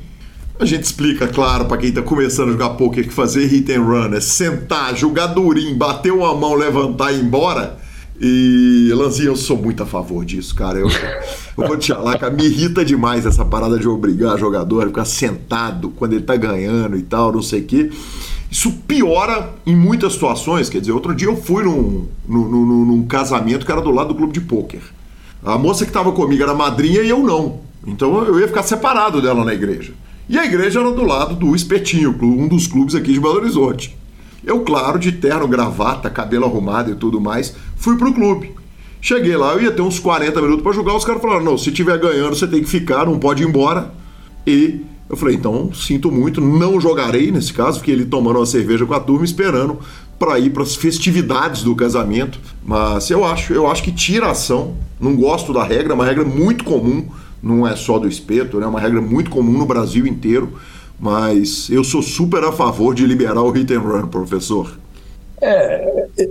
A 0.61 0.67
gente 0.67 0.83
explica, 0.85 1.27
claro, 1.27 1.65
para 1.65 1.79
quem 1.79 1.89
está 1.89 2.03
começando 2.03 2.51
a 2.51 2.53
jogar 2.53 2.69
poker 2.71 3.03
que 3.09 3.15
fazer 3.15 3.47
hit 3.47 3.73
and 3.73 3.83
run 3.83 4.13
é 4.13 4.21
sentar, 4.21 4.95
jogar 4.95 5.29
durinho, 5.29 5.75
bater 5.75 6.13
uma 6.13 6.35
mão, 6.35 6.53
levantar 6.53 7.13
e 7.13 7.17
ir 7.17 7.25
embora. 7.25 7.79
E, 8.21 8.93
Lanzinho, 8.95 9.29
eu 9.29 9.37
sou 9.37 9.57
muito 9.57 9.83
a 9.83 9.87
favor 9.87 10.23
disso, 10.23 10.55
cara. 10.55 10.79
Eu, 10.79 10.87
eu 11.57 11.67
vou 11.67 11.79
te 11.79 11.95
falar, 11.95 12.19
que 12.19 12.29
me 12.29 12.45
irrita 12.45 12.85
demais 12.85 13.25
essa 13.25 13.43
parada 13.43 13.79
de 13.79 13.89
obrigar 13.89 14.39
jogador 14.39 14.85
a 14.85 14.87
ficar 14.89 15.07
sentado 15.07 15.89
quando 15.97 16.13
ele 16.13 16.25
tá 16.25 16.37
ganhando 16.37 16.95
e 16.95 17.03
tal, 17.05 17.33
não 17.33 17.41
sei 17.41 17.63
o 17.63 17.65
quê. 17.65 17.91
Isso 18.51 18.71
piora 18.87 19.55
em 19.65 19.75
muitas 19.75 20.13
situações. 20.13 20.69
Quer 20.69 20.81
dizer, 20.81 20.93
outro 20.93 21.15
dia 21.15 21.29
eu 21.29 21.39
fui 21.39 21.65
num, 21.65 22.07
num, 22.29 22.49
num, 22.51 22.85
num 22.85 23.07
casamento 23.07 23.65
que 23.65 23.73
era 23.73 23.81
do 23.81 23.91
lado 23.91 24.09
do 24.09 24.15
clube 24.15 24.35
de 24.35 24.43
pôquer. 24.43 24.83
A 25.43 25.57
moça 25.57 25.87
que 25.87 25.91
estava 25.91 26.13
comigo 26.13 26.43
era 26.43 26.53
madrinha 26.53 27.01
e 27.01 27.09
eu 27.09 27.21
não. 27.21 27.61
Então 27.87 28.23
eu 28.25 28.39
ia 28.39 28.47
ficar 28.47 28.63
separado 28.63 29.23
dela 29.23 29.43
na 29.43 29.55
igreja. 29.55 29.95
E 30.31 30.39
a 30.39 30.47
igreja 30.47 30.79
era 30.79 30.93
do 30.93 31.03
lado 31.03 31.35
do 31.35 31.57
Espetinho, 31.57 32.17
um 32.23 32.47
dos 32.47 32.69
clubes 32.69 32.95
aqui 32.95 33.13
de 33.13 33.19
Belo 33.19 33.35
Horizonte. 33.35 33.99
Eu, 34.45 34.61
claro, 34.61 34.97
de 34.97 35.11
terno, 35.11 35.49
gravata, 35.49 36.09
cabelo 36.09 36.45
arrumado 36.45 36.93
e 36.93 36.95
tudo 36.95 37.21
mais, 37.21 37.53
fui 37.75 37.97
pro 37.97 38.15
clube. 38.15 38.55
Cheguei 39.01 39.37
lá, 39.37 39.55
eu 39.55 39.63
ia 39.63 39.73
ter 39.73 39.83
uns 39.83 39.99
40 39.99 40.41
minutos 40.41 40.63
para 40.63 40.71
jogar, 40.71 40.95
os 40.95 41.05
caras 41.05 41.21
falaram: 41.21 41.43
não, 41.43 41.59
se 41.59 41.73
tiver 41.73 41.99
ganhando, 41.99 42.37
você 42.37 42.47
tem 42.47 42.63
que 42.63 42.69
ficar, 42.69 43.07
não 43.07 43.19
pode 43.19 43.43
ir 43.43 43.49
embora. 43.49 43.93
E 44.47 44.83
eu 45.09 45.17
falei: 45.17 45.35
então, 45.35 45.75
sinto 45.75 46.13
muito, 46.13 46.41
não 46.41 46.81
jogarei 46.81 47.33
nesse 47.33 47.53
caso, 47.53 47.79
porque 47.79 47.91
ele 47.91 48.05
tomando 48.05 48.39
uma 48.39 48.47
cerveja 48.47 48.87
com 48.87 48.95
a 48.95 49.01
turma, 49.01 49.25
esperando 49.25 49.81
para 50.17 50.39
ir 50.39 50.51
para 50.51 50.63
as 50.63 50.77
festividades 50.77 51.65
do 51.65 51.75
casamento. 51.75 52.39
Mas 52.65 53.11
eu 53.11 53.25
acho, 53.25 53.53
eu 53.53 53.69
acho 53.69 53.83
que 53.83 53.91
tira 53.91 54.31
ação. 54.31 54.77
Não 55.01 55.17
gosto 55.17 55.53
da 55.53 55.65
regra, 55.65 55.93
é 55.93 55.95
uma 55.95 56.07
regra 56.07 56.25
muito 56.25 56.63
comum 56.63 57.09
não 57.43 57.67
é 57.67 57.75
só 57.75 57.99
do 57.99 58.09
espeto, 58.09 58.59
né? 58.59 58.67
é 58.67 58.69
uma 58.69 58.81
regra 58.81 59.01
muito 59.01 59.31
comum 59.31 59.59
no 59.59 59.67
Brasil 59.67 60.07
inteiro, 60.07 60.59
mas 60.99 61.71
eu 61.71 61.83
sou 61.83 62.03
super 62.03 62.45
a 62.45 62.53
favor 62.53 62.95
de 62.95 63.07
liberar 63.07 63.43
o 63.43 63.51
hit 63.51 63.73
and 63.73 63.81
run, 63.81 64.07
professor. 64.09 64.79
É, 65.41 66.07
é, 66.19 66.29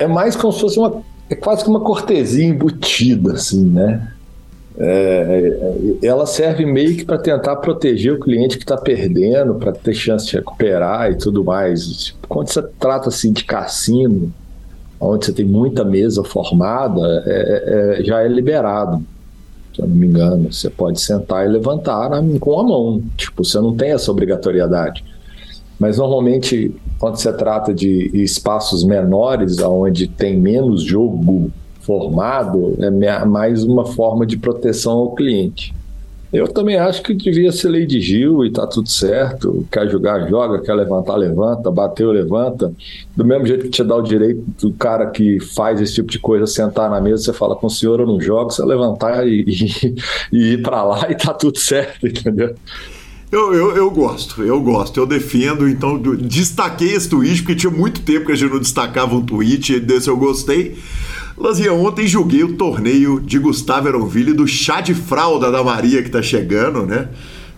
é 0.00 0.06
mais 0.08 0.34
como 0.34 0.52
se 0.52 0.60
fosse 0.60 0.78
uma, 0.78 1.02
é 1.30 1.36
quase 1.36 1.62
que 1.62 1.70
uma 1.70 1.80
cortesia 1.80 2.44
embutida, 2.44 3.34
assim, 3.34 3.64
né? 3.64 4.12
É, 4.76 5.98
é 6.02 6.06
ela 6.06 6.26
serve 6.26 6.64
meio 6.64 6.96
que 6.96 7.04
para 7.04 7.18
tentar 7.18 7.56
proteger 7.56 8.14
o 8.14 8.18
cliente 8.18 8.56
que 8.56 8.64
está 8.64 8.76
perdendo, 8.76 9.54
para 9.54 9.70
ter 9.70 9.94
chance 9.94 10.26
de 10.26 10.36
recuperar 10.36 11.12
e 11.12 11.16
tudo 11.16 11.44
mais. 11.44 12.16
Quando 12.28 12.48
você 12.48 12.62
trata 12.80 13.08
assim 13.08 13.32
de 13.32 13.44
cassino, 13.44 14.32
onde 14.98 15.26
você 15.26 15.32
tem 15.32 15.44
muita 15.44 15.84
mesa 15.84 16.24
formada, 16.24 17.22
é, 17.26 17.98
é, 18.00 18.04
já 18.04 18.22
é 18.22 18.28
liberado 18.28 19.04
se 19.74 19.80
eu 19.80 19.88
não 19.88 19.94
me 19.94 20.06
engano. 20.06 20.52
Você 20.52 20.70
pode 20.70 21.00
sentar 21.00 21.46
e 21.46 21.48
levantar 21.48 22.10
com 22.40 22.60
a 22.60 22.62
mão. 22.64 23.02
Tipo, 23.16 23.44
você 23.44 23.58
não 23.58 23.74
tem 23.74 23.92
essa 23.92 24.10
obrigatoriedade. 24.10 25.04
Mas 25.78 25.98
normalmente, 25.98 26.74
quando 26.98 27.16
se 27.16 27.32
trata 27.32 27.74
de 27.74 28.10
espaços 28.14 28.84
menores, 28.84 29.58
onde 29.60 30.06
tem 30.06 30.38
menos 30.38 30.82
jogo 30.82 31.50
formado, 31.80 32.76
é 32.80 33.24
mais 33.24 33.64
uma 33.64 33.84
forma 33.84 34.24
de 34.24 34.36
proteção 34.36 34.92
ao 34.92 35.14
cliente. 35.14 35.74
Eu 36.32 36.48
também 36.48 36.76
acho 36.76 37.02
que 37.02 37.12
devia 37.12 37.52
ser 37.52 37.68
lei 37.68 37.84
de 37.84 38.00
Gil 38.00 38.42
e 38.42 38.50
tá 38.50 38.66
tudo 38.66 38.88
certo. 38.88 39.66
Quer 39.70 39.90
jogar, 39.90 40.26
joga. 40.30 40.60
Quer 40.60 40.72
levantar, 40.74 41.16
levanta. 41.16 41.70
Bateu, 41.70 42.10
levanta. 42.10 42.72
Do 43.14 43.22
mesmo 43.22 43.46
jeito 43.46 43.64
que 43.64 43.70
te 43.70 43.84
dá 43.84 43.94
o 43.96 44.00
direito 44.00 44.42
do 44.58 44.72
cara 44.72 45.10
que 45.10 45.38
faz 45.40 45.78
esse 45.78 45.94
tipo 45.94 46.10
de 46.10 46.18
coisa 46.18 46.46
sentar 46.46 46.88
na 46.88 47.02
mesa, 47.02 47.24
você 47.24 47.32
fala 47.34 47.54
com 47.54 47.66
o 47.66 47.70
senhor 47.70 48.00
eu 48.00 48.06
não 48.06 48.18
jogo, 48.18 48.50
você 48.50 48.64
levantar 48.64 49.28
e, 49.28 49.44
e, 49.46 49.94
e 50.32 50.52
ir 50.54 50.62
para 50.62 50.82
lá 50.82 51.10
e 51.10 51.14
tá 51.14 51.34
tudo 51.34 51.58
certo, 51.58 52.06
entendeu? 52.06 52.54
Eu, 53.30 53.54
eu, 53.54 53.76
eu, 53.76 53.90
gosto, 53.90 54.42
eu 54.42 54.60
gosto, 54.60 55.00
eu 55.00 55.06
defendo, 55.06 55.66
então 55.66 55.98
destaquei 56.18 56.92
esse 56.92 57.08
tweet, 57.08 57.42
porque 57.42 57.54
tinha 57.54 57.72
muito 57.72 58.02
tempo 58.02 58.26
que 58.26 58.32
a 58.32 58.34
gente 58.34 58.50
não 58.52 58.58
destacava 58.58 59.14
um 59.14 59.24
tweet, 59.24 59.80
desse 59.80 60.08
eu 60.08 60.18
gostei. 60.18 60.76
Lazinha, 61.42 61.72
ontem 61.72 62.06
julguei 62.06 62.44
o 62.44 62.56
torneio 62.56 63.18
de 63.18 63.36
Gustavo 63.38 63.88
Eronville 63.88 64.32
do 64.32 64.46
chá 64.46 64.80
de 64.80 64.94
fralda 64.94 65.50
da 65.50 65.62
Maria 65.62 66.00
que 66.02 66.08
tá 66.08 66.22
chegando, 66.22 66.86
né? 66.86 67.08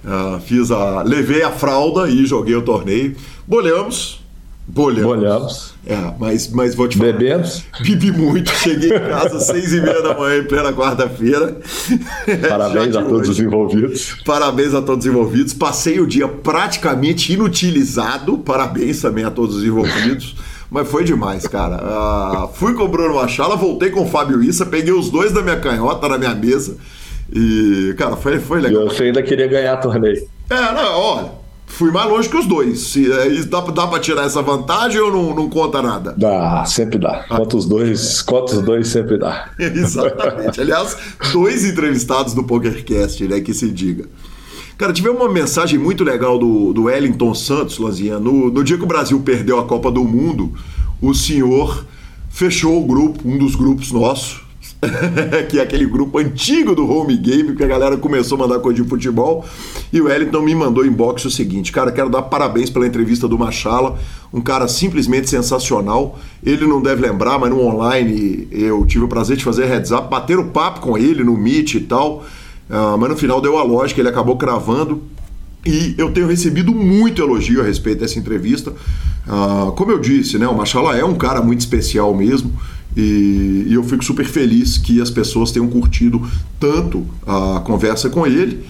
Uh, 0.03 0.41
fiz 0.41 0.71
a. 0.71 1.03
Levei 1.03 1.43
a 1.43 1.51
fralda 1.51 2.09
e 2.09 2.25
joguei 2.25 2.55
o 2.55 2.63
torneio. 2.63 3.15
Bolhamos. 3.47 4.25
Bolhamos. 4.67 5.17
Bolhamos. 5.17 5.75
É, 5.87 6.15
mas, 6.19 6.49
mas 6.49 6.75
vou 6.75 6.89
te 6.89 6.97
falar. 6.97 7.13
Bebemos. 7.13 7.65
Bebi 7.83 8.11
muito. 8.11 8.51
Cheguei 8.51 8.89
em 8.89 9.01
casa 9.01 9.37
às 9.37 9.45
seis 9.45 9.75
e 9.75 9.81
meia 9.83 10.01
da 10.01 10.17
manhã, 10.17 10.39
em 10.39 10.45
plena 10.45 10.73
quarta-feira. 10.73 11.59
Parabéns 12.49 12.97
a 12.97 13.03
todos 13.03 13.29
os 13.29 13.39
envolvidos. 13.39 14.17
Parabéns 14.25 14.73
a 14.73 14.81
todos 14.81 15.05
os 15.05 15.11
envolvidos. 15.11 15.53
Passei 15.53 16.01
o 16.01 16.07
dia 16.07 16.27
praticamente 16.27 17.35
inutilizado. 17.35 18.39
Parabéns 18.39 19.03
também 19.03 19.25
a 19.25 19.31
todos 19.31 19.57
os 19.57 19.65
envolvidos. 19.65 20.35
Mas 20.71 20.89
foi 20.89 21.05
demais, 21.05 21.47
cara. 21.47 21.77
Uh, 21.77 22.49
fui 22.55 22.75
com 22.75 22.85
o 22.85 22.89
Bruno 22.89 23.15
Machala, 23.15 23.57
voltei 23.57 23.91
com 23.91 24.03
o 24.03 24.09
Fábio 24.09 24.43
Issa, 24.43 24.67
peguei 24.67 24.93
os 24.93 25.11
dois 25.11 25.33
da 25.33 25.43
minha 25.43 25.59
canhota 25.61 26.09
na 26.09 26.19
minha 26.19 26.35
mesa. 26.35 26.77
E, 27.33 27.95
cara, 27.97 28.17
foi, 28.17 28.39
foi 28.39 28.61
legal. 28.61 28.87
E 28.87 28.89
você 28.89 29.05
ainda 29.05 29.23
queria 29.23 29.47
ganhar 29.47 29.77
torneio. 29.79 30.27
É, 30.51 30.73
não, 30.73 31.01
olha. 31.01 31.45
Fui 31.67 31.91
mais 31.91 32.09
longe 32.09 32.29
que 32.29 32.37
os 32.37 32.47
dois. 32.47 32.79
Se, 32.81 33.11
é, 33.11 33.29
dá, 33.45 33.61
dá 33.61 33.87
pra 33.87 33.99
tirar 33.99 34.25
essa 34.25 34.41
vantagem 34.43 35.01
ou 35.01 35.11
não, 35.11 35.35
não 35.35 35.49
conta 35.49 35.83
nada? 35.83 36.15
Dá, 36.17 36.65
sempre 36.67 36.99
dá. 36.99 37.25
Conta 37.29 37.57
os 37.57 37.67
dois, 37.67 38.23
conta 38.23 38.55
os 38.55 38.63
dois, 38.63 38.87
sempre 38.89 39.19
dá. 39.19 39.51
Exatamente. 39.59 40.61
Aliás, 40.61 40.97
dois 41.33 41.65
entrevistados 41.65 42.35
do 42.35 42.45
PokerCast, 42.45 43.27
né? 43.27 43.41
Que 43.41 43.53
se 43.53 43.71
diga. 43.71 44.05
Cara, 44.77 44.93
tivemos 44.93 45.21
uma 45.21 45.33
mensagem 45.33 45.79
muito 45.79 46.03
legal 46.03 46.37
do, 46.37 46.73
do 46.73 46.85
Wellington 46.85 47.33
Santos, 47.33 47.79
Lanzinha. 47.79 48.19
No, 48.19 48.51
no 48.51 48.65
dia 48.65 48.77
que 48.77 48.83
o 48.83 48.89
Brasil 48.89 49.21
perdeu 49.21 49.61
a 49.61 49.65
Copa 49.65 49.89
do 49.89 50.03
Mundo, 50.03 50.53
o 51.01 51.15
senhor 51.15 51.87
fechou 52.29 52.83
o 52.83 52.85
grupo, 52.85 53.21
um 53.25 53.39
dos 53.39 53.55
grupos 53.55 53.93
nossos, 53.93 54.43
que 55.49 55.61
é 55.61 55.63
aquele 55.63 55.87
grupo 55.87 56.19
antigo 56.19 56.75
do 56.75 56.91
home 56.91 57.17
game, 57.17 57.55
que 57.55 57.63
a 57.63 57.69
galera 57.69 57.97
começou 57.97 58.37
a 58.37 58.41
mandar 58.41 58.59
coisa 58.59 58.83
de 58.83 58.89
futebol. 58.89 59.45
E 59.93 60.01
o 60.01 60.07
Wellington 60.07 60.43
me 60.43 60.57
mandou 60.57 60.85
inbox 60.85 61.25
o 61.25 61.31
seguinte: 61.31 61.71
Cara, 61.71 61.93
quero 61.93 62.11
dar 62.11 62.23
parabéns 62.23 62.69
pela 62.69 62.85
entrevista 62.85 63.29
do 63.29 63.39
Machala, 63.39 63.97
um 64.33 64.41
cara 64.41 64.67
simplesmente 64.67 65.31
sensacional. 65.31 66.19
Ele 66.43 66.67
não 66.67 66.83
deve 66.83 67.01
lembrar, 67.01 67.39
mas 67.39 67.49
no 67.49 67.61
online 67.61 68.49
eu 68.51 68.85
tive 68.85 69.05
o 69.05 69.09
prazer 69.09 69.37
de 69.37 69.45
fazer 69.45 69.67
heads 69.67 69.93
up, 69.93 70.11
bater 70.11 70.37
o 70.37 70.47
papo 70.47 70.81
com 70.81 70.99
ele 70.99 71.23
no 71.23 71.37
Meet 71.37 71.75
e 71.75 71.81
tal. 71.81 72.25
Uh, 72.69 72.99
mas 72.99 73.11
no 73.11 73.17
final 73.17 73.41
deu 73.41 73.59
a 73.59 73.63
lógica, 73.63 74.01
ele 74.01 74.09
acabou 74.09 74.37
cravando. 74.37 75.03
E 75.67 75.95
eu 75.97 76.13
tenho 76.13 76.27
recebido 76.27 76.73
muito 76.73 77.23
elogio 77.23 77.61
a 77.61 77.65
respeito 77.65 78.01
dessa 78.01 78.19
entrevista. 78.19 78.73
Uh, 79.27 79.73
como 79.73 79.91
eu 79.91 79.99
disse, 79.99 80.39
né, 80.39 80.47
o 80.47 80.57
Machala 80.57 80.97
é 80.97 81.05
um 81.05 81.15
cara 81.15 81.41
muito 81.41 81.61
especial 81.61 82.15
mesmo. 82.15 82.53
E, 82.97 83.67
e, 83.69 83.75
eu 83.75 83.83
fico 83.83 84.05
super 84.05 84.25
feliz 84.25 84.79
que 84.79 85.01
as 85.01 85.11
pessoas 85.11 85.51
tenham 85.51 85.67
curtido 85.67 86.23
tanto 86.61 87.05
a 87.27 87.61
conversa 87.61 88.09
com 88.09 88.27
ele. 88.27 88.65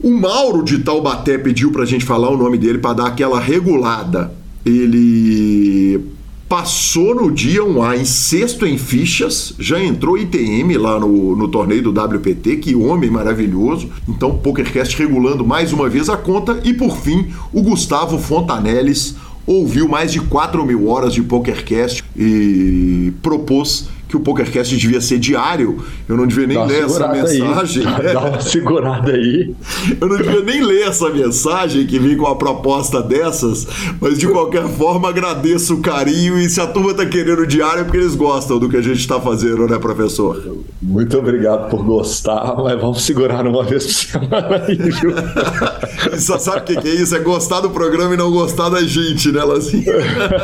O 0.00 0.10
Mauro 0.10 0.62
de 0.62 0.78
Taubaté 0.78 1.36
pediu 1.36 1.70
para 1.70 1.82
a 1.82 1.86
gente 1.86 2.04
falar 2.04 2.30
o 2.30 2.36
nome 2.36 2.56
dele 2.56 2.78
para 2.78 2.94
dar 2.94 3.06
aquela 3.06 3.40
regulada. 3.40 4.32
Ele 4.64 6.13
passou 6.48 7.14
no 7.14 7.30
dia 7.30 7.62
1A 7.62 7.98
em 7.98 8.04
sexto 8.04 8.66
em 8.66 8.76
fichas, 8.76 9.54
já 9.58 9.82
entrou 9.82 10.18
ITM 10.18 10.76
lá 10.76 11.00
no, 11.00 11.34
no 11.34 11.48
torneio 11.48 11.82
do 11.82 11.90
WPT, 11.90 12.56
que 12.56 12.74
homem 12.74 13.10
maravilhoso. 13.10 13.90
Então, 14.08 14.38
PokerCast 14.38 14.96
regulando 14.96 15.44
mais 15.44 15.72
uma 15.72 15.88
vez 15.88 16.08
a 16.08 16.16
conta. 16.16 16.60
E 16.64 16.72
por 16.74 16.96
fim, 16.98 17.32
o 17.52 17.62
Gustavo 17.62 18.18
Fontanelles 18.18 19.16
ouviu 19.46 19.88
mais 19.88 20.12
de 20.12 20.20
4 20.20 20.64
mil 20.64 20.88
horas 20.88 21.12
de 21.12 21.22
PokerCast 21.22 22.04
e 22.16 23.12
propôs 23.22 23.88
que 24.14 24.16
o 24.16 24.20
PokerCast 24.20 24.76
devia 24.76 25.00
ser 25.00 25.18
diário. 25.18 25.84
Eu 26.08 26.16
não 26.16 26.26
devia 26.26 26.46
nem 26.46 26.64
ler 26.66 26.84
essa 26.84 27.08
mensagem. 27.08 27.82
Dá 28.12 28.20
uma 28.20 28.40
segurada 28.40 29.12
aí. 29.12 29.54
Eu 30.00 30.08
não 30.08 30.16
devia 30.16 30.40
nem 30.42 30.62
ler 30.62 30.88
essa 30.88 31.10
mensagem 31.10 31.84
que 31.84 31.98
vem 31.98 32.16
com 32.16 32.26
uma 32.26 32.36
proposta 32.36 33.02
dessas, 33.02 33.66
mas 34.00 34.18
de 34.18 34.28
qualquer 34.28 34.68
forma 34.68 35.08
agradeço 35.08 35.74
o 35.74 35.80
carinho 35.80 36.38
e 36.38 36.48
se 36.48 36.60
a 36.60 36.66
turma 36.66 36.92
está 36.92 37.04
querendo 37.04 37.44
diário 37.46 37.80
é 37.80 37.84
porque 37.84 37.98
eles 37.98 38.14
gostam 38.14 38.58
do 38.58 38.68
que 38.68 38.76
a 38.76 38.82
gente 38.82 39.00
está 39.00 39.20
fazendo, 39.20 39.66
né, 39.66 39.78
professor? 39.78 40.40
Muito 40.80 41.18
obrigado 41.18 41.68
por 41.68 41.82
gostar, 41.84 42.54
mas 42.56 42.80
vamos 42.80 43.02
segurar 43.02 43.44
uma 43.46 43.64
vez 43.64 43.84
por 43.84 43.92
semana 43.92 44.64
aí, 44.66 44.76
viu? 44.76 45.12
Só 46.18 46.38
sabe 46.38 46.58
o 46.58 46.62
que, 46.62 46.76
que 46.76 46.88
é 46.88 46.94
isso? 46.94 47.16
É 47.16 47.18
gostar 47.18 47.60
do 47.60 47.70
programa 47.70 48.14
e 48.14 48.16
não 48.16 48.30
gostar 48.30 48.68
da 48.68 48.82
gente, 48.82 49.32
né, 49.32 49.42
Lazinho? 49.42 49.92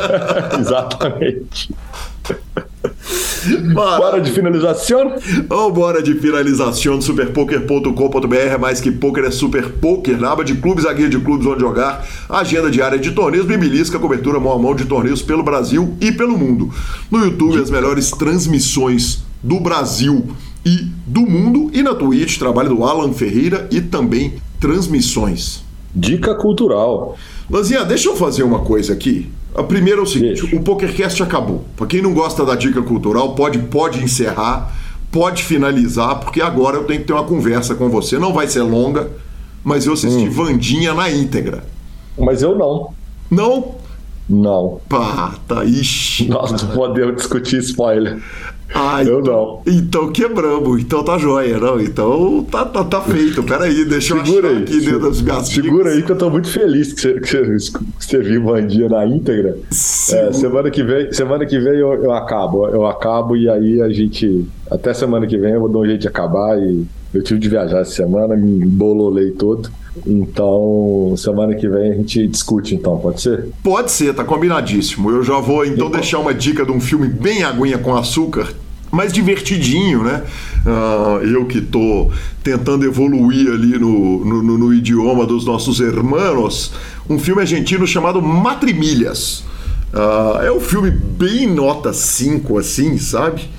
Exatamente. 0.59 1.69
Bora 3.73 4.21
de 4.21 4.31
finalização? 4.31 5.15
Oh, 5.49 5.71
bora 5.71 6.01
de 6.01 6.13
finalização 6.15 7.01
superpoker.com.br 7.01 8.59
mais 8.59 8.79
que 8.79 8.91
poker 8.91 9.25
é 9.25 9.31
super 9.31 9.69
poker, 9.73 10.19
na 10.19 10.31
aba 10.31 10.43
de 10.43 10.55
clubes, 10.55 10.85
a 10.85 10.93
guia 10.93 11.09
de 11.09 11.19
clubes 11.19 11.47
onde 11.47 11.61
jogar, 11.61 12.07
agenda 12.29 12.69
diária 12.69 12.99
de 12.99 13.11
torneios, 13.11 13.45
bibilisca, 13.45 13.97
cobertura 13.97 14.39
mão 14.39 14.53
a 14.53 14.59
mão 14.59 14.75
de 14.75 14.85
torneios 14.85 15.21
pelo 15.21 15.43
Brasil 15.43 15.95
e 15.99 16.11
pelo 16.11 16.37
mundo. 16.37 16.71
No 17.09 17.23
YouTube, 17.23 17.59
as 17.59 17.71
melhores 17.71 18.11
transmissões 18.11 19.23
do 19.41 19.59
Brasil 19.59 20.29
e 20.65 20.87
do 21.07 21.21
mundo 21.21 21.71
e 21.73 21.81
na 21.81 21.95
Twitch, 21.95 22.37
trabalho 22.37 22.69
do 22.69 22.83
Alan 22.83 23.11
Ferreira 23.13 23.67
e 23.71 23.81
também 23.81 24.35
transmissões. 24.59 25.63
Dica 25.93 26.35
cultural. 26.35 27.17
Lanzinha, 27.49 27.83
deixa 27.83 28.07
eu 28.07 28.15
fazer 28.15 28.43
uma 28.43 28.59
coisa 28.59 28.93
aqui. 28.93 29.29
A 29.55 29.63
primeira 29.63 29.99
é 29.99 30.03
o 30.03 30.07
seguinte: 30.07 30.41
Deixa. 30.41 30.55
o 30.55 30.63
PokerCast 30.63 31.21
acabou. 31.23 31.65
Para 31.75 31.87
quem 31.87 32.01
não 32.01 32.13
gosta 32.13 32.45
da 32.45 32.55
dica 32.55 32.81
cultural, 32.81 33.35
pode, 33.35 33.59
pode 33.59 34.03
encerrar, 34.03 34.73
pode 35.11 35.43
finalizar, 35.43 36.19
porque 36.19 36.41
agora 36.41 36.77
eu 36.77 36.85
tenho 36.85 37.01
que 37.01 37.07
ter 37.07 37.13
uma 37.13 37.23
conversa 37.23 37.75
com 37.75 37.89
você. 37.89 38.17
Não 38.17 38.33
vai 38.33 38.47
ser 38.47 38.61
longa, 38.61 39.09
mas 39.63 39.85
eu 39.85 39.93
assisti 39.93 40.27
hum. 40.27 40.31
Vandinha 40.31 40.93
na 40.93 41.09
íntegra. 41.09 41.63
Mas 42.17 42.41
eu 42.41 42.57
não. 42.57 42.93
Não? 43.29 43.75
Não. 44.29 44.79
Pá, 44.87 45.35
tá. 45.47 45.65
Ixi. 45.65 46.29
Nós 46.29 46.51
não 46.51 46.69
podemos 46.69 47.17
discutir 47.17 47.59
spoiler. 47.59 48.21
Ah, 48.73 49.03
eu 49.03 49.19
então, 49.19 49.61
não. 49.65 49.73
Então 49.73 50.11
quebramos, 50.11 50.81
então 50.81 51.03
tá 51.03 51.17
joia, 51.17 51.57
não? 51.57 51.79
Então 51.79 52.45
tá, 52.49 52.65
tá, 52.65 52.83
tá 52.83 53.01
feito. 53.01 53.43
Peraí, 53.43 53.85
deixa 53.85 54.15
eu 54.15 54.25
segura 54.25 54.49
aí, 54.49 54.57
aqui 54.57 54.79
dentro 54.79 54.99
das 54.99 55.21
minhas 55.21 55.47
Segura 55.47 55.89
aí 55.91 56.03
que 56.03 56.11
eu 56.11 56.17
tô 56.17 56.29
muito 56.29 56.47
feliz 56.47 56.93
que 56.93 57.01
você, 57.01 57.19
que 57.19 57.59
você 57.99 58.19
viu 58.19 58.41
uma 58.41 58.61
dia 58.61 58.87
na 58.87 59.05
íntegra. 59.05 59.57
É, 59.69 60.31
semana 60.31 60.71
que 60.71 60.83
vem, 60.83 61.11
semana 61.11 61.45
que 61.45 61.59
vem 61.59 61.73
eu, 61.73 61.93
eu 62.03 62.11
acabo. 62.11 62.67
Eu 62.67 62.85
acabo 62.85 63.35
e 63.35 63.49
aí 63.49 63.81
a 63.81 63.89
gente. 63.89 64.45
Até 64.69 64.93
semana 64.93 65.27
que 65.27 65.37
vem 65.37 65.53
eu 65.53 65.59
vou 65.59 65.69
dar 65.69 65.79
um 65.79 65.85
jeito 65.85 66.01
de 66.01 66.07
acabar 66.07 66.57
e 66.57 66.85
eu 67.13 67.21
tive 67.21 67.39
de 67.39 67.49
viajar 67.49 67.79
essa 67.79 67.91
semana, 67.91 68.35
me 68.35 68.63
embololei 68.65 69.31
todo. 69.31 69.69
Então, 70.05 71.13
semana 71.17 71.53
que 71.53 71.67
vem 71.67 71.91
a 71.91 71.95
gente 71.95 72.25
discute, 72.27 72.73
então, 72.73 72.97
pode 72.97 73.21
ser? 73.21 73.49
Pode 73.61 73.91
ser, 73.91 74.13
tá 74.13 74.23
combinadíssimo. 74.23 75.09
Eu 75.09 75.23
já 75.23 75.37
vou 75.39 75.65
então 75.65 75.91
deixar 75.91 76.19
uma 76.19 76.33
dica 76.33 76.65
de 76.65 76.71
um 76.71 76.79
filme 76.79 77.07
bem 77.07 77.43
aguinha 77.43 77.77
com 77.77 77.95
açúcar, 77.95 78.53
mais 78.89 79.11
divertidinho, 79.11 80.03
né? 80.03 80.23
Uh, 80.65 81.25
eu 81.25 81.45
que 81.45 81.59
tô 81.59 82.09
tentando 82.43 82.85
evoluir 82.85 83.51
ali 83.51 83.77
no, 83.77 84.23
no, 84.23 84.41
no, 84.41 84.57
no 84.57 84.73
idioma 84.73 85.25
dos 85.25 85.45
nossos 85.45 85.79
hermanos, 85.79 86.71
um 87.09 87.19
filme 87.19 87.41
argentino 87.41 87.85
chamado 87.85 88.21
Matrimilhas. 88.21 89.43
Uh, 89.93 90.41
é 90.41 90.51
um 90.51 90.59
filme 90.59 90.89
bem 90.89 91.47
nota 91.47 91.91
5, 91.91 92.57
assim, 92.57 92.97
sabe? 92.97 93.49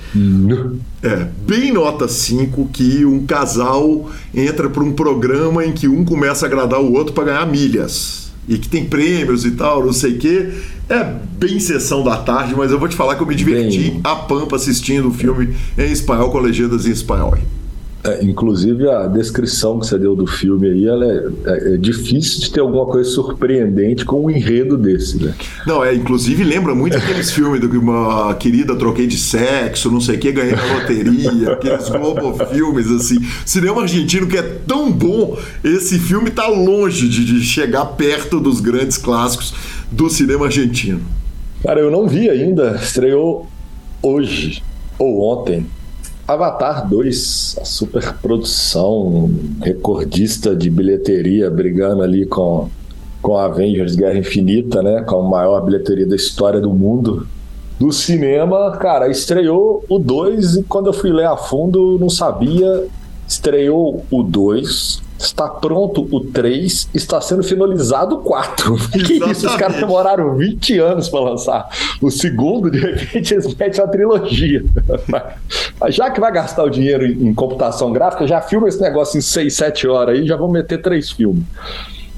É, 1.01 1.27
bem 1.45 1.71
nota 1.71 2.07
5 2.07 2.69
que 2.73 3.05
um 3.05 3.25
casal 3.25 4.09
entra 4.33 4.69
para 4.69 4.83
um 4.83 4.93
programa 4.93 5.63
em 5.65 5.71
que 5.71 5.87
um 5.87 6.03
começa 6.03 6.45
a 6.45 6.47
agradar 6.47 6.79
o 6.79 6.93
outro 6.93 7.13
para 7.13 7.25
ganhar 7.25 7.45
milhas. 7.45 8.31
E 8.47 8.57
que 8.57 8.67
tem 8.67 8.85
prêmios 8.85 9.45
e 9.45 9.51
tal, 9.51 9.85
não 9.85 9.93
sei 9.93 10.13
o 10.13 10.17
quê. 10.17 10.49
É 10.89 11.03
bem 11.37 11.59
sessão 11.59 12.03
da 12.03 12.17
tarde, 12.17 12.53
mas 12.57 12.71
eu 12.71 12.79
vou 12.79 12.89
te 12.89 12.95
falar 12.95 13.15
que 13.15 13.23
eu 13.23 13.27
me 13.27 13.35
diverti 13.35 13.91
bem... 13.91 14.01
a 14.03 14.15
pampa 14.15 14.55
assistindo 14.55 15.07
o 15.07 15.13
filme 15.13 15.55
em 15.77 15.91
espanhol 15.91 16.29
com 16.29 16.39
legendas 16.39 16.85
em 16.85 16.91
espanhol. 16.91 17.37
É, 18.05 18.21
inclusive 18.21 18.89
a 18.89 19.07
descrição 19.07 19.79
que 19.79 19.87
você 19.87 19.97
deu 19.97 20.13
do 20.13 20.27
filme 20.27 20.67
aí, 20.67 20.85
ela 20.85 21.05
é, 21.05 21.27
é, 21.45 21.73
é, 21.73 21.77
difícil 21.77 22.41
de 22.41 22.51
ter 22.51 22.59
alguma 22.59 22.85
coisa 22.85 23.09
surpreendente 23.09 24.03
com 24.03 24.25
um 24.25 24.29
enredo 24.29 24.77
desse, 24.77 25.23
né? 25.23 25.33
Não, 25.65 25.81
é, 25.81 25.95
inclusive 25.95 26.43
lembra 26.43 26.75
muito 26.75 26.97
aqueles 26.97 27.31
filmes 27.33 27.61
do 27.61 27.69
que 27.69 27.77
uma 27.77 28.35
querida 28.35 28.75
troquei 28.75 29.07
de 29.07 29.17
sexo, 29.17 29.89
não 29.89 30.01
sei 30.01 30.17
o 30.17 30.19
que, 30.19 30.33
ganhei 30.33 30.53
na 30.53 30.73
loteria, 30.73 31.53
aqueles 31.53 31.87
Globo 31.87 32.45
filmes 32.47 32.91
assim. 32.91 33.19
Cinema 33.45 33.83
argentino 33.83 34.27
que 34.27 34.37
é 34.37 34.41
tão 34.67 34.91
bom, 34.91 35.37
esse 35.63 35.97
filme 35.97 36.29
tá 36.29 36.47
longe 36.47 37.07
de, 37.07 37.23
de 37.23 37.41
chegar 37.41 37.85
perto 37.85 38.37
dos 38.37 38.59
grandes 38.59 38.97
clássicos 38.97 39.53
do 39.89 40.09
cinema 40.09 40.47
argentino. 40.47 40.99
Cara, 41.63 41.79
eu 41.79 41.89
não 41.89 42.05
vi 42.05 42.29
ainda, 42.29 42.75
estreou 42.83 43.47
hoje 44.01 44.61
ou 44.99 45.21
ontem 45.21 45.65
Avatar 46.33 46.89
2, 46.89 47.57
a 47.61 47.65
super 47.65 48.13
produção 48.15 49.29
recordista 49.61 50.55
de 50.55 50.69
bilheteria, 50.69 51.49
brigando 51.49 52.01
ali 52.01 52.25
com, 52.25 52.69
com 53.21 53.37
Avengers 53.37 53.95
Guerra 53.95 54.17
Infinita, 54.17 54.81
né? 54.81 55.01
Com 55.01 55.17
a 55.17 55.29
maior 55.29 55.61
bilheteria 55.61 56.07
da 56.07 56.15
história 56.15 56.59
do 56.59 56.71
mundo. 56.71 57.27
Do 57.79 57.91
cinema, 57.91 58.71
cara, 58.77 59.09
estreou 59.09 59.83
o 59.89 59.99
2 59.99 60.57
e 60.57 60.63
quando 60.63 60.87
eu 60.87 60.93
fui 60.93 61.11
ler 61.11 61.25
a 61.25 61.37
fundo, 61.37 61.97
não 61.99 62.09
sabia. 62.09 62.87
Estreou 63.27 64.05
o 64.11 64.23
2, 64.23 65.01
Está 65.23 65.47
pronto 65.47 66.05
o 66.11 66.19
3, 66.19 66.89
está 66.93 67.21
sendo 67.21 67.43
finalizado 67.43 68.15
o 68.15 68.19
4. 68.19 68.75
Que 69.03 69.13
isso? 69.29 69.47
Os 69.47 69.55
caras 69.55 69.77
demoraram 69.77 70.35
20 70.35 70.79
anos 70.79 71.09
para 71.09 71.19
lançar. 71.21 71.69
O 72.01 72.11
segundo, 72.11 72.69
de 72.69 72.79
repente, 72.79 73.33
eles 73.33 73.47
metem 73.55 73.81
uma 73.81 73.87
trilogia. 73.87 74.63
Mas 75.79 75.95
já 75.95 76.11
que 76.11 76.19
vai 76.19 76.31
gastar 76.31 76.63
o 76.63 76.69
dinheiro 76.69 77.05
em 77.05 77.33
computação 77.33 77.91
gráfica, 77.91 78.27
já 78.27 78.41
filma 78.41 78.67
esse 78.67 78.81
negócio 78.81 79.17
em 79.17 79.21
6, 79.21 79.53
7 79.53 79.87
horas 79.87 80.17
aí, 80.17 80.27
já 80.27 80.35
vão 80.35 80.49
meter 80.49 80.81
três 80.81 81.11
filmes. 81.11 81.43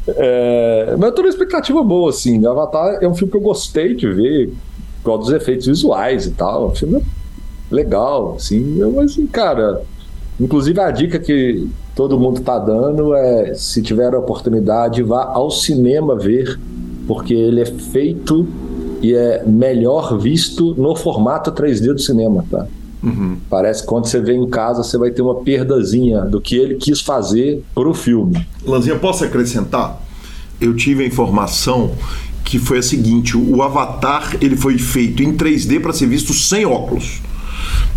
É, 0.07 0.95
mas 0.97 1.09
eu 1.09 1.15
tô 1.15 1.21
numa 1.23 1.29
expectativa 1.29 1.83
boa, 1.83 2.11
assim. 2.11 2.45
Avatar 2.45 2.99
é 3.01 3.07
um 3.07 3.15
filme 3.15 3.31
que 3.31 3.37
eu 3.37 3.41
gostei 3.41 3.95
de 3.95 4.07
ver, 4.07 4.53
igual 5.01 5.17
dos 5.17 5.31
efeitos 5.31 5.65
visuais 5.65 6.27
e 6.27 6.31
tal. 6.31 6.65
É 6.65 6.71
um 6.71 6.75
filme 6.75 7.03
legal, 7.71 8.35
assim. 8.35 8.79
mas, 8.95 9.17
cara, 9.31 9.81
Inclusive, 10.39 10.79
a 10.79 10.91
dica 10.91 11.17
que 11.19 11.67
todo 11.95 12.19
mundo 12.19 12.39
está 12.39 12.59
dando 12.59 13.13
é: 13.15 13.53
se 13.53 13.81
tiver 13.81 14.13
a 14.13 14.19
oportunidade, 14.19 15.01
vá 15.01 15.23
ao 15.23 15.49
cinema 15.49 16.15
ver, 16.15 16.59
porque 17.07 17.33
ele 17.33 17.61
é 17.61 17.65
feito 17.65 18.47
e 19.01 19.13
é 19.13 19.43
melhor 19.45 20.17
visto 20.17 20.73
no 20.75 20.95
formato 20.95 21.51
3D 21.51 21.93
do 21.93 21.99
cinema, 21.99 22.43
tá? 22.49 22.67
Uhum. 23.03 23.37
Parece 23.49 23.81
que 23.81 23.87
quando 23.87 24.07
você 24.07 24.19
vê 24.19 24.33
em 24.33 24.49
casa, 24.49 24.83
você 24.83 24.97
vai 24.97 25.11
ter 25.11 25.21
uma 25.21 25.35
perdazinha 25.35 26.21
do 26.21 26.41
que 26.41 26.55
ele 26.55 26.75
quis 26.75 27.01
fazer 27.01 27.63
pro 27.73 27.93
filme. 27.93 28.45
Lanzinha, 28.65 28.97
posso 28.97 29.23
acrescentar? 29.23 30.01
Eu 30.59 30.75
tive 30.75 31.03
a 31.03 31.07
informação 31.07 31.91
que 32.43 32.57
foi 32.57 32.79
a 32.79 32.81
seguinte: 32.81 33.37
o 33.37 33.61
Avatar 33.61 34.35
ele 34.41 34.55
foi 34.55 34.77
feito 34.77 35.21
em 35.21 35.33
3D 35.33 35.79
para 35.79 35.93
ser 35.93 36.07
visto 36.07 36.33
sem 36.33 36.65
óculos. 36.65 37.21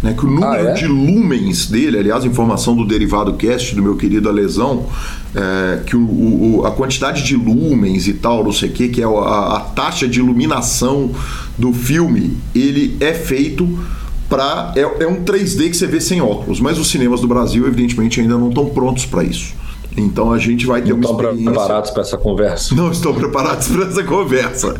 Né, 0.03 0.15
que 0.17 0.25
o 0.25 0.31
número 0.31 0.47
ah, 0.47 0.71
é? 0.71 0.73
de 0.75 0.87
lumens 0.87 1.67
dele, 1.67 1.99
aliás, 1.99 2.25
informação 2.25 2.77
do 2.77 2.87
derivado 2.87 3.33
cast 3.35 3.75
do 3.75 3.83
meu 3.83 3.97
querido 3.97 4.29
Alesão, 4.29 4.87
é, 5.35 5.83
que 5.85 5.97
o, 5.97 6.61
o, 6.61 6.67
a 6.67 6.71
quantidade 6.71 7.25
de 7.25 7.35
lumens 7.35 8.07
e 8.07 8.13
tal, 8.13 8.45
não 8.45 8.53
sei 8.53 8.69
o 8.69 8.73
que, 8.73 8.89
que 8.89 9.03
é 9.03 9.05
a, 9.05 9.09
a 9.09 9.61
taxa 9.75 10.07
de 10.07 10.21
iluminação 10.21 11.11
do 11.59 11.73
filme, 11.73 12.37
ele 12.55 12.97
é 13.01 13.13
feito 13.13 13.69
para 14.29 14.73
é, 14.77 14.81
é, 14.81 15.09
um 15.09 15.25
3D 15.25 15.71
que 15.71 15.77
você 15.77 15.87
vê 15.87 16.01
sem 16.01 16.21
óculos, 16.21 16.61
mas 16.61 16.79
os 16.79 16.91
cinemas 16.91 17.21
do 17.21 17.27
Brasil 17.27 17.67
evidentemente 17.67 18.21
ainda 18.21 18.37
não 18.37 18.51
estão 18.51 18.67
prontos 18.67 19.07
para 19.07 19.25
isso. 19.25 19.55
Então 19.99 20.33
a 20.33 20.39
gente 20.39 20.67
vai 20.67 20.81
ter 20.81 20.91
não 20.91 20.97
uma 20.97 21.05
estão 21.05 21.21
experiência... 21.21 21.51
preparados 21.53 21.91
para 21.91 22.03
essa 22.03 22.17
conversa. 22.17 22.75
Não 22.75 22.91
estão 22.91 23.15
preparados 23.15 23.69
para 23.69 23.85
essa 23.85 24.05
conversa. 24.05 24.75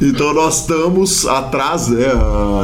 Então 0.00 0.34
nós 0.34 0.60
estamos 0.60 1.26
atrás, 1.26 1.88
né, 1.88 2.06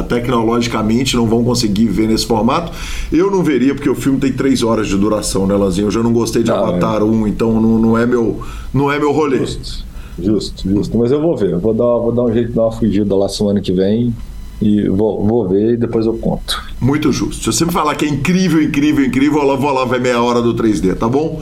tecnologicamente, 0.07 1.15
não 1.15 1.25
vão 1.25 1.43
conseguir 1.43 1.87
ver 1.87 2.07
nesse 2.07 2.25
formato. 2.25 2.71
Eu 3.11 3.31
não 3.31 3.43
veria, 3.43 3.73
porque 3.73 3.89
o 3.89 3.95
filme 3.95 4.19
tem 4.19 4.31
três 4.31 4.63
horas 4.63 4.87
de 4.87 4.97
duração, 4.97 5.47
né, 5.47 5.55
Lanzinho? 5.55 5.87
Eu 5.87 5.91
já 5.91 6.03
não 6.03 6.13
gostei 6.13 6.43
de 6.43 6.51
não, 6.51 6.57
Avatar 6.57 7.01
é. 7.01 7.03
1, 7.03 7.27
então 7.27 7.59
não, 7.61 7.79
não, 7.79 7.97
é 7.97 8.05
meu, 8.05 8.39
não 8.73 8.91
é 8.91 8.99
meu 8.99 9.11
rolê. 9.11 9.39
Justo, 9.39 9.85
justo, 10.19 10.69
justo. 10.69 10.97
Mas 10.97 11.11
eu 11.11 11.21
vou 11.21 11.35
ver. 11.37 11.51
Eu 11.51 11.59
vou 11.59 11.73
dar, 11.73 11.85
vou 11.85 12.11
dar 12.11 12.23
um 12.23 12.33
jeito 12.33 12.49
de 12.49 12.55
dar 12.55 12.63
uma 12.63 12.71
fugida 12.71 13.15
lá 13.15 13.29
semana 13.29 13.61
que 13.61 13.71
vem 13.71 14.13
e 14.61 14.87
vou, 14.87 15.25
vou 15.25 15.49
ver 15.49 15.73
e 15.73 15.77
depois 15.77 16.05
eu 16.05 16.13
conto. 16.13 16.61
Muito 16.79 17.11
justo. 17.11 17.51
Se 17.51 17.57
você 17.57 17.65
me 17.65 17.71
falar 17.71 17.95
que 17.95 18.05
é 18.05 18.07
incrível, 18.07 18.61
incrível, 18.61 19.03
incrível, 19.03 19.41
eu 19.41 19.57
vou 19.57 19.71
lá 19.71 19.85
ver 19.85 19.99
meia 19.99 20.21
hora 20.21 20.41
do 20.41 20.53
3D, 20.53 20.95
tá 20.95 21.07
bom? 21.07 21.41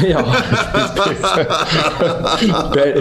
Meia 0.00 0.18
hora. 0.18 0.44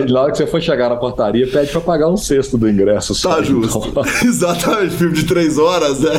Na 0.09 0.21
hora 0.21 0.31
que 0.31 0.37
você 0.37 0.47
for 0.47 0.61
chegar 0.61 0.89
na 0.89 0.95
portaria, 0.95 1.47
pede 1.47 1.71
pra 1.71 1.81
pagar 1.81 2.09
um 2.09 2.17
sexto 2.17 2.57
do 2.57 2.67
ingresso. 2.67 3.13
Só, 3.13 3.35
tá 3.35 3.43
justo. 3.43 3.87
Então. 3.87 4.03
Exatamente, 4.25 4.95
filme 4.95 5.13
de 5.13 5.25
três 5.25 5.57
horas, 5.59 5.99
né? 5.99 6.11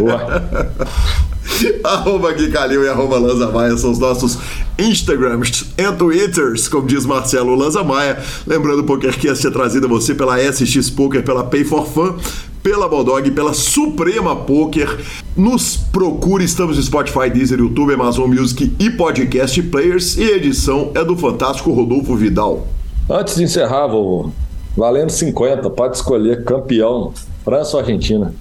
Ué. 0.00 1.30
arroba 1.84 2.32
Gui 2.32 2.50
Calil 2.50 2.84
e 2.84 2.88
arroba 2.88 3.18
Lanza 3.18 3.50
Maia 3.50 3.76
são 3.76 3.90
os 3.90 3.98
nossos 3.98 4.38
Instagrams 4.78 5.66
e 5.76 5.92
Twitters, 5.92 6.68
como 6.68 6.86
diz 6.86 7.04
Marcelo 7.04 7.54
Lanza 7.54 7.82
Maia. 7.82 8.18
Lembrando, 8.46 8.80
o 8.80 8.84
PokerCast 8.84 9.46
é 9.46 9.50
trazido 9.50 9.86
a 9.86 9.88
você 9.88 10.14
pela 10.14 10.38
SX 10.38 10.90
Poker, 10.90 11.22
pela 11.22 11.44
Pay 11.44 11.64
for 11.64 11.86
Fun, 11.86 12.16
pela 12.62 12.88
Bodog, 12.88 13.30
pela 13.30 13.52
Suprema 13.54 14.36
Poker. 14.36 14.98
Nos 15.36 15.76
procure, 15.76 16.44
estamos 16.44 16.76
no 16.76 16.82
Spotify, 16.82 17.30
Deezer, 17.30 17.58
YouTube, 17.58 17.94
Amazon 17.94 18.28
Music 18.28 18.74
e 18.78 18.90
Podcast 18.90 19.62
Players. 19.62 20.16
E 20.16 20.24
a 20.24 20.36
edição 20.36 20.92
é 20.94 21.04
do 21.04 21.16
fantástico 21.16 21.72
Rodolfo 21.72 22.14
Vidal. 22.16 22.66
Antes 23.08 23.36
de 23.36 23.44
encerrar, 23.44 23.86
vovô, 23.86 24.30
valendo 24.76 25.10
50, 25.10 25.68
pode 25.70 25.96
escolher 25.96 26.44
campeão, 26.44 27.12
França 27.44 27.76
ou 27.76 27.82
Argentina? 27.82 28.34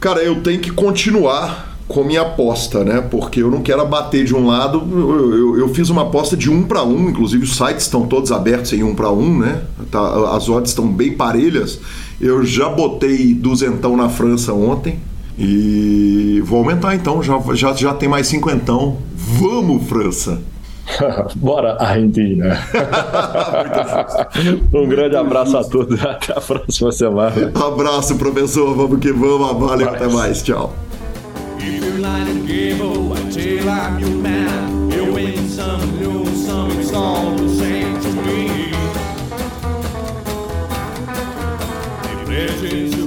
Cara, 0.00 0.22
eu 0.22 0.42
tenho 0.42 0.60
que 0.60 0.70
continuar 0.70 1.75
com 1.88 2.02
minha 2.02 2.22
aposta, 2.22 2.84
né? 2.84 3.00
Porque 3.00 3.42
eu 3.42 3.50
não 3.50 3.62
quero 3.62 3.80
abater 3.80 4.24
de 4.24 4.34
um 4.34 4.46
lado. 4.46 4.82
Eu, 4.90 5.34
eu, 5.34 5.58
eu 5.58 5.68
fiz 5.68 5.88
uma 5.88 6.02
aposta 6.02 6.36
de 6.36 6.50
um 6.50 6.62
para 6.62 6.82
um, 6.82 7.08
inclusive 7.08 7.44
os 7.44 7.56
sites 7.56 7.84
estão 7.84 8.06
todos 8.06 8.32
abertos 8.32 8.72
em 8.72 8.82
um 8.82 8.94
para 8.94 9.10
um, 9.10 9.38
né? 9.38 9.62
Tá, 9.90 10.36
as 10.36 10.48
odds 10.48 10.70
estão 10.70 10.88
bem 10.88 11.12
parelhas. 11.12 11.78
Eu 12.20 12.44
já 12.44 12.68
botei 12.68 13.34
duzentão 13.34 13.96
na 13.96 14.08
França 14.08 14.52
ontem 14.52 14.98
e 15.38 16.42
vou 16.44 16.58
aumentar 16.58 16.94
então. 16.94 17.22
Já, 17.22 17.40
já, 17.54 17.72
já 17.74 17.94
tem 17.94 18.08
mais 18.08 18.26
cinquentão. 18.26 18.98
Vamos, 19.14 19.88
França! 19.88 20.40
Bora, 21.36 21.76
Argentina! 21.80 22.58
um 24.72 24.88
grande 24.88 25.16
abraço 25.16 25.56
a 25.56 25.64
todos. 25.64 26.02
Até 26.02 26.32
a 26.32 26.40
próxima 26.40 26.90
semana. 26.90 27.52
Abraço, 27.54 28.16
professor. 28.16 28.74
Vamos 28.74 28.98
que 28.98 29.12
vamos. 29.12 29.60
Valeu, 29.60 29.88
até 29.88 30.08
mais. 30.08 30.42
Tchau. 30.42 30.72
If 31.68 31.82
you're 31.82 31.98
lying 31.98 32.46
gable 32.46 33.12
until 33.14 33.68
I'm 33.68 33.98
your 33.98 34.10
man, 34.10 34.88
you 34.92 35.12
win 35.12 35.48
some, 35.48 36.00
lose 36.00 36.46
some, 36.46 36.70
it's 36.78 36.92
all 36.92 37.34
the 37.34 37.48
same 37.48 38.00
to 38.02 38.12
me. 38.22 38.70
The 42.24 43.05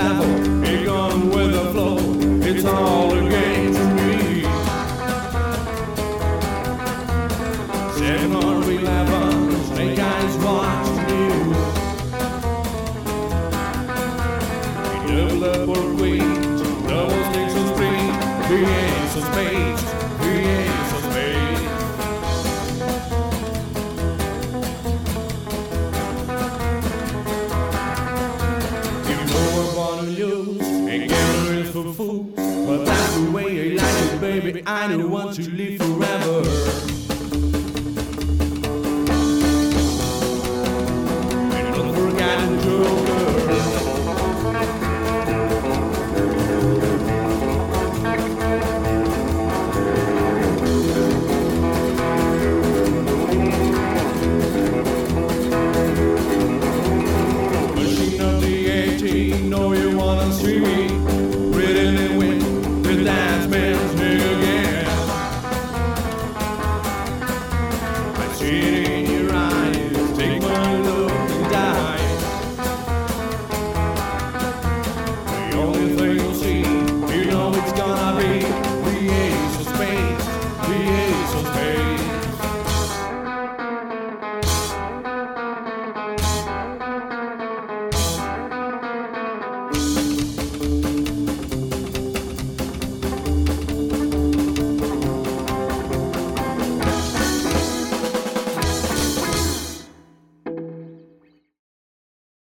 apple, 0.00 0.64
it 0.64 0.84
gone 0.86 1.28
with 1.28 1.52
the 1.52 1.64
flow. 1.72 1.98
It's 2.42 2.64
all. 2.64 3.19
minor 34.88 35.06
one, 35.06 35.34
to. 35.34 35.49